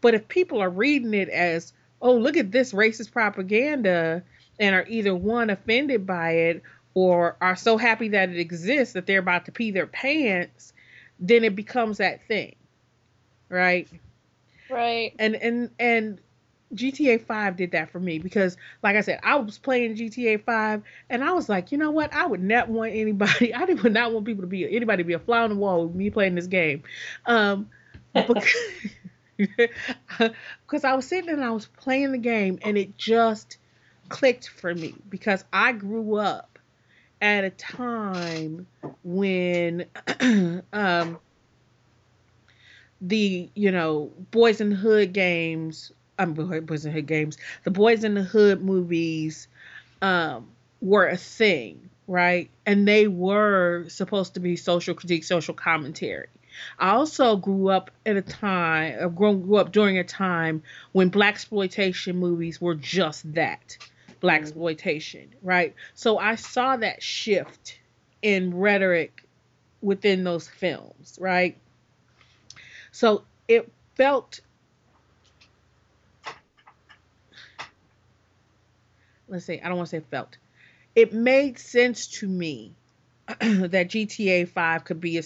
But 0.00 0.14
if 0.14 0.28
people 0.28 0.60
are 0.60 0.70
reading 0.70 1.14
it 1.14 1.28
as, 1.28 1.72
"Oh, 2.02 2.16
look 2.16 2.36
at 2.36 2.50
this 2.50 2.72
racist 2.72 3.12
propaganda," 3.12 4.24
and 4.58 4.74
are 4.74 4.86
either 4.88 5.14
one 5.14 5.50
offended 5.50 6.06
by 6.06 6.32
it 6.32 6.62
or 6.94 7.36
are 7.40 7.56
so 7.56 7.76
happy 7.76 8.08
that 8.08 8.30
it 8.30 8.38
exists 8.38 8.94
that 8.94 9.06
they're 9.06 9.20
about 9.20 9.44
to 9.44 9.52
pee 9.52 9.70
their 9.70 9.86
pants, 9.86 10.72
then 11.20 11.44
it 11.44 11.54
becomes 11.54 11.98
that 11.98 12.26
thing. 12.26 12.56
Right? 13.48 13.88
Right. 14.70 15.14
And 15.18 15.34
and 15.36 15.70
and 15.78 16.20
GTA 16.74 17.18
5 17.18 17.56
did 17.56 17.72
that 17.72 17.90
for 17.90 17.98
me 17.98 18.18
because 18.18 18.56
like 18.82 18.96
I 18.96 19.00
said, 19.00 19.20
I 19.22 19.36
was 19.36 19.58
playing 19.58 19.96
GTA 19.96 20.44
5 20.44 20.82
and 21.08 21.24
I 21.24 21.32
was 21.32 21.48
like, 21.48 21.72
you 21.72 21.78
know 21.78 21.90
what? 21.90 22.12
I 22.12 22.26
would 22.26 22.42
not 22.42 22.68
want 22.68 22.92
anybody 22.94 23.54
I 23.54 23.64
would 23.64 23.92
not 23.92 24.12
want 24.12 24.26
people 24.26 24.42
to 24.42 24.48
be 24.48 24.64
anybody 24.74 25.02
to 25.02 25.06
be 25.06 25.14
a 25.14 25.18
fly 25.18 25.40
on 25.40 25.50
the 25.50 25.56
wall 25.56 25.86
with 25.86 25.94
me 25.94 26.10
playing 26.10 26.34
this 26.34 26.46
game. 26.46 26.82
Um 27.26 27.70
because 28.14 28.44
I 30.84 30.94
was 30.94 31.06
sitting 31.06 31.30
and 31.30 31.44
I 31.44 31.50
was 31.50 31.66
playing 31.66 32.12
the 32.12 32.18
game 32.18 32.58
and 32.62 32.76
it 32.76 32.96
just 32.96 33.58
clicked 34.08 34.48
for 34.48 34.74
me 34.74 34.94
because 35.08 35.44
I 35.52 35.72
grew 35.72 36.16
up 36.16 36.58
at 37.20 37.44
a 37.44 37.50
time 37.50 38.66
when 39.04 39.86
um 40.72 41.18
the 43.00 43.48
you 43.54 43.70
know 43.70 44.10
boys 44.30 44.60
in 44.60 44.70
the 44.70 44.76
hood 44.76 45.12
games 45.12 45.92
um 46.18 46.34
boys 46.34 46.84
in 46.84 46.92
the 46.92 46.96
hood 46.96 47.06
games 47.06 47.38
the 47.64 47.70
boys 47.70 48.04
in 48.04 48.14
the 48.14 48.22
hood 48.22 48.62
movies 48.62 49.46
um 50.02 50.48
were 50.80 51.06
a 51.06 51.16
thing 51.16 51.90
right 52.06 52.50
and 52.66 52.88
they 52.88 53.06
were 53.06 53.84
supposed 53.88 54.34
to 54.34 54.40
be 54.40 54.56
social 54.56 54.94
critique 54.94 55.24
social 55.24 55.54
commentary 55.54 56.28
I 56.78 56.90
also 56.90 57.36
grew 57.36 57.68
up 57.68 57.90
at 58.04 58.16
a 58.16 58.22
time, 58.22 58.96
uh, 59.00 59.08
grew 59.08 59.56
up 59.56 59.72
during 59.72 59.98
a 59.98 60.04
time 60.04 60.62
when 60.92 61.10
blaxploitation 61.10 62.16
movies 62.16 62.60
were 62.60 62.74
just 62.74 63.32
that, 63.34 63.78
black 64.20 64.40
exploitation, 64.42 65.34
right? 65.42 65.74
So 65.94 66.18
I 66.18 66.34
saw 66.34 66.76
that 66.76 67.02
shift 67.02 67.78
in 68.22 68.56
rhetoric 68.56 69.22
within 69.80 70.24
those 70.24 70.48
films, 70.48 71.16
right? 71.20 71.56
So 72.92 73.24
it 73.46 73.70
felt 73.96 74.40
let's 79.28 79.44
say 79.44 79.60
I 79.60 79.68
don't 79.68 79.76
want 79.76 79.90
to 79.90 79.96
say 79.96 80.04
felt. 80.10 80.36
It 80.94 81.12
made 81.12 81.58
sense 81.58 82.06
to 82.18 82.26
me 82.26 82.72
that 83.26 83.88
GTA 83.88 84.48
5 84.48 84.84
could 84.84 85.00
be 85.00 85.18
a 85.18 85.22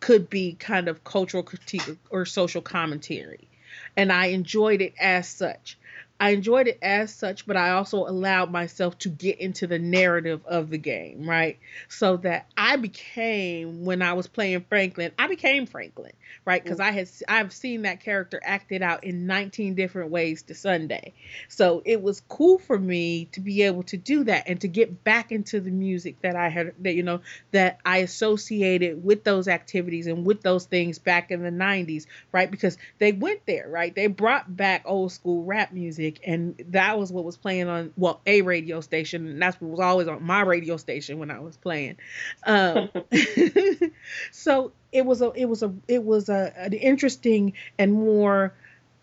could 0.00 0.30
be 0.30 0.52
kind 0.52 0.88
of 0.88 1.02
cultural 1.04 1.42
critique 1.42 1.82
or 2.10 2.24
social 2.24 2.62
commentary. 2.62 3.48
And 3.96 4.12
I 4.12 4.26
enjoyed 4.26 4.80
it 4.80 4.94
as 5.00 5.28
such. 5.28 5.78
I 6.20 6.30
enjoyed 6.30 6.66
it 6.66 6.78
as 6.82 7.14
such, 7.14 7.46
but 7.46 7.56
I 7.56 7.70
also 7.70 7.98
allowed 7.98 8.50
myself 8.50 8.98
to 8.98 9.08
get 9.08 9.38
into 9.38 9.68
the 9.68 9.78
narrative 9.78 10.40
of 10.46 10.68
the 10.68 10.78
game, 10.78 11.28
right? 11.28 11.58
So 11.88 12.16
that 12.18 12.46
I 12.56 12.74
became 12.74 13.84
when 13.84 14.02
I 14.02 14.14
was 14.14 14.26
playing 14.26 14.64
Franklin, 14.68 15.12
I 15.16 15.28
became 15.28 15.66
Franklin, 15.66 16.12
right? 16.44 16.62
Because 16.62 16.78
mm. 16.78 16.84
I 16.86 16.90
had 16.90 17.08
I've 17.28 17.52
seen 17.52 17.82
that 17.82 18.00
character 18.00 18.40
acted 18.42 18.82
out 18.82 19.04
in 19.04 19.26
19 19.26 19.76
different 19.76 20.10
ways 20.10 20.42
to 20.44 20.56
Sunday. 20.56 21.12
So 21.46 21.82
it 21.84 22.02
was 22.02 22.20
cool 22.28 22.58
for 22.58 22.76
me 22.76 23.26
to 23.26 23.40
be 23.40 23.62
able 23.62 23.84
to 23.84 23.96
do 23.96 24.24
that 24.24 24.48
and 24.48 24.60
to 24.62 24.68
get 24.68 25.04
back 25.04 25.30
into 25.30 25.60
the 25.60 25.70
music 25.70 26.20
that 26.22 26.34
I 26.34 26.48
had 26.48 26.74
that 26.80 26.94
you 26.94 27.04
know 27.04 27.20
that 27.52 27.78
I 27.84 27.98
associated 27.98 29.04
with 29.04 29.22
those 29.22 29.46
activities 29.46 30.08
and 30.08 30.26
with 30.26 30.42
those 30.42 30.64
things 30.64 30.98
back 30.98 31.30
in 31.30 31.44
the 31.44 31.50
90s, 31.50 32.06
right? 32.32 32.50
Because 32.50 32.76
they 32.98 33.12
went 33.12 33.46
there, 33.46 33.68
right? 33.68 33.94
They 33.94 34.08
brought 34.08 34.56
back 34.56 34.82
old 34.84 35.12
school 35.12 35.44
rap 35.44 35.72
music 35.72 36.07
and 36.26 36.62
that 36.70 36.98
was 36.98 37.12
what 37.12 37.24
was 37.24 37.36
playing 37.36 37.68
on 37.68 37.92
well 37.96 38.20
a 38.26 38.42
radio 38.42 38.80
station 38.80 39.28
and 39.28 39.42
that's 39.42 39.60
what 39.60 39.70
was 39.70 39.80
always 39.80 40.08
on 40.08 40.22
my 40.22 40.40
radio 40.40 40.76
station 40.76 41.18
when 41.18 41.30
I 41.30 41.40
was 41.40 41.56
playing. 41.56 41.96
Um, 42.44 42.90
so 44.30 44.72
it 44.92 45.04
was 45.04 45.22
a 45.22 45.32
it 45.34 45.46
was 45.46 45.62
a 45.62 45.72
it 45.86 46.04
was 46.04 46.28
a 46.28 46.52
an 46.56 46.72
interesting 46.72 47.54
and 47.78 47.92
more 47.92 48.54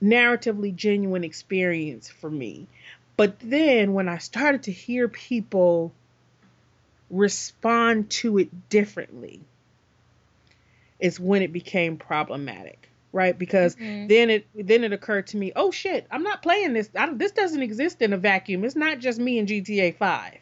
narratively 0.03 0.75
genuine 0.75 1.23
experience 1.23 2.09
for 2.09 2.29
me. 2.29 2.67
But 3.17 3.39
then 3.39 3.93
when 3.93 4.09
I 4.09 4.17
started 4.17 4.63
to 4.63 4.71
hear 4.71 5.07
people 5.07 5.93
respond 7.09 8.09
to 8.09 8.37
it 8.39 8.69
differently 8.69 9.41
is 10.99 11.19
when 11.19 11.41
it 11.41 11.53
became 11.53 11.97
problematic 11.97 12.89
right? 13.15 13.39
Because 13.39 13.75
mm-hmm. 13.77 14.07
then 14.07 14.29
it 14.29 14.47
then 14.53 14.83
it 14.83 14.91
occurred 14.91 15.27
to 15.27 15.37
me, 15.37 15.53
oh 15.55 15.71
shit, 15.71 16.05
I'm 16.11 16.21
not 16.21 16.43
playing 16.43 16.73
this. 16.73 16.89
this 17.13 17.31
doesn't 17.31 17.61
exist 17.61 18.01
in 18.01 18.11
a 18.11 18.17
vacuum. 18.17 18.65
It's 18.65 18.75
not 18.75 18.99
just 18.99 19.17
me 19.17 19.39
and 19.39 19.47
GTA 19.47 19.95
Five. 19.95 20.37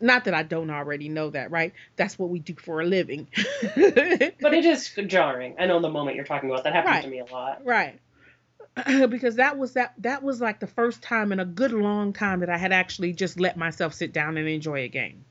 Not 0.00 0.24
that 0.26 0.34
I 0.34 0.44
don't 0.44 0.70
already 0.70 1.08
know 1.08 1.30
that, 1.30 1.50
right? 1.50 1.74
That's 1.96 2.16
what 2.16 2.30
we 2.30 2.38
do 2.38 2.54
for 2.54 2.80
a 2.80 2.86
living. 2.86 3.26
but 3.62 4.54
it 4.54 4.64
is 4.64 4.96
jarring. 5.08 5.56
I 5.58 5.66
know 5.66 5.80
the 5.80 5.90
moment 5.90 6.14
you're 6.14 6.24
talking 6.24 6.48
about 6.48 6.62
that 6.62 6.72
happened 6.72 6.94
right. 6.94 7.02
to 7.02 7.10
me 7.10 7.18
a 7.18 7.24
lot. 7.24 7.62
Right. 7.64 7.98
because 9.10 9.34
that 9.34 9.58
was 9.58 9.72
that 9.72 9.94
that 9.98 10.22
was 10.22 10.40
like 10.40 10.60
the 10.60 10.68
first 10.68 11.02
time 11.02 11.32
in 11.32 11.40
a 11.40 11.44
good 11.44 11.72
long 11.72 12.12
time 12.12 12.40
that 12.40 12.48
I 12.48 12.56
had 12.56 12.70
actually 12.70 13.12
just 13.12 13.40
let 13.40 13.56
myself 13.56 13.94
sit 13.94 14.12
down 14.12 14.36
and 14.36 14.48
enjoy 14.48 14.82
a 14.82 14.88
game. 14.88 15.24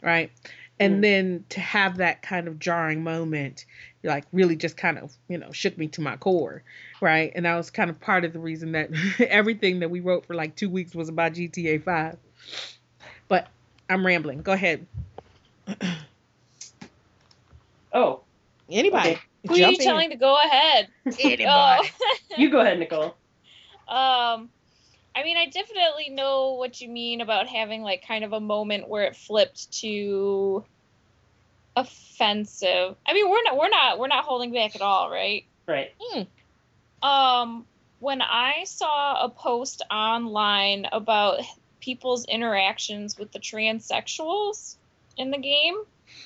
Right? 0.00 0.32
And 0.80 0.96
mm. 0.96 1.02
then 1.02 1.44
to 1.48 1.60
have 1.60 1.96
that 1.98 2.22
kind 2.22 2.48
of 2.48 2.58
jarring 2.58 3.02
moment 3.02 3.66
like 4.04 4.24
really 4.32 4.56
just 4.56 4.76
kind 4.76 4.98
of 4.98 5.16
you 5.28 5.38
know 5.38 5.52
shook 5.52 5.78
me 5.78 5.86
to 5.88 6.00
my 6.00 6.16
core 6.16 6.62
right? 7.02 7.32
And 7.34 7.44
that 7.44 7.56
was 7.56 7.68
kind 7.68 7.90
of 7.90 8.00
part 8.00 8.24
of 8.24 8.32
the 8.32 8.38
reason 8.38 8.72
that 8.72 8.90
everything 9.18 9.80
that 9.80 9.90
we 9.90 10.00
wrote 10.00 10.24
for 10.24 10.34
like 10.34 10.54
two 10.54 10.70
weeks 10.70 10.94
was 10.94 11.08
about 11.08 11.32
gta 11.32 11.82
5 11.82 12.16
but 13.28 13.48
i'm 13.90 14.06
rambling. 14.06 14.40
Go 14.42 14.52
ahead. 14.52 14.86
Oh. 17.94 18.22
Anybody. 18.70 19.10
Okay. 19.10 19.20
who 19.48 19.52
are 19.52 19.58
you 19.58 19.66
in. 19.66 19.74
telling 19.76 20.08
to 20.08 20.16
go 20.16 20.34
ahead? 20.42 20.88
Anybody. 21.20 21.46
Oh. 21.46 21.82
you 22.38 22.50
go 22.50 22.60
ahead 22.60 22.78
nicole. 22.78 23.16
Um 23.88 24.48
I 25.14 25.22
mean, 25.24 25.36
I 25.36 25.46
definitely 25.46 26.08
know 26.10 26.54
what 26.54 26.80
you 26.80 26.88
mean 26.88 27.20
about 27.20 27.46
having 27.46 27.82
like 27.82 28.06
kind 28.06 28.24
of 28.24 28.32
a 28.32 28.40
moment 28.40 28.88
where 28.88 29.04
it 29.04 29.16
flipped 29.16 29.70
to 29.80 30.64
offensive. 31.76 32.96
I 33.06 33.12
mean, 33.12 33.28
we're 33.28 33.42
not 33.42 33.56
we're 33.56 33.68
not 33.68 33.98
we're 33.98 34.08
not 34.08 34.24
holding 34.24 34.52
back 34.52 34.74
at 34.74 34.82
all, 34.82 35.10
right? 35.10 35.44
Right. 35.66 35.92
Hmm. 36.00 37.06
Um, 37.06 37.66
when 38.00 38.22
I 38.22 38.64
saw 38.64 39.24
a 39.24 39.28
post 39.28 39.82
online 39.90 40.86
about 40.90 41.40
people's 41.80 42.24
interactions 42.24 43.18
with 43.18 43.32
the 43.32 43.38
transsexuals 43.38 44.76
in 45.16 45.30
the 45.30 45.38
game, 45.38 45.76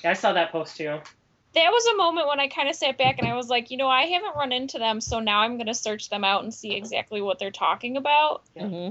yeah, 0.03 0.11
I 0.11 0.13
saw 0.13 0.33
that 0.33 0.51
post 0.51 0.77
too. 0.77 0.99
That 1.53 1.71
was 1.71 1.85
a 1.87 1.97
moment 1.97 2.27
when 2.27 2.39
I 2.39 2.49
kind 2.49 2.69
of 2.69 2.75
sat 2.75 2.97
back 2.97 3.17
and 3.19 3.27
I 3.27 3.35
was 3.35 3.49
like, 3.49 3.71
you 3.71 3.77
know, 3.77 3.87
I 3.87 4.03
haven't 4.03 4.35
run 4.35 4.51
into 4.51 4.77
them, 4.77 5.01
so 5.01 5.19
now 5.19 5.39
I'm 5.39 5.57
going 5.57 5.67
to 5.67 5.73
search 5.73 6.09
them 6.09 6.23
out 6.23 6.43
and 6.43 6.53
see 6.53 6.75
exactly 6.75 7.21
what 7.21 7.39
they're 7.39 7.51
talking 7.51 7.97
about. 7.97 8.43
Mm-hmm 8.55 8.89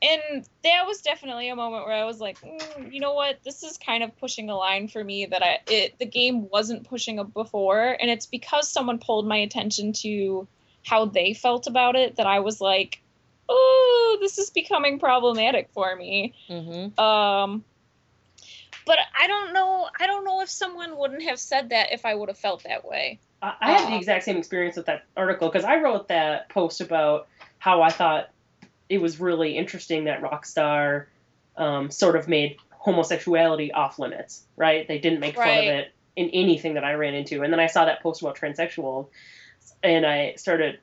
and 0.00 0.48
that 0.62 0.86
was 0.86 1.02
definitely 1.02 1.48
a 1.48 1.56
moment 1.56 1.84
where 1.84 1.94
I 1.94 2.04
was 2.04 2.20
like, 2.20 2.40
mm, 2.40 2.92
you 2.92 3.00
know 3.00 3.14
what, 3.14 3.42
this 3.42 3.62
is 3.62 3.78
kind 3.78 4.04
of 4.04 4.16
pushing 4.18 4.48
a 4.48 4.56
line 4.56 4.88
for 4.88 5.02
me 5.02 5.26
that 5.26 5.42
I 5.42 5.58
it 5.66 5.98
the 5.98 6.06
game 6.06 6.48
wasn't 6.48 6.88
pushing 6.88 7.22
before, 7.34 7.96
and 8.00 8.10
it's 8.10 8.26
because 8.26 8.70
someone 8.70 8.98
pulled 8.98 9.26
my 9.26 9.38
attention 9.38 9.92
to 9.94 10.46
how 10.84 11.06
they 11.06 11.34
felt 11.34 11.66
about 11.66 11.96
it 11.96 12.16
that 12.16 12.26
I 12.26 12.40
was 12.40 12.60
like, 12.60 13.02
oh, 13.48 14.18
this 14.20 14.38
is 14.38 14.50
becoming 14.50 15.00
problematic 15.00 15.70
for 15.72 15.94
me. 15.96 16.34
Mm-hmm. 16.48 16.98
Um, 17.00 17.64
but 18.88 18.98
I 19.20 19.26
don't 19.26 19.52
know. 19.52 19.86
I 20.00 20.06
don't 20.06 20.24
know 20.24 20.40
if 20.40 20.48
someone 20.48 20.96
wouldn't 20.96 21.22
have 21.22 21.38
said 21.38 21.68
that 21.68 21.92
if 21.92 22.06
I 22.06 22.14
would 22.14 22.30
have 22.30 22.38
felt 22.38 22.64
that 22.64 22.84
way. 22.84 23.20
I, 23.42 23.54
I 23.60 23.72
had 23.72 23.82
the 23.82 23.92
um, 23.92 23.98
exact 23.98 24.24
same 24.24 24.38
experience 24.38 24.76
with 24.76 24.86
that 24.86 25.04
article 25.14 25.48
because 25.48 25.64
I 25.64 25.76
wrote 25.80 26.08
that 26.08 26.48
post 26.48 26.80
about 26.80 27.28
how 27.58 27.82
I 27.82 27.90
thought 27.90 28.30
it 28.88 29.00
was 29.00 29.20
really 29.20 29.58
interesting 29.58 30.04
that 30.04 30.22
Rockstar 30.22 31.04
um, 31.58 31.90
sort 31.90 32.16
of 32.16 32.28
made 32.28 32.56
homosexuality 32.70 33.70
off 33.72 33.98
limits, 33.98 34.44
right? 34.56 34.88
They 34.88 34.98
didn't 34.98 35.20
make 35.20 35.36
right. 35.36 35.46
fun 35.46 35.58
of 35.58 35.64
it 35.64 35.92
in 36.16 36.30
anything 36.30 36.74
that 36.74 36.84
I 36.84 36.94
ran 36.94 37.14
into. 37.14 37.42
And 37.42 37.52
then 37.52 37.60
I 37.60 37.66
saw 37.66 37.84
that 37.84 38.02
post 38.02 38.22
about 38.22 38.38
transsexual 38.38 39.08
and 39.82 40.06
I 40.06 40.34
started. 40.36 40.78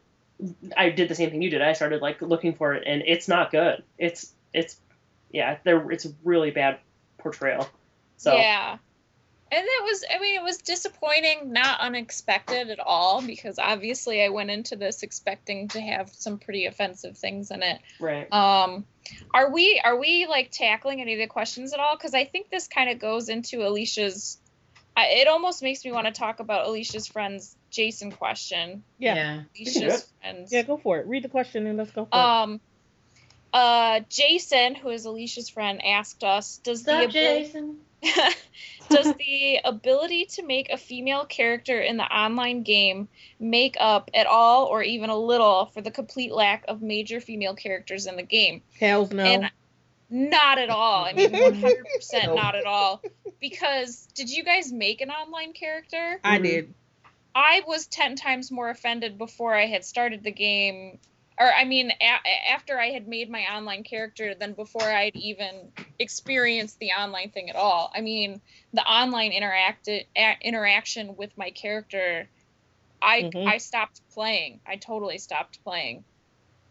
I 0.77 0.89
did 0.89 1.09
the 1.09 1.15
same 1.15 1.31
thing 1.31 1.41
you 1.41 1.49
did. 1.49 1.61
I 1.61 1.73
started 1.73 2.01
like 2.01 2.21
looking 2.21 2.53
for 2.53 2.73
it, 2.73 2.83
and 2.85 3.01
it's 3.05 3.27
not 3.27 3.51
good. 3.51 3.83
It's 3.97 4.31
it's 4.53 4.77
yeah, 5.31 5.57
there 5.63 5.89
it's 5.91 6.05
a 6.05 6.09
really 6.23 6.51
bad 6.51 6.79
portrayal. 7.17 7.67
So 8.17 8.35
Yeah. 8.35 8.77
And 9.51 9.63
it 9.63 9.83
was, 9.83 10.03
I 10.13 10.19
mean, 10.19 10.35
it 10.39 10.43
was 10.43 10.57
disappointing, 10.57 11.53
not 11.53 11.79
unexpected 11.79 12.71
at 12.71 12.79
all, 12.79 13.21
because 13.21 13.59
obviously 13.59 14.23
I 14.23 14.29
went 14.29 14.49
into 14.49 14.75
this 14.75 15.03
expecting 15.03 15.67
to 15.69 15.81
have 15.81 16.09
some 16.09 16.39
pretty 16.39 16.65
offensive 16.65 17.15
things 17.17 17.51
in 17.51 17.61
it. 17.61 17.79
right. 17.99 18.31
Um, 18.33 18.85
are 19.33 19.51
we, 19.51 19.79
are 19.83 19.97
we 19.97 20.25
like 20.27 20.49
tackling 20.51 20.99
any 20.99 21.13
of 21.13 21.19
the 21.19 21.27
questions 21.27 21.73
at 21.73 21.79
all? 21.79 21.95
Because 21.95 22.15
I 22.15 22.25
think 22.25 22.49
this 22.49 22.67
kind 22.67 22.89
of 22.89 22.97
goes 22.99 23.29
into 23.29 23.65
Alicia's. 23.65 24.39
I, 24.97 25.07
it 25.21 25.27
almost 25.27 25.61
makes 25.61 25.85
me 25.85 25.91
want 25.91 26.07
to 26.07 26.11
talk 26.13 26.39
about 26.39 26.65
Alicia's 26.65 27.05
friend's 27.05 27.55
Jason 27.69 28.11
question. 28.11 28.83
Yeah. 28.97 29.15
yeah. 29.15 29.33
can 29.35 29.45
do 29.53 29.69
it. 29.69 29.75
Alicia's 29.83 30.11
friends. 30.21 30.51
Yeah, 30.51 30.61
go 30.63 30.77
for 30.77 30.97
it. 30.97 31.05
Read 31.07 31.23
the 31.23 31.29
question 31.29 31.67
and 31.67 31.77
let's 31.77 31.91
go 31.91 32.05
for 32.05 32.17
Um, 32.17 32.59
uh, 33.53 33.99
Jason, 34.09 34.73
who 34.73 34.89
is 34.89 35.05
Alicia's 35.05 35.49
friend, 35.49 35.85
asked 35.85 36.23
us, 36.23 36.57
"Does 36.57 36.83
What's 36.83 37.13
the 37.13 37.21
ability- 37.21 37.45
Jason? 37.45 37.79
Does 38.89 39.13
the 39.15 39.59
ability 39.65 40.25
to 40.25 40.43
make 40.43 40.69
a 40.69 40.77
female 40.77 41.25
character 41.25 41.81
in 41.81 41.97
the 41.97 42.03
online 42.03 42.61
game 42.63 43.07
make 43.39 43.75
up 43.79 44.11
at 44.13 44.27
all 44.27 44.65
or 44.65 44.83
even 44.83 45.09
a 45.09 45.17
little 45.17 45.65
for 45.73 45.81
the 45.81 45.91
complete 45.91 46.31
lack 46.31 46.65
of 46.67 46.81
major 46.81 47.19
female 47.19 47.55
characters 47.55 48.05
in 48.05 48.15
the 48.15 48.23
game? 48.23 48.61
Hells 48.79 49.11
no. 49.11 49.23
And 49.23 49.51
not 50.09 50.59
at 50.59 50.69
all. 50.69 51.05
I 51.05 51.13
mean, 51.13 51.31
100% 51.31 52.25
No. 52.25 52.35
not 52.35 52.55
at 52.55 52.65
all. 52.65 53.01
Because 53.39 54.07
did 54.13 54.29
you 54.29 54.43
guys 54.43 54.71
make 54.71 55.01
an 55.01 55.09
online 55.09 55.53
character? 55.53 56.19
I 56.23 56.37
did. 56.37 56.73
I 57.33 57.63
was 57.67 57.87
10 57.87 58.15
times 58.15 58.51
more 58.51 58.69
offended 58.69 59.17
before 59.17 59.53
I 59.53 59.65
had 59.65 59.83
started 59.83 60.23
the 60.23 60.31
game. 60.31 60.99
Or, 61.37 61.51
I 61.51 61.65
mean, 61.65 61.91
a- 61.91 62.49
after 62.51 62.79
I 62.79 62.91
had 62.91 63.07
made 63.07 63.29
my 63.29 63.41
online 63.55 63.83
character 63.83 64.35
than 64.35 64.53
before 64.53 64.89
I'd 64.89 65.15
even 65.15 65.73
experienced 65.99 66.79
the 66.79 66.91
online 66.91 67.31
thing 67.31 67.49
at 67.49 67.55
all. 67.55 67.91
I 67.93 68.01
mean, 68.01 68.41
the 68.73 68.83
online 68.83 69.31
interact- 69.31 69.87
a- 69.89 70.37
interaction 70.41 71.15
with 71.17 71.37
my 71.37 71.51
character, 71.51 72.29
I, 73.01 73.23
Mhm. 73.23 73.47
I 73.47 73.57
stopped 73.57 74.01
playing. 74.13 74.61
I 74.65 74.77
totally 74.77 75.17
stopped 75.17 75.63
playing 75.63 76.05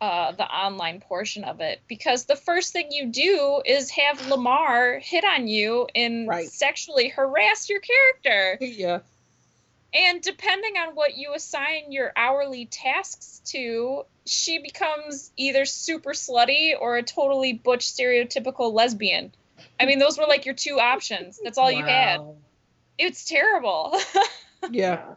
uh, 0.00 0.32
the 0.32 0.44
online 0.44 1.00
portion 1.00 1.44
of 1.44 1.60
it 1.60 1.80
because 1.88 2.26
the 2.26 2.36
first 2.36 2.72
thing 2.72 2.90
you 2.90 3.06
do 3.06 3.62
is 3.64 3.90
have 3.90 4.20
Lamar 4.28 4.98
hit 4.98 5.24
on 5.24 5.46
you 5.46 5.86
and 5.94 6.28
Right. 6.28 6.48
sexually 6.48 7.08
harass 7.08 7.70
your 7.70 7.80
character. 7.80 8.58
Yeah. 8.62 8.98
And 9.94 10.20
depending 10.20 10.76
on 10.76 10.96
what 10.96 11.16
you 11.16 11.34
assign 11.34 11.92
your 11.92 12.12
hourly 12.16 12.66
tasks 12.66 13.40
to, 13.46 14.04
she 14.26 14.58
becomes 14.58 15.30
either 15.36 15.64
super 15.64 16.10
slutty 16.10 16.72
or 16.78 16.96
a 16.96 17.02
totally 17.02 17.52
butch 17.52 17.86
stereotypical 17.86 18.72
lesbian. 18.72 19.32
I 19.78 19.86
mean, 19.86 20.00
those 20.00 20.18
were 20.18 20.26
like 20.26 20.46
your 20.46 20.54
two 20.54 20.80
options. 20.80 21.38
That's 21.42 21.58
all 21.58 21.70
you 21.70 21.84
had. 21.84 22.20
It's 22.98 23.24
terrible. 23.24 23.96
Yeah. 24.70 25.16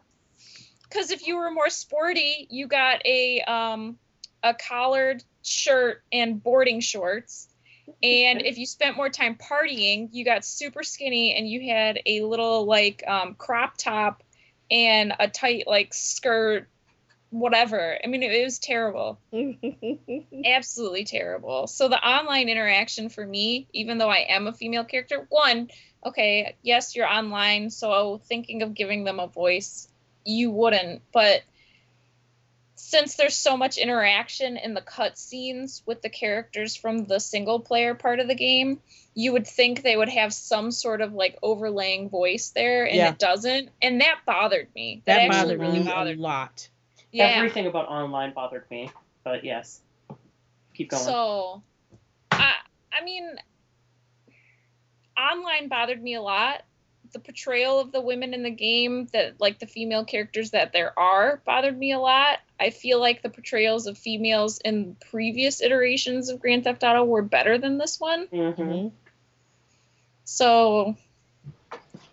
Because 0.82 1.10
if 1.10 1.26
you 1.26 1.36
were 1.36 1.50
more 1.50 1.70
sporty, 1.70 2.46
you 2.50 2.66
got 2.66 3.00
a 3.06 3.40
um, 3.40 3.98
a 4.42 4.52
collared 4.52 5.24
shirt 5.42 6.02
and 6.12 6.42
boarding 6.42 6.80
shorts. 6.80 7.48
And 8.02 8.42
if 8.42 8.58
you 8.58 8.66
spent 8.66 8.96
more 8.96 9.08
time 9.08 9.36
partying, 9.36 10.10
you 10.12 10.24
got 10.24 10.44
super 10.44 10.82
skinny 10.82 11.34
and 11.34 11.48
you 11.48 11.70
had 11.70 12.00
a 12.04 12.22
little 12.22 12.66
like 12.66 13.02
um, 13.06 13.34
crop 13.34 13.78
top 13.78 14.22
and 14.70 15.14
a 15.18 15.28
tight 15.28 15.64
like 15.66 15.94
skirt, 15.94 16.68
whatever. 17.30 17.98
I 18.02 18.06
mean, 18.06 18.22
it, 18.22 18.32
it 18.32 18.44
was 18.44 18.58
terrible, 18.58 19.18
absolutely 20.44 21.04
terrible. 21.04 21.66
So 21.66 21.88
the 21.88 21.98
online 21.98 22.48
interaction 22.48 23.08
for 23.08 23.26
me, 23.26 23.68
even 23.72 23.98
though 23.98 24.10
I 24.10 24.26
am 24.28 24.46
a 24.46 24.52
female 24.52 24.84
character, 24.84 25.26
one, 25.28 25.68
okay, 26.04 26.56
yes, 26.62 26.94
you're 26.96 27.08
online, 27.08 27.70
so 27.70 28.20
thinking 28.24 28.62
of 28.62 28.74
giving 28.74 29.04
them 29.04 29.20
a 29.20 29.26
voice, 29.26 29.88
you 30.24 30.50
wouldn't, 30.50 31.02
but 31.12 31.42
since 32.78 33.16
there's 33.16 33.36
so 33.36 33.56
much 33.56 33.76
interaction 33.76 34.56
in 34.56 34.72
the 34.72 34.80
cutscenes 34.80 35.82
with 35.84 36.00
the 36.00 36.08
characters 36.08 36.76
from 36.76 37.06
the 37.06 37.18
single 37.18 37.58
player 37.58 37.92
part 37.94 38.20
of 38.20 38.28
the 38.28 38.36
game, 38.36 38.80
you 39.14 39.32
would 39.32 39.48
think 39.48 39.82
they 39.82 39.96
would 39.96 40.08
have 40.08 40.32
some 40.32 40.70
sort 40.70 41.00
of 41.00 41.12
like 41.12 41.36
overlaying 41.42 42.08
voice 42.08 42.50
there, 42.54 42.84
and 42.84 42.94
Yeah. 42.94 43.08
it 43.08 43.18
doesn't, 43.18 43.70
and 43.82 44.00
that 44.00 44.20
bothered 44.24 44.72
me. 44.76 45.02
that 45.06 45.22
actually 45.22 45.56
bothered 45.56 45.60
really 45.60 45.80
me 45.80 45.86
bothered 45.86 46.18
a 46.18 46.22
lot. 46.22 46.68
Yeah. 47.10 47.24
Everything 47.26 47.66
about 47.66 47.88
online 47.88 48.32
bothered 48.32 48.70
me, 48.70 48.90
but 49.24 49.42
yes, 49.42 49.80
keep 50.72 50.90
going. 50.90 51.02
So, 51.02 51.62
I 52.30 52.52
I 52.92 53.02
mean, 53.04 53.34
online 55.18 55.66
bothered 55.68 56.00
me 56.00 56.14
a 56.14 56.22
lot. 56.22 56.62
The 57.12 57.18
portrayal 57.20 57.80
of 57.80 57.92
the 57.92 58.00
women 58.00 58.34
in 58.34 58.42
the 58.42 58.50
game, 58.50 59.06
that 59.12 59.40
like 59.40 59.58
the 59.58 59.66
female 59.66 60.04
characters 60.04 60.50
that 60.50 60.72
there 60.72 60.98
are, 60.98 61.40
bothered 61.44 61.76
me 61.76 61.92
a 61.92 61.98
lot. 61.98 62.38
I 62.60 62.70
feel 62.70 63.00
like 63.00 63.22
the 63.22 63.30
portrayals 63.30 63.86
of 63.86 63.96
females 63.96 64.58
in 64.58 64.96
previous 65.10 65.62
iterations 65.62 66.28
of 66.28 66.40
Grand 66.40 66.64
Theft 66.64 66.82
Auto 66.82 67.04
were 67.04 67.22
better 67.22 67.58
than 67.58 67.78
this 67.78 67.98
one. 68.00 68.26
hmm 68.26 68.36
Mhm. 68.36 68.92
So, 70.24 70.96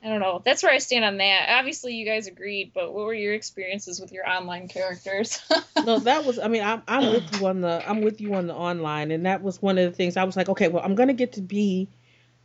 I 0.03 0.07
don't 0.07 0.19
know. 0.19 0.41
That's 0.45 0.61
where 0.61 0.71
I 0.71 0.77
stand 0.77 1.03
on 1.03 1.17
that. 1.17 1.47
Obviously, 1.49 1.95
you 1.95 2.05
guys 2.05 2.27
agreed, 2.27 2.71
but 2.73 2.93
what 2.93 3.05
were 3.05 3.13
your 3.13 3.33
experiences 3.33 3.99
with 3.99 4.11
your 4.11 4.29
online 4.29 4.67
characters? 4.67 5.39
no, 5.85 5.99
that 5.99 6.23
was. 6.25 6.37
I 6.37 6.47
mean, 6.47 6.63
I'm 6.63 6.83
I'm 6.87 7.09
with 7.11 7.33
you 7.33 7.47
on 7.47 7.61
the 7.61 7.83
I'm 7.85 8.01
with 8.01 8.21
you 8.21 8.35
on 8.35 8.47
the 8.47 8.53
online, 8.53 9.11
and 9.11 9.25
that 9.25 9.41
was 9.41 9.61
one 9.61 9.77
of 9.77 9.89
the 9.89 9.95
things 9.95 10.15
I 10.15 10.23
was 10.23 10.37
like, 10.37 10.47
okay, 10.47 10.67
well, 10.67 10.83
I'm 10.85 10.95
gonna 10.95 11.13
get 11.13 11.33
to 11.33 11.41
be, 11.41 11.89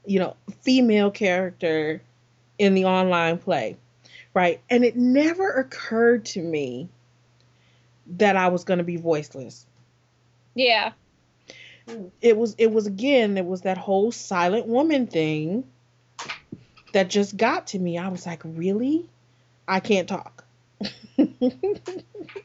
you 0.07 0.19
know, 0.19 0.37
female 0.63 1.11
character 1.11 2.03
in 2.61 2.75
the 2.75 2.85
online 2.87 3.39
play, 3.39 3.79
right? 4.35 4.63
And 4.71 4.85
it 4.85 4.97
never 4.97 5.51
occurred 5.51 6.27
to 6.27 6.43
me 6.43 6.91
that 8.07 8.37
I 8.37 8.49
was 8.49 8.65
gonna 8.65 8.85
be 8.85 8.97
voiceless. 8.97 9.67
yeah. 10.55 10.93
It 12.21 12.37
was 12.37 12.55
it 12.59 12.73
was 12.73 12.87
again 12.87 13.37
it 13.39 13.47
was 13.47 13.63
that 13.63 13.79
whole 13.79 14.13
silent 14.13 14.67
woman 14.67 15.07
thing 15.07 15.65
that 16.93 17.11
just 17.11 17.37
got 17.37 17.69
to 17.69 17.79
me. 17.79 17.99
I 17.99 18.09
was 18.09 18.27
like, 18.27 18.43
really? 18.45 19.09
I 19.69 19.81
can't 19.81 20.09
talk. 20.09 20.45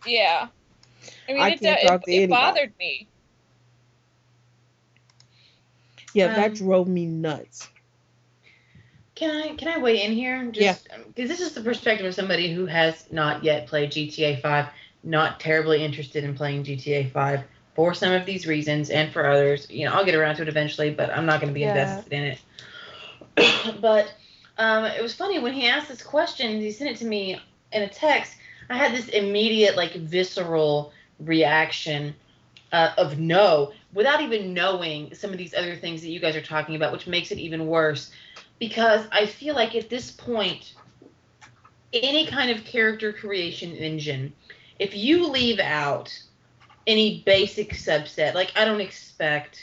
Yeah. 0.05 0.49
I 1.27 1.33
mean, 1.33 1.47
I 1.47 1.49
it, 1.49 1.61
can't 1.61 1.79
it, 1.79 1.81
talk 1.81 2.03
to 2.05 2.11
it 2.11 2.29
bothered 2.29 2.73
me. 2.79 3.09
Yeah, 6.13 6.29
that 6.29 6.53
Um, 6.53 6.55
drove 6.55 6.87
me 6.87 7.05
nuts. 7.05 7.69
Can 9.15 9.31
I 9.31 9.55
can 9.55 9.69
I 9.69 9.77
weigh 9.77 10.03
in 10.03 10.11
here? 10.11 10.43
Just, 10.51 10.89
Because 11.07 11.29
this 11.29 11.39
is 11.39 11.53
the 11.53 11.61
perspective 11.61 12.05
of 12.05 12.13
somebody 12.13 12.53
who 12.53 12.65
has 12.65 13.09
not 13.11 13.43
yet 13.45 13.67
played 13.67 13.91
GTA 13.91 14.41
5, 14.41 14.65
not 15.03 15.39
terribly 15.39 15.83
interested 15.83 16.25
in 16.25 16.35
playing 16.35 16.63
GTA 16.65 17.11
5 17.11 17.41
for 17.75 17.93
some 17.93 18.11
of 18.11 18.25
these 18.25 18.45
reasons 18.45 18.89
and 18.89 19.11
for 19.11 19.25
others. 19.25 19.69
You 19.69 19.85
know, 19.85 19.93
I'll 19.93 20.05
get 20.05 20.15
around 20.15 20.35
to 20.35 20.41
it 20.41 20.49
eventually, 20.49 20.91
but 20.91 21.09
I'm 21.11 21.25
not 21.25 21.39
going 21.39 21.47
to 21.49 21.53
be 21.53 21.61
Yeah. 21.61 21.69
invested 21.69 22.13
in 22.13 22.23
it. 23.37 23.77
but 23.81 24.13
um, 24.57 24.85
it 24.85 25.01
was 25.01 25.15
funny 25.15 25.39
when 25.39 25.53
he 25.53 25.67
asked 25.67 25.87
this 25.87 26.01
question. 26.01 26.59
He 26.59 26.71
sent 26.71 26.89
it 26.91 26.97
to 26.97 27.05
me 27.05 27.39
in 27.71 27.83
a 27.83 27.89
text. 27.89 28.35
I 28.69 28.77
had 28.77 28.93
this 28.93 29.09
immediate, 29.09 29.77
like, 29.77 29.93
visceral 29.93 30.91
reaction 31.19 32.15
uh, 32.71 32.91
of 32.97 33.19
no, 33.19 33.71
without 33.93 34.21
even 34.21 34.53
knowing 34.53 35.13
some 35.13 35.31
of 35.31 35.37
these 35.37 35.53
other 35.53 35.75
things 35.75 36.01
that 36.01 36.09
you 36.09 36.19
guys 36.19 36.35
are 36.35 36.41
talking 36.41 36.75
about, 36.75 36.91
which 36.91 37.07
makes 37.07 37.31
it 37.31 37.37
even 37.37 37.67
worse 37.67 38.11
because 38.59 39.05
I 39.11 39.25
feel 39.25 39.55
like 39.55 39.75
at 39.75 39.89
this 39.89 40.11
point, 40.11 40.73
any 41.93 42.25
kind 42.25 42.51
of 42.51 42.63
character 42.65 43.13
creation 43.13 43.71
engine, 43.73 44.33
if 44.79 44.95
you 44.95 45.27
leave 45.27 45.59
out 45.59 46.17
any 46.87 47.23
basic 47.25 47.73
subset, 47.73 48.33
like 48.33 48.51
I 48.55 48.65
don't 48.65 48.81
expect 48.81 49.61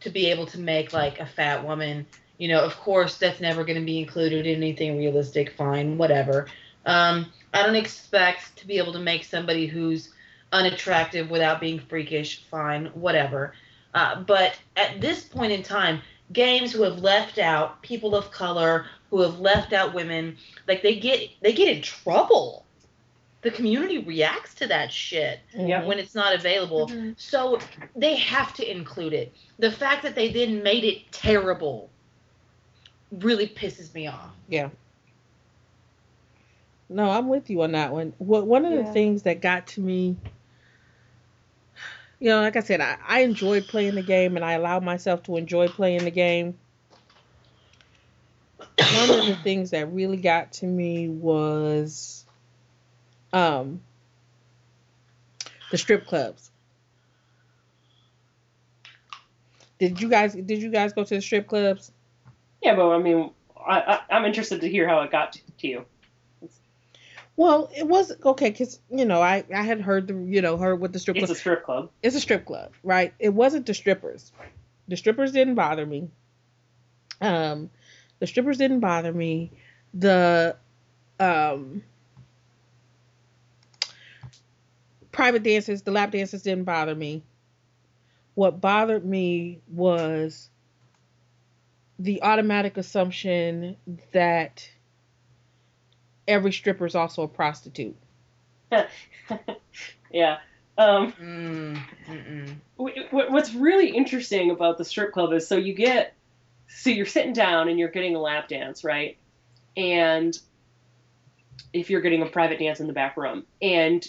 to 0.00 0.10
be 0.10 0.26
able 0.26 0.46
to 0.46 0.58
make 0.58 0.92
like 0.92 1.20
a 1.20 1.26
fat 1.26 1.64
woman, 1.64 2.06
you 2.38 2.48
know, 2.48 2.60
of 2.60 2.76
course 2.76 3.18
that's 3.18 3.40
never 3.40 3.64
going 3.64 3.78
to 3.78 3.84
be 3.84 3.98
included 3.98 4.46
in 4.46 4.56
anything 4.56 4.98
realistic, 4.98 5.54
fine, 5.56 5.98
whatever. 5.98 6.46
Um, 6.86 7.26
I 7.52 7.64
don't 7.64 7.76
expect 7.76 8.56
to 8.56 8.66
be 8.66 8.78
able 8.78 8.92
to 8.92 8.98
make 8.98 9.24
somebody 9.24 9.66
who's 9.66 10.10
unattractive 10.52 11.30
without 11.30 11.60
being 11.60 11.78
freakish, 11.78 12.44
fine, 12.44 12.86
whatever. 12.86 13.54
Uh, 13.94 14.20
but 14.22 14.58
at 14.76 15.00
this 15.00 15.24
point 15.24 15.52
in 15.52 15.62
time, 15.62 16.00
games 16.32 16.72
who 16.72 16.82
have 16.82 16.98
left 16.98 17.38
out 17.38 17.80
people 17.82 18.14
of 18.14 18.30
color, 18.30 18.86
who 19.10 19.20
have 19.22 19.40
left 19.40 19.72
out 19.72 19.94
women, 19.94 20.36
like 20.66 20.82
they 20.82 20.96
get 20.98 21.30
they 21.40 21.52
get 21.52 21.74
in 21.74 21.82
trouble. 21.82 22.64
The 23.42 23.50
community 23.52 23.98
reacts 23.98 24.54
to 24.56 24.66
that 24.66 24.92
shit 24.92 25.38
Yep. 25.54 25.86
when 25.86 25.98
it's 26.00 26.14
not 26.14 26.34
available. 26.34 26.88
Mhm. 26.88 27.14
So 27.18 27.60
they 27.94 28.16
have 28.16 28.52
to 28.54 28.68
include 28.70 29.12
it. 29.12 29.32
The 29.58 29.70
fact 29.70 30.02
that 30.02 30.14
they 30.16 30.28
then 30.32 30.62
made 30.62 30.84
it 30.84 31.10
terrible 31.12 31.88
really 33.12 33.46
pisses 33.46 33.94
me 33.94 34.06
off. 34.08 34.30
Yeah. 34.48 34.70
no, 36.90 37.10
I'm 37.10 37.28
with 37.28 37.50
you 37.50 37.62
on 37.62 37.72
that 37.72 37.92
one. 37.92 38.14
What 38.18 38.46
one 38.46 38.64
of 38.64 38.72
the 38.72 38.78
Yeah. 38.80 38.92
things 38.92 39.22
that 39.24 39.40
got 39.42 39.66
to 39.68 39.80
me, 39.82 40.16
you 42.20 42.30
know, 42.30 42.40
like 42.40 42.56
I 42.56 42.60
said, 42.60 42.80
I, 42.80 42.96
I 43.06 43.20
enjoyed 43.20 43.68
playing 43.68 43.94
the 43.94 44.02
game 44.02 44.36
and 44.36 44.44
I 44.44 44.54
allowed 44.54 44.82
myself 44.82 45.22
to 45.24 45.36
enjoy 45.36 45.68
playing 45.68 46.04
the 46.04 46.10
game. 46.10 46.58
One 48.60 49.10
of 49.10 49.26
the 49.26 49.38
things 49.42 49.70
that 49.70 49.92
really 49.92 50.16
got 50.16 50.52
to 50.54 50.66
me 50.66 51.08
was 51.08 52.24
um 53.32 53.80
the 55.70 55.78
strip 55.78 56.06
clubs. 56.06 56.50
Did 59.78 60.00
you 60.00 60.08
guys 60.08 60.34
did 60.34 60.62
you 60.62 60.70
guys 60.70 60.92
go 60.92 61.04
to 61.04 61.14
the 61.14 61.20
strip 61.20 61.46
clubs? 61.46 61.92
Yeah, 62.62 62.74
but 62.74 62.88
I 62.88 62.98
mean, 62.98 63.30
I, 63.56 63.80
I, 63.80 64.16
I'm 64.16 64.24
interested 64.24 64.60
to 64.62 64.68
hear 64.68 64.88
how 64.88 65.02
it 65.02 65.12
got 65.12 65.34
to, 65.34 65.40
to 65.58 65.68
you. 65.68 65.84
Well, 67.38 67.70
it 67.76 67.86
was 67.86 68.12
okay 68.24 68.50
because 68.50 68.80
you 68.90 69.04
know 69.04 69.22
I 69.22 69.44
I 69.54 69.62
had 69.62 69.80
heard 69.80 70.08
the 70.08 70.14
you 70.14 70.42
know 70.42 70.56
heard 70.56 70.80
what 70.80 70.92
the 70.92 70.98
strip 70.98 71.16
club 71.18 71.22
It's 71.22 71.30
club 71.30 71.36
a 71.36 71.40
strip 71.40 71.64
club. 71.64 71.90
it's 72.02 72.16
a 72.16 72.20
strip 72.20 72.44
club, 72.44 72.72
right? 72.82 73.14
It 73.20 73.28
wasn't 73.28 73.64
the 73.64 73.74
strippers. 73.74 74.32
The 74.88 74.96
strippers 74.96 75.30
didn't 75.30 75.54
bother 75.54 75.86
me. 75.86 76.08
Um, 77.20 77.70
the 78.18 78.26
strippers 78.26 78.58
didn't 78.58 78.80
bother 78.80 79.12
me. 79.12 79.52
The 79.94 80.56
um 81.20 81.84
private 85.12 85.44
dances, 85.44 85.82
the 85.82 85.92
lap 85.92 86.10
dances 86.10 86.42
didn't 86.42 86.64
bother 86.64 86.96
me. 86.96 87.22
What 88.34 88.60
bothered 88.60 89.04
me 89.04 89.60
was 89.68 90.50
the 92.00 92.22
automatic 92.22 92.76
assumption 92.76 93.76
that 94.10 94.68
every 96.28 96.52
stripper 96.52 96.86
is 96.86 96.94
also 96.94 97.22
a 97.22 97.28
prostitute. 97.28 97.96
yeah. 100.12 100.38
Um, 100.76 101.12
Mm, 101.12 101.76
wh- 102.78 103.08
wh- 103.10 103.30
what's 103.32 103.52
really 103.52 103.88
interesting 103.96 104.52
about 104.52 104.78
the 104.78 104.84
strip 104.84 105.12
club 105.12 105.32
is 105.32 105.48
so 105.48 105.56
you 105.56 105.74
get 105.74 106.14
so 106.68 106.90
you're 106.90 107.04
sitting 107.06 107.32
down 107.32 107.68
and 107.68 107.80
you're 107.80 107.88
getting 107.88 108.14
a 108.14 108.20
lap 108.20 108.46
dance 108.46 108.84
right 108.84 109.16
and 109.76 110.38
if 111.72 111.90
you're 111.90 112.00
getting 112.00 112.22
a 112.22 112.26
private 112.26 112.60
dance 112.60 112.78
in 112.78 112.86
the 112.86 112.92
back 112.92 113.16
room 113.16 113.44
and 113.60 114.06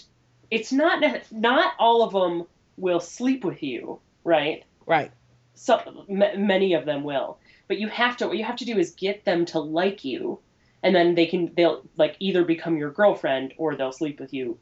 it's 0.50 0.70
not 0.72 1.02
not 1.32 1.74
all 1.80 2.04
of 2.04 2.12
them 2.12 2.46
will 2.76 3.00
sleep 3.00 3.44
with 3.44 3.62
you 3.64 3.98
right 4.22 4.62
Right. 4.86 5.10
so 5.54 6.04
m- 6.08 6.46
many 6.46 6.74
of 6.74 6.84
them 6.84 7.02
will 7.02 7.38
but 7.66 7.78
you 7.78 7.88
have 7.88 8.16
to 8.18 8.28
what 8.28 8.36
you 8.36 8.44
have 8.44 8.56
to 8.56 8.64
do 8.64 8.78
is 8.78 8.92
get 8.92 9.24
them 9.24 9.44
to 9.46 9.58
like 9.58 10.04
you 10.04 10.38
and 10.82 10.94
then 10.94 11.14
they 11.14 11.26
can 11.26 11.52
they'll 11.56 11.82
like 11.96 12.16
either 12.20 12.44
become 12.44 12.76
your 12.76 12.90
girlfriend 12.90 13.54
or 13.58 13.76
they'll 13.76 13.92
sleep 13.92 14.18
with 14.20 14.32
you 14.32 14.58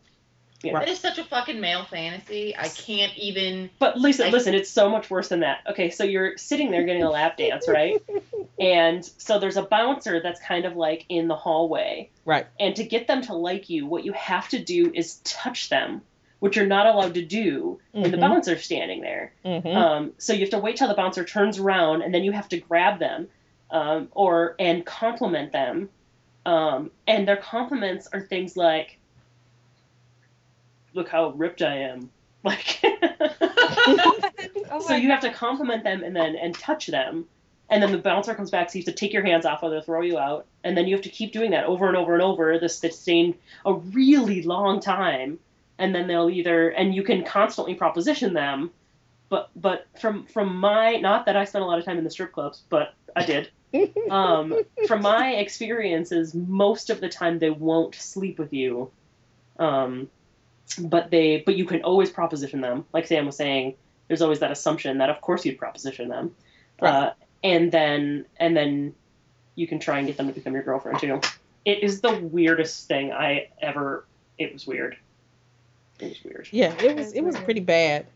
Right. 0.65 0.75
That 0.75 0.89
is 0.89 0.99
such 0.99 1.19
a 1.19 1.25
fucking 1.25 1.61
male 1.61 1.85
fantasy. 1.85 2.57
I 2.57 2.67
can't 2.67 3.17
even. 3.17 3.71
But 3.79 3.97
listen, 3.97 4.27
I- 4.27 4.31
listen, 4.31 4.55
it's 4.55 4.69
so 4.69 4.91
much 4.91 5.09
worse 5.09 5.29
than 5.29 5.39
that. 5.41 5.59
Okay, 5.71 5.91
so 5.91 6.03
you're 6.03 6.37
sitting 6.37 6.73
there 6.73 6.83
getting 6.83 7.05
a 7.05 7.11
lap 7.11 7.37
dance, 7.37 7.69
right? 7.69 8.03
And 8.59 9.05
so 9.19 9.39
there's 9.39 9.57
a 9.57 9.63
bouncer 9.63 10.21
that's 10.21 10.41
kind 10.41 10.65
of 10.65 10.75
like 10.75 11.05
in 11.09 11.29
the 11.29 11.37
hallway. 11.37 12.11
Right. 12.25 12.47
And 12.59 12.75
to 12.75 12.83
get 12.83 13.07
them 13.07 13.23
to 13.23 13.35
like 13.35 13.71
you, 13.71 13.87
what 13.87 14.05
you 14.05 14.13
have 14.15 14.49
to 14.49 14.59
do 14.59 14.91
is 14.93 15.19
touch 15.23 15.69
them, 15.69 16.03
which 16.41 16.57
you're 16.57 16.67
not 16.67 16.87
allowed 16.87 17.15
to 17.15 17.25
do 17.25 17.79
when 17.93 18.11
the 18.11 18.17
Mhm. 18.17 18.21
bouncer's 18.21 18.65
standing 18.65 19.01
there. 19.01 19.33
Mhm. 19.45 19.77
Um, 19.77 20.13
so 20.19 20.33
you 20.33 20.41
have 20.41 20.51
to 20.51 20.59
wait 20.59 20.77
till 20.77 20.89
the 20.89 20.95
bouncer 20.95 21.25
turns 21.25 21.61
around, 21.61 22.03
and 22.03 22.13
then 22.13 22.25
you 22.25 22.33
have 22.33 22.49
to 22.49 22.59
grab 22.59 22.99
them, 22.99 23.29
um, 23.71 24.09
or 24.11 24.57
and 24.59 24.85
compliment 24.85 25.53
them. 25.53 25.89
Um, 26.49 26.91
and 27.07 27.29
their 27.29 27.37
compliments 27.37 28.09
are 28.11 28.23
things 28.23 28.57
like, 28.57 28.99
"Look 30.95 31.11
how 31.11 31.29
ripped 31.31 31.61
I 31.61 31.81
am," 31.81 32.11
like. 32.45 32.81
Oh 34.71 34.81
so 34.81 34.95
you 34.95 35.11
have 35.11 35.21
to 35.21 35.31
compliment 35.31 35.85
them 35.85 36.03
and 36.03 36.17
then 36.17 36.37
and 36.37 36.55
touch 36.55 36.87
them. 36.87 37.27
And 37.69 37.83
then 37.83 37.93
the 37.93 37.99
bouncer 37.99 38.35
comes 38.35 38.51
back 38.51 38.71
so 38.71 38.79
you 38.79 38.85
have 38.85 38.95
to 38.95 38.99
take 38.99 39.13
your 39.13 39.25
hands 39.25 39.45
off 39.45 39.63
or 39.63 39.69
they'll 39.69 39.83
throw 39.83 40.01
you 40.01 40.19
out. 40.19 40.47
And 40.65 40.77
then 40.77 40.87
you 40.87 40.95
have 40.95 41.05
to 41.05 41.11
keep 41.11 41.33
doing 41.33 41.51
that 41.51 41.65
over 41.65 41.87
and 41.87 41.97
over 41.97 42.15
and 42.15 42.23
over. 42.23 42.59
This 42.59 42.79
sustained 42.79 43.35
a 43.67 43.75
really 43.75 44.43
long 44.43 44.81
time. 44.81 45.39
And 45.79 45.95
then 45.95 46.07
they'll 46.07 46.31
either 46.31 46.71
and 46.71 46.95
you 46.95 47.03
can 47.03 47.25
constantly 47.25 47.75
proposition 47.75 48.33
them. 48.33 48.71
But 49.29 49.51
but 49.55 49.87
from 50.01 50.25
from 50.27 50.57
my 50.57 50.97
not 50.97 51.27
that 51.27 51.37
i 51.37 51.45
spent 51.45 51.63
a 51.63 51.67
lot 51.67 51.79
of 51.79 51.85
time 51.85 51.99
in 51.99 52.05
the 52.05 52.11
strip 52.11 52.33
clubs 52.33 52.63
but 52.71 52.95
i 53.15 53.25
did 53.25 53.51
um, 54.11 54.55
from 54.87 55.03
my 55.03 55.35
experiences 55.35 56.35
most 56.35 56.91
of 56.91 57.01
the 57.01 57.09
time 57.09 57.39
they 57.39 57.51
won't 57.51 57.95
sleep 57.95 58.39
with 58.39 58.53
you. 58.53 58.91
Um, 59.59 60.09
but 60.79 61.11
they 61.11 61.43
but 61.45 61.57
you 61.57 61.65
can 61.65 61.83
always 61.83 62.11
proposition 62.11 62.61
them. 62.61 62.85
Like 62.93 63.07
sam 63.07 63.27
was 63.27 63.37
saying 63.37 63.75
there's 64.07 64.23
always 64.23 64.41
that 64.41 64.51
assumption 64.51 64.99
that 64.99 65.11
of 65.11 65.21
course 65.21 65.45
you'd 65.45 65.59
proposition 65.59 66.09
them. 66.09 66.35
Right. 66.81 66.91
uh, 66.91 67.13
and 67.43 67.73
then 67.73 68.27
and 68.39 68.57
then 68.57 68.95
you 69.55 69.67
can 69.67 69.81
try 69.81 69.99
and 69.99 70.07
get 70.07 70.17
them 70.17 70.29
to 70.29 70.33
become 70.33 70.53
your 70.53 70.63
girlfriend 70.63 71.01
too. 71.01 71.21
It 71.65 71.83
is 71.83 72.01
the 72.01 72.15
weirdest 72.17 72.87
thing 72.87 73.13
i 73.13 73.49
ever 73.61 74.07
it 74.39 74.53
was 74.53 74.67
weird. 74.67 74.97
It 76.01 76.09
was 76.09 76.25
weird. 76.25 76.49
Yeah, 76.51 76.75
it 76.81 76.97
was 76.97 77.13
it 77.13 77.23
was 77.23 77.37
pretty 77.39 77.61
bad. 77.61 78.07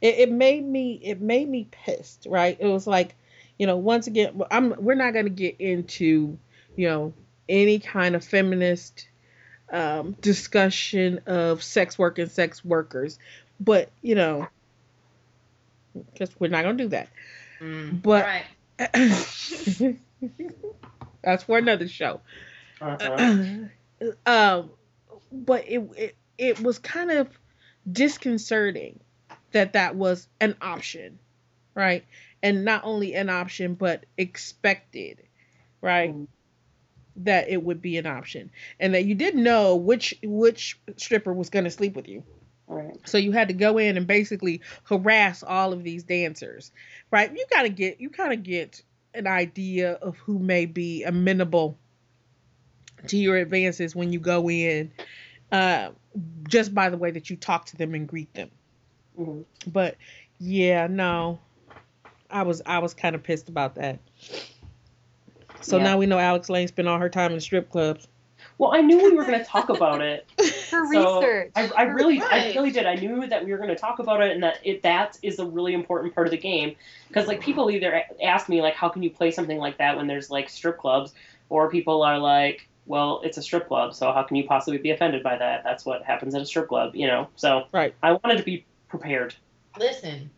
It, 0.00 0.18
it 0.18 0.32
made 0.32 0.64
me 0.64 1.00
it 1.02 1.20
made 1.20 1.48
me 1.48 1.68
pissed, 1.70 2.26
right? 2.28 2.56
It 2.58 2.66
was 2.66 2.86
like, 2.86 3.14
you 3.58 3.66
know, 3.66 3.76
once 3.76 4.06
again, 4.06 4.40
I'm 4.50 4.74
we're 4.78 4.94
not 4.94 5.14
gonna 5.14 5.28
get 5.30 5.56
into, 5.60 6.38
you 6.76 6.88
know, 6.88 7.12
any 7.48 7.78
kind 7.78 8.14
of 8.14 8.24
feminist 8.24 9.08
um, 9.72 10.12
discussion 10.20 11.20
of 11.26 11.62
sex 11.62 11.98
work 11.98 12.18
and 12.18 12.30
sex 12.30 12.64
workers, 12.64 13.18
but 13.60 13.90
you 14.02 14.14
know, 14.14 14.48
because 15.94 16.30
we're 16.38 16.48
not 16.48 16.64
gonna 16.64 16.78
do 16.78 16.88
that. 16.88 17.08
Mm, 17.60 18.02
But 18.02 18.24
right. 18.24 18.44
that's 21.22 21.44
for 21.44 21.58
another 21.58 21.88
show. 21.88 22.20
uh-huh. 22.80 23.46
um, 24.26 24.70
but 25.30 25.64
it, 25.68 25.80
it 25.96 26.16
it 26.38 26.60
was 26.60 26.78
kind 26.78 27.10
of 27.10 27.28
disconcerting 27.90 29.00
that 29.52 29.74
that 29.74 29.94
was 29.94 30.28
an 30.40 30.56
option, 30.60 31.18
right? 31.74 32.04
And 32.42 32.64
not 32.64 32.84
only 32.84 33.14
an 33.14 33.30
option, 33.30 33.74
but 33.74 34.04
expected, 34.16 35.22
right? 35.80 36.14
Mm. 36.14 36.26
That 37.16 37.48
it 37.50 37.62
would 37.62 37.82
be 37.82 37.98
an 37.98 38.06
option, 38.06 38.50
and 38.80 38.94
that 38.94 39.04
you 39.04 39.14
didn't 39.14 39.42
know 39.42 39.76
which 39.76 40.14
which 40.22 40.80
stripper 40.96 41.32
was 41.32 41.50
going 41.50 41.64
to 41.64 41.70
sleep 41.70 41.94
with 41.94 42.08
you. 42.08 42.22
Right. 42.66 42.96
So 43.04 43.18
you 43.18 43.32
had 43.32 43.48
to 43.48 43.54
go 43.54 43.76
in 43.76 43.98
and 43.98 44.06
basically 44.06 44.62
harass 44.84 45.42
all 45.42 45.74
of 45.74 45.84
these 45.84 46.04
dancers, 46.04 46.72
right? 47.10 47.30
You 47.30 47.44
gotta 47.50 47.68
get 47.68 48.00
you 48.00 48.08
kind 48.08 48.32
of 48.32 48.42
get 48.42 48.82
an 49.12 49.26
idea 49.26 49.92
of 49.92 50.16
who 50.16 50.38
may 50.38 50.64
be 50.64 51.04
amenable 51.04 51.76
to 53.08 53.16
your 53.16 53.36
advances 53.36 53.94
when 53.94 54.12
you 54.12 54.18
go 54.18 54.48
in, 54.48 54.92
uh, 55.50 55.90
just 56.48 56.74
by 56.74 56.88
the 56.88 56.96
way 56.96 57.10
that 57.10 57.28
you 57.28 57.36
talk 57.36 57.66
to 57.66 57.76
them 57.76 57.94
and 57.94 58.08
greet 58.08 58.32
them. 58.32 58.50
Mhm. 59.18 59.44
But 59.66 59.96
yeah, 60.38 60.86
no, 60.86 61.40
I 62.32 62.42
was 62.42 62.62
I 62.66 62.78
was 62.78 62.94
kind 62.94 63.14
of 63.14 63.22
pissed 63.22 63.48
about 63.48 63.74
that. 63.76 63.98
So 65.60 65.76
Yeah. 65.76 65.84
now 65.84 65.98
we 65.98 66.06
know 66.06 66.18
Alex 66.18 66.48
Layne 66.48 66.68
spent 66.68 66.88
all 66.88 66.98
her 66.98 67.08
time 67.08 67.32
in 67.32 67.40
strip 67.40 67.70
clubs. 67.70 68.08
well 68.58 68.72
i 68.74 68.80
knew 68.80 68.96
we 69.02 69.12
were 69.14 69.24
going 69.24 69.38
to 69.38 69.44
talk 69.44 69.68
about 69.68 70.00
it 70.00 70.26
For 70.68 70.84
So, 70.92 71.20
research. 71.20 71.52
I, 71.54 71.70
I 71.76 71.82
really, 71.82 72.20
I 72.20 72.52
really 72.56 72.70
did. 72.70 72.86
I 72.86 72.94
knew 72.94 73.26
that 73.26 73.44
we 73.44 73.52
were 73.52 73.58
going 73.58 73.68
to 73.68 73.76
talk 73.76 73.98
about 73.98 74.22
it, 74.22 74.32
and 74.32 74.42
that 74.42 74.56
it 74.64 74.82
that 74.82 75.18
is 75.22 75.38
a 75.38 75.44
really 75.44 75.74
important 75.74 76.14
part 76.14 76.26
of 76.26 76.30
the 76.30 76.38
game. 76.38 76.74
Because 77.08 77.28
like 77.28 77.40
people 77.42 77.70
either 77.70 78.02
ask 78.22 78.48
me 78.48 78.62
like, 78.62 78.74
how 78.74 78.88
can 78.88 79.02
you 79.02 79.10
play 79.10 79.30
something 79.30 79.58
like 79.58 79.76
that 79.78 79.96
when 79.96 80.06
there's 80.06 80.30
like 80.30 80.48
strip 80.48 80.78
clubs, 80.78 81.12
or 81.50 81.70
people 81.70 82.02
are 82.02 82.18
like, 82.18 82.68
well, 82.86 83.20
it's 83.22 83.36
a 83.36 83.42
strip 83.42 83.68
club, 83.68 83.94
so 83.94 84.12
how 84.12 84.22
can 84.22 84.36
you 84.36 84.44
possibly 84.44 84.78
be 84.78 84.90
offended 84.90 85.22
by 85.22 85.36
that? 85.36 85.62
That's 85.62 85.84
what 85.84 86.02
happens 86.04 86.34
at 86.34 86.40
a 86.40 86.46
strip 86.46 86.68
club, 86.68 86.96
you 86.96 87.06
know. 87.06 87.28
So 87.36 87.66
Right. 87.70 87.94
I 88.02 88.12
wanted 88.12 88.38
to 88.38 88.44
be 88.44 88.64
prepared. 88.88 89.34
Listen, 89.78 90.30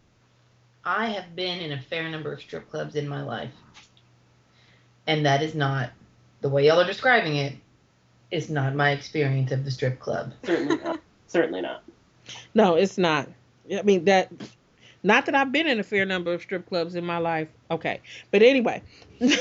I 0.85 1.07
have 1.07 1.35
been 1.35 1.61
in 1.61 1.73
a 1.73 1.81
fair 1.81 2.09
number 2.09 2.33
of 2.33 2.41
strip 2.41 2.71
clubs 2.71 2.95
in 2.95 3.09
my 3.09 3.23
life. 3.23 3.53
And 5.07 5.27
that 5.27 5.43
is 5.43 5.55
not 5.55 5.91
the 6.41 6.49
way 6.49 6.67
y'all 6.67 6.81
are 6.81 6.87
describing 6.87 7.37
it 7.37 7.55
is 8.31 8.51
not 8.51 8.75
my 8.75 8.91
experience 8.91 9.53
of 9.53 9.65
the 9.65 9.71
strip 9.71 9.99
club. 9.99 10.33
Certainly 10.45 10.77
not. 10.77 11.01
Certainly 11.27 11.61
not. 11.63 11.83
No, 12.55 12.75
it's 12.75 12.99
not. 12.99 13.29
I 13.73 13.83
mean 13.83 14.05
that. 14.05 14.31
Not 15.03 15.27
that 15.27 15.35
I've 15.35 15.53
been 15.53 15.67
in 15.67 15.79
a 15.79 15.83
fair 15.83 16.07
number 16.07 16.33
of 16.33 16.41
strip 16.41 16.67
clubs 16.67 16.95
in 16.95 17.05
my 17.05 17.19
life. 17.19 17.49
Okay, 17.71 18.01
but 18.31 18.43
anyway. 18.43 18.83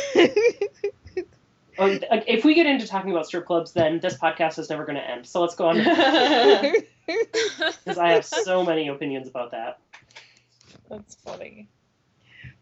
Oh, 1.78 1.92
uh, 1.92 2.22
if 2.28 2.46
we 2.46 2.54
get 2.54 2.68
into 2.68 2.88
talking 2.88 3.12
about 3.12 3.26
strip 3.26 3.46
clubs, 3.48 3.74
then 3.74 4.00
this 4.00 4.16
podcast 4.16 4.60
is 4.60 4.70
never 4.70 4.86
going 4.86 4.96
to 4.96 5.10
end. 5.10 5.26
So 5.26 5.42
let's 5.42 5.56
go 5.56 5.70
on. 5.70 5.78
Because 7.06 7.98
I 7.98 8.14
have 8.14 8.24
so 8.24 8.64
many 8.64 8.88
opinions 8.88 9.28
about 9.28 9.52
that. 9.52 9.80
That's 10.94 11.16
funny. 11.16 11.70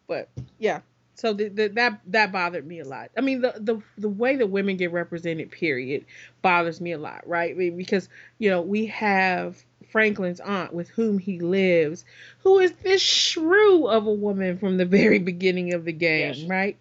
but 0.08 0.30
yeah, 0.60 0.82
So 1.16 1.34
the, 1.34 1.50
the, 1.50 1.68
that 1.70 2.02
that 2.08 2.32
bothered 2.32 2.66
me 2.66 2.80
a 2.80 2.86
lot. 2.86 3.12
I 3.18 3.22
mean, 3.22 3.42
the, 3.42 3.54
the 3.58 3.82
the 3.98 4.10
way 4.10 4.36
that 4.38 4.48
women 4.48 4.78
get 4.78 4.92
represented, 4.92 5.52
period, 5.52 6.06
bothers 6.42 6.82
me 6.82 6.92
a 6.94 6.98
lot, 6.98 7.28
right? 7.28 7.52
I 7.52 7.58
mean, 7.58 7.78
because 7.78 8.10
you 8.40 8.50
know 8.50 8.62
we 8.62 8.88
have 8.88 9.64
Franklin's 9.92 10.40
aunt 10.40 10.74
with 10.74 10.90
whom 10.90 11.20
he 11.20 11.40
lives, 11.40 12.06
who 12.40 12.60
is 12.60 12.72
this 12.84 13.02
shrew 13.02 13.88
of 13.88 14.08
a 14.08 14.14
woman 14.14 14.58
from 14.58 14.78
the 14.78 14.86
very 15.00 15.20
beginning 15.20 15.74
of 15.74 15.86
the 15.86 15.94
game, 15.94 16.48
Yes. 16.48 16.50
right? 16.50 16.78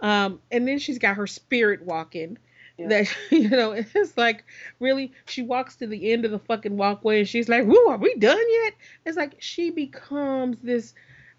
Um, 0.00 0.40
and 0.50 0.66
then 0.66 0.78
she's 0.78 0.98
got 0.98 1.16
her 1.16 1.26
spirit 1.26 1.82
walking. 1.82 2.38
Yeah. 2.78 2.88
That 2.88 3.16
you 3.30 3.48
know, 3.48 3.72
it's 3.72 4.16
like 4.16 4.44
really, 4.80 5.12
she 5.26 5.42
walks 5.42 5.76
to 5.76 5.86
the 5.86 6.12
end 6.12 6.24
of 6.24 6.30
the 6.30 6.38
fucking 6.38 6.76
walkway 6.76 7.20
and 7.20 7.28
she's 7.28 7.48
like, 7.48 7.66
"Woo, 7.66 7.86
are 7.88 7.98
we 7.98 8.14
done 8.16 8.38
yet?" 8.64 8.74
It's 9.06 9.16
like 9.16 9.36
she 9.40 9.70
becomes 9.70 10.56
this, 10.62 10.94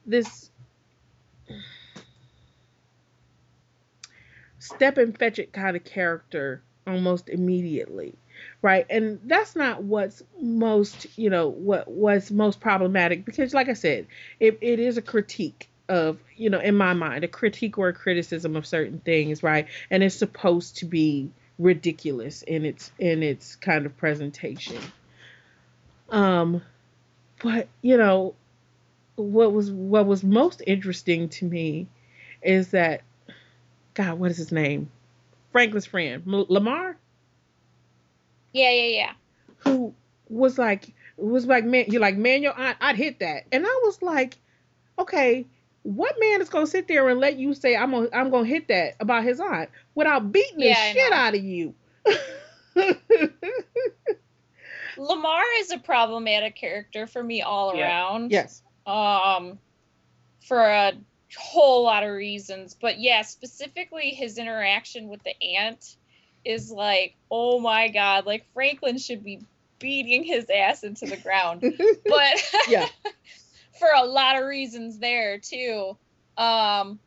this 0.06 0.52
step 4.60 4.98
and 4.98 5.18
fetch 5.18 5.40
it 5.40 5.52
kind 5.52 5.76
of 5.76 5.84
character 5.84 6.64
almost 6.88 7.30
immediately 7.30 8.14
right 8.62 8.86
and 8.90 9.20
that's 9.26 9.56
not 9.56 9.84
what's 9.84 10.24
most 10.42 11.06
you 11.18 11.30
know 11.30 11.50
what 11.50 11.88
what's 11.90 12.32
most 12.32 12.60
problematic 12.60 13.26
because 13.26 13.54
like 13.54 13.70
i 13.70 13.74
said 13.74 14.08
it, 14.40 14.58
it 14.62 14.80
is 14.80 14.98
a 14.98 15.02
critique 15.02 15.70
of 15.94 16.18
you 16.36 16.50
know 16.50 16.60
in 16.60 16.76
my 16.76 16.94
mind 16.94 17.24
a 17.24 17.28
critique 17.28 17.78
or 17.78 17.90
a 17.90 17.94
criticism 17.94 18.56
of 18.56 18.66
certain 18.66 19.00
things 19.00 19.44
right 19.44 19.68
and 19.92 20.04
it's 20.04 20.16
supposed 20.16 20.78
to 20.78 20.86
be 20.86 21.32
ridiculous 21.60 22.42
in 22.42 22.66
its 22.66 22.92
in 22.98 23.22
its 23.22 23.56
kind 23.58 23.86
of 23.86 23.96
presentation 23.98 24.80
um 26.10 26.62
but 27.44 27.68
you 27.82 27.98
know 27.98 28.34
what 29.16 29.54
was 29.54 29.72
what 29.72 30.06
was 30.08 30.24
most 30.24 30.62
interesting 30.66 31.30
to 31.30 31.46
me 31.46 31.88
is 32.42 32.72
that 32.72 33.02
God, 33.94 34.18
what 34.18 34.32
is 34.32 34.38
his 34.38 34.52
name? 34.52 34.90
Franklin's 35.52 35.86
friend, 35.86 36.24
M- 36.26 36.46
Lamar, 36.50 36.98
Yeah, 38.54 38.72
yeah, 38.72 38.88
yeah. 38.88 39.14
who 39.60 39.94
was 40.30 40.58
like, 40.58 40.94
was 41.16 41.46
like, 41.46 41.64
man, 41.64 41.86
you're 41.90 42.02
like, 42.02 42.18
man, 42.18 42.42
your 42.42 42.60
aunt, 42.60 42.78
I'd 42.82 42.96
hit 42.96 43.20
that, 43.20 43.44
and 43.52 43.66
I 43.66 43.82
was 43.84 44.02
like, 44.02 44.38
okay, 44.98 45.46
what 45.84 46.16
man 46.20 46.42
is 46.42 46.50
gonna 46.50 46.66
sit 46.68 46.88
there 46.88 47.08
and 47.10 47.20
let 47.20 47.38
you 47.38 47.54
say 47.54 47.76
I'm 47.76 47.92
gonna, 47.92 48.08
I'm 48.14 48.30
gonna 48.32 48.48
hit 48.48 48.68
that 48.70 48.96
about 49.00 49.24
his 49.24 49.40
aunt 49.40 49.70
without 49.96 50.32
beating 50.32 50.60
the 50.60 50.72
I 50.72 50.94
shit 50.94 51.12
know. 51.12 51.18
out 51.18 51.36
of 51.36 51.44
you? 51.44 51.76
Lamar 54.98 55.42
is 55.60 55.72
a 55.72 55.80
problematic 55.80 56.56
character 56.56 57.08
for 57.08 57.24
me 57.24 57.42
all 57.42 57.76
Yeah. 57.76 57.82
around. 57.82 58.32
yes, 58.32 58.62
Um, 58.86 59.60
for 60.48 60.60
a 60.62 60.94
whole 61.38 61.84
lot 61.84 62.04
of 62.04 62.12
reasons, 62.12 62.76
but 62.80 63.00
yeah, 63.00 63.22
specifically 63.24 64.10
his 64.12 64.38
interaction 64.38 65.08
with 65.10 65.24
the 65.24 65.34
aunt 65.58 65.96
is 66.46 66.70
like, 66.72 67.16
oh 67.32 67.60
my 67.60 67.88
god, 67.88 68.26
like 68.26 68.46
Franklin 68.54 68.98
should 68.98 69.24
be 69.24 69.42
beating 69.80 70.24
his 70.24 70.46
ass 70.50 70.84
into 70.84 71.06
the 71.06 71.18
ground. 71.18 71.62
but 72.06 72.52
yeah, 72.68 72.88
for 73.80 73.88
a 73.96 74.06
lot 74.06 74.40
of 74.40 74.46
reasons 74.48 75.00
there 75.00 75.40
too. 75.40 75.98
Um, 76.38 77.00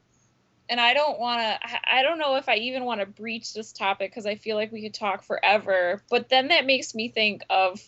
and 0.69 0.81
I 0.81 0.95
don't 0.95 1.19
want 1.21 1.41
to. 1.41 1.59
I 1.93 2.03
don't 2.03 2.19
know 2.19 2.37
if 2.37 2.49
I 2.49 2.57
even 2.57 2.85
want 2.85 3.01
to 3.01 3.07
breach 3.07 3.53
this 3.55 3.73
topic 3.73 4.11
because 4.11 4.27
I 4.27 4.35
feel 4.35 4.57
like 4.57 4.73
we 4.73 4.83
could 4.83 4.95
talk 4.95 5.23
forever. 5.23 6.03
But 6.11 6.29
then 6.29 6.49
that 6.49 6.67
makes 6.67 6.95
me 6.95 7.09
think 7.09 7.43
of 7.51 7.81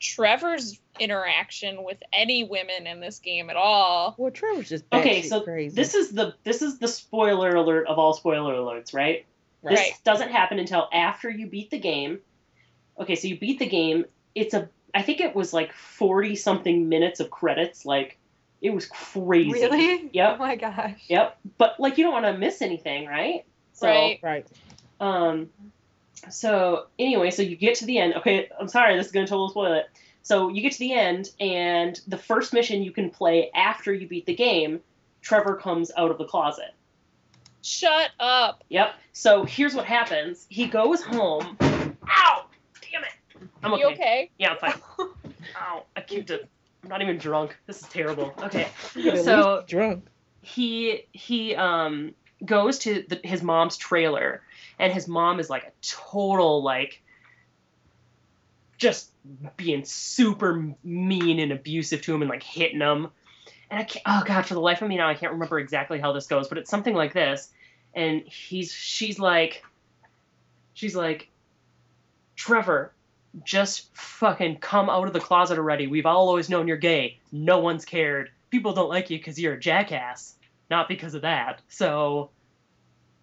Trevor's 0.00 0.78
interaction 1.00 1.82
with 1.82 1.98
any 2.12 2.44
women 2.44 2.86
in 2.86 3.00
this 3.00 3.18
game 3.18 3.50
at 3.50 3.56
all. 3.56 4.14
well, 4.18 4.30
Trevor's 4.30 4.68
just 4.68 4.84
Okay, 4.92 5.22
so 5.22 5.40
crazy. 5.42 5.74
this 5.74 5.94
is 5.94 6.12
the 6.12 6.34
this 6.44 6.62
is 6.62 6.78
the 6.78 6.88
spoiler 6.88 7.50
alert 7.56 7.86
of 7.88 7.98
all 7.98 8.12
spoiler 8.14 8.54
alerts, 8.54 8.94
right? 8.94 9.26
Right. 9.62 9.76
This 9.76 9.98
doesn't 10.04 10.30
happen 10.30 10.58
until 10.58 10.88
after 10.92 11.30
you 11.30 11.46
beat 11.46 11.70
the 11.70 11.78
game. 11.78 12.20
Okay, 13.00 13.14
so 13.16 13.28
you 13.28 13.38
beat 13.38 13.58
the 13.58 13.66
game. 13.66 14.04
It's 14.34 14.54
a 14.54 14.68
I 14.94 15.02
think 15.02 15.20
it 15.20 15.34
was 15.34 15.52
like 15.52 15.72
40 15.72 16.36
something 16.36 16.88
minutes 16.88 17.20
of 17.20 17.30
credits. 17.30 17.84
Like 17.84 18.18
it 18.62 18.70
was 18.70 18.86
crazy. 18.86 19.50
Really? 19.50 20.10
Yep. 20.12 20.34
Oh 20.34 20.38
my 20.38 20.56
gosh. 20.56 21.02
Yep. 21.08 21.38
But 21.58 21.78
like 21.78 21.98
you 21.98 22.04
don't 22.04 22.12
want 22.12 22.26
to 22.26 22.38
miss 22.38 22.62
anything, 22.62 23.06
right? 23.06 23.44
So 23.72 23.86
Right. 23.86 24.20
right. 24.22 24.46
um 25.00 25.50
so 26.30 26.86
anyway, 26.98 27.30
so 27.30 27.42
you 27.42 27.56
get 27.56 27.76
to 27.76 27.86
the 27.86 27.98
end. 27.98 28.14
Okay, 28.14 28.48
I'm 28.58 28.68
sorry, 28.68 28.96
this 28.96 29.06
is 29.06 29.12
gonna 29.12 29.26
totally 29.26 29.50
spoil 29.50 29.72
it. 29.74 29.86
So 30.22 30.48
you 30.48 30.62
get 30.62 30.72
to 30.72 30.78
the 30.78 30.94
end, 30.94 31.30
and 31.38 32.00
the 32.08 32.16
first 32.16 32.54
mission 32.54 32.82
you 32.82 32.92
can 32.92 33.10
play 33.10 33.50
after 33.54 33.92
you 33.92 34.08
beat 34.08 34.24
the 34.24 34.34
game, 34.34 34.80
Trevor 35.20 35.56
comes 35.56 35.90
out 35.98 36.10
of 36.10 36.16
the 36.16 36.24
closet. 36.24 36.72
Shut 37.60 38.10
up. 38.20 38.64
Yep. 38.70 38.94
So 39.12 39.44
here's 39.44 39.74
what 39.74 39.84
happens. 39.84 40.46
He 40.48 40.66
goes 40.66 41.02
home. 41.02 41.58
Ow! 41.60 42.43
Damn 43.62 43.72
it. 43.72 43.74
I'm 43.74 43.74
okay. 43.74 43.80
You 43.82 43.88
okay? 43.94 44.30
Yeah, 44.38 44.50
I'm 44.52 44.58
fine. 44.58 44.80
Ow! 45.56 45.84
I 45.96 46.00
kicked 46.00 46.30
it. 46.30 46.48
I'm 46.82 46.88
not 46.90 47.02
even 47.02 47.18
drunk. 47.18 47.56
This 47.66 47.80
is 47.80 47.88
terrible. 47.88 48.34
Okay. 48.42 48.68
So- 49.22 49.64
drunk. 49.66 50.04
he 50.42 51.06
he 51.12 51.54
um 51.54 52.14
goes 52.44 52.78
to 52.80 53.04
the, 53.08 53.18
his 53.24 53.42
mom's 53.42 53.76
trailer 53.78 54.42
and 54.78 54.92
his 54.92 55.08
mom 55.08 55.40
is 55.40 55.48
like 55.48 55.64
a 55.64 55.72
total 55.80 56.62
like 56.62 57.02
just 58.76 59.10
being 59.56 59.84
super 59.84 60.74
mean 60.82 61.38
and 61.38 61.52
abusive 61.52 62.02
to 62.02 62.14
him 62.14 62.20
and 62.20 62.28
like 62.30 62.42
hitting 62.42 62.80
him 62.80 63.08
and 63.70 63.80
i 63.80 63.84
can't 63.84 64.02
oh 64.04 64.22
god 64.26 64.44
for 64.44 64.52
the 64.52 64.60
life 64.60 64.82
of 64.82 64.88
me 64.88 64.96
now 64.96 65.08
i 65.08 65.14
can't 65.14 65.32
remember 65.32 65.58
exactly 65.58 65.98
how 65.98 66.12
this 66.12 66.26
goes 66.26 66.48
but 66.48 66.58
it's 66.58 66.68
something 66.68 66.92
like 66.94 67.14
this 67.14 67.50
and 67.94 68.20
he's 68.26 68.70
she's 68.72 69.18
like 69.18 69.64
she's 70.74 70.94
like 70.94 71.30
trevor 72.36 72.92
just 73.42 73.94
fucking 73.96 74.56
come 74.58 74.88
out 74.88 75.06
of 75.06 75.12
the 75.12 75.20
closet 75.20 75.58
already 75.58 75.86
we've 75.86 76.06
all 76.06 76.28
always 76.28 76.48
known 76.48 76.68
you're 76.68 76.76
gay 76.76 77.18
no 77.32 77.58
one's 77.58 77.84
cared 77.84 78.30
people 78.50 78.72
don't 78.72 78.88
like 78.88 79.10
you 79.10 79.18
because 79.18 79.40
you're 79.40 79.54
a 79.54 79.60
jackass 79.60 80.34
not 80.70 80.88
because 80.88 81.14
of 81.14 81.22
that. 81.22 81.60
So, 81.68 82.30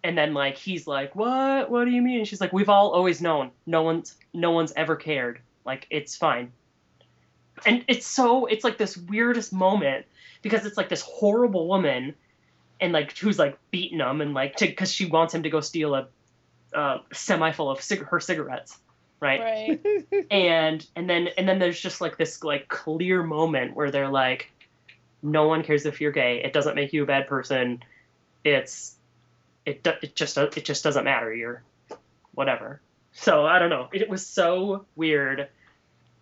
and 0.04 0.16
then 0.16 0.34
like 0.34 0.56
he's 0.56 0.86
like, 0.86 1.14
"What? 1.14 1.70
What 1.70 1.84
do 1.84 1.90
you 1.90 2.02
mean?" 2.02 2.18
And 2.18 2.28
she's 2.28 2.40
like, 2.40 2.52
"We've 2.52 2.68
all 2.68 2.90
always 2.90 3.20
known. 3.20 3.50
No 3.66 3.82
one's 3.82 4.16
no 4.32 4.50
one's 4.52 4.72
ever 4.76 4.96
cared. 4.96 5.40
Like 5.64 5.86
it's 5.90 6.16
fine." 6.16 6.52
And 7.66 7.84
it's 7.88 8.06
so 8.06 8.46
it's 8.46 8.64
like 8.64 8.78
this 8.78 8.96
weirdest 8.96 9.52
moment 9.52 10.06
because 10.42 10.66
it's 10.66 10.76
like 10.76 10.88
this 10.88 11.02
horrible 11.02 11.68
woman, 11.68 12.14
and 12.80 12.92
like 12.92 13.16
who's 13.16 13.38
like 13.38 13.58
beating 13.70 14.00
him 14.00 14.20
and 14.20 14.34
like 14.34 14.58
because 14.58 14.92
she 14.92 15.06
wants 15.06 15.34
him 15.34 15.42
to 15.42 15.50
go 15.50 15.60
steal 15.60 15.94
a 15.94 16.08
semi 17.12 17.52
full 17.52 17.70
of 17.70 17.82
cig- 17.82 18.06
her 18.06 18.20
cigarettes, 18.20 18.78
right? 19.22 19.80
Right. 19.84 20.26
and 20.30 20.86
and 20.96 21.08
then 21.08 21.28
and 21.38 21.48
then 21.48 21.58
there's 21.58 21.80
just 21.80 22.00
like 22.00 22.18
this 22.18 22.42
like 22.42 22.68
clear 22.68 23.22
moment 23.22 23.74
where 23.76 23.90
they're 23.90 24.08
like 24.08 24.50
no 25.22 25.46
one 25.46 25.62
cares 25.62 25.86
if 25.86 26.00
you're 26.00 26.10
gay 26.12 26.42
it 26.44 26.52
doesn't 26.52 26.74
make 26.74 26.92
you 26.92 27.04
a 27.04 27.06
bad 27.06 27.28
person 27.28 27.82
it's 28.44 28.96
it, 29.64 29.84
do- 29.84 29.92
it 30.02 30.16
just 30.16 30.36
it 30.36 30.64
just 30.64 30.82
doesn't 30.82 31.04
matter 31.04 31.32
you're 31.32 31.62
whatever 32.34 32.80
so 33.12 33.46
i 33.46 33.60
don't 33.60 33.70
know 33.70 33.88
it 33.92 34.08
was 34.08 34.26
so 34.26 34.84
weird 34.96 35.48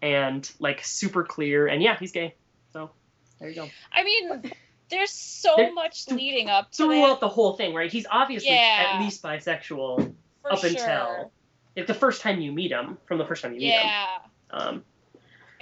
and 0.02 0.50
like 0.58 0.84
super 0.84 1.24
clear 1.24 1.66
and 1.66 1.82
yeah 1.82 1.96
he's 1.98 2.12
gay 2.12 2.34
so 2.74 2.90
there 3.38 3.48
you 3.48 3.54
go 3.54 3.68
I 3.92 4.04
mean, 4.04 4.52
there's 4.90 5.10
so 5.10 5.54
There- 5.56 5.72
much 5.72 6.08
leading 6.10 6.50
up 6.50 6.70
to 6.72 6.76
throughout 6.84 7.14
that. 7.14 7.20
the 7.20 7.28
whole 7.28 7.54
thing 7.54 7.72
right 7.72 7.90
he's 7.90 8.06
obviously 8.10 8.50
Yeah. 8.50 8.92
at 8.94 9.00
least 9.00 9.22
bisexual 9.22 10.12
up 10.50 10.58
sure. 10.58 10.68
until 10.68 11.32
like 11.80 11.86
the 11.86 11.94
first 11.94 12.22
time 12.22 12.40
you 12.40 12.52
meet 12.52 12.70
him 12.70 12.98
from 13.06 13.18
the 13.18 13.24
first 13.26 13.42
time 13.42 13.52
you 13.54 13.60
meet 13.60 13.72
him 13.72 13.82
Yeah. 13.86 14.06
um 14.50 14.84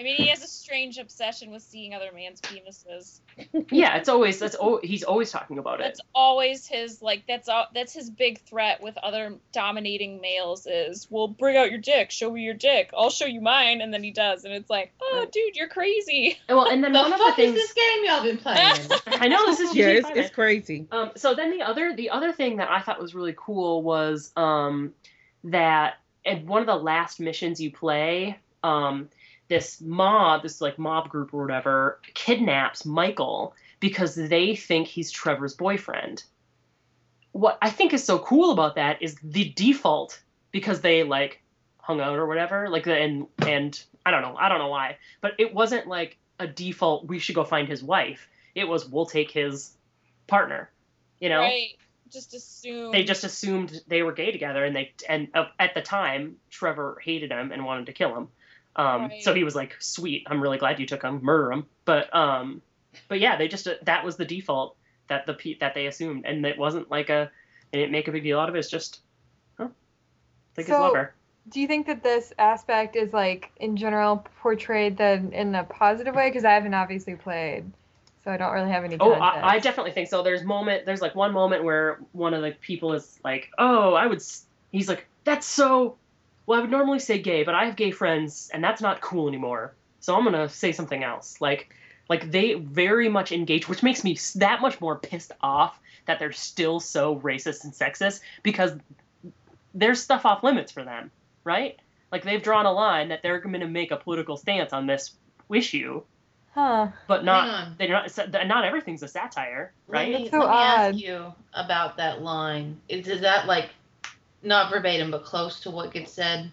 I 0.00 0.04
mean, 0.04 0.16
he 0.16 0.28
has 0.28 0.44
a 0.44 0.46
strange 0.46 0.96
obsession 0.98 1.50
with 1.50 1.60
seeing 1.62 1.92
other 1.92 2.10
man's 2.14 2.40
penises. 2.40 3.18
yeah 3.72 3.96
it's 3.96 4.08
always 4.08 4.38
that's 4.38 4.54
oh 4.60 4.78
he's 4.80 5.02
always 5.02 5.32
talking 5.32 5.58
about 5.58 5.80
it 5.80 5.82
That's 5.82 6.00
always 6.14 6.68
his 6.68 7.02
like. 7.02 7.24
That's 7.26 7.48
all. 7.48 7.66
That's 7.74 7.92
his 7.94 8.08
big 8.08 8.40
threat 8.42 8.80
with 8.80 8.96
other 8.98 9.34
dominating 9.52 10.20
males 10.20 10.68
is, 10.68 11.08
well, 11.10 11.26
bring 11.26 11.56
out 11.56 11.70
your 11.70 11.80
dick, 11.80 12.12
show 12.12 12.30
me 12.30 12.42
your 12.42 12.54
dick, 12.54 12.90
I'll 12.96 13.10
show 13.10 13.26
you 13.26 13.40
mine, 13.40 13.80
and 13.80 13.92
then 13.92 14.04
he 14.04 14.12
does, 14.12 14.44
and 14.44 14.54
it's 14.54 14.70
like, 14.70 14.92
oh, 15.02 15.18
Right. 15.20 15.32
dude, 15.32 15.56
you're 15.56 15.68
crazy. 15.68 16.38
well 16.48 16.68
and 16.70 16.82
then 16.84 16.92
The 16.98 16.98
one 17.00 17.12
of 17.12 17.18
the 17.18 17.24
fuck 17.24 17.38
is 17.40 17.54
this 17.54 17.72
game 17.72 18.04
y'all 18.04 18.22
been 18.22 18.38
playing? 18.38 18.76
I 19.08 19.26
know 19.26 19.46
this 19.46 19.58
is 19.58 19.74
yeah, 19.74 19.88
it's, 19.88 20.08
it's 20.14 20.30
crazy. 20.30 20.86
Um, 20.92 21.10
so 21.16 21.34
then 21.34 21.50
the 21.50 21.62
other 21.64 21.96
the 21.96 22.10
other 22.10 22.30
thing 22.32 22.58
that 22.58 22.70
I 22.70 22.80
thought 22.82 23.00
was 23.00 23.16
really 23.16 23.34
cool 23.36 23.82
was 23.82 24.30
um, 24.36 24.94
that 25.44 25.94
at 26.28 26.44
one 26.44 26.60
of 26.60 26.66
the 26.66 26.76
last 26.76 27.18
missions 27.18 27.60
you 27.60 27.72
play, 27.72 28.38
um, 28.62 29.09
this 29.48 29.80
mob, 29.80 30.42
this 30.42 30.60
like 30.60 30.78
mob 30.78 31.09
group 31.09 31.32
or 31.32 31.42
whatever, 31.42 32.00
kidnaps 32.14 32.84
Michael 32.84 33.55
because 33.80 34.14
they 34.14 34.55
think 34.55 34.86
he's 34.86 35.10
Trevor's 35.10 35.55
boyfriend. 35.55 36.22
What 37.32 37.59
I 37.62 37.70
think 37.70 37.92
is 37.92 38.05
so 38.05 38.18
cool 38.18 38.52
about 38.52 38.74
that 38.76 39.00
is 39.02 39.16
the 39.22 39.52
default 39.56 40.20
because 40.50 40.80
they 40.80 41.02
like 41.02 41.42
hung 41.78 42.00
out 42.00 42.18
or 42.18 42.26
whatever, 42.26 42.68
like 42.68 42.86
and 42.86 43.26
and 43.46 43.82
I 44.05 44.10
don't 44.10 44.22
know, 44.22 44.36
I 44.36 44.48
don't 44.48 44.59
know 44.59 44.68
why, 44.68 44.98
but 45.20 45.32
it 45.38 45.55
wasn't 45.55 45.86
like 45.86 46.18
a 46.38 46.46
default 46.46 47.06
we 47.06 47.18
should 47.18 47.34
go 47.34 47.44
find 47.44 47.68
his 47.68 47.82
wife. 47.82 48.28
It 48.55 48.68
was 48.68 48.88
we'll 48.88 49.06
take 49.06 49.30
his 49.30 49.72
partner 50.26 50.70
You 51.20 51.30
know, 51.30 51.40
Right. 51.40 51.70
Just 52.10 52.35
assume. 52.35 52.93
they 52.93 53.05
just 53.05 53.24
assumed 53.24 53.80
they 53.86 54.02
were 54.02 54.12
gay 54.12 54.30
together, 54.32 54.64
and 54.64 54.74
they 54.74 54.93
and 55.09 55.28
uh, 55.35 55.47
at 55.59 55.74
the 55.74 55.82
time 55.82 56.36
Trevor 56.51 56.98
hated 57.05 57.30
him 57.30 57.52
and 57.52 57.64
wanted 57.64 57.86
to 57.86 57.93
kill 57.93 58.16
him. 58.16 58.28
Um, 58.76 59.02
Right. 59.09 59.22
So 59.22 59.35
he 59.35 59.44
was 59.44 59.55
like, 59.56 59.76
"Sweet, 59.80 60.24
I'm 60.28 60.40
really 60.40 60.59
glad 60.59 60.78
you 60.80 60.86
took 60.86 61.02
him, 61.02 61.20
murder 61.22 61.52
him." 61.52 61.66
But 61.85 62.14
um, 62.14 62.62
but 63.09 63.20
yeah, 63.20 63.36
they 63.36 63.48
just 63.48 63.66
uh, 63.66 63.74
that 63.82 64.05
was 64.05 64.16
the 64.16 64.24
default 64.24 64.76
that 65.09 65.26
the 65.26 65.35
pe- 65.35 65.59
that 65.59 65.74
they 65.74 65.86
assumed, 65.86 66.24
and 66.26 66.44
it 66.47 66.59
wasn't 66.59 66.90
like 66.90 67.10
a 67.10 67.30
they 67.72 67.78
didn't 67.78 67.93
make 67.93 68.09
a 68.09 68.12
big 68.12 68.22
deal 68.22 68.39
out 68.40 68.48
of 68.48 68.55
it. 68.55 68.60
It's 68.60 68.70
just, 68.70 69.01
huh, 69.59 69.68
think 70.55 70.68
it's 70.68 70.76
So- 70.76 70.80
love 70.80 70.94
her. 70.94 71.14
Do 71.51 71.60
you 71.62 71.66
think 71.66 71.86
that 71.86 72.02
this 72.02 72.32
aspect 72.39 72.94
is 72.94 73.12
like 73.14 73.51
in 73.56 73.76
general 73.78 74.26
portrayed 74.43 74.98
then 74.98 75.32
in 75.32 75.55
a 75.55 75.64
positive 75.64 76.14
way? 76.14 76.28
Because 76.28 76.44
I 76.44 76.52
haven't 76.52 76.74
obviously 76.74 77.14
played, 77.14 77.72
so 78.28 78.34
I 78.34 78.36
don't 78.36 78.52
really 78.52 78.70
have 78.70 78.84
any. 78.84 78.98
Oh. 79.00 79.12
I, 79.12 79.55
I 79.55 79.59
definitely 79.59 79.92
think 79.92 80.09
so. 80.09 80.22
There's 80.22 80.44
moment. 80.44 80.84
There's 80.84 81.00
like 81.00 81.14
one 81.14 81.32
moment 81.32 81.64
where 81.64 81.98
one 82.12 82.34
of 82.34 82.42
the 82.42 82.50
people 82.60 82.92
is 82.92 83.18
like, 83.24 83.48
"Oh, 83.56 83.94
I 83.94 84.06
would." 84.06 84.22
He's 84.70 84.86
like, 84.86 85.06
"That's 85.24 85.46
so." 85.46 85.96
Well, 86.44 86.59
I 86.59 86.60
would 86.60 86.70
normally 86.70 86.98
say 86.98 87.18
gay, 87.18 87.42
but 87.42 87.55
I 87.55 87.64
have 87.64 87.74
gay 87.74 87.90
friends, 87.90 88.50
and 88.52 88.62
that's 88.62 88.82
not 88.82 89.00
cool 89.00 89.28
anymore. 89.28 89.74
So 90.00 90.14
I'm 90.14 90.24
gonna 90.24 90.46
say 90.50 90.72
something 90.72 91.02
else. 91.02 91.40
Like, 91.40 91.74
like 92.10 92.30
they 92.30 92.52
very 92.52 93.09
much 93.09 93.32
engage, 93.32 93.66
which 93.66 93.82
makes 93.82 94.05
me 94.05 94.18
that 94.34 94.60
much 94.60 94.78
more 94.78 94.98
pissed 94.98 95.32
off 95.40 95.80
that 96.05 96.18
they're 96.18 96.32
still 96.32 96.80
so 96.80 97.16
racist 97.20 97.64
and 97.64 97.72
sexist 97.72 98.20
because 98.42 98.72
there's 99.72 100.02
stuff 100.02 100.26
off 100.26 100.44
limits 100.44 100.70
for 100.70 100.84
them, 100.84 101.10
right? 101.44 101.78
Like 102.12 102.24
they've 102.24 102.42
drawn 102.42 102.66
a 102.66 102.72
line 102.72 103.09
that 103.09 103.22
they're 103.22 103.40
going 103.40 103.59
to 103.60 103.68
make 103.68 103.90
a 103.90 103.96
political 103.96 104.36
stance 104.36 104.74
on 104.74 104.86
this 104.86 105.14
issue, 105.50 106.02
Huh. 106.54 106.88
but 107.06 107.24
not 107.24 107.78
they're 107.78 107.88
not 107.88 108.10
not 108.46 108.64
everything's 108.64 109.02
a 109.02 109.08
satire, 109.08 109.72
right? 109.86 110.12
Let 110.12 110.22
me, 110.22 110.28
so 110.30 110.38
let 110.38 110.50
me 110.50 110.56
ask 110.56 110.98
you 110.98 111.32
about 111.54 111.96
that 111.98 112.22
line. 112.22 112.80
Is, 112.88 113.06
is 113.06 113.20
that 113.20 113.46
like 113.46 113.70
not 114.42 114.70
verbatim 114.70 115.10
but 115.10 115.24
close 115.24 115.60
to 115.60 115.70
what 115.70 115.92
gets 115.92 116.12
said? 116.12 116.50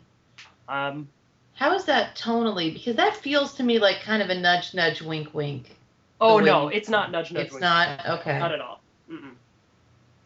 Um, 0.68 1.08
How 1.54 1.74
is 1.74 1.86
that 1.86 2.16
tonally? 2.16 2.74
Because 2.74 2.96
that 2.98 3.16
feels 3.16 3.54
to 3.56 3.64
me 3.64 3.80
like 3.80 4.02
kind 4.02 4.22
of 4.22 4.30
a 4.30 4.36
nudge, 4.36 4.74
nudge, 4.74 5.02
wink, 5.02 5.34
wink. 5.34 5.76
oh 6.22 6.38
way 6.38 6.44
no, 6.46 6.64
you- 6.70 6.78
it's 6.78 6.90
not 6.90 7.12
nudge 7.12 7.32
nudge. 7.32 7.46
It's 7.46 7.54
wink. 7.54 7.62
not 7.62 8.06
okay. 8.20 8.38
Not 8.38 8.52
at 8.52 8.62
all. 8.62 8.82
Mm-mm. 9.10 9.32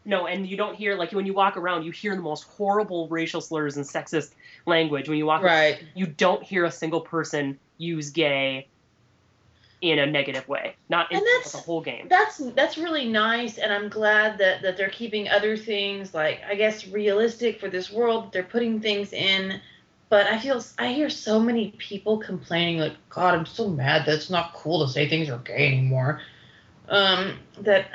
No, 0.04 0.26
and 0.26 0.46
you 0.46 0.56
don't 0.56 0.74
hear 0.74 0.96
like 0.96 1.12
when 1.12 1.26
you 1.26 1.34
walk 1.34 1.56
around, 1.56 1.84
you 1.84 1.92
hear 1.92 2.16
the 2.16 2.22
most 2.22 2.42
horrible 2.44 3.06
racial 3.08 3.40
slurs 3.40 3.76
and 3.76 3.86
sexist 3.86 4.32
language 4.66 5.08
when 5.08 5.18
you 5.18 5.26
walk. 5.26 5.42
Right. 5.42 5.82
You 5.94 6.06
don't 6.06 6.42
hear 6.42 6.64
a 6.64 6.70
single 6.70 7.00
person 7.02 7.58
use 7.78 8.10
gay 8.10 8.66
in 9.80 9.98
a 9.98 10.06
negative 10.06 10.46
way. 10.48 10.74
Not 10.88 11.10
in 11.10 11.18
And 11.18 11.26
that's- 11.26 11.52
the 11.52 11.58
whole 11.58 11.80
game. 11.80 12.06
That's 12.08 12.38
that's 12.54 12.76
really 12.76 13.08
nice, 13.08 13.58
and 13.58 13.72
I'm 13.72 13.88
glad 13.88 14.38
that 14.38 14.62
that 14.62 14.76
they're 14.76 14.90
keeping 14.90 15.28
other 15.28 15.56
things 15.56 16.12
like 16.14 16.40
I 16.48 16.54
guess 16.54 16.86
realistic 16.86 17.60
for 17.60 17.68
this 17.68 17.90
world. 17.90 18.32
They're 18.32 18.42
putting 18.42 18.80
things 18.80 19.12
in, 19.12 19.60
but 20.08 20.26
I 20.26 20.38
feel 20.38 20.62
I 20.78 20.92
hear 20.92 21.08
so 21.08 21.40
many 21.40 21.70
people 21.78 22.18
complaining 22.18 22.78
like, 22.78 22.96
God, 23.08 23.34
I'm 23.34 23.46
so 23.46 23.68
mad 23.68 24.06
that 24.06 24.14
it's 24.14 24.30
not 24.30 24.52
cool 24.54 24.86
to 24.86 24.92
say 24.92 25.08
things 25.08 25.28
are 25.30 25.38
gay 25.38 25.68
anymore. 25.68 26.20
Um, 26.88 27.38
that 27.60 27.86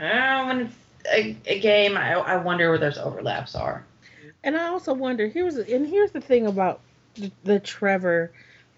uh, 0.00 0.44
when 0.44 0.60
it's 0.60 0.74
a, 1.12 1.36
a 1.46 1.58
game, 1.60 1.96
I, 1.96 2.12
I 2.12 2.36
wonder 2.36 2.68
where 2.68 2.78
those 2.78 2.98
overlaps 2.98 3.54
are. 3.54 3.84
And 4.44 4.56
I 4.56 4.66
also 4.68 4.92
wonder 4.92 5.26
here's 5.28 5.56
and 5.56 5.86
here's 5.86 6.12
the 6.12 6.20
thing 6.20 6.46
about 6.46 6.80
the, 7.14 7.32
the 7.44 7.60
Trevor 7.60 8.30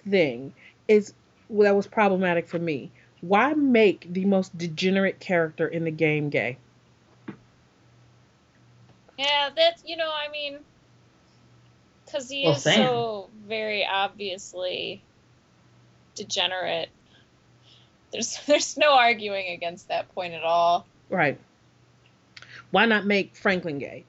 thing 0.09 0.53
is 0.89 1.13
well, 1.13 1.24
that 1.51 1.77
was 1.77 1.87
problematic 1.87 2.49
for 2.49 2.59
me. 2.59 2.91
Why 3.21 3.55
make 3.55 4.07
the 4.13 4.25
most 4.25 4.57
degenerate 4.57 5.19
character 5.21 5.67
in 5.67 5.85
the 5.85 5.91
game 5.91 6.29
gay? 6.29 6.59
Yeah, 9.17 9.51
that's 9.57 9.83
you 9.87 9.97
know, 9.97 10.11
I 10.11 10.31
mean, 10.31 10.59
because 12.05 12.29
he 12.29 12.45
Well, 12.45 12.55
is 12.55 12.63
Sam. 12.63 12.87
so 12.87 13.31
very 13.47 13.87
obviously 13.87 15.03
degenerate. 16.15 16.91
There's 18.13 18.39
there's 18.47 18.77
no 18.77 18.93
arguing 18.93 19.49
against 19.49 19.89
that 19.89 20.13
point 20.15 20.35
at 20.35 20.45
all. 20.45 20.87
Right. 21.09 21.39
Why 22.71 22.87
not 22.87 23.07
make 23.07 23.37
Franklin 23.37 23.79
gay? 23.79 24.05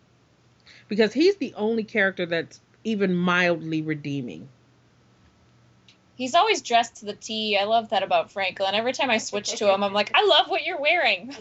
Because 0.87 1.13
he's 1.13 1.37
the 1.37 1.53
only 1.55 1.83
character 1.83 2.25
that's 2.25 2.59
even 2.83 3.15
mildly 3.15 3.81
redeeming. 3.81 4.47
He's 6.15 6.33
always 6.33 6.61
dressed 6.61 6.97
to 6.97 7.05
the 7.05 7.13
T. 7.13 7.57
I 7.57 7.65
love 7.65 7.89
that 7.89 8.01
about 8.01 8.31
Franklin. 8.31 8.73
Every 8.73 8.93
time 8.93 9.09
I 9.09 9.17
switch 9.17 9.57
to 9.57 9.73
him, 9.73 9.83
I'm 9.83 9.93
like, 9.93 10.11
I 10.13 10.25
love 10.25 10.49
what 10.49 10.63
you're 10.63 10.79
wearing. 10.79 11.35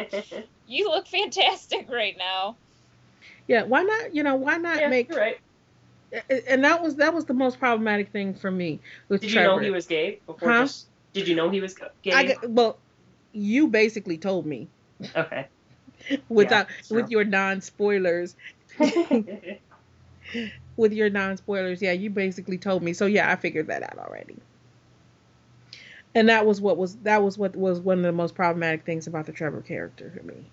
you 0.68 0.88
look 0.88 1.08
fantastic 1.08 1.90
right 1.90 2.16
now. 2.16 2.56
Yeah, 3.48 3.64
why 3.64 3.82
not, 3.82 4.14
you 4.14 4.22
know, 4.22 4.36
why 4.36 4.58
not 4.58 4.78
yeah, 4.78 4.88
make 4.88 5.10
you're 5.10 5.18
right. 5.18 5.40
and 6.48 6.62
that 6.64 6.80
was 6.82 6.96
that 6.96 7.12
was 7.12 7.24
the 7.24 7.34
most 7.34 7.58
problematic 7.58 8.10
thing 8.10 8.34
for 8.34 8.50
me 8.50 8.78
with 9.08 9.22
Did 9.22 9.30
you 9.30 9.34
Trevor. 9.34 9.56
know 9.56 9.58
he 9.58 9.70
was 9.70 9.86
gay 9.86 10.20
before? 10.26 10.48
Huh? 10.48 10.62
Just, 10.62 10.86
did 11.12 11.26
you 11.26 11.34
know 11.34 11.50
he 11.50 11.60
was 11.60 11.74
gay? 12.02 12.12
I 12.12 12.24
got, 12.24 12.48
well, 12.48 12.78
you 13.32 13.66
basically 13.66 14.18
told 14.18 14.46
me 14.46 14.68
okay. 15.16 15.48
without 16.28 16.68
sure. 16.86 17.02
with 17.02 17.10
your 17.10 17.24
non-spoilers. 17.24 18.36
with 20.76 20.92
your 20.92 21.10
non-spoilers, 21.10 21.82
yeah, 21.82 21.92
you 21.92 22.10
basically 22.10 22.58
told 22.58 22.82
me. 22.82 22.92
So 22.92 23.06
yeah, 23.06 23.30
I 23.30 23.36
figured 23.36 23.66
that 23.68 23.82
out 23.82 23.98
already. 23.98 24.36
And 26.14 26.28
that 26.28 26.44
was 26.46 26.60
what 26.60 26.76
was 26.76 26.96
that 26.96 27.22
was 27.22 27.38
what 27.38 27.56
was 27.56 27.80
one 27.80 27.98
of 27.98 28.04
the 28.04 28.12
most 28.12 28.34
problematic 28.34 28.84
things 28.84 29.06
about 29.06 29.26
the 29.26 29.32
Trevor 29.32 29.62
character 29.62 30.12
for 30.14 30.22
me. 30.24 30.44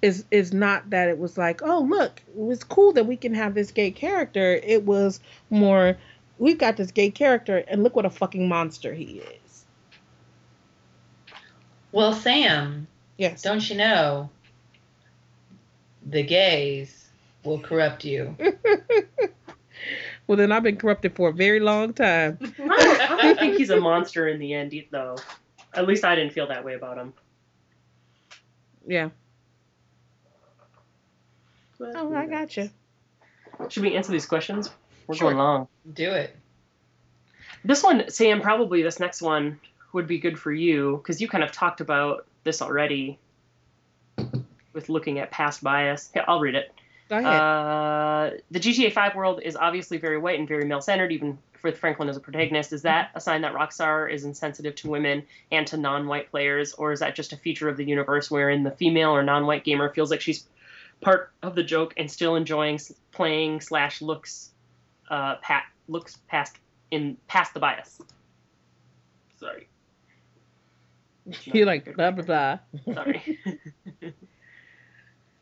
Is 0.00 0.24
is 0.30 0.52
not 0.52 0.90
that 0.90 1.08
it 1.08 1.18
was 1.18 1.36
like, 1.36 1.60
oh 1.62 1.80
look, 1.80 2.22
it 2.28 2.36
was 2.36 2.64
cool 2.64 2.92
that 2.92 3.06
we 3.06 3.16
can 3.16 3.34
have 3.34 3.54
this 3.54 3.70
gay 3.70 3.90
character. 3.90 4.60
It 4.62 4.84
was 4.84 5.20
more, 5.50 5.98
we've 6.38 6.58
got 6.58 6.76
this 6.76 6.90
gay 6.92 7.10
character, 7.10 7.64
and 7.68 7.82
look 7.82 7.96
what 7.96 8.06
a 8.06 8.10
fucking 8.10 8.48
monster 8.48 8.94
he 8.94 9.18
is. 9.18 9.64
Well, 11.92 12.12
Sam, 12.12 12.86
Yes. 13.16 13.42
don't 13.42 13.68
you 13.68 13.76
know? 13.76 14.30
The 16.06 16.22
gays 16.22 16.97
will 17.48 17.58
corrupt 17.60 18.04
you. 18.04 18.36
well 20.26 20.36
then, 20.36 20.52
I've 20.52 20.62
been 20.62 20.76
corrupted 20.76 21.16
for 21.16 21.30
a 21.30 21.32
very 21.32 21.60
long 21.60 21.92
time. 21.92 22.38
I 22.42 22.46
don't, 22.56 23.00
I 23.00 23.22
don't 23.22 23.38
think 23.38 23.56
he's 23.56 23.70
a 23.70 23.80
monster 23.80 24.28
in 24.28 24.38
the 24.38 24.54
end, 24.54 24.72
though. 24.90 25.16
At 25.74 25.86
least 25.86 26.04
I 26.04 26.14
didn't 26.14 26.32
feel 26.32 26.48
that 26.48 26.64
way 26.64 26.74
about 26.74 26.98
him. 26.98 27.12
Yeah. 28.86 29.10
Oh, 31.80 32.14
I 32.14 32.26
gotcha. 32.26 32.70
Should 33.68 33.82
we 33.82 33.94
answer 33.94 34.12
these 34.12 34.26
questions? 34.26 34.70
We're 35.06 35.14
Sure. 35.14 35.28
going 35.28 35.38
long. 35.38 35.68
Do 35.92 36.10
it. 36.10 36.34
This 37.64 37.82
one, 37.82 38.08
Sam, 38.10 38.40
probably 38.40 38.82
this 38.82 38.98
next 39.00 39.20
one 39.22 39.60
would 39.92 40.06
be 40.06 40.18
good 40.18 40.38
for 40.38 40.52
you 40.52 40.96
because 40.98 41.20
you 41.20 41.28
kind 41.28 41.44
of 41.44 41.52
talked 41.52 41.80
about 41.80 42.26
this 42.44 42.62
already 42.62 43.18
with 44.72 44.88
looking 44.88 45.18
at 45.18 45.30
past 45.30 45.62
bias. 45.62 46.10
Here, 46.12 46.24
I'll 46.26 46.40
read 46.40 46.54
it. 46.54 46.72
Go 47.08 47.16
ahead. 47.16 47.40
Uh, 47.40 48.30
the 48.50 48.60
GTA 48.60 48.92
5 48.92 49.14
world 49.14 49.40
is 49.42 49.56
obviously 49.56 49.96
very 49.96 50.18
white 50.18 50.38
and 50.38 50.46
very 50.46 50.64
male 50.66 50.82
centered, 50.82 51.10
even 51.10 51.38
with 51.62 51.78
Franklin 51.78 52.08
as 52.08 52.16
a 52.16 52.20
protagonist. 52.20 52.72
Is 52.72 52.82
that 52.82 53.10
a 53.14 53.20
sign 53.20 53.40
that 53.42 53.54
Rockstar 53.54 54.12
is 54.12 54.24
insensitive 54.24 54.74
to 54.76 54.90
women 54.90 55.22
and 55.50 55.66
to 55.68 55.76
non 55.76 56.06
white 56.06 56.30
players, 56.30 56.74
or 56.74 56.92
is 56.92 57.00
that 57.00 57.14
just 57.14 57.32
a 57.32 57.36
feature 57.36 57.68
of 57.68 57.76
the 57.76 57.84
universe 57.84 58.30
wherein 58.30 58.62
the 58.62 58.70
female 58.70 59.10
or 59.10 59.22
non 59.22 59.46
white 59.46 59.64
gamer 59.64 59.88
feels 59.88 60.10
like 60.10 60.20
she's 60.20 60.46
part 61.00 61.32
of 61.42 61.54
the 61.54 61.62
joke 61.62 61.94
and 61.96 62.10
still 62.10 62.36
enjoying 62.36 62.78
playing 63.12 63.60
slash 63.60 64.02
looks 64.02 64.50
uh, 65.08 65.36
pat 65.36 65.64
looks 65.88 66.18
past 66.28 66.56
in 66.90 67.16
past 67.26 67.54
the 67.54 67.60
bias? 67.60 68.00
Sorry. 69.40 69.68
You're 71.44 71.66
like 71.66 71.94
blah 71.96 72.10
blah 72.10 72.24
blah. 72.24 72.94
Sorry. 72.94 73.38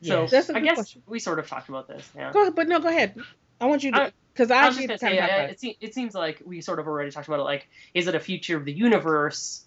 so 0.02 0.22
Yes. 0.22 0.30
That's 0.30 0.48
a 0.50 0.56
I 0.56 0.60
guess 0.60 0.74
question. 0.76 1.02
we 1.06 1.18
sort 1.18 1.38
of 1.38 1.48
talked 1.48 1.68
about 1.68 1.88
this. 1.88 2.08
Yeah. 2.14 2.32
Go 2.32 2.50
but 2.50 2.68
no, 2.68 2.80
go 2.80 2.88
ahead. 2.88 3.16
I 3.60 3.66
want 3.66 3.82
you 3.82 3.90
I- 3.94 4.06
to 4.08 4.12
because 4.32 4.50
I, 4.50 4.64
I 4.64 4.66
was 4.68 4.76
just 4.76 4.88
gonna 4.88 4.98
say, 4.98 5.18
of 5.18 5.28
talk 5.30 5.38
uh, 5.38 5.42
it, 5.44 5.60
se- 5.60 5.76
it 5.80 5.94
seems 5.94 6.14
like 6.14 6.42
we 6.44 6.60
sort 6.60 6.78
of 6.78 6.86
already 6.86 7.10
talked 7.10 7.26
about 7.26 7.40
it. 7.40 7.44
Like, 7.44 7.68
is 7.94 8.06
it 8.06 8.14
a 8.14 8.20
feature 8.20 8.56
of 8.58 8.66
the 8.66 8.72
universe? 8.72 9.64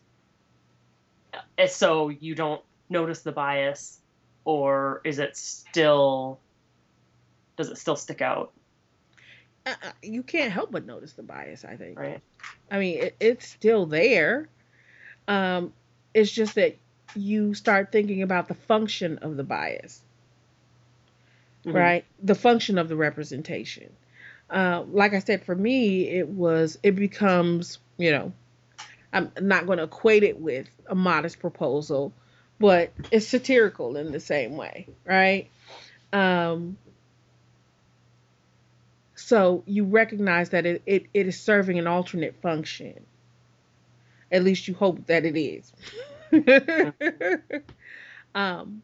uh, 1.34 1.66
So 1.68 2.10
you 2.10 2.36
don't 2.36 2.62
notice 2.88 3.22
the 3.22 3.32
bias, 3.32 3.98
or 4.46 5.02
is 5.04 5.18
it 5.18 5.36
still? 5.36 6.40
Does 7.58 7.70
it 7.70 7.78
still 7.80 7.96
stick 7.96 8.22
out? 8.22 8.52
uh, 9.66 9.74
uh, 9.84 9.92
you 10.04 10.22
can't 10.24 10.52
help 10.52 10.72
but 10.72 10.86
notice 10.86 11.14
the 11.14 11.24
bias. 11.24 11.66
I 11.66 11.76
think. 11.76 11.98
Right. 12.00 12.22
I 12.70 12.78
mean, 12.80 13.00
it, 13.00 13.16
it's 13.20 13.48
still 13.48 13.88
there. 13.88 14.48
Um, 15.28 15.74
it's 16.14 16.32
just 16.32 16.56
that 16.56 16.78
you 17.16 17.56
start 17.56 17.92
thinking 17.92 18.22
about 18.22 18.48
the 18.48 18.54
function 18.54 19.18
of 19.20 19.36
the 19.36 19.44
bias, 19.44 20.02
Mhm. 21.66 21.74
right? 21.74 22.06
The 22.24 22.36
function 22.36 22.78
of 22.78 22.90
the 22.90 22.96
representation. 22.96 23.92
Uh, 24.50 24.84
like 24.92 25.14
I 25.14 25.20
said, 25.20 25.44
for 25.44 25.56
me, 25.56 26.08
it 26.08 26.28
was 26.28 26.80
it 26.82 26.96
becomes 26.96 27.80
you 27.98 28.12
know, 28.12 28.32
I'm 29.14 29.32
not 29.42 29.66
going 29.68 29.78
to 29.78 29.84
equate 29.84 30.24
it 30.24 30.40
with 30.40 30.70
a 30.88 30.96
modest 30.96 31.40
proposal, 31.40 32.14
but 32.60 32.92
it's 33.12 33.28
satirical 33.28 33.98
in 33.98 34.12
the 34.12 34.20
same 34.20 34.56
way, 34.56 34.88
right? 35.06 35.50
Um, 36.14 36.78
so 39.16 39.64
you 39.68 39.84
recognize 39.84 40.52
that 40.52 40.66
it, 40.66 40.82
it, 40.86 41.06
it 41.14 41.28
is 41.28 41.40
serving 41.40 41.78
an 41.78 41.88
alternate 41.88 42.42
function. 42.42 43.06
At 44.32 44.44
least 44.44 44.68
you 44.68 44.74
hope 44.74 45.06
that 45.08 45.26
it 45.26 45.36
is. 45.36 45.74
um, 48.36 48.82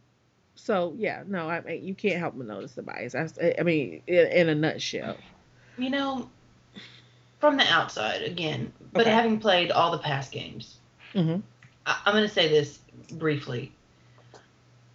so 0.65 0.95
yeah, 0.97 1.23
no, 1.27 1.47
I 1.49 1.61
mean 1.61 1.83
you 1.83 1.93
can't 1.93 2.17
help 2.19 2.35
but 2.35 2.47
notice 2.47 2.73
the 2.73 2.81
bias. 2.81 3.15
I, 3.15 3.55
I 3.59 3.63
mean, 3.63 4.01
in, 4.07 4.27
in 4.27 4.49
a 4.49 4.55
nutshell. 4.55 5.17
You 5.77 5.91
know, 5.91 6.29
from 7.39 7.57
the 7.57 7.71
outside 7.71 8.23
again, 8.23 8.73
but 8.93 9.01
Okay. 9.01 9.11
having 9.11 9.39
played 9.39 9.71
all 9.71 9.91
the 9.91 9.99
past 9.99 10.31
games, 10.31 10.77
hmm 11.13 11.37
I, 11.85 12.01
I'm 12.05 12.13
going 12.13 12.27
to 12.27 12.33
say 12.33 12.47
this 12.47 12.79
briefly. 13.11 13.71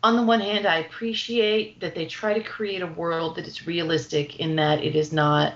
On 0.02 0.16
the 0.16 0.22
one 0.22 0.40
hand, 0.40 0.66
I 0.66 0.78
appreciate 0.78 1.80
that 1.80 1.94
they 1.94 2.06
try 2.06 2.34
to 2.34 2.42
create 2.42 2.82
a 2.82 2.86
world 2.86 3.36
that 3.36 3.46
is 3.46 3.66
realistic 3.66 4.40
in 4.40 4.56
that 4.56 4.82
it 4.82 4.96
is 4.96 5.12
not 5.12 5.54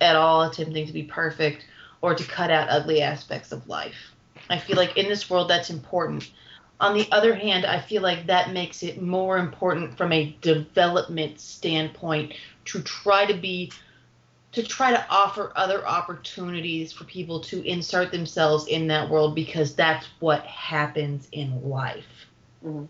at 0.00 0.16
all 0.16 0.42
attempting 0.42 0.86
to 0.86 0.92
be 0.92 1.04
perfect 1.04 1.64
or 2.02 2.14
to 2.14 2.24
cut 2.24 2.50
out 2.50 2.68
ugly 2.68 3.00
aspects 3.00 3.52
of 3.52 3.66
life. 3.68 4.14
I 4.50 4.58
feel 4.58 4.76
like 4.76 4.96
in 4.96 5.08
this 5.08 5.30
world 5.30 5.48
that's 5.48 5.70
important. 5.70 6.30
On 6.80 6.94
the 6.94 7.08
other 7.10 7.34
hand, 7.34 7.66
I 7.66 7.80
feel 7.80 8.02
like 8.02 8.26
that 8.26 8.52
makes 8.52 8.82
it 8.82 9.02
more 9.02 9.38
important 9.38 9.96
from 9.96 10.12
a 10.12 10.36
development 10.40 11.40
standpoint 11.40 12.34
to 12.66 12.82
try 12.82 13.26
to 13.26 13.34
be 13.34 13.72
to 14.52 14.62
try 14.62 14.90
to 14.90 15.06
offer 15.10 15.52
other 15.56 15.86
opportunities 15.86 16.90
for 16.92 17.04
people 17.04 17.40
to 17.40 17.62
insert 17.68 18.10
themselves 18.10 18.66
in 18.66 18.86
that 18.88 19.10
world 19.10 19.34
because 19.34 19.74
that's 19.74 20.06
what 20.20 20.42
happens 20.44 21.28
in 21.32 21.68
life. 21.68 22.26
Mhm. 22.64 22.88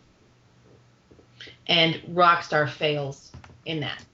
And 1.66 1.94
Rockstar 2.15 2.69
fails 2.70 3.32
in 3.66 3.81
that, 3.81 4.05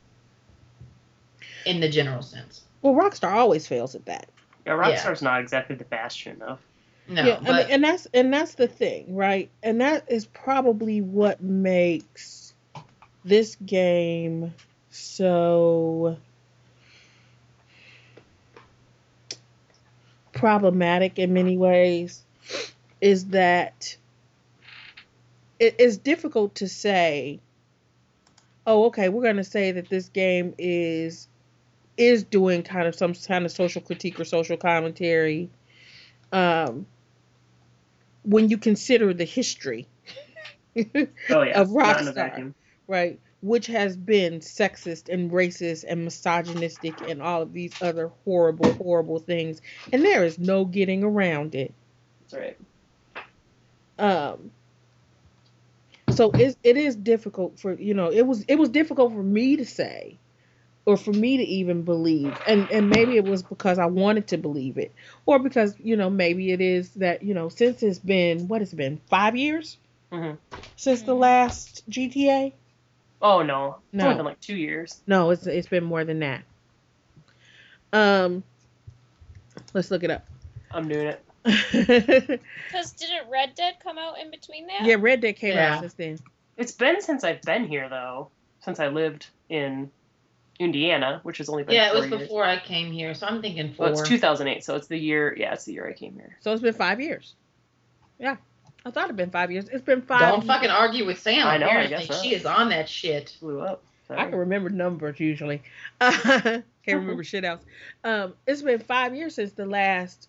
in 1.66 1.80
the 1.80 1.88
general 1.88 2.22
sense. 2.22 2.62
Well, 2.80 2.94
Rockstar 2.94 3.32
always 3.32 3.66
fails 3.66 3.94
at 3.94 4.06
that. 4.06 4.28
Yeah, 4.66 4.72
Rockstar's 4.72 5.20
not 5.22 5.40
exactly 5.40 5.76
the 5.76 5.84
bastion 5.84 6.40
of. 6.42 6.60
No, 7.06 7.22
yeah, 7.24 7.38
I 7.44 7.52
mean, 7.58 7.66
and 7.70 7.84
that's 7.84 8.06
and 8.14 8.32
that's 8.32 8.54
the 8.54 8.66
thing, 8.66 9.14
right? 9.14 9.50
And 9.62 9.80
that 9.80 10.10
is 10.10 10.26
probably 10.26 11.02
what 11.02 11.42
makes 11.42 12.54
this 13.24 13.56
game 13.56 14.54
so 14.90 16.16
problematic 20.32 21.18
in 21.18 21.32
many 21.32 21.56
ways 21.56 22.22
is 23.00 23.26
that 23.26 23.96
it 25.58 25.76
is 25.78 25.96
difficult 25.98 26.56
to 26.56 26.68
say 26.68 27.40
oh 28.66 28.86
okay 28.86 29.08
we're 29.08 29.22
going 29.22 29.36
to 29.36 29.44
say 29.44 29.72
that 29.72 29.88
this 29.88 30.08
game 30.08 30.54
is 30.58 31.28
is 31.96 32.24
doing 32.24 32.62
kind 32.62 32.86
of 32.88 32.94
some 32.94 33.14
kind 33.14 33.44
of 33.44 33.52
social 33.52 33.80
critique 33.80 34.18
or 34.18 34.24
social 34.24 34.56
commentary 34.56 35.48
um 36.32 36.86
when 38.24 38.48
you 38.50 38.58
consider 38.58 39.14
the 39.14 39.24
history 39.24 39.88
Oh 41.30 41.42
yeah, 41.42 41.60
Of 41.60 41.70
not 41.70 42.00
in 42.00 42.08
a 42.08 42.12
Rockstar. 42.12 42.54
right 42.88 43.20
which 43.40 43.66
has 43.66 43.96
been 43.96 44.40
sexist 44.40 45.12
and 45.12 45.30
racist 45.30 45.84
and 45.86 46.04
misogynistic 46.04 47.02
and 47.02 47.22
all 47.22 47.42
of 47.42 47.52
these 47.52 47.72
other 47.80 48.08
horrible 48.24 48.74
horrible 48.74 49.18
things 49.18 49.60
and 49.92 50.04
there 50.04 50.24
is 50.24 50.38
no 50.38 50.64
getting 50.64 51.04
around 51.04 51.54
it 51.54 51.74
That's 52.30 52.34
right. 52.42 52.58
um 53.98 54.50
so 56.10 56.30
it, 56.32 56.56
it 56.62 56.76
is 56.76 56.96
difficult 56.96 57.58
for 57.60 57.74
you 57.74 57.94
know 57.94 58.10
it 58.10 58.26
was 58.26 58.44
it 58.48 58.56
was 58.56 58.70
difficult 58.70 59.12
for 59.12 59.22
me 59.22 59.56
to 59.56 59.66
say 59.66 60.18
or 60.86 60.96
for 60.96 61.12
me 61.12 61.36
to 61.38 61.42
even 61.42 61.82
believe 61.82 62.34
and 62.46 62.70
and 62.70 62.88
maybe 62.90 63.16
it 63.16 63.24
was 63.24 63.42
because 63.42 63.78
i 63.78 63.86
wanted 63.86 64.26
to 64.28 64.36
believe 64.36 64.76
it 64.78 64.94
or 65.26 65.38
because 65.38 65.74
you 65.78 65.96
know 65.96 66.10
maybe 66.10 66.52
it 66.52 66.60
is 66.60 66.90
that 66.94 67.22
you 67.22 67.34
know 67.34 67.48
since 67.48 67.82
it's 67.82 67.98
been 67.98 68.48
what 68.48 68.60
has 68.60 68.72
it 68.72 68.76
been 68.76 69.00
five 69.08 69.36
years 69.36 69.78
Mhm. 70.12 70.38
since 70.76 71.02
the 71.02 71.14
last 71.14 71.82
gta 71.90 72.52
Oh 73.22 73.42
no, 73.42 73.76
it's 73.92 74.02
No. 74.02 74.04
only 74.04 74.16
been 74.16 74.24
like 74.26 74.40
two 74.40 74.56
years. 74.56 75.00
no 75.06 75.30
it's 75.30 75.46
it's 75.46 75.68
been 75.68 75.84
more 75.84 76.04
than 76.04 76.18
that 76.20 76.42
um 77.92 78.42
let's 79.72 79.90
look 79.90 80.02
it 80.04 80.10
up 80.10 80.26
I'm 80.72 80.88
doing 80.88 81.06
it. 81.06 81.24
Because 82.66 82.92
didn't 82.92 83.30
Red 83.30 83.54
Dead 83.54 83.74
come 83.82 83.96
out 83.98 84.18
in 84.20 84.30
between 84.30 84.66
that? 84.66 84.84
yeah 84.84 84.96
red 84.98 85.20
dead 85.20 85.34
came 85.36 85.54
Yeah. 85.54 85.74
out 85.74 85.80
since 85.80 85.94
then 85.94 86.18
It's 86.56 86.72
been 86.72 87.00
since 87.00 87.22
I've 87.24 87.42
been 87.42 87.64
here 87.64 87.88
though, 87.88 88.30
since 88.60 88.80
I 88.80 88.88
lived 88.88 89.26
in 89.48 89.90
Indiana, 90.58 91.20
which 91.24 91.38
has 91.38 91.48
only 91.48 91.64
been 91.64 91.74
yeah, 91.74 91.88
it 91.90 91.94
was 91.94 92.06
years. 92.08 92.22
before 92.22 92.44
I 92.44 92.58
came 92.58 92.92
here, 92.92 93.14
so 93.14 93.26
I'm 93.26 93.40
thinking 93.42 93.72
four. 93.74 93.86
Well, 93.90 93.98
it's 94.00 94.08
2008, 94.08 94.62
so 94.64 94.76
it's 94.76 94.86
the 94.86 94.96
year. 94.98 95.34
Yeah, 95.36 95.52
it's 95.54 95.64
the 95.64 95.72
year 95.72 95.88
I 95.88 95.92
came 95.92 96.14
here. 96.14 96.36
so 96.40 96.52
it's 96.52 96.62
been 96.62 96.74
five 96.74 97.00
years 97.00 97.34
yeah 98.20 98.36
i 98.86 98.90
thought 98.92 99.04
it'd 99.06 99.16
been 99.16 99.30
five 99.30 99.50
years 99.50 99.68
it's 99.70 99.84
been 99.84 100.00
5 100.00 100.20
Don't 100.20 100.46
fucking 100.46 100.70
argue 100.70 101.04
with 101.04 101.18
Sam. 101.18 101.48
I 101.48 101.56
know, 101.58 101.66
I 101.66 101.68
apparently. 101.82 102.06
guess 102.06 102.16
so. 102.16 102.22
She 102.22 102.34
is 102.34 102.46
on 102.46 102.68
that 102.68 102.88
shit. 102.88 103.36
Blew 103.40 103.60
up. 103.60 103.82
I 104.10 104.26
can 104.26 104.36
remember 104.36 104.68
numbers 104.70 105.18
usually. 105.18 105.62
Can't 106.00 106.62
remember 106.86 107.24
shit 107.32 107.44
else. 107.44 107.62
Um, 108.04 108.34
it's 108.46 108.62
been 108.62 108.78
five 108.78 109.14
years 109.16 109.34
since 109.34 109.52
the 109.52 109.64
last 109.66 110.28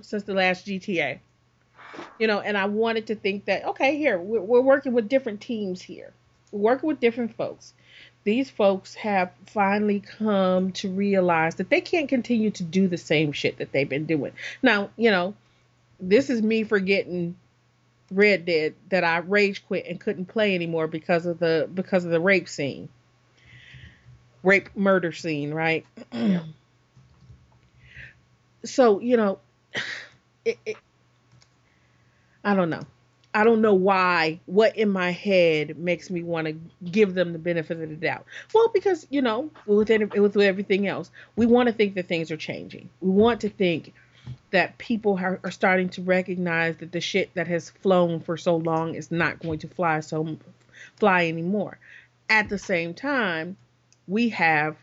since 0.00 0.24
the 0.24 0.34
last 0.34 0.66
GTA. 0.66 1.20
You 2.18 2.26
know, 2.26 2.40
and 2.40 2.58
I 2.58 2.66
wanted 2.66 3.06
to 3.06 3.14
think 3.14 3.44
that 3.46 3.64
okay, 3.64 3.96
here 3.96 4.18
we're, 4.18 4.40
we're 4.40 4.60
working 4.60 4.92
with 4.92 5.08
different 5.08 5.40
teams 5.40 5.80
here. 5.80 6.12
We're 6.50 6.60
working 6.60 6.88
with 6.88 7.00
different 7.00 7.34
folks. 7.34 7.72
These 8.24 8.50
folks 8.50 8.94
have 8.94 9.32
finally 9.46 10.00
come 10.00 10.72
to 10.72 10.90
realize 10.90 11.56
that 11.56 11.70
they 11.70 11.80
can't 11.80 12.08
continue 12.08 12.50
to 12.52 12.62
do 12.62 12.86
the 12.86 12.96
same 12.96 13.32
shit 13.32 13.58
that 13.58 13.72
they've 13.72 13.88
been 13.88 14.06
doing. 14.06 14.32
Now, 14.62 14.90
you 14.96 15.10
know, 15.10 15.34
this 15.98 16.30
is 16.30 16.40
me 16.40 16.62
forgetting 16.64 17.36
Red 18.10 18.44
Dead 18.44 18.74
that 18.90 19.04
I 19.04 19.18
rage 19.18 19.66
quit 19.66 19.86
and 19.86 19.98
couldn't 19.98 20.26
play 20.26 20.54
anymore 20.54 20.86
because 20.86 21.26
of 21.26 21.38
the 21.38 21.68
because 21.72 22.04
of 22.04 22.10
the 22.10 22.20
rape 22.20 22.48
scene. 22.48 22.88
Rape 24.42 24.68
murder 24.76 25.12
scene, 25.12 25.52
right? 25.52 25.86
so, 28.64 29.00
you 29.00 29.16
know, 29.16 29.38
it, 30.44 30.58
it 30.66 30.76
I 32.44 32.54
don't 32.54 32.70
know. 32.70 32.82
I 33.34 33.44
don't 33.44 33.62
know 33.62 33.74
why, 33.74 34.40
what 34.44 34.76
in 34.76 34.90
my 34.90 35.10
head 35.10 35.78
makes 35.78 36.10
me 36.10 36.22
want 36.22 36.48
to 36.48 36.56
give 36.84 37.14
them 37.14 37.32
the 37.32 37.38
benefit 37.38 37.80
of 37.80 37.88
the 37.88 37.96
doubt. 37.96 38.26
Well, 38.52 38.68
because, 38.74 39.06
you 39.08 39.22
know, 39.22 39.50
with, 39.66 39.88
with 39.88 40.36
everything 40.36 40.86
else, 40.86 41.10
we 41.34 41.46
want 41.46 41.68
to 41.68 41.72
think 41.72 41.94
that 41.94 42.08
things 42.08 42.30
are 42.30 42.36
changing. 42.36 42.90
We 43.00 43.10
want 43.10 43.40
to 43.40 43.48
think 43.48 43.94
that 44.50 44.76
people 44.76 45.18
are, 45.18 45.40
starting 45.50 45.88
to 45.90 46.02
recognize 46.02 46.76
that 46.76 46.92
the 46.92 47.00
shit 47.00 47.32
that 47.34 47.48
has 47.48 47.70
flown 47.70 48.20
for 48.20 48.36
so 48.36 48.56
long 48.56 48.94
is 48.94 49.10
not 49.10 49.40
going 49.40 49.60
to 49.60 49.68
fly 49.68 50.00
so 50.00 50.36
fly 50.96 51.26
anymore. 51.26 51.78
At 52.28 52.50
the 52.50 52.58
same 52.58 52.92
time, 52.92 53.56
we 54.06 54.28
have 54.30 54.76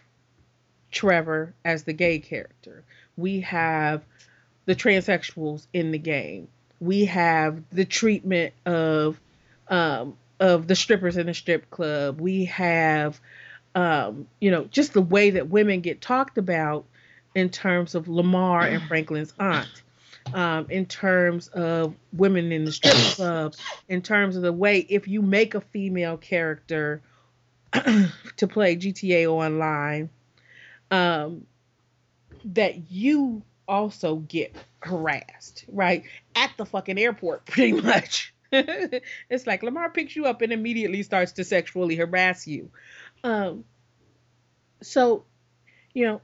Trevor 0.91 1.53
as 1.63 1.83
the 1.83 1.93
gay 1.93 2.17
character. 2.17 2.83
We 3.15 3.41
have 3.41 4.03
the 4.65 4.75
transsexuals 4.75 5.67
in 5.71 5.91
the 5.91 5.99
game. 5.99 6.47
We 6.79 7.05
have 7.05 7.61
the 7.71 7.85
treatment 7.85 8.53
of 8.65 9.19
um, 9.67 10.17
of 10.39 10.67
the 10.67 10.75
strippers 10.75 11.17
in 11.17 11.27
the 11.27 11.33
strip 11.33 11.69
club. 11.69 12.19
We 12.19 12.45
have 12.45 13.19
um, 13.75 14.27
you 14.39 14.51
know 14.51 14.65
just 14.65 14.93
the 14.93 15.01
way 15.01 15.31
that 15.31 15.49
women 15.49 15.81
get 15.81 16.01
talked 16.01 16.37
about 16.37 16.85
in 17.35 17.49
terms 17.49 17.95
of 17.95 18.07
Lamar 18.07 18.61
and 18.61 18.83
Franklin's 18.83 19.33
aunt. 19.39 19.83
Um, 20.33 20.67
in 20.69 20.85
terms 20.85 21.47
of 21.47 21.95
women 22.13 22.51
in 22.51 22.63
the 22.63 22.71
strip 22.71 22.93
club, 22.93 23.55
in 23.87 24.03
terms 24.03 24.35
of 24.35 24.43
the 24.43 24.53
way 24.53 24.77
if 24.77 25.07
you 25.07 25.23
make 25.23 25.55
a 25.55 25.61
female 25.61 26.17
character 26.17 27.01
to 27.73 28.47
play 28.47 28.75
GTA 28.75 29.27
Online, 29.27 30.09
um, 30.91 31.47
that 32.45 32.91
you 32.91 33.41
also 33.69 34.17
get 34.17 34.55
harassed, 34.79 35.65
right? 35.69 36.03
At 36.35 36.51
the 36.57 36.65
fucking 36.65 36.97
airport, 36.97 37.45
pretty 37.45 37.73
much. 37.73 38.33
it's 38.51 39.45
like 39.45 39.61
Lamar 39.61 39.91
picks 39.91 40.15
you 40.15 40.25
up 40.25 40.41
and 40.41 40.51
immediately 40.51 41.03
starts 41.03 41.33
to 41.33 41.43
sexually 41.43 41.95
harass 41.95 42.47
you. 42.47 42.71
Um, 43.23 43.63
so, 44.81 45.23
you 45.93 46.05
know, 46.05 46.21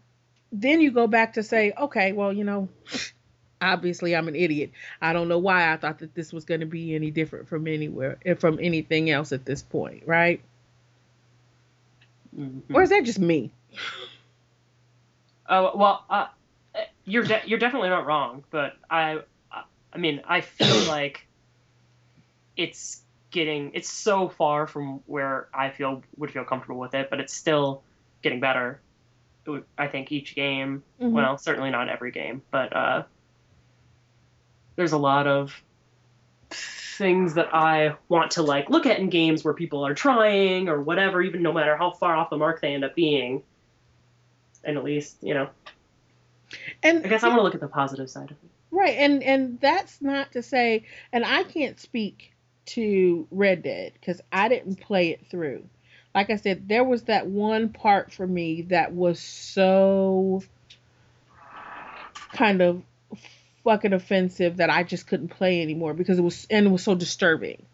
then 0.52 0.82
you 0.82 0.92
go 0.92 1.08
back 1.08 1.34
to 1.34 1.44
say, 1.44 1.72
okay, 1.78 2.14
well, 2.14 2.34
you 2.34 2.44
know, 2.44 2.70
obviously 3.62 4.16
I'm 4.16 4.28
an 4.28 4.36
idiot. 4.36 4.72
I 5.02 5.14
don't 5.14 5.28
know 5.28 5.38
why 5.38 5.72
I 5.72 5.78
thought 5.78 6.00
that 6.00 6.16
this 6.16 6.34
was 6.34 6.46
going 6.46 6.62
to 6.62 6.66
be 6.66 6.96
any 6.96 7.12
different 7.12 7.48
from 7.48 7.68
anywhere, 7.68 8.18
eh, 8.26 8.34
from 8.34 8.60
anything 8.60 9.10
else 9.12 9.32
at 9.32 9.46
this 9.46 9.62
point, 9.62 10.04
right? 10.08 10.42
Mhm. 12.36 12.64
Or 12.74 12.82
is 12.82 12.90
that 12.90 13.04
just 13.04 13.20
me? 13.20 13.52
Oh 15.48 15.78
well, 15.78 16.06
uh, 16.10 16.28
you're 17.06 17.24
de- 17.24 17.44
you're 17.46 17.60
definitely 17.60 17.90
not 17.90 18.06
wrong, 18.06 18.44
but 18.52 18.74
I, 18.90 19.20
I- 19.52 19.98
mean, 19.98 20.22
I 20.28 20.42
feel 20.42 20.86
like 20.88 21.26
it's 22.58 23.02
getting 23.32 23.72
it's 23.74 23.90
so 23.90 24.30
far 24.30 24.66
from 24.68 25.02
where 25.08 25.48
I 25.54 25.70
feel 25.70 26.04
would 26.18 26.32
feel 26.32 26.44
comfortable 26.46 26.80
with 26.80 26.94
it, 26.94 27.10
but 27.10 27.20
it's 27.20 27.34
still 27.34 27.84
getting 28.22 28.40
better. 28.40 28.80
Would, 29.46 29.66
I 29.78 29.88
think 29.88 30.12
each 30.12 30.36
game, 30.36 30.84
Mhm. 31.00 31.12
well, 31.12 31.38
certainly 31.38 31.70
not 31.70 31.90
every 31.90 32.12
game, 32.12 32.42
but 32.52 32.76
uh, 32.76 33.04
there's 34.76 34.94
a 34.94 34.98
lot 34.98 35.28
of 35.28 35.62
things 36.50 37.34
that 37.34 37.54
I 37.54 37.96
want 38.08 38.32
to 38.32 38.42
like 38.42 38.70
look 38.70 38.86
at 38.86 39.00
in 39.00 39.10
games 39.10 39.44
where 39.44 39.54
people 39.54 39.86
are 39.86 39.94
trying 39.94 40.70
or 40.70 40.82
whatever, 40.82 41.22
even 41.22 41.42
no 41.44 41.52
matter 41.54 41.76
how 41.76 41.92
far 41.92 42.16
off 42.16 42.30
the 42.30 42.38
mark 42.38 42.62
they 42.62 42.74
end 42.74 42.86
up 42.86 42.96
being. 42.96 43.44
And 44.64 44.78
at 44.78 44.84
least, 44.84 45.18
you 45.22 45.34
know, 45.34 45.50
and 46.84 47.06
I 47.06 47.10
guess 47.10 47.24
I 47.24 47.28
want 47.30 47.40
to 47.40 47.44
look 47.44 47.56
at 47.56 47.62
the 47.62 47.68
positive 47.68 48.10
side 48.10 48.32
of 48.32 48.32
it. 48.32 48.50
Right, 48.72 48.96
and 48.98 49.24
and 49.24 49.60
that's 49.60 50.02
not 50.02 50.32
to 50.34 50.44
say, 50.44 50.84
and 51.12 51.24
I 51.26 51.44
can't 51.44 51.80
speak 51.80 52.34
to 52.68 53.28
Red 53.32 53.64
Dead 53.64 53.94
because 53.94 54.22
I 54.32 54.50
didn't 54.50 54.82
play 54.82 55.10
it 55.10 55.28
through. 55.30 55.64
Like 56.14 56.30
I 56.30 56.38
said, 56.38 56.68
there 56.68 56.84
was 56.84 57.04
that 57.04 57.28
one 57.28 57.70
part 57.70 58.12
for 58.12 58.26
me 58.26 58.64
that 58.64 58.94
was 58.94 59.20
so 59.20 60.44
kind 62.34 62.62
of 62.62 62.82
fucking 63.64 63.94
offensive 63.94 64.58
that 64.58 64.70
I 64.70 64.84
just 64.84 65.08
couldn't 65.08 65.30
play 65.30 65.62
anymore 65.62 65.94
because 65.94 66.18
it 66.18 66.22
was 66.22 66.48
and 66.50 66.68
it 66.68 66.70
was 66.70 66.84
so 66.84 66.96
disturbing. 66.96 67.66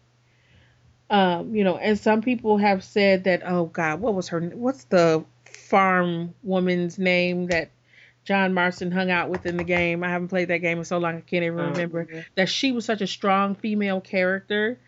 Um, 1.10 1.54
you 1.54 1.62
know, 1.62 1.76
and 1.76 1.98
some 1.98 2.22
people 2.22 2.56
have 2.56 2.82
said 2.82 3.24
that, 3.24 3.42
oh 3.44 3.66
God, 3.66 4.00
what 4.00 4.14
was 4.14 4.28
her? 4.28 4.40
What's 4.40 4.84
the 4.84 5.24
farm 5.44 6.34
woman's 6.42 6.98
name 6.98 7.48
that 7.48 7.70
John 8.24 8.54
Marston 8.54 8.90
hung 8.92 9.10
out 9.10 9.28
with 9.30 9.46
in 9.46 9.56
the 9.56 9.64
game? 9.64 10.04
I 10.04 10.08
haven't 10.10 10.28
played 10.28 10.48
that 10.48 10.58
game 10.58 10.78
in 10.78 10.84
so 10.84 10.98
long 10.98 11.16
I 11.16 11.20
can't 11.20 11.44
even 11.44 11.58
Um, 11.58 11.72
remember 11.72 12.08
that 12.36 12.48
she 12.48 12.72
was 12.72 12.84
such 12.84 13.00
a 13.00 13.06
strong 13.06 13.54
female 13.54 14.00
character. 14.00 14.78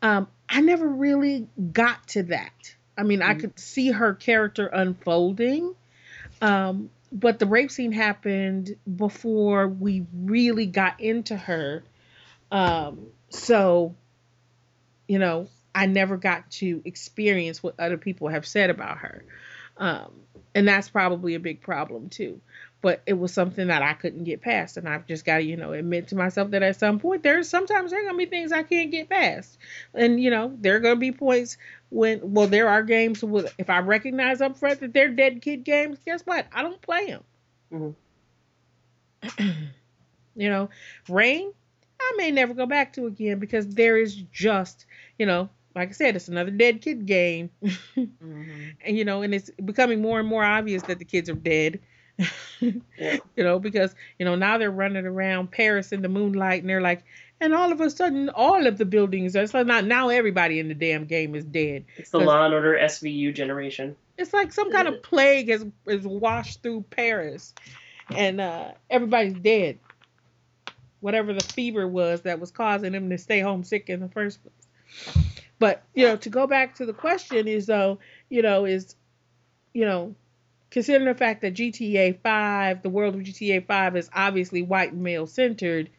Um, 0.00 0.28
I 0.48 0.60
never 0.60 0.88
really 0.88 1.48
got 1.72 2.06
to 2.08 2.22
that. 2.24 2.74
I 2.96 3.02
mean, 3.02 3.22
I 3.22 3.34
Mhm. 3.34 3.40
could 3.40 3.58
see 3.58 3.90
her 3.90 4.14
character 4.14 4.66
unfolding, 4.66 5.74
um, 6.40 6.90
but 7.12 7.38
the 7.38 7.46
rape 7.46 7.70
scene 7.70 7.92
happened 7.92 8.76
before 8.96 9.68
we 9.68 10.06
really 10.12 10.66
got 10.66 11.00
into 11.00 11.36
her. 11.36 11.82
Um, 12.50 13.08
so, 13.28 13.94
you 15.06 15.18
know, 15.18 15.48
I 15.74 15.86
never 15.86 16.16
got 16.16 16.50
to 16.52 16.82
experience 16.84 17.62
what 17.62 17.78
other 17.78 17.98
people 17.98 18.28
have 18.28 18.46
said 18.46 18.70
about 18.70 18.98
her. 18.98 19.24
Um, 19.76 20.12
and 20.54 20.66
that's 20.66 20.88
probably 20.88 21.34
a 21.34 21.40
big 21.40 21.60
problem 21.60 22.08
too. 22.08 22.40
But 22.80 23.02
it 23.06 23.14
was 23.14 23.32
something 23.32 23.66
that 23.68 23.82
I 23.82 23.94
couldn't 23.94 24.22
get 24.24 24.40
past, 24.40 24.76
and 24.76 24.88
I've 24.88 25.06
just 25.06 25.24
got 25.24 25.38
to, 25.38 25.42
you 25.42 25.56
know, 25.56 25.72
admit 25.72 26.08
to 26.08 26.16
myself 26.16 26.52
that 26.52 26.62
at 26.62 26.78
some 26.78 27.00
point 27.00 27.24
there's 27.24 27.48
sometimes 27.48 27.90
there 27.90 28.00
are 28.02 28.06
gonna 28.06 28.18
be 28.18 28.26
things 28.26 28.52
I 28.52 28.62
can't 28.62 28.92
get 28.92 29.08
past, 29.10 29.58
and 29.94 30.22
you 30.22 30.30
know 30.30 30.56
there 30.60 30.76
are 30.76 30.80
gonna 30.80 30.96
be 30.96 31.10
points 31.10 31.56
when, 31.90 32.20
well, 32.34 32.46
there 32.46 32.68
are 32.68 32.82
games 32.84 33.22
with 33.22 33.52
if 33.58 33.68
I 33.68 33.78
recognize 33.80 34.40
up 34.40 34.56
front 34.58 34.80
that 34.80 34.92
they're 34.92 35.08
dead 35.08 35.42
kid 35.42 35.64
games, 35.64 35.98
guess 36.04 36.22
what? 36.22 36.46
I 36.52 36.62
don't 36.62 36.80
play 36.80 37.06
them. 37.06 37.24
Mhm. 37.72 37.94
you 40.36 40.48
know, 40.48 40.68
Rain, 41.08 41.52
I 42.00 42.14
may 42.16 42.30
never 42.30 42.54
go 42.54 42.66
back 42.66 42.92
to 42.94 43.06
again 43.06 43.38
because 43.38 43.66
there 43.68 43.96
is 43.98 44.14
just, 44.32 44.86
you 45.18 45.26
know, 45.26 45.48
like 45.74 45.88
I 45.90 45.92
said, 45.92 46.16
it's 46.16 46.28
another 46.28 46.50
dead 46.50 46.80
kid 46.82 47.06
game. 47.06 47.50
and 47.96 48.16
you 48.84 49.04
know, 49.04 49.22
and 49.22 49.34
it's 49.34 49.50
becoming 49.64 50.00
more 50.00 50.18
and 50.20 50.28
more 50.28 50.44
obvious 50.44 50.82
that 50.84 50.98
the 50.98 51.04
kids 51.04 51.28
are 51.28 51.34
dead. 51.34 51.80
Yeah. 52.18 52.26
You 53.36 53.44
know, 53.44 53.60
because 53.60 53.94
you 54.18 54.24
know 54.24 54.34
now 54.34 54.58
they're 54.58 54.70
running 54.70 55.06
around 55.06 55.52
Paris 55.52 55.92
in 55.92 56.02
the 56.02 56.08
moonlight, 56.08 56.62
and 56.62 56.68
they're 56.68 56.80
like, 56.80 57.04
and 57.40 57.54
all 57.54 57.70
of 57.70 57.80
a 57.80 57.88
sudden, 57.88 58.28
all 58.30 58.66
of 58.66 58.78
the 58.78 58.84
buildings 58.84 59.36
are 59.36 59.46
so 59.46 59.62
not 59.62 59.84
now 59.84 60.08
everybody 60.08 60.58
in 60.58 60.66
the 60.66 60.74
damn 60.74 61.04
game 61.04 61.36
is 61.36 61.44
dead. 61.44 61.84
It's 61.96 62.10
the 62.10 62.18
Law 62.18 62.44
and 62.44 62.54
Order 62.54 62.76
SVU 62.82 63.32
generation. 63.32 63.96
It's 64.16 64.32
like 64.32 64.52
some 64.52 64.72
kind 64.72 64.88
of 64.88 65.02
plague 65.04 65.48
has 65.48 65.64
is 65.86 66.04
washed 66.04 66.62
through 66.62 66.84
Paris, 66.90 67.54
and 68.14 68.40
uh, 68.40 68.72
everybody's 68.90 69.34
dead. 69.34 69.78
Whatever 71.00 71.32
the 71.32 71.44
fever 71.44 71.86
was 71.86 72.22
that 72.22 72.40
was 72.40 72.50
causing 72.50 72.90
them 72.90 73.08
to 73.10 73.18
stay 73.18 73.38
homesick 73.38 73.88
in 73.88 74.00
the 74.00 74.08
first 74.08 74.40
place. 74.42 75.16
But 75.60 75.84
you 75.94 76.06
know, 76.06 76.16
to 76.16 76.28
go 76.28 76.48
back 76.48 76.74
to 76.76 76.86
the 76.86 76.92
question 76.92 77.46
is 77.46 77.66
though, 77.66 78.00
you 78.28 78.42
know, 78.42 78.64
is 78.64 78.96
you 79.72 79.84
know, 79.84 80.16
considering 80.70 81.06
the 81.06 81.14
fact 81.14 81.42
that 81.42 81.54
GTA 81.54 82.20
Five, 82.20 82.82
the 82.82 82.88
world 82.88 83.14
of 83.14 83.22
GTA 83.22 83.66
Five 83.66 83.96
is 83.96 84.10
obviously 84.12 84.62
white 84.62 84.94
male 84.94 85.26
centered, 85.26 85.90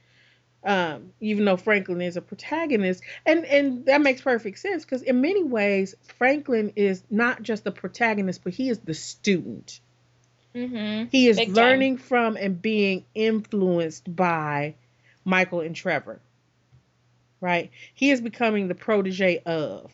um, 0.64 1.14
even 1.20 1.46
though 1.46 1.58
Franklin 1.58 2.02
is 2.02 2.18
a 2.18 2.22
protagonist, 2.22 3.04
and 3.26 3.46
and 3.46 3.86
that 3.86 4.02
makes 4.02 4.22
perfect 4.22 4.60
sense 4.60 4.84
because 4.84 5.02
in 5.02 5.22
many 5.22 5.44
ways 5.44 5.96
Franklin 6.18 6.74
is 6.76 7.04
not 7.10 7.42
just 7.42 7.64
the 7.64 7.72
protagonist, 7.72 8.44
but 8.44 8.54
he 8.54 8.70
is 8.70 8.80
the 8.80 8.94
student. 8.94 9.80
Mm-hmm. 10.54 11.06
He 11.12 11.28
is 11.28 11.38
Big 11.38 11.50
time. 11.50 11.56
learning 11.56 11.98
from 11.98 12.36
and 12.36 12.62
being 12.62 13.06
influenced 13.14 14.14
by 14.14 14.76
Michael 15.24 15.62
and 15.62 15.76
Trevor. 15.76 16.20
Right? 17.42 17.72
He 17.94 18.12
is 18.12 18.20
becoming 18.20 18.68
the 18.68 18.76
protege 18.76 19.42
of 19.46 19.92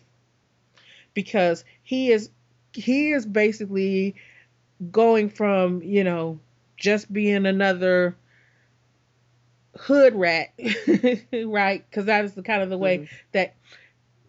because 1.13 1.63
he 1.83 2.11
is 2.11 2.29
he 2.73 3.11
is 3.11 3.25
basically 3.25 4.15
going 4.91 5.29
from, 5.29 5.81
you 5.83 6.03
know, 6.03 6.39
just 6.77 7.11
being 7.11 7.45
another 7.45 8.15
hood 9.77 10.15
rat, 10.15 10.53
right? 11.45 11.85
Because 11.89 12.05
that 12.05 12.25
is 12.25 12.33
the 12.33 12.43
kind 12.43 12.61
of 12.61 12.69
the 12.69 12.77
way 12.77 12.99
Mhm. 12.99 13.07
that 13.33 13.55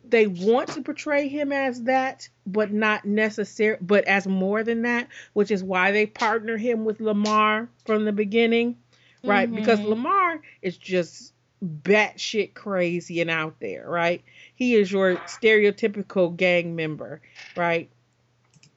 they 0.09 0.27
want 0.27 0.71
to 0.73 0.83
portray 0.83 1.29
him 1.29 1.53
as 1.53 1.83
that, 1.85 2.29
but 2.47 2.73
not 2.73 3.05
necessary, 3.05 3.77
but 3.81 4.05
as 4.07 4.27
more 4.27 4.63
than 4.63 4.83
that, 4.83 5.09
which 5.33 5.51
is 5.51 5.63
why 5.65 5.91
they 5.93 6.07
partner 6.07 6.57
him 6.57 6.85
with 6.85 7.01
Lamar 7.01 7.69
from 7.85 8.05
the 8.05 8.13
beginning, 8.13 8.77
right? 9.25 9.53
Because 9.55 9.81
Mhm. 9.81 9.89
Lamar 9.89 10.41
is 10.63 10.77
just 10.77 11.33
batshit 11.65 12.55
crazy 12.55 13.21
and 13.21 13.31
out 13.31 13.59
there, 13.61 13.89
right? 13.89 14.23
He 14.55 14.75
is 14.75 14.93
your 14.93 15.17
stereotypical 15.19 16.37
gang 16.37 16.77
member, 16.77 17.21
right? 17.57 17.91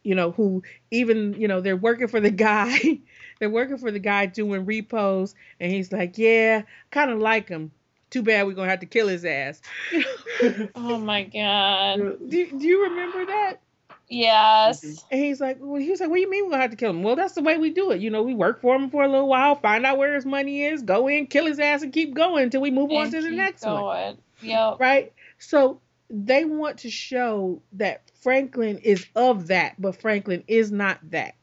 You 0.10 0.16
know, 0.16 0.32
who 0.32 0.64
even, 0.92 1.34
you 1.40 1.48
know, 1.48 1.62
they're 1.62 1.78
working 1.78 2.08
for 2.08 2.20
the 2.20 2.32
guy, 2.32 3.00
they're 3.40 3.50
working 3.50 3.78
for 3.78 3.92
the 3.92 4.00
guy 4.00 4.26
doing 4.26 4.66
repos, 4.66 5.36
and 5.60 5.72
he's 5.72 5.92
like, 5.92 6.18
yeah, 6.18 6.64
kind 6.92 7.12
of 7.12 7.20
like 7.20 7.50
him. 7.50 7.72
Too 8.10 8.24
bad 8.24 8.48
we're 8.48 8.54
gonna 8.54 8.70
have 8.72 8.80
to 8.82 8.88
kill 8.88 9.08
his 9.08 9.26
ass. 9.26 9.62
Oh 10.76 10.98
my 10.98 11.24
god. 11.24 12.18
do, 12.28 12.52
do 12.58 12.68
you 12.68 12.84
remember 12.84 13.26
that? 13.26 13.62
Yes. 14.10 14.84
Mhm. 14.84 15.04
And 15.12 15.20
he's 15.22 15.40
like, 15.42 15.58
well, 15.60 15.82
he 15.82 15.90
was 15.92 16.00
like, 16.00 16.10
what 16.10 16.16
do 16.18 16.22
you 16.22 16.30
mean 16.30 16.46
we're 16.46 16.52
gonna 16.52 16.62
have 16.64 16.72
to 16.72 16.78
kill 16.78 16.90
him? 16.92 17.04
Well, 17.04 17.16
that's 17.16 17.34
the 17.34 17.42
way 17.44 17.58
we 17.58 17.70
do 17.72 17.92
it. 17.92 18.02
You 18.02 18.10
know, 18.10 18.24
we 18.24 18.34
work 18.34 18.62
for 18.62 18.76
him 18.76 18.90
for 18.90 19.04
a 19.04 19.08
little 19.08 19.28
while, 19.28 19.56
find 19.56 19.86
out 19.86 19.98
where 19.98 20.16
his 20.16 20.26
money 20.26 20.64
is, 20.64 20.82
go 20.84 21.08
in, 21.08 21.28
kill 21.28 21.46
his 21.46 21.60
ass, 21.60 21.84
and 21.84 21.94
keep 21.94 22.14
going 22.16 22.44
until 22.46 22.62
we 22.62 22.72
move 22.72 22.92
on 22.92 23.06
And 23.06 23.12
to 23.12 23.22
the 23.22 23.30
keep 23.30 23.38
next 23.38 23.66
one. 23.66 23.76
going. 23.76 24.18
Yep. 24.42 24.80
Right? 24.80 25.14
So 25.38 25.82
they 26.10 26.46
want 26.46 26.80
to 26.80 26.90
show 26.90 27.62
that 27.74 28.02
Franklin 28.22 28.80
is 28.80 29.06
of 29.16 29.48
that, 29.48 29.80
but 29.80 30.00
Franklin 30.02 30.44
is 30.48 30.72
not 30.72 31.00
that. 31.12 31.36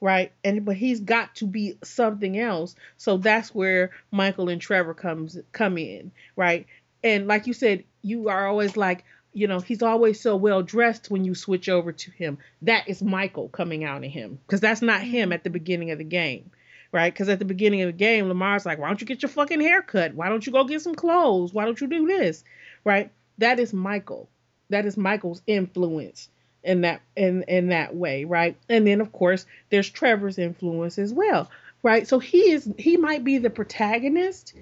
Right? 0.00 0.32
And 0.44 0.64
but 0.64 0.76
he's 0.76 1.00
got 1.00 1.34
to 1.36 1.46
be 1.46 1.76
something 1.82 2.38
else. 2.38 2.76
So 2.98 3.16
that's 3.16 3.52
where 3.52 3.90
Michael 4.12 4.48
and 4.48 4.60
Trevor 4.60 4.94
comes 4.94 5.36
come 5.52 5.76
in, 5.76 6.12
right? 6.36 6.66
And 7.02 7.26
like 7.26 7.48
you 7.48 7.52
said, 7.52 7.82
you 8.02 8.28
are 8.28 8.46
always 8.46 8.76
like, 8.76 9.04
you 9.32 9.46
know, 9.46 9.58
he's 9.58 9.82
always 9.82 10.20
so 10.20 10.36
well 10.36 10.62
dressed 10.62 11.10
when 11.10 11.24
you 11.24 11.34
switch 11.34 11.68
over 11.68 11.92
to 11.92 12.10
him. 12.12 12.38
That 12.62 12.88
is 12.88 13.02
Michael 13.02 13.48
coming 13.48 13.84
out 13.84 14.04
of 14.04 14.10
him 14.10 14.38
because 14.46 14.60
that's 14.60 14.82
not 14.82 15.02
him 15.02 15.26
mm-hmm. 15.26 15.32
at 15.32 15.44
the 15.44 15.50
beginning 15.50 15.90
of 15.90 15.98
the 15.98 16.04
game, 16.04 16.50
right? 16.92 17.12
Because 17.12 17.28
at 17.28 17.40
the 17.40 17.44
beginning 17.44 17.82
of 17.82 17.88
the 17.88 17.92
game, 17.92 18.28
Lamar's 18.28 18.66
like, 18.66 18.78
why 18.78 18.86
don't 18.86 19.00
you 19.00 19.06
get 19.06 19.22
your 19.22 19.30
fucking 19.30 19.60
hair 19.60 19.82
cut? 19.82 20.14
Why 20.14 20.28
don't 20.28 20.46
you 20.46 20.52
go 20.52 20.64
get 20.64 20.82
some 20.82 20.94
clothes? 20.94 21.52
Why 21.52 21.64
don't 21.64 21.80
you 21.80 21.88
do 21.88 22.06
this, 22.06 22.44
right? 22.84 23.10
That 23.38 23.58
is 23.60 23.72
Michael. 23.72 24.28
That 24.70 24.84
is 24.84 24.96
Michael's 24.96 25.42
influence 25.46 26.28
in 26.62 26.82
that 26.82 27.00
in 27.16 27.44
in 27.44 27.68
that 27.68 27.94
way, 27.94 28.24
right? 28.24 28.56
And 28.68 28.86
then 28.86 29.00
of 29.00 29.12
course 29.12 29.46
there's 29.70 29.88
Trevor's 29.88 30.38
influence 30.38 30.98
as 30.98 31.12
well, 31.12 31.50
right? 31.82 32.06
So 32.06 32.18
he 32.18 32.50
is 32.50 32.70
he 32.78 32.96
might 32.96 33.24
be 33.24 33.38
the 33.38 33.50
protagonist, 33.50 34.54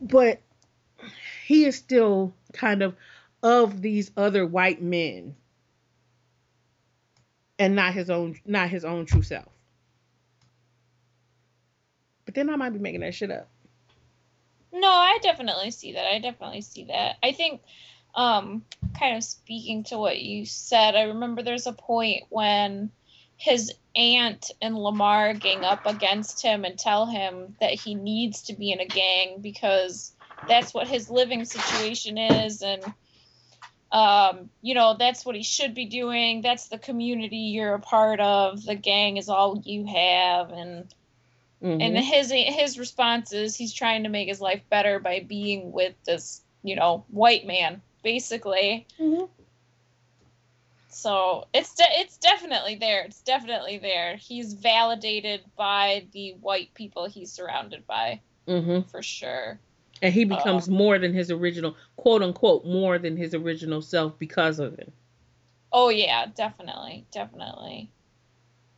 but 0.00 0.40
he 1.46 1.64
is 1.64 1.76
still 1.76 2.34
kind 2.52 2.82
of 2.82 2.94
of 3.42 3.80
these 3.80 4.10
other 4.16 4.46
white 4.46 4.82
men 4.82 5.34
and 7.58 7.76
not 7.76 7.94
his 7.94 8.10
own 8.10 8.38
not 8.44 8.68
his 8.68 8.84
own 8.84 9.06
true 9.06 9.22
self. 9.22 9.48
But 12.24 12.34
then 12.34 12.50
I 12.50 12.56
might 12.56 12.70
be 12.70 12.78
making 12.78 13.00
that 13.00 13.14
shit 13.14 13.30
up. 13.30 13.48
No, 14.74 14.88
I 14.88 15.18
definitely 15.22 15.70
see 15.70 15.92
that. 15.92 16.04
I 16.04 16.18
definitely 16.18 16.62
see 16.62 16.86
that. 16.86 17.16
I 17.22 17.30
think, 17.30 17.62
um, 18.16 18.64
kind 18.98 19.16
of 19.16 19.22
speaking 19.22 19.84
to 19.84 19.98
what 19.98 20.20
you 20.20 20.44
said, 20.46 20.96
I 20.96 21.02
remember 21.02 21.42
there's 21.42 21.68
a 21.68 21.72
point 21.72 22.24
when 22.28 22.90
his 23.36 23.72
aunt 23.94 24.50
and 24.60 24.76
Lamar 24.76 25.32
gang 25.34 25.64
up 25.64 25.86
against 25.86 26.42
him 26.42 26.64
and 26.64 26.76
tell 26.76 27.06
him 27.06 27.54
that 27.60 27.72
he 27.72 27.94
needs 27.94 28.42
to 28.42 28.54
be 28.54 28.72
in 28.72 28.80
a 28.80 28.86
gang 28.86 29.38
because 29.40 30.12
that's 30.48 30.74
what 30.74 30.88
his 30.88 31.08
living 31.08 31.44
situation 31.44 32.18
is 32.18 32.62
and 32.62 32.82
um, 33.92 34.50
you 34.60 34.74
know 34.74 34.96
that's 34.98 35.24
what 35.24 35.36
he 35.36 35.44
should 35.44 35.74
be 35.74 35.86
doing 35.86 36.42
that's 36.42 36.68
the 36.68 36.78
community 36.78 37.36
you're 37.36 37.74
a 37.74 37.80
part 37.80 38.18
of 38.18 38.64
the 38.64 38.74
gang 38.74 39.16
is 39.16 39.28
all 39.28 39.62
you 39.64 39.86
have 39.86 40.50
and 40.50 40.92
Mhm. 41.64 41.80
and 41.80 41.98
his 41.98 42.30
his 42.30 42.78
response 42.78 43.32
is 43.32 43.56
he's 43.56 43.72
trying 43.72 44.02
to 44.02 44.10
make 44.10 44.28
his 44.28 44.40
life 44.40 44.62
better 44.68 45.00
by 45.00 45.20
being 45.20 45.72
with 45.72 45.94
this 46.04 46.42
you 46.62 46.76
know 46.76 47.04
white 47.08 47.46
man 47.46 47.80
basically 48.02 48.86
Mhm. 49.00 49.28
so 50.88 51.46
it's 51.54 51.74
de- 51.74 52.00
it's 52.00 52.18
definitely 52.18 52.74
there 52.74 53.02
it's 53.04 53.22
definitely 53.22 53.78
there 53.78 54.16
he's 54.16 54.52
validated 54.52 55.40
by 55.56 56.06
the 56.12 56.32
white 56.40 56.72
people 56.74 57.06
he's 57.06 57.32
surrounded 57.32 57.86
by 57.86 58.20
Mhm. 58.46 58.88
for 58.90 59.02
sure 59.02 59.58
And 60.02 60.12
he 60.12 60.24
becomes 60.24 60.68
more 60.68 60.98
than 60.98 61.14
his 61.14 61.30
original, 61.30 61.76
quote 61.96 62.20
unquote, 62.22 62.66
more 62.66 62.98
than 62.98 63.16
his 63.16 63.32
original 63.32 63.80
self 63.80 64.18
because 64.18 64.58
of 64.58 64.78
it. 64.78 64.92
Oh 65.72 65.88
yeah, 65.88 66.26
definitely, 66.26 67.06
definitely. 67.10 67.90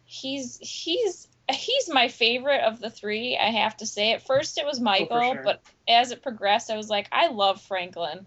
He's 0.05 0.59
he's 0.59 1.27
he's 1.51 1.89
my 1.89 2.09
favorite 2.09 2.63
of 2.63 2.81
the 2.81 2.91
three. 2.91 3.37
I 3.37 3.51
have 3.51 3.77
to 3.79 3.87
say. 3.87 4.13
At 4.13 4.27
first, 4.27 4.59
it 4.59 4.67
was 4.67 4.81
oh, 4.81 4.83
Michael, 4.83 5.35
sure. 5.35 5.43
but 5.45 5.63
as 5.89 6.11
it 6.11 6.23
progressed, 6.23 6.71
I 6.71 6.77
was 6.77 6.91
like, 6.91 7.09
I 7.13 7.29
love 7.29 7.61
Franklin. 7.63 8.27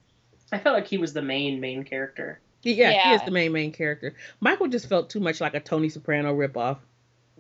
I 0.51 0.59
felt 0.59 0.75
like 0.75 0.87
he 0.87 0.97
was 0.97 1.13
the 1.13 1.21
main 1.21 1.59
main 1.59 1.83
character. 1.83 2.39
Yeah, 2.61 3.09
he 3.09 3.15
is 3.15 3.21
the 3.23 3.31
main 3.31 3.51
main 3.51 3.71
character. 3.71 4.15
Michael 4.39 4.67
just 4.67 4.89
felt 4.89 5.09
too 5.09 5.19
much 5.19 5.39
like 5.39 5.53
a 5.53 5.59
Tony 5.59 5.89
Soprano 5.89 6.35
ripoff. 6.35 6.77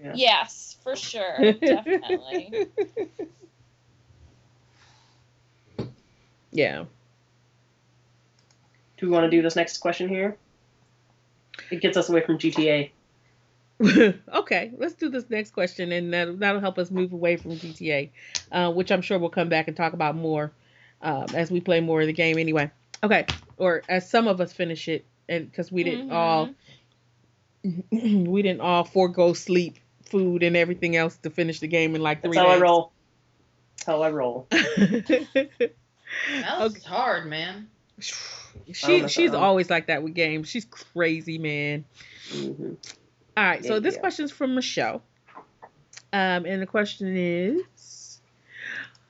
Yeah. 0.01 0.13
Yes, 0.15 0.77
for 0.83 0.95
sure, 0.95 1.53
definitely. 1.53 2.67
yeah. 6.51 6.85
Do 8.97 9.05
we 9.05 9.11
want 9.11 9.25
to 9.25 9.29
do 9.29 9.41
this 9.41 9.55
next 9.55 9.77
question 9.79 10.07
here? 10.07 10.37
It 11.71 11.81
gets 11.81 11.97
us 11.97 12.09
away 12.09 12.21
from 12.21 12.37
GTA. 12.37 12.91
okay, 14.33 14.71
let's 14.77 14.95
do 14.95 15.09
this 15.09 15.29
next 15.29 15.51
question, 15.51 15.91
and 15.91 16.13
that'll, 16.13 16.35
that'll 16.35 16.59
help 16.59 16.77
us 16.77 16.91
move 16.91 17.13
away 17.13 17.37
from 17.37 17.57
GTA, 17.57 18.11
uh, 18.51 18.71
which 18.71 18.91
I'm 18.91 19.01
sure 19.01 19.17
we'll 19.17 19.29
come 19.29 19.47
back 19.49 19.67
and 19.67 19.77
talk 19.77 19.93
about 19.93 20.15
more 20.15 20.51
um, 21.01 21.27
as 21.33 21.49
we 21.49 21.61
play 21.61 21.79
more 21.79 22.01
of 22.01 22.07
the 22.07 22.13
game 22.13 22.37
anyway. 22.37 22.71
Okay, 23.03 23.25
or 23.57 23.81
as 23.87 24.09
some 24.09 24.27
of 24.27 24.41
us 24.41 24.51
finish 24.51 24.89
it, 24.89 25.05
and 25.29 25.49
because 25.49 25.71
we 25.71 25.83
didn't 25.83 26.09
Mhm. 26.09 26.13
all 26.13 26.49
we 27.91 28.41
didn't 28.41 28.61
all 28.61 28.83
forego 28.83 29.33
sleep, 29.33 29.77
food, 30.09 30.43
and 30.43 30.57
everything 30.57 30.95
else 30.97 31.15
to 31.17 31.29
finish 31.29 31.59
the 31.61 31.67
game 31.67 31.95
in 31.95 32.01
like 32.01 32.21
That's 32.21 32.33
three 32.33 32.37
how 32.37 32.49
I 32.49 32.57
roll. 32.57 32.91
That's 33.77 33.87
how 33.87 34.01
I 34.01 34.09
roll. 34.09 34.47
That 36.41 36.59
was 36.59 36.83
hard, 36.83 37.27
man. 37.27 37.69
she 37.99 39.07
she's 39.07 39.33
always 39.33 39.69
like 39.69 39.87
that 39.87 40.03
with 40.03 40.15
games. 40.15 40.49
She's 40.49 40.65
crazy, 40.65 41.37
man. 41.37 41.85
hmm 42.29 42.73
All 43.37 43.43
right, 43.43 43.63
so 43.63 43.75
Yeah, 43.75 43.79
this 43.79 43.97
question 43.97 44.25
is 44.25 44.31
from 44.31 44.55
Michelle. 44.55 45.01
Um, 46.11 46.45
and 46.45 46.61
the 46.61 46.65
question 46.65 47.15
is 47.15 48.19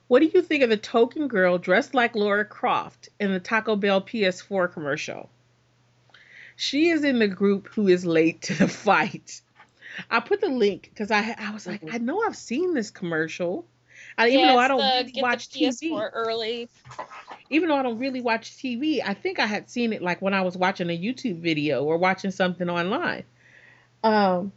What 0.08 0.20
do 0.20 0.30
you 0.32 0.42
think 0.42 0.62
of 0.62 0.70
the 0.70 0.76
token 0.76 1.28
girl 1.28 1.58
dressed 1.58 1.94
like 1.94 2.14
Laura 2.14 2.44
Croft 2.44 3.08
in 3.18 3.32
the 3.32 3.40
Taco 3.40 3.76
Bell 3.76 4.00
PS4 4.00 4.72
commercial? 4.72 5.30
She 6.56 6.90
is 6.90 7.04
in 7.04 7.18
the 7.18 7.28
group 7.28 7.68
who 7.68 7.88
is 7.88 8.04
late 8.04 8.42
to 8.42 8.54
the 8.54 8.68
fight. 8.68 9.40
I 10.10 10.20
put 10.20 10.40
the 10.40 10.48
link 10.48 10.90
because 10.92 11.10
I 11.10 11.34
I 11.38 11.52
was 11.52 11.66
like, 11.66 11.80
Mhm. 11.80 11.94
I 11.94 11.98
know 11.98 12.22
I've 12.22 12.36
seen 12.36 12.74
this 12.74 12.90
commercial. 12.90 13.66
I, 14.18 14.28
even 14.28 14.48
though 14.48 14.58
I 14.58 14.68
don't 14.68 14.80
really 14.80 15.22
watch 15.22 15.48
TV, 15.48 16.10
early. 16.12 16.68
even 17.48 17.68
though 17.68 17.76
I 17.76 17.82
don't 17.82 17.98
really 17.98 18.20
watch 18.20 18.56
TV, 18.56 19.00
I 19.04 19.14
think 19.14 19.38
I 19.38 19.46
had 19.46 19.70
seen 19.70 19.92
it 19.92 20.02
like 20.02 20.20
when 20.20 20.34
I 20.34 20.42
was 20.42 20.56
watching 20.56 20.90
a 20.90 20.98
YouTube 20.98 21.40
video 21.40 21.84
or 21.84 21.96
watching 21.96 22.30
something 22.30 22.68
online. 22.68 23.24
Um, 24.02 24.52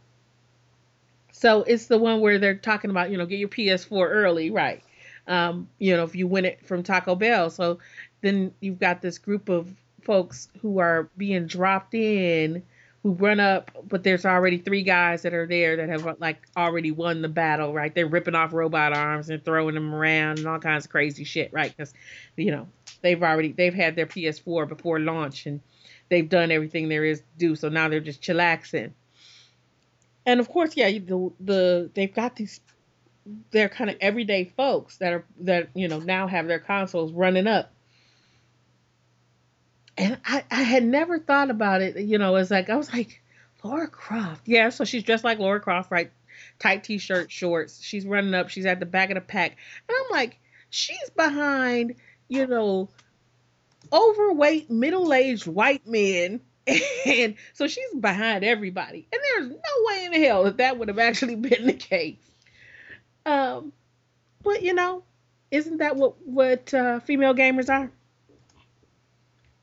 so 1.32 1.62
it's 1.62 1.86
the 1.86 1.98
one 1.98 2.20
where 2.20 2.38
they're 2.38 2.54
talking 2.54 2.90
about, 2.90 3.10
you 3.10 3.18
know, 3.18 3.26
get 3.26 3.38
your 3.38 3.48
PS4 3.48 4.08
early, 4.08 4.50
right? 4.50 4.82
Um, 5.26 5.68
you 5.78 5.96
know, 5.96 6.04
if 6.04 6.14
you 6.14 6.26
win 6.26 6.44
it 6.44 6.66
from 6.66 6.82
Taco 6.82 7.14
Bell. 7.14 7.50
So 7.50 7.78
then 8.22 8.52
you've 8.60 8.78
got 8.78 9.02
this 9.02 9.18
group 9.18 9.48
of 9.48 9.68
folks 10.02 10.48
who 10.60 10.78
are 10.78 11.08
being 11.16 11.46
dropped 11.46 11.94
in 11.94 12.62
who 13.04 13.12
run 13.12 13.38
up, 13.38 13.70
but 13.86 14.02
there's 14.02 14.24
already 14.24 14.56
three 14.56 14.82
guys 14.82 15.22
that 15.22 15.34
are 15.34 15.46
there 15.46 15.76
that 15.76 15.90
have 15.90 16.16
like 16.20 16.38
already 16.56 16.90
won 16.90 17.20
the 17.20 17.28
battle, 17.28 17.72
right? 17.74 17.94
They're 17.94 18.06
ripping 18.06 18.34
off 18.34 18.54
robot 18.54 18.94
arms 18.94 19.28
and 19.28 19.44
throwing 19.44 19.74
them 19.74 19.94
around 19.94 20.38
and 20.38 20.48
all 20.48 20.58
kinds 20.58 20.86
of 20.86 20.90
crazy 20.90 21.24
shit, 21.24 21.52
right? 21.52 21.70
Because 21.76 21.92
you 22.34 22.50
know 22.50 22.66
they've 23.02 23.22
already 23.22 23.52
they've 23.52 23.74
had 23.74 23.94
their 23.94 24.06
PS4 24.06 24.66
before 24.66 25.00
launch 25.00 25.44
and 25.44 25.60
they've 26.08 26.28
done 26.28 26.50
everything 26.50 26.88
there 26.88 27.04
is 27.04 27.18
to 27.18 27.26
do, 27.36 27.56
so 27.56 27.68
now 27.68 27.90
they're 27.90 28.00
just 28.00 28.22
chillaxing. 28.22 28.92
And 30.26 30.40
of 30.40 30.48
course, 30.48 30.76
yeah, 30.76 30.90
the 30.90 31.32
the 31.40 31.90
they've 31.94 32.14
got 32.14 32.36
these 32.36 32.60
they're 33.50 33.68
kind 33.68 33.88
of 33.88 33.96
everyday 34.00 34.52
folks 34.56 34.98
that 34.98 35.12
are 35.12 35.24
that 35.40 35.70
you 35.74 35.88
know 35.88 35.98
now 35.98 36.26
have 36.26 36.46
their 36.46 36.58
consoles 36.58 37.12
running 37.12 37.46
up 37.46 37.74
and 39.96 40.18
I, 40.24 40.44
I 40.50 40.62
had 40.62 40.84
never 40.84 41.18
thought 41.18 41.50
about 41.50 41.82
it. 41.82 41.98
You 41.98 42.18
know, 42.18 42.36
it's 42.36 42.50
like 42.50 42.70
I 42.70 42.76
was 42.76 42.92
like, 42.92 43.22
Laura 43.62 43.88
Croft. 43.88 44.42
Yeah, 44.46 44.70
so 44.70 44.84
she's 44.84 45.04
dressed 45.04 45.24
like 45.24 45.38
Laura 45.38 45.60
Croft, 45.60 45.90
right? 45.90 46.10
Tight 46.58 46.84
t-shirt, 46.84 47.30
shorts. 47.30 47.82
She's 47.82 48.04
running 48.04 48.34
up. 48.34 48.50
She's 48.50 48.66
at 48.66 48.80
the 48.80 48.86
back 48.86 49.10
of 49.10 49.14
the 49.14 49.20
pack, 49.20 49.56
and 49.88 49.96
I'm 49.96 50.10
like, 50.10 50.38
she's 50.70 51.10
behind, 51.16 51.96
you 52.28 52.46
know, 52.46 52.88
overweight, 53.92 54.70
middle-aged 54.70 55.46
white 55.46 55.86
men, 55.86 56.40
and 57.06 57.34
so 57.52 57.66
she's 57.66 57.94
behind 57.98 58.44
everybody. 58.44 59.06
And 59.12 59.20
there's 59.22 59.50
no 59.50 59.86
way 59.86 60.04
in 60.06 60.22
hell 60.22 60.44
that 60.44 60.56
that 60.58 60.78
would 60.78 60.88
have 60.88 60.98
actually 60.98 61.34
been 61.36 61.66
the 61.66 61.72
case. 61.74 62.16
Um, 63.26 63.72
but 64.42 64.62
you 64.62 64.74
know, 64.74 65.02
isn't 65.50 65.78
that 65.78 65.96
what 65.96 66.14
what 66.26 66.72
uh, 66.74 67.00
female 67.00 67.34
gamers 67.34 67.68
are? 67.68 67.90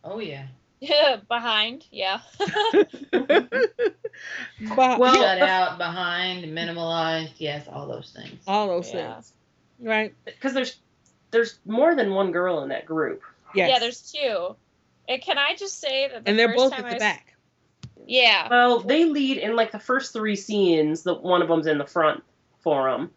Oh 0.03 0.19
yeah. 0.19 0.47
Yeah, 0.79 1.17
behind. 1.27 1.85
Yeah. 1.91 2.21
But- 4.75 4.99
Well- 4.99 5.15
Shut 5.15 5.41
out, 5.41 5.77
behind, 5.77 6.43
minimalized. 6.45 7.33
Yes, 7.37 7.67
all 7.71 7.87
those 7.87 8.11
things. 8.15 8.39
all 8.47 8.67
those 8.67 8.93
Yeah. 8.93 9.13
things, 9.15 9.33
right? 9.79 10.13
Because 10.25 10.53
there's 10.53 10.77
there's 11.31 11.59
more 11.65 11.95
than 11.95 12.11
one 12.13 12.31
girl 12.31 12.61
in 12.61 12.69
that 12.69 12.85
group. 12.85 13.21
Yes. 13.55 13.69
Yeah, 13.69 13.79
there's 13.79 14.11
two. 14.11 14.55
And 15.11 15.21
can 15.21 15.38
I 15.38 15.55
just 15.55 15.79
say 15.79 16.07
that 16.07 16.23
the 16.23 16.29
and 16.29 16.39
they're 16.39 16.47
first 16.49 16.57
both 16.57 16.71
time 16.71 16.85
at 16.85 16.85
I 16.85 16.89
the 16.89 16.95
s- 16.95 16.99
back. 16.99 17.33
Yeah. 18.07 18.47
Well, 18.49 18.79
they 18.79 19.05
lead 19.05 19.38
in 19.38 19.55
like 19.55 19.71
the 19.71 19.79
first 19.79 20.13
three 20.13 20.35
scenes. 20.35 21.03
The 21.03 21.13
one 21.13 21.41
of 21.41 21.47
them's 21.49 21.67
in 21.67 21.77
the 21.77 21.85
front 21.85 22.23
for 22.61 22.89
them, 22.89 23.11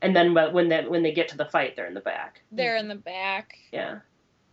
and 0.00 0.16
then 0.16 0.32
but 0.34 0.52
when 0.54 0.70
that 0.70 0.90
when 0.90 1.02
they 1.02 1.12
get 1.12 1.28
to 1.28 1.36
the 1.36 1.44
fight, 1.44 1.76
they're 1.76 1.86
in 1.86 1.94
the 1.94 2.00
back. 2.00 2.40
They're 2.50 2.76
in 2.76 2.88
the 2.88 2.94
back. 2.94 3.56
Yeah. 3.70 4.00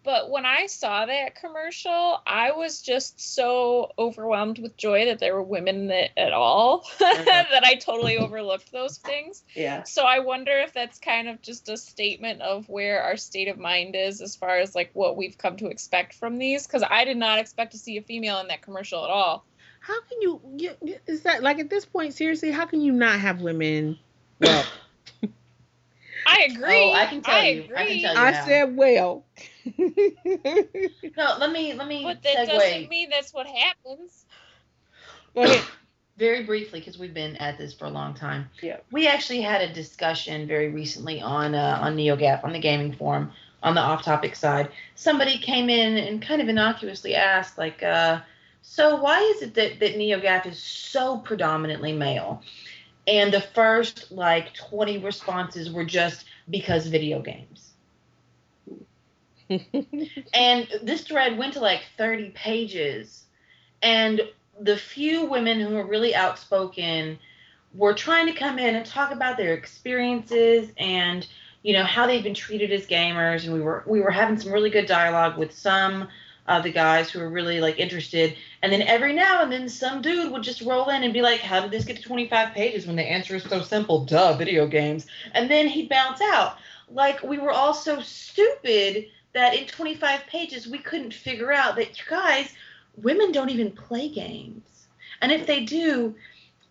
But 0.03 0.30
when 0.30 0.45
I 0.45 0.65
saw 0.65 1.05
that 1.05 1.35
commercial, 1.35 2.19
I 2.27 2.51
was 2.51 2.81
just 2.81 3.34
so 3.35 3.91
overwhelmed 3.97 4.59
with 4.59 4.75
joy 4.75 5.05
that 5.05 5.19
there 5.19 5.34
were 5.34 5.43
women 5.43 5.85
in 5.85 5.91
it 5.91 6.11
at 6.17 6.34
all 6.34 6.81
Mhm. 6.81 6.99
that 6.99 7.63
I 7.63 7.75
totally 7.75 8.17
overlooked 8.17 8.71
those 8.71 8.97
things. 8.97 9.43
Yeah. 9.55 9.84
So 9.84 10.03
I 10.03 10.19
wonder 10.19 10.51
if 10.51 10.73
that's 10.73 10.99
kind 10.99 11.30
of 11.30 11.41
just 11.41 11.69
a 11.69 11.77
statement 11.77 12.41
of 12.41 12.67
where 12.67 13.01
our 13.03 13.15
state 13.17 13.47
of 13.47 13.57
mind 13.57 13.95
is 13.95 14.19
as 14.21 14.35
far 14.35 14.57
as 14.59 14.75
like 14.75 14.91
what 14.93 15.15
we've 15.15 15.38
come 15.38 15.55
to 15.57 15.67
expect 15.67 16.13
from 16.15 16.38
these 16.38 16.67
because 16.67 16.84
I 16.84 17.05
did 17.05 17.17
not 17.17 17.39
expect 17.39 17.71
to 17.71 17.77
see 17.77 17.97
a 17.97 18.01
female 18.01 18.39
in 18.39 18.47
that 18.49 18.61
commercial 18.61 19.03
at 19.03 19.09
all. 19.09 19.45
How 19.80 19.99
can 20.01 20.21
you? 20.21 20.41
you- 20.57 20.77
you- 20.81 20.99
Is 21.07 21.21
that 21.23 21.43
like 21.43 21.59
at 21.59 21.69
this 21.69 21.85
point? 21.85 22.13
Seriously, 22.13 22.51
how 22.51 22.65
can 22.65 22.81
you 22.81 22.91
not 22.91 23.19
have 23.19 23.41
women? 23.41 23.97
Well, 24.39 24.65
I 26.25 26.47
agree. 26.51 26.83
Oh, 26.83 26.93
I 26.93 27.05
can 27.05 27.21
tell 27.21 27.43
you. 27.43 27.49
I 27.49 27.53
can 27.53 27.63
agree. 27.63 28.01
tell 28.01 28.13
you. 28.13 28.19
I 28.21 28.31
how. 28.31 28.45
said 28.45 28.75
well. 28.75 29.25
No, 31.15 31.37
let 31.39 31.51
me 31.51 31.73
let 31.73 31.87
me 31.87 32.03
But 32.03 32.23
that 32.23 32.47
segue 32.47 32.47
doesn't 32.47 32.89
mean 32.89 33.09
that's 33.09 33.33
what 33.33 33.47
happens. 33.47 34.25
Go 35.35 35.43
ahead. 35.43 35.63
very 36.17 36.43
briefly 36.43 36.79
because 36.79 36.97
we've 36.97 37.13
been 37.13 37.35
at 37.37 37.57
this 37.57 37.73
for 37.73 37.85
a 37.85 37.89
long 37.89 38.13
time. 38.13 38.49
Yeah. 38.61 38.77
We 38.91 39.07
actually 39.07 39.41
had 39.41 39.61
a 39.61 39.73
discussion 39.73 40.47
very 40.47 40.69
recently 40.69 41.21
on 41.21 41.55
uh, 41.55 41.79
on 41.81 41.95
NeoGAF 41.95 42.43
on 42.43 42.53
the 42.53 42.59
gaming 42.59 42.93
forum 42.93 43.31
on 43.61 43.75
the 43.75 43.81
off-topic 43.81 44.35
side. 44.35 44.69
Somebody 44.95 45.37
came 45.37 45.69
in 45.69 45.97
and 45.97 46.21
kind 46.21 46.41
of 46.41 46.49
innocuously 46.49 47.15
asked, 47.15 47.57
like, 47.57 47.81
uh, 47.81 48.19
"So 48.61 48.97
why 48.97 49.19
is 49.35 49.41
it 49.41 49.53
that 49.55 49.79
that 49.79 49.95
NeoGAF 49.95 50.45
is 50.45 50.59
so 50.59 51.17
predominantly 51.17 51.93
male?" 51.93 52.43
And 53.07 53.34
the 53.34 53.41
first 53.41 54.11
like 54.11 54.53
20 54.53 54.99
responses 54.99 55.71
were 55.71 55.85
just 55.85 56.25
because 56.49 56.88
video 56.88 57.21
games. 57.21 57.71
And 60.34 60.67
this 60.81 61.01
thread 61.01 61.38
went 61.38 61.53
to 61.53 61.59
like 61.59 61.81
30 61.97 62.30
pages. 62.30 63.25
And 63.81 64.21
the 64.59 64.77
few 64.77 65.25
women 65.25 65.59
who 65.59 65.75
were 65.75 65.85
really 65.85 66.15
outspoken 66.15 67.19
were 67.73 67.93
trying 67.93 68.27
to 68.27 68.34
come 68.34 68.57
in 68.57 68.75
and 68.75 68.85
talk 68.85 69.11
about 69.11 69.38
their 69.38 69.53
experiences 69.53 70.71
and 70.77 71.27
you 71.63 71.73
know, 71.73 71.84
how 71.84 72.05
they've 72.05 72.23
been 72.23 72.34
treated 72.34 72.71
as 72.71 72.85
gamers, 72.85 73.45
and 73.45 73.53
we 73.53 73.61
were 73.61 73.84
we 73.88 74.01
were 74.01 74.11
having 74.11 74.38
some 74.38 74.51
really 74.51 74.69
good 74.69 74.85
dialogue 74.85 75.38
with 75.38 75.53
some 75.57 76.09
of 76.48 76.64
the 76.64 76.72
guys 76.72 77.10
who 77.10 77.20
were 77.20 77.30
really 77.30 77.61
like 77.61 77.80
interested. 77.80 78.36
And 78.61 78.72
then 78.72 78.82
every 78.82 79.14
now 79.14 79.44
and 79.44 79.52
then 79.52 79.70
some 79.70 80.02
dude 80.02 80.32
would 80.32 80.44
just 80.44 80.61
roll 80.61 80.90
in 80.90 81.03
and 81.03 81.14
be 81.14 81.22
like, 81.22 81.40
How 81.40 81.61
did 81.61 81.72
this 81.72 81.86
get 81.86 81.98
to 81.98 82.03
25 82.03 82.53
pages 82.53 82.86
when 82.86 82.95
the 82.95 83.03
answer 83.03 83.36
is 83.36 83.44
so 83.44 83.61
simple? 83.61 84.06
Duh, 84.06 84.36
video 84.36 84.68
games. 84.68 85.06
And 85.34 85.49
then 85.49 85.68
he'd 85.68 85.90
bounce 85.90 86.22
out. 86.22 86.57
Like 86.90 87.24
we 87.24 87.38
were 87.38 87.52
all 87.52 87.74
so 87.74 88.02
stupid 88.02 89.07
that 89.34 89.56
in 89.56 89.65
25 89.65 90.28
pages 90.28 90.68
we 90.68 90.78
couldn't 90.78 91.14
figure 91.14 91.52
out 91.52 91.76
that 91.76 91.98
you 91.98 92.06
guys, 92.10 92.53
women 92.98 93.32
don't 93.32 93.49
even 93.49 93.72
play 93.72 94.10
games. 94.10 94.88
And 95.22 95.32
if 95.32 95.48
they 95.48 95.64
do, 95.64 96.15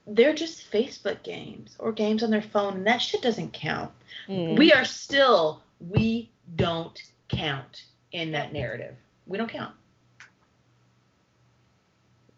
they're 0.07 0.35
just 0.35 0.71
Facebook 0.71 1.23
games 1.23 1.77
or 1.79 1.93
games 1.93 2.23
on 2.23 2.31
their 2.31 2.43
phone, 2.43 2.75
and 2.75 2.87
that 2.87 2.99
shit 2.99 3.23
doesn't 3.23 3.53
count. 3.53 3.91
Mm. 4.29 4.59
We 4.59 4.73
are 4.73 4.85
still, 4.85 5.63
we 5.81 6.31
don't 6.57 7.01
count 7.29 7.85
in 8.13 8.33
that 8.33 8.53
narrative. 8.53 8.95
We 9.33 9.39
don't 9.39 9.49
count. 9.49 9.75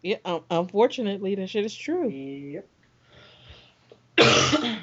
yeah, 0.01 0.15
um, 0.23 0.43
unfortunately, 0.49 1.35
that 1.35 1.49
shit 1.49 1.65
is 1.65 1.75
true. 1.75 2.07
Yep. 2.07 2.67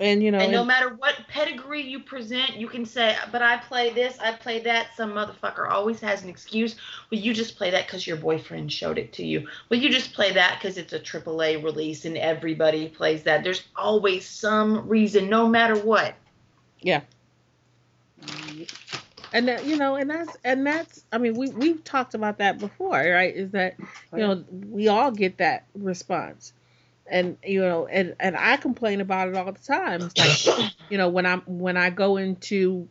And 0.00 0.24
you 0.24 0.32
know, 0.32 0.38
and 0.38 0.50
no 0.50 0.58
and- 0.58 0.66
matter 0.66 0.96
what 0.96 1.14
pedigree 1.28 1.82
you 1.82 2.00
present, 2.00 2.56
you 2.56 2.66
can 2.66 2.84
say, 2.84 3.16
but 3.30 3.42
I 3.42 3.58
play 3.58 3.90
this, 3.92 4.18
I 4.18 4.32
play 4.32 4.58
that. 4.62 4.88
Some 4.96 5.12
motherfucker 5.12 5.70
always 5.70 6.00
has 6.00 6.24
an 6.24 6.28
excuse. 6.28 6.74
Well, 7.12 7.20
you 7.20 7.32
just 7.32 7.56
play 7.56 7.70
that 7.70 7.86
because 7.86 8.04
your 8.04 8.16
boyfriend 8.16 8.72
showed 8.72 8.98
it 8.98 9.12
to 9.12 9.24
you. 9.24 9.46
Well, 9.68 9.78
you 9.78 9.90
just 9.90 10.12
play 10.12 10.32
that 10.32 10.58
because 10.58 10.78
it's 10.78 10.92
a 10.92 10.98
AAA 10.98 11.62
release 11.62 12.06
and 12.06 12.18
everybody 12.18 12.88
plays 12.88 13.22
that. 13.22 13.44
There's 13.44 13.62
always 13.76 14.26
some 14.26 14.88
reason, 14.88 15.30
no 15.30 15.46
matter 15.46 15.78
what. 15.78 16.16
And 19.34 19.48
that, 19.48 19.66
you 19.66 19.76
know, 19.76 19.96
and 19.96 20.08
that's 20.08 20.36
and 20.44 20.64
that's. 20.64 21.04
I 21.12 21.18
mean, 21.18 21.34
we 21.34 21.50
we've 21.50 21.82
talked 21.82 22.14
about 22.14 22.38
that 22.38 22.58
before, 22.58 22.92
right? 22.92 23.34
Is 23.34 23.50
that 23.50 23.74
you 24.12 24.18
know 24.18 24.44
we 24.70 24.86
all 24.86 25.10
get 25.10 25.38
that 25.38 25.66
response, 25.74 26.52
and 27.04 27.36
you 27.44 27.60
know, 27.60 27.86
and 27.86 28.14
and 28.20 28.36
I 28.36 28.56
complain 28.56 29.00
about 29.00 29.28
it 29.28 29.36
all 29.36 29.50
the 29.50 29.58
time. 29.58 30.02
It's 30.02 30.46
like 30.46 30.72
you 30.88 30.98
know 30.98 31.08
when 31.08 31.26
I'm 31.26 31.40
when 31.46 31.76
I 31.76 31.90
go 31.90 32.16
into 32.16 32.88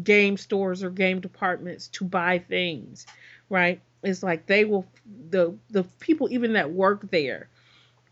game 0.00 0.36
stores 0.36 0.82
or 0.82 0.90
game 0.90 1.20
departments 1.20 1.88
to 1.88 2.04
buy 2.04 2.38
things, 2.38 3.06
right? 3.48 3.80
It's 4.02 4.22
like 4.22 4.44
they 4.44 4.66
will 4.66 4.86
the 5.30 5.56
the 5.70 5.84
people 6.00 6.28
even 6.30 6.52
that 6.52 6.70
work 6.70 7.10
there 7.10 7.48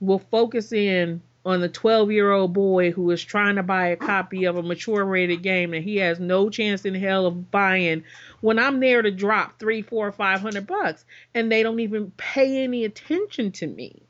will 0.00 0.18
focus 0.18 0.72
in 0.72 1.20
on 1.44 1.60
the 1.60 1.68
12 1.68 2.10
year 2.10 2.32
old 2.32 2.52
boy 2.52 2.90
who 2.90 3.10
is 3.10 3.22
trying 3.22 3.56
to 3.56 3.62
buy 3.62 3.88
a 3.88 3.96
copy 3.96 4.44
of 4.44 4.56
a 4.56 4.62
mature 4.62 5.04
rated 5.04 5.42
game 5.42 5.74
and 5.74 5.84
he 5.84 5.96
has 5.96 6.18
no 6.18 6.48
chance 6.48 6.84
in 6.84 6.94
hell 6.94 7.26
of 7.26 7.50
buying 7.50 8.02
when 8.40 8.58
I'm 8.58 8.80
there 8.80 9.02
to 9.02 9.10
drop 9.10 9.58
three, 9.58 9.82
four, 9.82 10.10
five 10.12 10.40
hundred 10.40 10.66
bucks 10.66 11.04
and 11.34 11.52
they 11.52 11.62
don't 11.62 11.80
even 11.80 12.12
pay 12.16 12.62
any 12.62 12.84
attention 12.84 13.52
to 13.52 13.66
me 13.66 14.02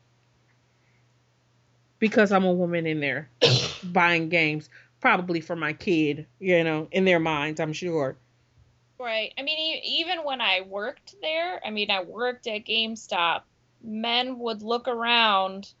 because 1.99 2.31
I'm 2.31 2.45
a 2.45 2.53
woman 2.53 2.85
in 2.85 2.99
there 2.99 3.29
buying 3.83 4.29
games, 4.29 4.69
probably 5.01 5.41
for 5.41 5.55
my 5.55 5.73
kid, 5.73 6.27
you 6.39 6.63
know, 6.63 6.87
in 6.91 7.05
their 7.05 7.19
minds, 7.19 7.59
I'm 7.59 7.73
sure. 7.73 8.17
Right. 8.97 9.33
I 9.37 9.41
mean, 9.41 9.81
even 9.83 10.19
when 10.19 10.39
I 10.39 10.61
worked 10.61 11.15
there, 11.21 11.59
I 11.65 11.69
mean, 11.69 11.91
I 11.91 12.03
worked 12.03 12.47
at 12.47 12.65
GameStop, 12.65 13.41
men 13.83 14.39
would 14.39 14.61
look 14.61 14.87
around 14.87 15.73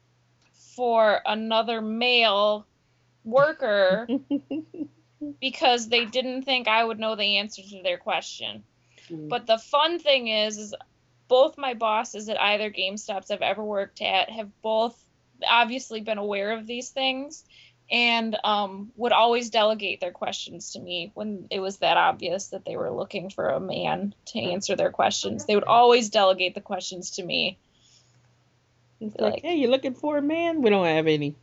for 0.75 1.21
another 1.25 1.81
male 1.81 2.65
worker 3.23 4.07
because 5.41 5.89
they 5.89 6.05
didn't 6.05 6.43
think 6.43 6.67
I 6.67 6.83
would 6.83 6.99
know 6.99 7.15
the 7.15 7.37
answer 7.37 7.61
to 7.61 7.81
their 7.83 7.97
question. 7.97 8.63
But 9.09 9.45
the 9.45 9.57
fun 9.57 9.99
thing 9.99 10.27
is, 10.27 10.57
is 10.57 10.75
both 11.27 11.57
my 11.57 11.73
bosses 11.73 12.29
at 12.29 12.39
either 12.39 12.71
GameStops 12.71 13.31
I've 13.31 13.41
ever 13.41 13.63
worked 13.63 14.01
at 14.01 14.29
have 14.29 14.49
both 14.61 14.99
obviously 15.47 16.01
been 16.01 16.17
aware 16.17 16.51
of 16.51 16.65
these 16.65 16.89
things 16.89 17.43
and 17.91 18.35
um, 18.43 18.91
would 18.95 19.11
always 19.11 19.51
delegate 19.51 19.99
their 19.99 20.11
questions 20.11 20.71
to 20.71 20.79
me 20.79 21.11
when 21.13 21.47
it 21.51 21.59
was 21.59 21.77
that 21.77 21.97
obvious 21.97 22.47
that 22.47 22.65
they 22.65 22.77
were 22.77 22.91
looking 22.91 23.29
for 23.29 23.49
a 23.49 23.59
man 23.59 24.15
to 24.27 24.39
answer 24.39 24.75
their 24.75 24.89
questions. 24.89 25.45
They 25.45 25.55
would 25.55 25.65
always 25.65 26.09
delegate 26.09 26.55
the 26.55 26.61
questions 26.61 27.11
to 27.11 27.23
me. 27.23 27.59
It's 28.99 29.15
Like- 29.19 29.33
like, 29.33 29.43
hey, 29.43 29.55
you're 29.55 29.69
looking 29.71 29.93
for 29.93 30.17
a 30.17 30.21
man? 30.21 30.61
We 30.61 30.69
don't 30.69 30.85
have 30.85 31.07
any. 31.07 31.35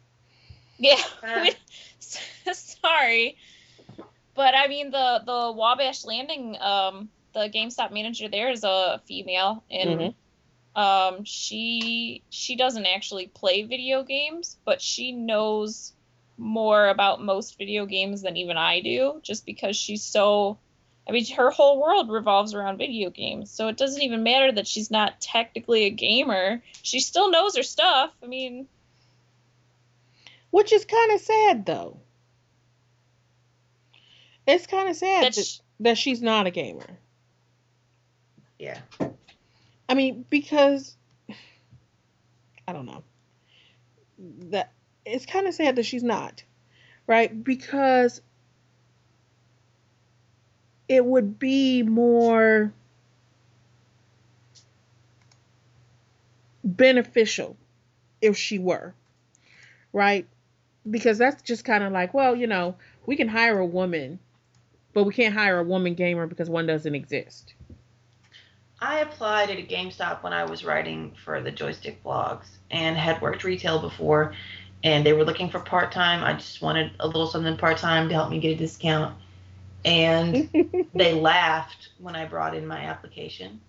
Yeah. 0.78 0.96
Ah. 1.22 1.46
Sorry. 2.52 3.36
But 4.34 4.54
I 4.54 4.66
mean 4.68 4.90
the 4.90 5.22
the 5.24 5.52
Wabash 5.54 6.04
Landing 6.04 6.56
um 6.60 7.10
the 7.34 7.48
GameStop 7.48 7.92
manager 7.92 8.28
there 8.28 8.50
is 8.50 8.64
a 8.64 9.00
female 9.06 9.62
and 9.70 10.14
um 10.74 11.24
she 11.24 12.22
she 12.30 12.56
doesn't 12.56 12.86
actually 12.86 13.26
play 13.28 13.62
video 13.62 14.02
games, 14.02 14.56
but 14.64 14.80
she 14.80 15.12
knows 15.12 15.92
more 16.38 16.88
about 16.88 17.22
most 17.22 17.58
video 17.58 17.86
games 17.86 18.22
than 18.22 18.36
even 18.36 18.56
I 18.56 18.80
do 18.80 19.20
just 19.22 19.44
because 19.46 19.76
she's 19.76 20.02
so 20.02 20.58
I 21.08 21.12
mean 21.12 21.26
her 21.36 21.50
whole 21.50 21.80
world 21.80 22.10
revolves 22.10 22.54
around 22.54 22.78
video 22.78 23.10
games. 23.10 23.50
So 23.50 23.68
it 23.68 23.76
doesn't 23.76 24.02
even 24.02 24.22
matter 24.22 24.52
that 24.52 24.66
she's 24.66 24.90
not 24.90 25.20
technically 25.20 25.84
a 25.84 25.90
gamer. 25.90 26.62
She 26.82 27.00
still 27.00 27.30
knows 27.30 27.56
her 27.56 27.62
stuff. 27.62 28.12
I 28.22 28.26
mean, 28.26 28.68
Which 30.50 30.72
is 30.72 30.84
kind 30.84 31.12
of 31.12 31.20
sad, 31.20 31.66
though. 31.66 31.98
It's 34.46 34.66
kind 34.66 34.88
of 34.88 34.96
sad 34.96 35.24
that, 35.24 35.36
that's 35.36 35.62
that 35.80 35.98
she's 35.98 36.22
not 36.22 36.46
a 36.46 36.50
gamer. 36.50 36.98
Yeah. 38.58 38.78
I 39.88 39.94
mean, 39.94 40.24
because 40.30 40.96
I 42.68 42.72
don't 42.72 42.86
know. 42.86 43.02
That 44.50 44.72
it's 45.04 45.26
kind 45.26 45.46
of 45.46 45.54
sad 45.54 45.76
that 45.76 45.86
she's 45.86 46.02
not, 46.02 46.44
right? 47.06 47.42
Because 47.42 48.20
it 50.88 51.04
would 51.04 51.38
be 51.38 51.82
more 51.82 52.72
beneficial 56.64 57.56
if 58.20 58.36
she 58.36 58.59
were, 58.59 58.94
right? 59.92 60.26
Because 60.88 61.18
that's 61.18 61.42
just 61.42 61.64
kind 61.64 61.84
of 61.84 61.92
like, 61.92 62.14
well, 62.14 62.34
you 62.34 62.46
know, 62.46 62.76
we 63.06 63.16
can 63.16 63.28
hire 63.28 63.59
a 63.59 63.66
woman, 63.66 64.18
but 64.92 65.04
we 65.04 65.12
can't 65.12 65.34
hire 65.34 65.59
a 65.59 65.64
woman 65.64 65.94
gamer 65.94 66.26
because 66.26 66.50
one 66.50 66.66
doesn't 66.66 66.94
exist. 66.94 67.54
I 68.80 68.98
applied 69.00 69.50
at 69.50 69.59
a 69.59 69.62
GameStop 69.62 70.24
when 70.24 70.32
I 70.32 70.44
was 70.44 70.64
writing 70.64 71.14
for 71.24 71.40
the 71.40 71.52
Joystiq 71.52 71.96
blogs 72.04 72.46
and 72.70 72.96
had 72.96 73.22
worked 73.22 73.44
retail 73.44 73.78
before 73.78 74.34
and 74.84 75.06
they 75.06 75.12
were 75.12 75.24
looking 75.24 75.48
for 75.48 75.60
part 75.60 75.92
time. 75.92 76.24
I 76.24 76.32
just 76.34 76.60
wanted 76.60 76.92
a 76.98 77.06
little 77.06 77.28
something 77.28 77.56
part 77.56 77.78
time 77.78 78.09
to 78.09 78.14
help 78.14 78.30
me 78.30 78.40
get 78.40 78.50
a 78.50 78.56
discount. 78.56 79.16
And 79.84 80.48
they 80.94 81.14
laughed 81.14 81.90
when 81.98 82.14
I 82.14 82.24
brought 82.24 82.54
in 82.54 82.66
my 82.66 82.80
application 82.80 83.60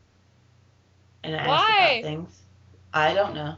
and 1.23 1.35
asked 1.35 1.47
Why? 1.47 1.87
about 1.99 2.03
things. 2.03 2.41
I 2.93 3.13
don't 3.13 3.33
know. 3.33 3.55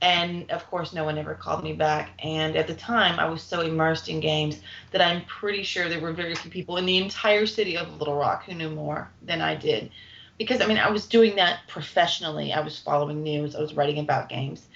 And 0.00 0.50
of 0.50 0.66
course, 0.68 0.92
no 0.92 1.04
one 1.04 1.16
ever 1.16 1.34
called 1.34 1.64
me 1.64 1.72
back. 1.72 2.10
And 2.22 2.56
at 2.56 2.66
the 2.66 2.74
time, 2.74 3.18
I 3.18 3.26
was 3.26 3.42
so 3.42 3.62
immersed 3.62 4.08
in 4.08 4.20
games 4.20 4.60
that 4.90 5.00
I'm 5.00 5.24
pretty 5.24 5.62
sure 5.62 5.88
there 5.88 6.00
were 6.00 6.12
very 6.12 6.34
few 6.34 6.50
people 6.50 6.76
in 6.76 6.84
the 6.84 6.98
entire 6.98 7.46
city 7.46 7.76
of 7.76 7.98
Little 7.98 8.16
Rock 8.16 8.44
who 8.44 8.54
knew 8.54 8.68
more 8.68 9.10
than 9.22 9.40
I 9.40 9.54
did. 9.54 9.90
Because, 10.36 10.60
I 10.60 10.66
mean, 10.66 10.78
I 10.78 10.90
was 10.90 11.06
doing 11.06 11.36
that 11.36 11.60
professionally. 11.68 12.52
I 12.52 12.60
was 12.60 12.78
following 12.78 13.22
news, 13.22 13.56
I 13.56 13.60
was 13.60 13.74
writing 13.74 13.98
about 13.98 14.28
games. 14.28 14.66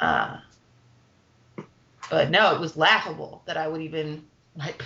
Uh, 0.00 0.38
but 2.08 2.30
no, 2.30 2.54
it 2.54 2.60
was 2.60 2.76
laughable 2.76 3.42
that 3.46 3.56
I 3.56 3.66
would 3.66 3.80
even, 3.80 4.24
like, 4.56 4.84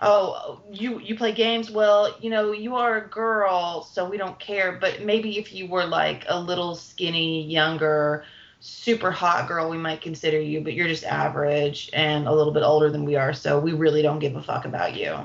oh 0.00 0.60
you 0.70 0.98
you 1.00 1.16
play 1.16 1.32
games. 1.32 1.70
Well 1.70 2.14
you 2.20 2.30
know 2.30 2.52
you 2.52 2.76
are 2.76 2.96
a 2.98 3.08
girl 3.08 3.82
so 3.82 4.08
we 4.08 4.16
don't 4.16 4.38
care. 4.38 4.72
But 4.80 5.02
maybe 5.02 5.38
if 5.38 5.52
you 5.52 5.66
were 5.68 5.84
like 5.84 6.24
a 6.28 6.40
little 6.40 6.74
skinny 6.74 7.44
younger 7.46 8.24
super 8.60 9.10
hot 9.10 9.46
girl 9.48 9.68
we 9.70 9.76
might 9.78 10.00
consider 10.00 10.40
you. 10.40 10.60
But 10.60 10.74
you're 10.74 10.88
just 10.88 11.04
average 11.04 11.90
and 11.92 12.26
a 12.26 12.32
little 12.32 12.52
bit 12.52 12.62
older 12.62 12.90
than 12.90 13.04
we 13.04 13.16
are 13.16 13.32
so 13.32 13.58
we 13.58 13.72
really 13.72 14.02
don't 14.02 14.18
give 14.20 14.36
a 14.36 14.42
fuck 14.42 14.64
about 14.64 14.96
you. 14.96 15.16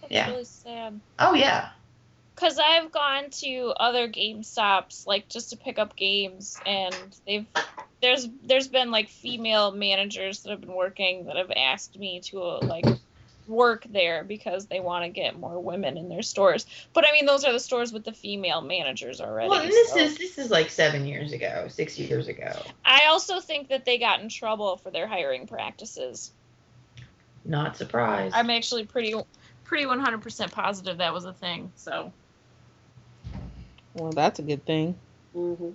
That's 0.00 0.12
Yeah. 0.12 0.26
really 0.26 0.44
sad. 0.44 1.00
oh 1.18 1.34
yeah 1.34 1.70
Cause 2.38 2.58
I've 2.58 2.92
gone 2.92 3.30
to 3.30 3.74
other 3.76 4.08
GameStops 4.08 5.06
like 5.06 5.28
just 5.28 5.50
to 5.50 5.56
pick 5.56 5.78
up 5.78 5.96
games, 5.96 6.58
and 6.64 6.94
they've 7.26 7.46
there's 8.00 8.28
there's 8.44 8.68
been 8.68 8.92
like 8.92 9.08
female 9.08 9.72
managers 9.72 10.42
that 10.42 10.50
have 10.50 10.60
been 10.60 10.74
working 10.74 11.26
that 11.26 11.36
have 11.36 11.50
asked 11.50 11.98
me 11.98 12.20
to 12.26 12.40
uh, 12.40 12.60
like 12.62 12.84
work 13.48 13.84
there 13.90 14.22
because 14.22 14.66
they 14.66 14.78
want 14.78 15.04
to 15.04 15.08
get 15.08 15.38
more 15.38 15.58
women 15.58 15.96
in 15.96 16.08
their 16.08 16.22
stores. 16.22 16.66
But 16.92 17.08
I 17.08 17.12
mean, 17.12 17.26
those 17.26 17.44
are 17.44 17.52
the 17.52 17.58
stores 17.58 17.92
with 17.92 18.04
the 18.04 18.12
female 18.12 18.60
managers 18.60 19.20
already. 19.20 19.48
Well, 19.48 19.66
this 19.66 19.90
so- 19.90 19.98
is 19.98 20.16
this 20.16 20.38
is 20.38 20.50
like 20.50 20.70
seven 20.70 21.06
years 21.06 21.32
ago, 21.32 21.66
six 21.68 21.98
years 21.98 22.28
ago. 22.28 22.52
I 22.84 23.06
also 23.08 23.40
think 23.40 23.68
that 23.70 23.84
they 23.84 23.98
got 23.98 24.20
in 24.20 24.28
trouble 24.28 24.76
for 24.76 24.92
their 24.92 25.08
hiring 25.08 25.48
practices. 25.48 26.30
Not 27.44 27.76
surprised. 27.76 28.36
I'm 28.36 28.50
actually 28.50 28.84
pretty 28.84 29.14
pretty 29.64 29.84
100% 29.84 30.52
positive 30.52 30.98
that 30.98 31.12
was 31.12 31.24
a 31.24 31.32
thing. 31.32 31.72
So 31.76 32.12
Well, 33.98 34.12
that's 34.12 34.38
a 34.38 34.42
good 34.42 34.64
thing. 34.64 34.96
hmm 35.34 35.70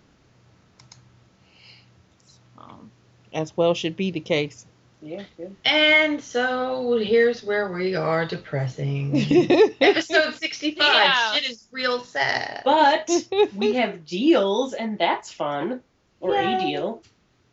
um, 2.58 2.92
As 3.34 3.56
well 3.58 3.74
should 3.74 3.96
be 3.96 4.12
the 4.12 4.20
case. 4.20 4.66
Yeah, 5.02 5.24
yeah. 5.38 5.48
and 5.66 6.22
so 6.22 6.98
here's 6.98 7.44
where 7.44 7.74
we 7.74 7.94
are 7.94 8.26
depressing. 8.26 9.12
Episode 9.82 10.36
65. 10.36 10.78
Yeah. 10.78 11.34
Shit 11.34 11.50
is 11.50 11.68
real 11.74 12.06
sad. 12.06 12.62
But 12.64 13.12
we 13.58 13.74
have 13.74 14.06
deals, 14.06 14.74
and 14.74 14.98
that's 14.98 15.30
fun. 15.30 15.82
Or 16.22 16.34
a 16.38 16.58
deal. 16.58 17.04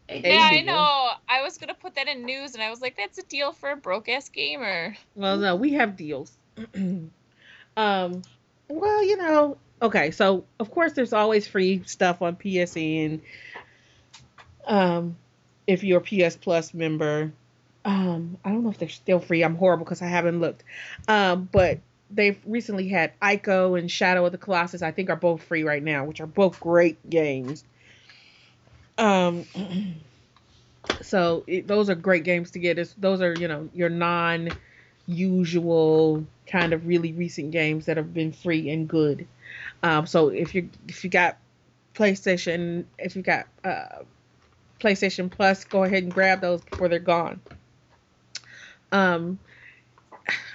Hey, 0.07 0.23
yeah, 0.23 0.49
I 0.53 0.61
know. 0.61 1.11
I 1.29 1.43
was 1.43 1.59
gonna 1.59 1.75
put 1.75 1.97
that 1.97 2.07
in 2.07 2.25
news, 2.25 2.55
and 2.55 2.63
I 2.63 2.71
was 2.71 2.81
like, 2.81 2.97
"That's 2.97 3.19
a 3.19 3.23
deal 3.25 3.53
for 3.53 3.73
a 3.73 3.77
broke 3.77 4.09
ass 4.09 4.29
gamer." 4.29 4.97
Well, 5.17 5.37
no, 5.37 5.57
we 5.57 5.73
have 5.73 5.97
deals. 5.97 6.33
um, 6.77 7.11
well, 8.69 9.05
you 9.05 9.17
know, 9.17 9.59
okay, 9.83 10.11
so 10.11 10.45
of 10.59 10.71
course 10.71 10.93
there's 10.93 11.13
always 11.13 11.47
free 11.47 11.83
stuff 11.87 12.23
on 12.23 12.37
PSN. 12.37 13.23
Um, 14.67 15.17
if 15.67 15.85
you're 15.85 16.03
a 16.03 16.29
PS 16.29 16.37
Plus 16.37 16.75
member, 16.75 17.33
um, 17.85 18.39
I 18.45 18.51
don't 18.51 18.63
know 18.65 18.71
if 18.71 18.79
they're 18.79 18.89
still 18.89 19.21
free. 19.21 19.43
I'm 19.43 19.57
horrible 19.57 19.85
because 19.85 20.03
I 20.03 20.07
haven't 20.07 20.41
looked. 20.41 20.65
Um, 21.09 21.49
but 21.51 21.81
they've 22.11 22.41
recently 22.47 22.89
had 22.89 23.19
Ico 23.21 23.79
and 23.79 23.91
Shadow 23.91 24.27
of 24.27 24.33
the 24.33 24.39
Colossus. 24.39 24.83
I 24.83 24.93
think 24.93 25.11
are 25.11 25.17
both 25.17 25.43
free 25.43 25.65
right 25.65 25.83
now, 25.83 26.05
which 26.05 26.21
are 26.21 26.27
both 26.27 26.61
great 26.61 27.09
games. 27.09 27.65
Um. 28.99 29.49
So 31.03 31.45
it, 31.47 31.67
those 31.67 31.89
are 31.89 31.95
great 31.95 32.25
games 32.25 32.51
to 32.53 32.59
get. 32.59 32.79
It's, 32.79 32.95
those 32.95 33.23
are 33.23 33.35
you 33.35 33.49
know 33.49 33.69
your 33.73 33.89
non-usual 33.89 34.57
kind 36.47 36.73
of 36.73 36.87
really 36.87 37.13
recent 37.13 37.53
games 37.53 37.87
that 37.87 37.97
have 37.97 38.13
been 38.13 38.33
free 38.33 38.69
and 38.71 38.89
good. 38.89 39.29
Um, 39.83 40.07
so 40.07 40.29
if 40.29 40.55
you 40.55 40.71
if 40.89 41.05
you 41.05 41.11
got 41.11 41.39
PlayStation, 41.95 42.85
if 42.99 43.17
you 43.17 43.23
got 43.23 43.47
uh, 43.65 44.03
PlayStation 44.81 45.31
Plus, 45.31 45.65
go 45.65 45.85
ahead 45.85 46.03
and 46.03 46.13
grab 46.13 46.41
those 46.41 46.63
before 46.63 46.89
they're 46.89 46.99
gone. 46.99 47.41
Um, 48.93 49.39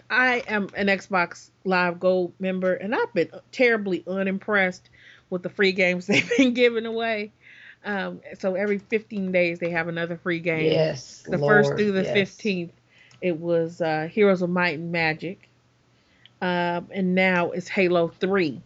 I 0.10 0.44
am 0.48 0.70
an 0.76 0.88
Xbox 0.88 1.50
Live 1.64 2.00
Gold 2.00 2.34
member, 2.40 2.74
and 2.74 2.94
I've 2.94 3.14
been 3.14 3.32
terribly 3.52 4.04
unimpressed 4.08 4.90
with 5.30 5.44
the 5.44 5.50
free 5.50 5.72
games 5.72 6.08
they've 6.08 6.30
been 6.38 6.54
giving 6.54 6.86
away. 6.86 7.32
Um, 7.84 8.22
so 8.40 8.56
every 8.56 8.80
15 8.80 9.32
days 9.32 9.60
they 9.60 9.70
have 9.70 9.88
another 9.88 10.18
free 10.18 10.40
game. 10.40 10.72
Yes. 10.72 11.24
The 11.28 11.38
Lord, 11.38 11.66
first 11.66 11.78
through 11.78 11.92
the 11.92 12.04
yes. 12.04 12.36
15th, 12.36 12.72
it 13.22 13.40
was 13.40 13.80
uh, 13.80 14.08
Heroes 14.12 14.42
of 14.42 14.50
Might 14.50 14.80
and 14.80 14.92
Magic. 14.92 15.50
Um, 16.42 16.88
and 16.92 17.16
now 17.16 17.52
it's 17.52 17.68
Halo 17.68 18.08
3. 18.08 18.62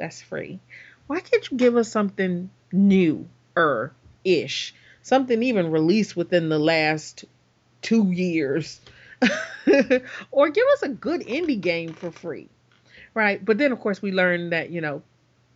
That's 0.00 0.22
free. 0.22 0.58
Why 1.08 1.20
can't 1.20 1.50
you 1.50 1.58
give 1.58 1.76
us 1.76 1.92
something 1.92 2.48
new 2.72 3.28
er 3.54 3.92
ish? 4.24 4.74
Something 5.02 5.42
even 5.42 5.70
released 5.70 6.16
within 6.16 6.48
the 6.48 6.58
last 6.58 7.26
two 7.82 8.10
years. 8.10 8.80
or 10.30 10.48
give 10.48 10.66
us 10.72 10.82
a 10.82 10.88
good 10.88 11.20
indie 11.20 11.60
game 11.60 11.92
for 11.92 12.10
free. 12.10 12.48
Right? 13.12 13.44
But 13.44 13.58
then, 13.58 13.72
of 13.72 13.80
course, 13.80 14.00
we 14.00 14.10
learned 14.10 14.52
that, 14.52 14.70
you 14.70 14.80
know, 14.80 15.02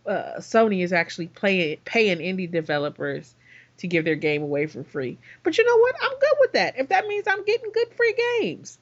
uh, 0.05 0.35
Sony 0.37 0.83
is 0.83 0.93
actually 0.93 1.25
paying 1.27 1.79
indie 1.85 2.51
developers 2.51 3.33
to 3.77 3.87
give 3.87 4.05
their 4.05 4.15
game 4.15 4.43
away 4.43 4.67
for 4.67 4.83
free. 4.83 5.17
But 5.41 5.57
you 5.57 5.65
know 5.65 5.77
what? 5.77 5.95
I'm 6.03 6.19
good 6.19 6.37
with 6.39 6.51
that. 6.51 6.77
If 6.77 6.89
that 6.89 7.07
means 7.07 7.27
I'm 7.27 7.43
getting 7.45 7.71
good 7.71 7.87
free 7.95 8.15
games. 8.39 8.77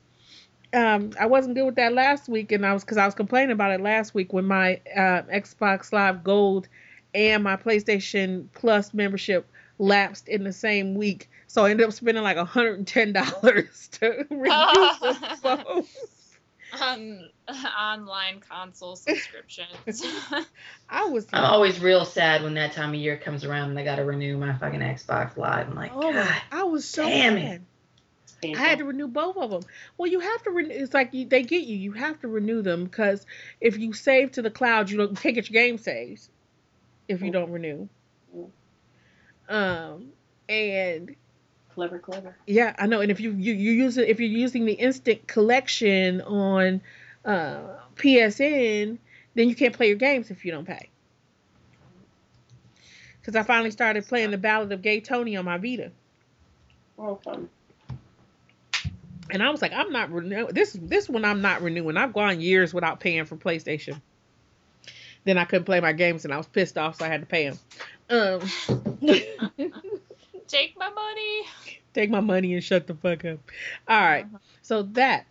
Um, 0.74 1.12
I 1.20 1.28
wasn't 1.28 1.56
good 1.56 1.66
with 1.66 1.76
that 1.76 1.94
last 1.94 2.28
week, 2.28 2.52
and 2.52 2.66
I 2.66 2.74
was 2.74 2.84
because 2.84 2.98
I 2.98 3.06
was 3.06 3.14
complaining 3.14 3.52
about 3.52 3.72
it 3.72 3.82
last 3.82 4.14
week 4.14 4.34
when 4.34 4.46
my 4.46 4.82
uh, 4.96 5.22
Xbox 5.32 5.94
Live 5.94 6.24
Gold 6.24 6.68
and 7.14 7.44
my 7.44 7.56
PlayStation 7.56 8.48
Plus 8.54 8.94
membership 8.94 9.50
lapsed 9.78 10.28
in 10.28 10.44
the 10.44 10.54
same 10.54 10.96
week. 10.96 11.30
So 11.48 11.66
I 11.66 11.72
ended 11.72 11.86
up 11.86 11.94
spending 11.94 12.24
like 12.24 12.38
$110 12.38 13.90
to 14.00 14.26
renew 14.30 14.44
them. 14.50 15.18
So 15.42 15.86
um, 16.82 17.30
online 17.80 18.40
console 18.40 18.96
subscriptions. 18.96 20.04
I 20.90 21.06
was 21.06 21.28
I'm 21.32 21.46
always 21.46 21.80
real 21.80 22.06
sad 22.06 22.44
when 22.44 22.56
that 22.56 22.74
time 22.74 22.90
of 22.90 22.96
year 22.96 23.18
comes 23.18 23.44
around 23.46 23.70
and 23.70 23.80
I 23.80 23.84
gotta 23.84 24.04
renew 24.04 24.38
my 24.38 24.54
fucking 24.54 24.80
Xbox 24.80 25.38
Live. 25.38 25.70
I'm 25.70 25.76
like, 25.76 25.92
oh 25.94 26.12
my, 26.12 26.24
God. 26.24 26.42
I 26.52 26.64
was 26.64 26.86
so 26.88 27.06
damn 27.06 27.36
mad. 27.36 27.44
it. 27.44 27.62
I 28.44 28.60
had 28.60 28.80
to 28.80 28.86
renew 28.86 29.08
both 29.08 29.38
of 29.38 29.52
them. 29.52 29.64
Well, 29.98 30.10
you 30.12 30.20
have 30.20 30.44
to 30.44 30.52
renew. 30.52 30.74
It's 30.74 30.94
like 30.94 31.14
you, 31.14 31.26
they 31.26 31.44
get 31.44 31.64
you. 31.64 31.78
You 31.78 31.92
have 31.94 32.20
to 32.22 32.28
renew 32.28 32.62
them 32.62 32.84
because 32.86 33.26
if 33.62 33.78
you 33.78 33.94
save 33.94 34.32
to 34.34 34.42
the 34.42 34.52
cloud, 34.52 34.90
you 34.90 34.98
don't 34.98 35.12
you 35.12 35.16
can't 35.16 35.36
get 35.36 35.50
your 35.50 35.62
game 35.62 35.78
saves 35.78 36.30
if 37.08 37.22
you 37.22 37.32
don't 37.32 37.52
renew. 37.52 37.88
Um, 39.50 40.10
and 40.50 41.16
Clever, 41.74 42.00
clever. 42.00 42.36
yeah, 42.46 42.76
I 42.78 42.86
know. 42.88 43.02
And 43.02 43.12
if 43.12 43.20
you 43.20 43.32
you 43.32 43.54
you 43.54 43.72
use 43.72 43.98
it 43.98 44.08
if 44.08 44.20
you're 44.20 44.30
using 44.30 44.66
the 44.66 44.74
instant 44.74 45.28
collection 45.28 46.22
on 46.22 46.82
uh, 47.26 47.62
PSN, 47.96 48.98
then 49.36 49.50
you 49.50 49.56
can't 49.56 49.74
play 49.74 49.88
your 49.88 49.98
games 49.98 50.32
if 50.32 50.46
you 50.46 50.52
don't 50.52 50.66
pay. 50.66 50.90
Because 53.20 53.36
I 53.36 53.44
finally 53.44 53.72
started 53.72 54.06
playing 54.06 54.32
the 54.32 54.38
Ballad 54.38 54.72
of 54.72 54.82
Gay 54.82 55.00
Tony 55.00 55.38
on 55.38 55.46
my 55.46 55.58
Vita. 55.58 55.92
Fun. 57.24 57.50
And 59.30 59.42
I 59.42 59.50
was 59.50 59.62
like, 59.62 59.74
I'm 59.74 59.92
not 59.92 60.12
renewing 60.12 60.54
this. 60.54 60.78
This 60.80 61.10
one 61.10 61.26
I'm 61.26 61.42
not 61.42 61.62
renewing. 61.62 61.98
I've 61.98 62.14
gone 62.14 62.42
years 62.42 62.74
without 62.74 63.00
paying 63.00 63.26
for 63.26 63.36
PlayStation. 63.36 64.02
Then 65.26 65.38
I 65.38 65.46
couldn't 65.46 65.64
play 65.66 65.80
my 65.80 65.94
games, 65.94 66.26
and 66.26 66.34
I 66.34 66.38
was 66.38 66.48
pissed 66.48 66.78
off, 66.78 66.98
so 66.98 67.06
I 67.06 67.08
had 67.08 67.22
to 67.22 67.26
pay 67.26 67.50
them. 67.50 67.60
Um, 68.10 68.42
Take 70.48 70.78
my 70.78 70.90
money. 70.90 71.42
take 71.94 72.10
my 72.10 72.20
money 72.20 72.54
and 72.54 72.64
shut 72.64 72.86
the 72.86 72.94
fuck 72.94 73.24
up. 73.26 73.40
All 73.88 74.00
right, 74.02 74.28
so 74.62 74.84
that. 74.84 75.26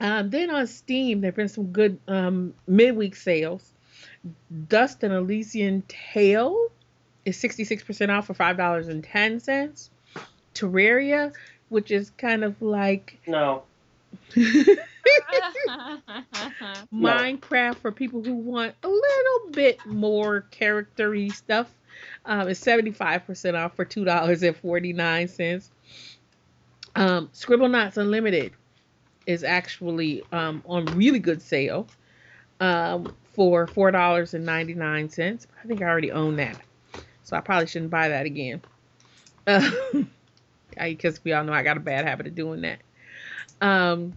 Um, 0.00 0.30
then 0.30 0.50
on 0.50 0.66
Steam, 0.66 1.20
there've 1.20 1.34
been 1.34 1.48
some 1.48 1.72
good 1.72 1.98
um, 2.08 2.54
midweek 2.66 3.16
sales. 3.16 3.72
Dust: 4.68 5.02
An 5.02 5.12
Elysian 5.12 5.82
Tail 5.88 6.68
is 7.24 7.36
66% 7.36 8.08
off 8.08 8.26
for 8.26 8.34
$5.10. 8.34 9.90
Terraria, 10.54 11.32
which 11.70 11.90
is 11.90 12.10
kind 12.18 12.44
of 12.44 12.60
like 12.60 13.18
No. 13.26 13.62
Minecraft 16.92 17.76
for 17.76 17.92
people 17.92 18.22
who 18.22 18.34
want 18.34 18.74
a 18.82 18.88
little 18.88 19.50
bit 19.52 19.84
more 19.86 20.44
charactery 20.50 21.32
stuff. 21.32 21.68
Um, 22.24 22.48
is 22.48 22.58
75% 22.60 23.58
off 23.58 23.76
for 23.76 23.84
$2.49. 23.84 25.70
Um, 26.96 27.28
Scribblenauts 27.28 27.96
Unlimited 27.98 28.52
is 29.26 29.44
actually 29.44 30.22
um, 30.32 30.62
on 30.66 30.86
really 30.86 31.18
good 31.18 31.42
sale 31.42 31.86
um, 32.58 33.14
for 33.32 33.66
$4.99. 33.66 35.46
I 35.62 35.66
think 35.66 35.82
I 35.82 35.84
already 35.84 36.10
own 36.10 36.36
that. 36.36 36.58
So 37.22 37.36
I 37.36 37.40
probably 37.40 37.66
shouldn't 37.66 37.90
buy 37.90 38.08
that 38.08 38.26
again. 38.26 38.62
Because 40.80 41.22
we 41.24 41.32
all 41.32 41.44
know 41.44 41.52
I 41.52 41.62
got 41.62 41.76
a 41.76 41.80
bad 41.80 42.06
habit 42.06 42.26
of 42.26 42.34
doing 42.34 42.62
that. 42.62 42.80
Um, 43.60 44.14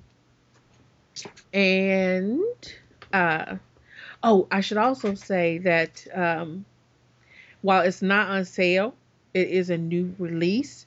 and 1.53 2.41
uh, 3.11 3.57
oh, 4.23 4.48
I 4.52 4.61
should 4.61 4.77
also 4.77 5.14
say 5.14 5.60
that 5.60 6.06
um, 6.14 6.65
while 7.61 7.81
it's 7.81 8.02
not 8.02 8.30
on 8.30 8.45
sale, 8.45 8.95
it 9.34 9.49
is 9.49 9.69
a 9.69 9.77
new 9.77 10.15
release. 10.18 10.85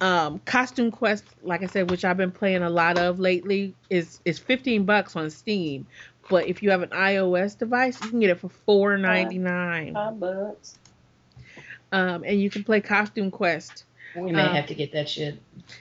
Um, 0.00 0.40
Costume 0.44 0.90
Quest, 0.90 1.24
like 1.42 1.62
I 1.62 1.66
said, 1.66 1.90
which 1.90 2.04
I've 2.04 2.16
been 2.16 2.32
playing 2.32 2.62
a 2.62 2.70
lot 2.70 2.98
of 2.98 3.20
lately, 3.20 3.74
is 3.88 4.20
is 4.24 4.38
15 4.38 4.84
bucks 4.84 5.14
on 5.14 5.30
Steam. 5.30 5.86
But 6.28 6.48
if 6.48 6.62
you 6.62 6.70
have 6.70 6.82
an 6.82 6.90
iOS 6.90 7.56
device, 7.58 8.02
you 8.02 8.10
can 8.10 8.20
get 8.20 8.30
it 8.30 8.40
for 8.40 8.50
$4.99. 8.98 9.92
Five 9.92 10.20
bucks. 10.20 10.78
Um, 11.92 12.24
and 12.24 12.40
you 12.40 12.48
can 12.48 12.64
play 12.64 12.80
Costume 12.80 13.30
Quest. 13.30 13.84
We 14.14 14.32
may 14.32 14.42
Um, 14.42 14.54
have 14.54 14.66
to 14.66 14.74
get 14.74 14.92
that 14.92 15.08
shit. 15.08 15.38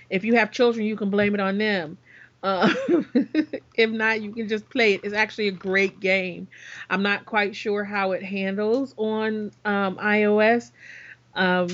If 0.10 0.24
you 0.24 0.36
have 0.36 0.52
children, 0.52 0.86
you 0.86 0.96
can 0.96 1.10
blame 1.10 1.34
it 1.34 1.42
on 1.42 1.58
them. 1.58 1.98
Uh, 2.44 2.74
if 3.76 3.90
not, 3.90 4.22
you 4.22 4.32
can 4.32 4.48
just 4.48 4.68
play 4.70 4.94
it. 4.94 5.02
It's 5.04 5.14
actually 5.14 5.48
a 5.48 5.52
great 5.52 6.00
game. 6.00 6.48
I'm 6.90 7.04
not 7.04 7.26
quite 7.26 7.56
sure 7.56 7.84
how 7.84 8.14
it 8.14 8.24
handles 8.24 8.94
on 8.98 9.52
um, 9.66 9.98
iOS. 9.98 10.72
Um, 11.36 11.68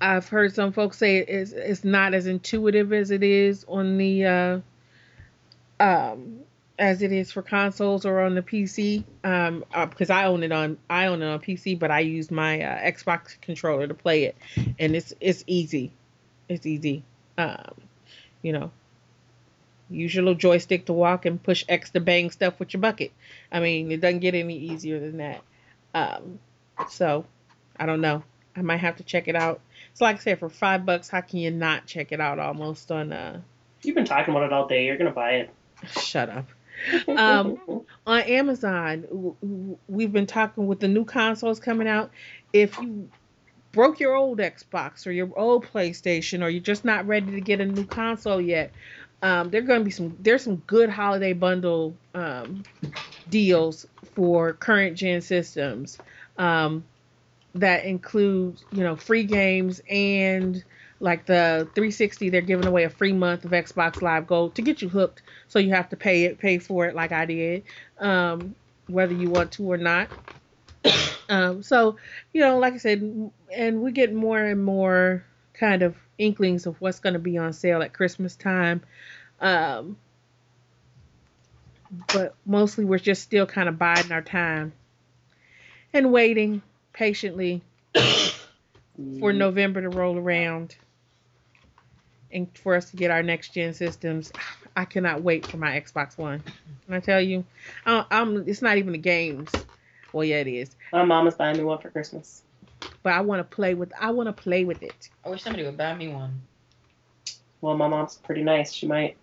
I've 0.00 0.28
heard 0.28 0.54
some 0.54 0.72
folks 0.72 0.96
say 0.98 1.18
it's 1.18 1.52
it's 1.52 1.84
not 1.84 2.14
as 2.14 2.26
intuitive 2.26 2.92
as 2.92 3.10
it 3.10 3.22
is 3.22 3.64
on 3.68 3.98
the 3.98 4.24
uh, 4.24 4.60
um, 5.78 6.40
as 6.80 7.02
it 7.02 7.12
is 7.12 7.30
for 7.30 7.42
consoles 7.42 8.06
or 8.06 8.20
on 8.20 8.34
the 8.34 8.42
PC. 8.42 9.04
Um, 9.22 9.64
uh, 9.72 9.86
because 9.86 10.10
I 10.10 10.24
own 10.24 10.42
it 10.42 10.50
on 10.50 10.78
I 10.88 11.06
own 11.06 11.22
it 11.22 11.26
on 11.26 11.38
PC, 11.38 11.78
but 11.78 11.90
I 11.90 12.00
use 12.00 12.30
my 12.30 12.62
uh, 12.62 12.90
Xbox 12.90 13.40
controller 13.40 13.86
to 13.86 13.94
play 13.94 14.24
it, 14.24 14.36
and 14.78 14.96
it's 14.96 15.12
it's 15.20 15.44
easy. 15.46 15.92
It's 16.48 16.66
easy. 16.66 17.04
Um, 17.38 17.74
you 18.42 18.52
know, 18.52 18.72
use 19.90 20.14
your 20.14 20.24
little 20.24 20.38
joystick 20.38 20.86
to 20.86 20.92
walk 20.94 21.26
and 21.26 21.40
push 21.40 21.64
X 21.68 21.90
to 21.90 22.00
bang 22.00 22.30
stuff 22.30 22.58
with 22.58 22.72
your 22.72 22.80
bucket. 22.80 23.12
I 23.52 23.60
mean, 23.60 23.92
it 23.92 24.00
doesn't 24.00 24.20
get 24.20 24.34
any 24.34 24.56
easier 24.56 24.98
than 24.98 25.18
that. 25.18 25.42
Um, 25.94 26.40
so 26.88 27.26
I 27.78 27.86
don't 27.86 28.00
know. 28.00 28.24
I 28.56 28.62
might 28.62 28.78
have 28.78 28.96
to 28.96 29.04
check 29.04 29.28
it 29.28 29.36
out. 29.36 29.60
So 29.94 30.06
like 30.06 30.16
I 30.16 30.20
said, 30.20 30.38
for 30.38 30.48
five 30.48 30.86
bucks, 30.86 31.10
how 31.10 31.20
can 31.20 31.40
you 31.40 31.50
not 31.50 31.86
check 31.86 32.10
it 32.10 32.20
out 32.20 32.38
almost 32.38 32.90
on 32.90 33.12
uh 33.12 33.40
You've 33.82 33.94
been 33.94 34.04
talking 34.06 34.34
about 34.34 34.44
it 34.44 34.52
all 34.52 34.66
day. 34.66 34.86
You're 34.86 34.96
gonna 34.96 35.10
buy 35.10 35.32
it. 35.32 35.50
shut 36.00 36.28
up. 36.30 36.46
Um, 37.16 37.58
on 38.06 38.20
Amazon, 38.22 39.02
w- 39.02 39.36
w- 39.42 39.78
we've 39.88 40.12
been 40.12 40.26
talking 40.26 40.66
with 40.66 40.80
the 40.80 40.88
new 40.88 41.04
consoles 41.04 41.60
coming 41.60 41.88
out. 41.88 42.10
If 42.52 42.80
you 42.80 43.10
broke 43.72 44.00
your 44.00 44.14
old 44.14 44.38
Xbox 44.38 45.06
or 45.06 45.12
your 45.12 45.30
old 45.38 45.66
PlayStation, 45.66 46.42
or 46.42 46.48
you're 46.50 46.62
just 46.62 46.84
not 46.84 47.06
ready 47.06 47.32
to 47.32 47.40
get 47.40 47.60
a 47.60 47.66
new 47.66 47.84
console 47.86 48.40
yet, 48.40 48.72
um, 49.22 49.50
there's 49.50 49.66
going 49.66 49.80
to 49.80 49.84
be 49.84 49.90
some. 49.90 50.16
There's 50.20 50.44
some 50.44 50.56
good 50.56 50.90
holiday 50.90 51.32
bundle 51.34 51.98
um, 52.14 52.64
deals 53.28 53.86
for 54.14 54.54
current 54.54 54.96
gen 54.96 55.20
systems 55.20 56.00
um, 56.38 56.84
that 57.54 57.84
include, 57.84 58.62
you 58.70 58.82
know, 58.82 58.96
free 58.96 59.24
games 59.24 59.80
and 59.90 60.64
like 61.00 61.24
the 61.24 61.66
360 61.74 62.28
they're 62.28 62.42
giving 62.42 62.66
away 62.66 62.84
a 62.84 62.90
free 62.90 63.14
month 63.14 63.44
of 63.44 63.50
xbox 63.50 64.02
live 64.02 64.26
gold 64.26 64.54
to 64.54 64.62
get 64.62 64.82
you 64.82 64.88
hooked. 64.88 65.22
So 65.48 65.58
you 65.58 65.70
have 65.70 65.88
to 65.88 65.96
pay 65.96 66.24
it 66.24 66.38
pay 66.38 66.58
for 66.58 66.86
it 66.86 66.94
like 66.94 67.10
i 67.10 67.24
did 67.24 67.64
um, 67.98 68.54
whether 68.86 69.14
you 69.14 69.30
want 69.30 69.52
to 69.52 69.64
or 69.64 69.76
not. 69.76 70.08
Um, 71.30 71.62
so 71.62 71.96
you 72.32 72.40
know 72.40 72.58
like 72.58 72.74
i 72.74 72.78
said 72.78 73.30
and 73.54 73.82
we 73.82 73.92
get 73.92 74.12
more 74.12 74.40
and 74.40 74.64
more 74.64 75.24
kind 75.54 75.82
of 75.82 75.94
inklings 76.18 76.66
of 76.66 76.80
what's 76.80 76.98
going 76.98 77.12
to 77.12 77.20
be 77.20 77.38
on 77.38 77.52
sale 77.52 77.82
at 77.82 77.92
christmas 77.92 78.34
time. 78.34 78.82
Um, 79.40 79.96
but 82.12 82.34
mostly 82.44 82.84
we're 82.84 82.98
just 82.98 83.22
still 83.22 83.46
kind 83.46 83.68
of 83.68 83.78
biding 83.78 84.10
our 84.10 84.22
time 84.22 84.72
and 85.92 86.12
waiting 86.12 86.62
patiently 86.92 87.62
for 89.20 89.32
November 89.32 89.82
to 89.82 89.88
roll 89.88 90.18
around 90.18 90.76
and 92.32 92.48
for 92.58 92.74
us 92.74 92.90
to 92.90 92.96
get 92.96 93.10
our 93.10 93.22
next 93.22 93.54
gen 93.54 93.74
systems. 93.74 94.32
I 94.76 94.84
cannot 94.84 95.22
wait 95.22 95.46
for 95.46 95.56
my 95.56 95.80
Xbox 95.80 96.16
One. 96.16 96.42
Can 96.86 96.94
I 96.94 97.00
tell 97.00 97.20
you? 97.20 97.44
I, 97.86 98.04
I'm. 98.10 98.48
It's 98.48 98.62
not 98.62 98.78
even 98.78 98.92
the 98.92 98.98
games. 98.98 99.50
Well, 100.12 100.24
yeah, 100.24 100.36
it 100.36 100.48
is. 100.48 100.76
My 100.92 101.04
mama's 101.04 101.34
buying 101.34 101.56
me 101.56 101.64
one 101.64 101.78
for 101.78 101.90
Christmas. 101.90 102.42
But 103.02 103.12
I 103.12 103.20
want 103.20 103.40
to 103.40 103.44
play 103.56 103.74
with. 103.74 103.92
I 104.00 104.10
want 104.10 104.28
to 104.28 104.32
play 104.32 104.64
with 104.64 104.82
it. 104.82 105.10
I 105.24 105.28
wish 105.28 105.42
somebody 105.42 105.64
would 105.64 105.76
buy 105.76 105.94
me 105.94 106.08
one. 106.08 106.40
Well, 107.60 107.76
my 107.76 107.88
mom's 107.88 108.16
pretty 108.16 108.42
nice. 108.42 108.72
She 108.72 108.86
might. 108.86 109.16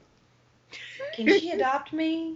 Can 1.13 1.27
she 1.39 1.51
adopt 1.51 1.93
me? 1.93 2.35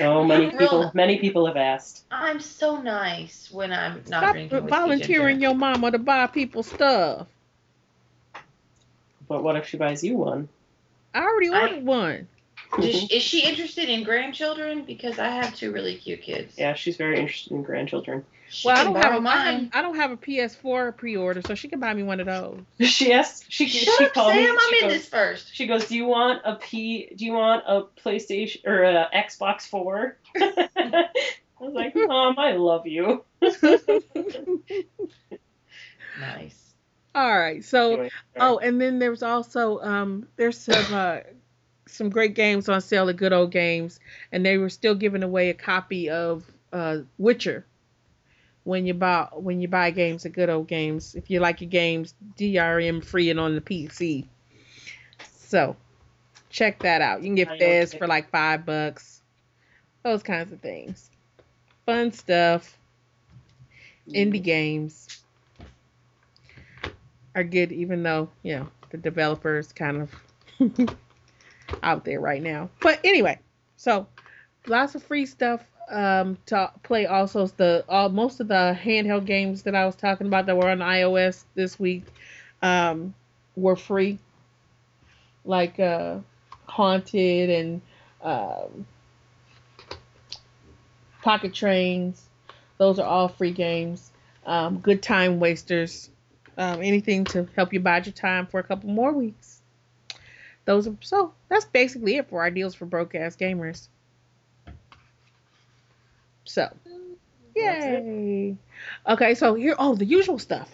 Oh, 0.00 0.24
many 0.24 0.46
Real- 0.46 0.58
people. 0.58 0.90
Many 0.94 1.18
people 1.18 1.46
have 1.46 1.56
asked. 1.56 2.04
I'm 2.10 2.40
so 2.40 2.80
nice 2.80 3.48
when 3.50 3.72
I'm 3.72 3.94
not 3.94 4.06
Stop 4.06 4.32
drinking 4.32 4.64
whiskey 4.64 4.70
volunteering 4.70 5.36
ginger. 5.36 5.42
your 5.50 5.54
mama 5.54 5.90
to 5.90 5.98
buy 5.98 6.26
people 6.26 6.62
stuff. 6.62 7.26
But 9.28 9.42
what 9.42 9.56
if 9.56 9.68
she 9.68 9.76
buys 9.76 10.02
you 10.02 10.16
one? 10.16 10.48
I 11.14 11.20
already 11.22 11.50
I- 11.50 11.60
ordered 11.60 11.84
one. 11.84 12.28
Does- 12.76 12.84
mm-hmm. 13.04 13.06
is 13.16 13.22
she 13.22 13.44
interested 13.48 13.88
in 13.88 14.02
grandchildren? 14.04 14.82
Because 14.84 15.18
I 15.18 15.28
have 15.28 15.54
two 15.54 15.72
really 15.72 15.96
cute 15.96 16.20
kids. 16.22 16.54
yeah, 16.58 16.74
she's 16.74 16.96
very 16.96 17.18
interested 17.18 17.52
in 17.52 17.62
grandchildren. 17.62 18.24
She 18.50 18.66
Well, 18.66 18.76
I 18.76 18.84
don't 18.84 18.96
have. 18.96 19.04
a, 19.04 19.08
A, 19.08 19.10
I, 19.10 19.12
have 19.14 19.22
mine. 19.22 19.70
I 19.74 19.82
don't 19.82 19.96
have 19.96 20.10
a 20.10 20.16
PS4 20.16 20.96
pre-order, 20.96 21.40
so 21.46 21.54
she 21.54 21.68
can 21.68 21.80
buy 21.80 21.92
me 21.94 22.02
one 22.02 22.18
of 22.20 22.26
those. 22.26 22.60
She 22.86 23.12
asked. 23.12 23.44
She 23.48 23.68
Shut 23.68 23.94
she 23.98 24.04
up, 24.06 24.12
called 24.14 24.32
Sam. 24.32 24.42
me. 24.42 24.48
I'm 24.50 24.58
she 24.70 24.76
in 24.76 24.90
goes, 24.90 24.92
this 24.98 25.08
first. 25.08 25.54
She 25.54 25.66
goes, 25.66 25.86
"Do 25.86 25.96
you 25.96 26.06
want 26.06 26.42
a 26.44 26.56
P? 26.56 27.10
Do 27.14 27.24
you 27.26 27.32
want 27.32 27.64
a 27.66 27.82
PlayStation 28.02 28.66
or 28.66 28.82
a 28.84 29.08
Xbox 29.14 29.62
4? 29.68 30.16
I 30.36 31.08
was 31.60 31.74
like, 31.74 31.92
"Mom, 31.96 32.38
I 32.38 32.52
love 32.52 32.86
you." 32.86 33.24
Nice. 36.20 36.67
All 37.14 37.38
right, 37.38 37.64
so 37.64 38.08
Oh, 38.36 38.58
and 38.58 38.80
then 38.80 38.98
there's 38.98 39.22
also 39.22 39.80
um 39.80 40.28
there's 40.36 40.58
some 40.58 40.92
uh 40.92 41.18
some 41.86 42.10
great 42.10 42.34
games 42.34 42.68
on 42.68 42.80
sale 42.80 43.08
at 43.08 43.16
Good 43.16 43.32
Old 43.32 43.50
Games, 43.50 43.98
and 44.30 44.44
they 44.44 44.58
were 44.58 44.68
still 44.68 44.94
giving 44.94 45.22
away 45.22 45.50
a 45.50 45.54
copy 45.54 46.10
of 46.10 46.44
uh 46.72 46.98
Witcher 47.16 47.64
when 48.64 48.86
you 48.86 48.94
buy 48.94 49.28
when 49.32 49.60
you 49.60 49.68
buy 49.68 49.90
games 49.90 50.26
at 50.26 50.32
Good 50.32 50.50
Old 50.50 50.68
Games. 50.68 51.14
If 51.14 51.30
you 51.30 51.40
like 51.40 51.60
your 51.60 51.70
games 51.70 52.14
DRM 52.36 53.04
free 53.04 53.30
and 53.30 53.40
on 53.40 53.54
the 53.54 53.60
PC. 53.60 54.26
So 55.40 55.76
check 56.50 56.80
that 56.80 57.00
out. 57.00 57.22
You 57.22 57.28
can 57.28 57.34
get 57.34 57.58
Fez 57.58 57.94
for 57.94 58.06
like 58.06 58.30
five 58.30 58.66
bucks. 58.66 59.22
Those 60.02 60.22
kinds 60.22 60.52
of 60.52 60.60
things. 60.60 61.10
Fun 61.86 62.12
stuff. 62.12 62.78
Indie 64.08 64.42
games 64.42 65.17
are 67.34 67.44
good 67.44 67.72
even 67.72 68.02
though, 68.02 68.28
you 68.42 68.56
know, 68.56 68.68
the 68.90 68.96
developers 68.96 69.72
kind 69.72 70.08
of 70.60 70.96
out 71.82 72.04
there 72.04 72.20
right 72.20 72.42
now. 72.42 72.70
But 72.80 73.00
anyway, 73.04 73.38
so 73.76 74.06
lots 74.66 74.94
of 74.94 75.02
free 75.02 75.26
stuff 75.26 75.64
um 75.90 76.36
to 76.44 76.70
play 76.82 77.06
also 77.06 77.46
the 77.46 77.82
all 77.88 78.10
most 78.10 78.40
of 78.40 78.48
the 78.48 78.78
handheld 78.78 79.24
games 79.24 79.62
that 79.62 79.74
I 79.74 79.86
was 79.86 79.96
talking 79.96 80.26
about 80.26 80.44
that 80.46 80.56
were 80.56 80.68
on 80.68 80.80
iOS 80.80 81.44
this 81.54 81.80
week 81.80 82.04
um 82.62 83.14
were 83.56 83.76
free. 83.76 84.18
Like 85.44 85.80
uh 85.80 86.18
Haunted 86.66 87.50
and 87.50 87.80
um 88.22 88.86
Pocket 91.22 91.52
Trains. 91.54 92.28
Those 92.78 92.98
are 92.98 93.06
all 93.06 93.28
free 93.28 93.50
games. 93.50 94.10
Um, 94.46 94.78
good 94.78 95.02
time 95.02 95.40
wasters. 95.40 96.10
Um, 96.58 96.82
anything 96.82 97.24
to 97.26 97.48
help 97.54 97.72
you 97.72 97.80
bide 97.80 98.04
your 98.04 98.12
time 98.12 98.46
for 98.46 98.58
a 98.58 98.64
couple 98.64 98.90
more 98.90 99.12
weeks. 99.12 99.62
Those 100.64 100.86
are 100.86 100.96
so. 101.00 101.32
That's 101.48 101.64
basically 101.64 102.16
it 102.16 102.28
for 102.28 102.42
our 102.42 102.50
deals 102.50 102.74
for 102.74 102.84
broadcast 102.84 103.38
gamers. 103.38 103.88
So, 106.44 106.68
yay! 107.54 108.56
Okay, 109.08 109.34
so 109.34 109.54
here, 109.54 109.76
oh, 109.78 109.94
the 109.94 110.04
usual 110.04 110.38
stuff. 110.38 110.68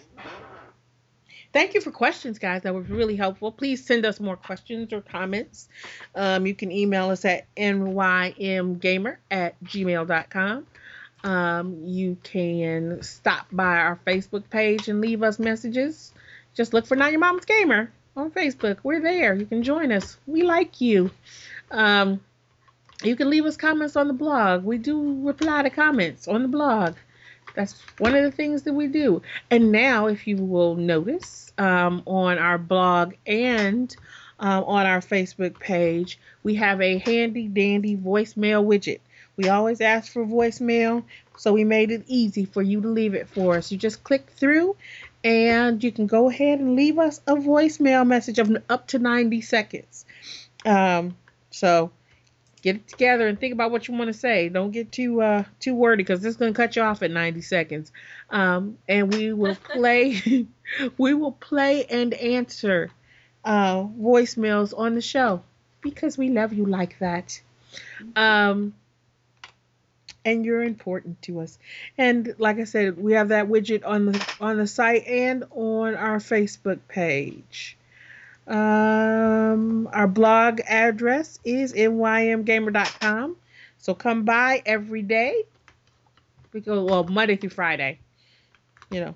Thank 1.53 1.73
you 1.73 1.79
for 1.79 1.91
questions, 1.91 2.39
guys. 2.39 2.63
That 2.63 2.75
was 2.75 2.89
really 2.89 3.15
helpful. 3.15 3.49
Please 3.49 3.85
send 3.85 4.05
us 4.05 4.19
more 4.19 4.35
questions 4.35 4.91
or 4.91 4.99
comments. 4.99 5.69
Um, 6.13 6.45
you 6.45 6.53
can 6.53 6.69
email 6.69 7.09
us 7.09 7.23
at 7.23 7.45
nymgamer 7.55 9.17
at 9.31 9.63
gmail.com. 9.63 10.67
Um, 11.25 11.81
you 11.83 12.17
can 12.21 13.01
stop 13.01 13.47
by 13.51 13.77
our 13.77 13.99
Facebook 14.05 14.47
page 14.51 14.87
and 14.87 15.01
leave 15.01 15.23
us 15.23 15.39
messages. 15.39 16.13
Just 16.53 16.71
look 16.71 16.85
for 16.85 16.95
Not 16.95 17.11
Your 17.11 17.19
Mama's 17.19 17.45
Gamer 17.45 17.91
on 18.15 18.29
Facebook. 18.29 18.77
We're 18.83 19.01
there. 19.01 19.33
You 19.33 19.47
can 19.47 19.63
join 19.63 19.91
us. 19.91 20.17
We 20.27 20.43
like 20.43 20.79
you. 20.81 21.09
Um, 21.71 22.21
you 23.03 23.15
can 23.15 23.31
leave 23.31 23.45
us 23.45 23.57
comments 23.57 23.95
on 23.95 24.07
the 24.07 24.13
blog. 24.13 24.63
We 24.63 24.77
do 24.77 25.25
reply 25.25 25.63
to 25.63 25.71
comments 25.71 26.27
on 26.27 26.43
the 26.43 26.47
blog. 26.47 26.95
That's 27.55 27.73
one 27.97 28.13
of 28.15 28.23
the 28.23 28.31
things 28.31 28.61
that 28.63 28.73
we 28.73 28.85
do. 28.87 29.23
And 29.49 29.71
now, 29.71 30.05
if 30.05 30.27
you 30.27 30.37
will 30.37 30.75
notice, 30.75 31.51
um, 31.57 32.03
on 32.05 32.37
our 32.37 32.59
blog 32.59 33.15
and 33.25 33.95
um, 34.39 34.63
on 34.65 34.85
our 34.85 34.99
Facebook 34.99 35.59
page, 35.59 36.19
we 36.43 36.55
have 36.55 36.81
a 36.81 36.99
handy 36.99 37.47
dandy 37.47 37.97
voicemail 37.97 38.63
widget. 38.63 38.99
We 39.37 39.49
always 39.49 39.81
ask 39.81 40.11
for 40.11 40.25
voicemail, 40.25 41.03
so 41.37 41.53
we 41.53 41.63
made 41.63 41.91
it 41.91 42.03
easy 42.07 42.45
for 42.45 42.61
you 42.61 42.81
to 42.81 42.87
leave 42.87 43.13
it 43.13 43.27
for 43.27 43.57
us. 43.57 43.71
You 43.71 43.77
just 43.77 44.03
click 44.03 44.29
through 44.29 44.75
and 45.23 45.83
you 45.83 45.91
can 45.91 46.07
go 46.07 46.29
ahead 46.29 46.59
and 46.59 46.75
leave 46.75 46.99
us 46.99 47.19
a 47.27 47.33
voicemail 47.35 48.05
message 48.05 48.39
of 48.39 48.55
up 48.69 48.87
to 48.87 48.99
90 48.99 49.41
seconds. 49.41 50.05
Um, 50.63 51.17
so 51.49 51.91
get 52.61 52.77
it 52.77 52.87
together 52.87 53.27
and 53.27 53.39
think 53.39 53.53
about 53.53 53.71
what 53.71 53.87
you 53.87 53.95
want 53.95 54.07
to 54.07 54.13
say. 54.13 54.49
Don't 54.49 54.71
get 54.71 54.91
too 54.91 55.21
uh, 55.21 55.43
too 55.59 55.75
wordy 55.75 56.03
because 56.03 56.21
this 56.21 56.31
is 56.31 56.37
going 56.37 56.53
to 56.53 56.57
cut 56.57 56.75
you 56.75 56.81
off 56.83 57.03
at 57.03 57.11
90 57.11 57.41
seconds. 57.41 57.91
Um, 58.29 58.77
and 58.87 59.13
we 59.13 59.33
will 59.33 59.55
play 59.73 60.47
we 60.97 61.13
will 61.13 61.31
play 61.31 61.85
and 61.85 62.13
answer 62.13 62.91
uh, 63.43 63.83
voicemails 63.83 64.77
on 64.77 64.95
the 64.95 65.01
show 65.01 65.43
because 65.81 66.17
we 66.17 66.29
love 66.29 66.53
you 66.53 66.65
like 66.65 66.99
that. 66.99 67.41
Um, 68.15 68.73
and 70.25 70.43
you're 70.43 70.63
important 70.63 71.21
to 71.21 71.39
us. 71.39 71.57
And 71.97 72.35
like 72.39 72.59
I 72.59 72.65
said, 72.65 72.97
we 72.97 73.13
have 73.13 73.29
that 73.29 73.47
widget 73.47 73.85
on 73.85 74.07
the 74.07 74.35
on 74.41 74.57
the 74.57 74.67
site 74.67 75.05
and 75.07 75.45
on 75.51 75.95
our 75.95 76.17
Facebook 76.17 76.79
page. 76.87 77.77
Um, 78.47 79.87
our 79.91 80.07
blog 80.07 80.59
address 80.67 81.39
is 81.45 81.73
nymgamer.com. 81.73 83.37
So 83.77 83.93
come 83.93 84.23
by 84.23 84.61
every 84.65 85.01
day. 85.01 85.43
We 86.53 86.61
go 86.61 86.83
well 86.83 87.03
Monday 87.03 87.35
through 87.35 87.49
Friday. 87.51 87.99
You 88.91 89.01
know, 89.01 89.15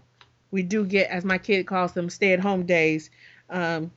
we 0.52 0.64
do 0.64 0.84
get, 0.84 1.10
as 1.10 1.24
my 1.24 1.38
kid 1.38 1.68
calls 1.68 1.94
them, 1.94 2.10
stay-at-home 2.10 2.66
days, 2.66 3.10
um, 3.50 3.92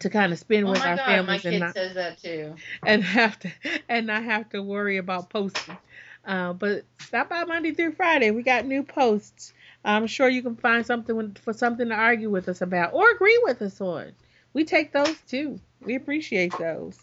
to 0.00 0.10
kind 0.10 0.32
of 0.32 0.38
spend 0.38 0.66
Oh 0.66 0.72
with 0.72 0.80
our 0.80 0.96
god, 0.96 1.06
my 1.26 1.38
families 1.38 1.44
and 1.44 1.60
not 1.60 1.74
says 1.74 1.94
that 1.94 2.22
too. 2.22 2.54
and 2.86 3.02
have 3.02 3.38
to 3.40 3.50
and 3.88 4.06
not 4.06 4.22
have 4.24 4.48
to 4.50 4.62
worry 4.62 4.96
about 4.98 5.30
posting. 5.30 5.76
Uh, 6.24 6.52
but 6.52 6.84
stop 7.00 7.28
by 7.28 7.44
Monday 7.44 7.72
through 7.72 7.92
Friday. 7.92 8.30
We 8.30 8.42
got 8.42 8.66
new 8.66 8.82
posts. 8.82 9.52
I'm 9.84 10.06
sure 10.06 10.28
you 10.28 10.42
can 10.42 10.56
find 10.56 10.86
something 10.86 11.36
for 11.42 11.52
something 11.52 11.88
to 11.88 11.94
argue 11.94 12.30
with 12.30 12.48
us 12.48 12.60
about 12.60 12.94
or 12.94 13.10
agree 13.10 13.40
with 13.44 13.60
us 13.62 13.80
on. 13.80 14.12
We 14.52 14.64
take 14.64 14.92
those 14.92 15.16
too. 15.28 15.58
We 15.80 15.96
appreciate 15.96 16.56
those. 16.58 16.96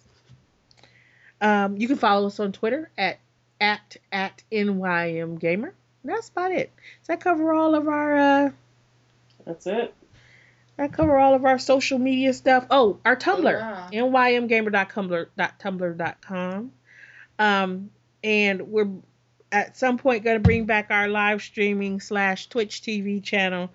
Um, 1.41 1.77
you 1.77 1.87
can 1.87 1.97
follow 1.97 2.27
us 2.27 2.39
on 2.39 2.51
Twitter 2.53 2.89
at 2.97 3.19
at 3.59 3.97
at 4.11 4.43
NYM 4.51 5.39
Gamer. 5.39 5.73
That's 6.03 6.29
about 6.29 6.51
it. 6.53 6.71
Does 7.01 7.07
that 7.07 7.21
cover 7.21 7.53
all 7.53 7.75
of 7.75 7.87
our 7.87 8.17
uh, 8.17 8.49
That's 9.45 9.67
it. 9.67 9.93
that 10.77 10.93
cover 10.93 11.17
all 11.17 11.33
of 11.33 11.43
our 11.43 11.59
social 11.59 11.99
media 11.99 12.31
stuff? 12.33 12.65
Oh, 12.69 12.99
our 13.03 13.17
Tumblr. 13.17 13.89
yeah. 13.91 14.01
nymgamer.tumblr.com. 14.01 16.71
Um, 17.37 17.89
and 18.23 18.61
we're 18.67 18.87
at 19.51 19.77
some 19.77 19.97
point 19.97 20.23
going 20.23 20.35
to 20.35 20.39
bring 20.41 20.65
back 20.65 20.87
our 20.89 21.07
live 21.07 21.41
streaming 21.41 21.99
slash 21.99 22.47
Twitch 22.47 22.81
TV 22.81 23.21
channel 23.21 23.69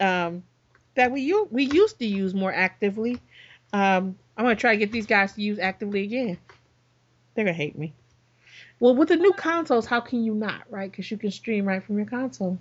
um, 0.00 0.42
that 0.94 1.12
we 1.12 1.22
u- 1.22 1.48
we 1.50 1.64
used 1.64 1.98
to 1.98 2.06
use 2.06 2.34
more 2.34 2.52
actively. 2.52 3.20
Um, 3.72 4.16
I'm 4.36 4.44
gonna 4.44 4.56
try 4.56 4.72
to 4.72 4.78
get 4.78 4.92
these 4.92 5.06
guys 5.06 5.32
to 5.34 5.42
use 5.42 5.58
actively 5.58 6.02
again. 6.02 6.38
They're 7.34 7.44
gonna 7.44 7.54
hate 7.56 7.78
me. 7.78 7.92
Well, 8.80 8.94
with 8.94 9.08
the 9.08 9.16
new 9.16 9.32
consoles, 9.32 9.86
how 9.86 10.00
can 10.00 10.24
you 10.24 10.34
not, 10.34 10.62
right? 10.70 10.90
Because 10.90 11.10
you 11.10 11.16
can 11.16 11.30
stream 11.30 11.66
right 11.66 11.82
from 11.82 11.96
your 11.96 12.06
console. 12.06 12.58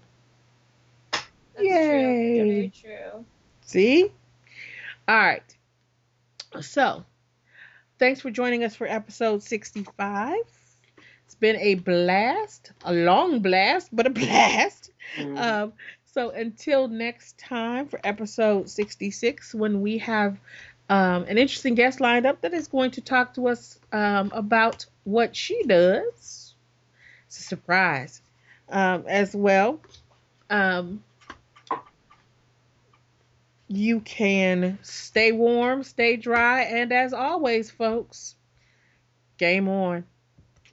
That's 1.12 1.26
Yay. 1.60 2.38
true. 2.38 2.44
Very 2.46 2.72
true. 2.82 3.26
See? 3.62 4.12
All 5.08 5.16
right. 5.16 5.44
So, 6.62 7.04
thanks 8.00 8.22
for 8.22 8.30
joining 8.32 8.64
us 8.64 8.76
for 8.76 8.88
episode 8.88 9.44
65. 9.44 10.36
It's 11.34 11.40
been 11.40 11.58
a 11.62 11.74
blast, 11.74 12.74
a 12.86 12.94
long 12.94 13.40
blast, 13.40 13.90
but 13.92 14.06
a 14.06 14.10
blast. 14.12 14.92
Mm. 15.18 15.40
Um, 15.40 15.74
so, 16.06 16.30
until 16.30 16.88
next 16.88 17.40
time 17.40 17.88
for 17.88 18.00
episode 18.04 18.70
66, 18.70 19.56
when 19.56 19.82
we 19.82 19.98
have 19.98 20.38
um, 20.90 21.24
an 21.24 21.40
interesting 21.40 21.74
guest 21.74 22.00
lined 22.00 22.28
up 22.28 22.42
that 22.42 22.54
is 22.54 22.68
going 22.68 22.92
to 22.92 23.02
talk 23.02 23.34
to 23.34 23.48
us 23.48 23.80
um, 23.92 24.32
about 24.32 24.86
what 25.06 25.36
she 25.36 25.64
does. 25.64 26.54
It's 27.26 27.40
a 27.40 27.42
surprise 27.42 28.22
um, 28.70 29.06
as 29.08 29.36
well. 29.36 29.80
Um, 30.52 31.04
you 33.68 34.02
can 34.02 34.78
stay 34.84 35.32
warm, 35.32 35.82
stay 35.82 36.16
dry, 36.16 36.62
and 36.62 36.94
as 36.94 37.12
always, 37.12 37.72
folks, 37.72 38.36
game 39.40 39.68
on. 39.68 40.06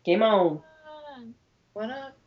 Game 0.05 0.23
on. 0.23 0.63
What 1.75 1.91
up? 1.91 2.20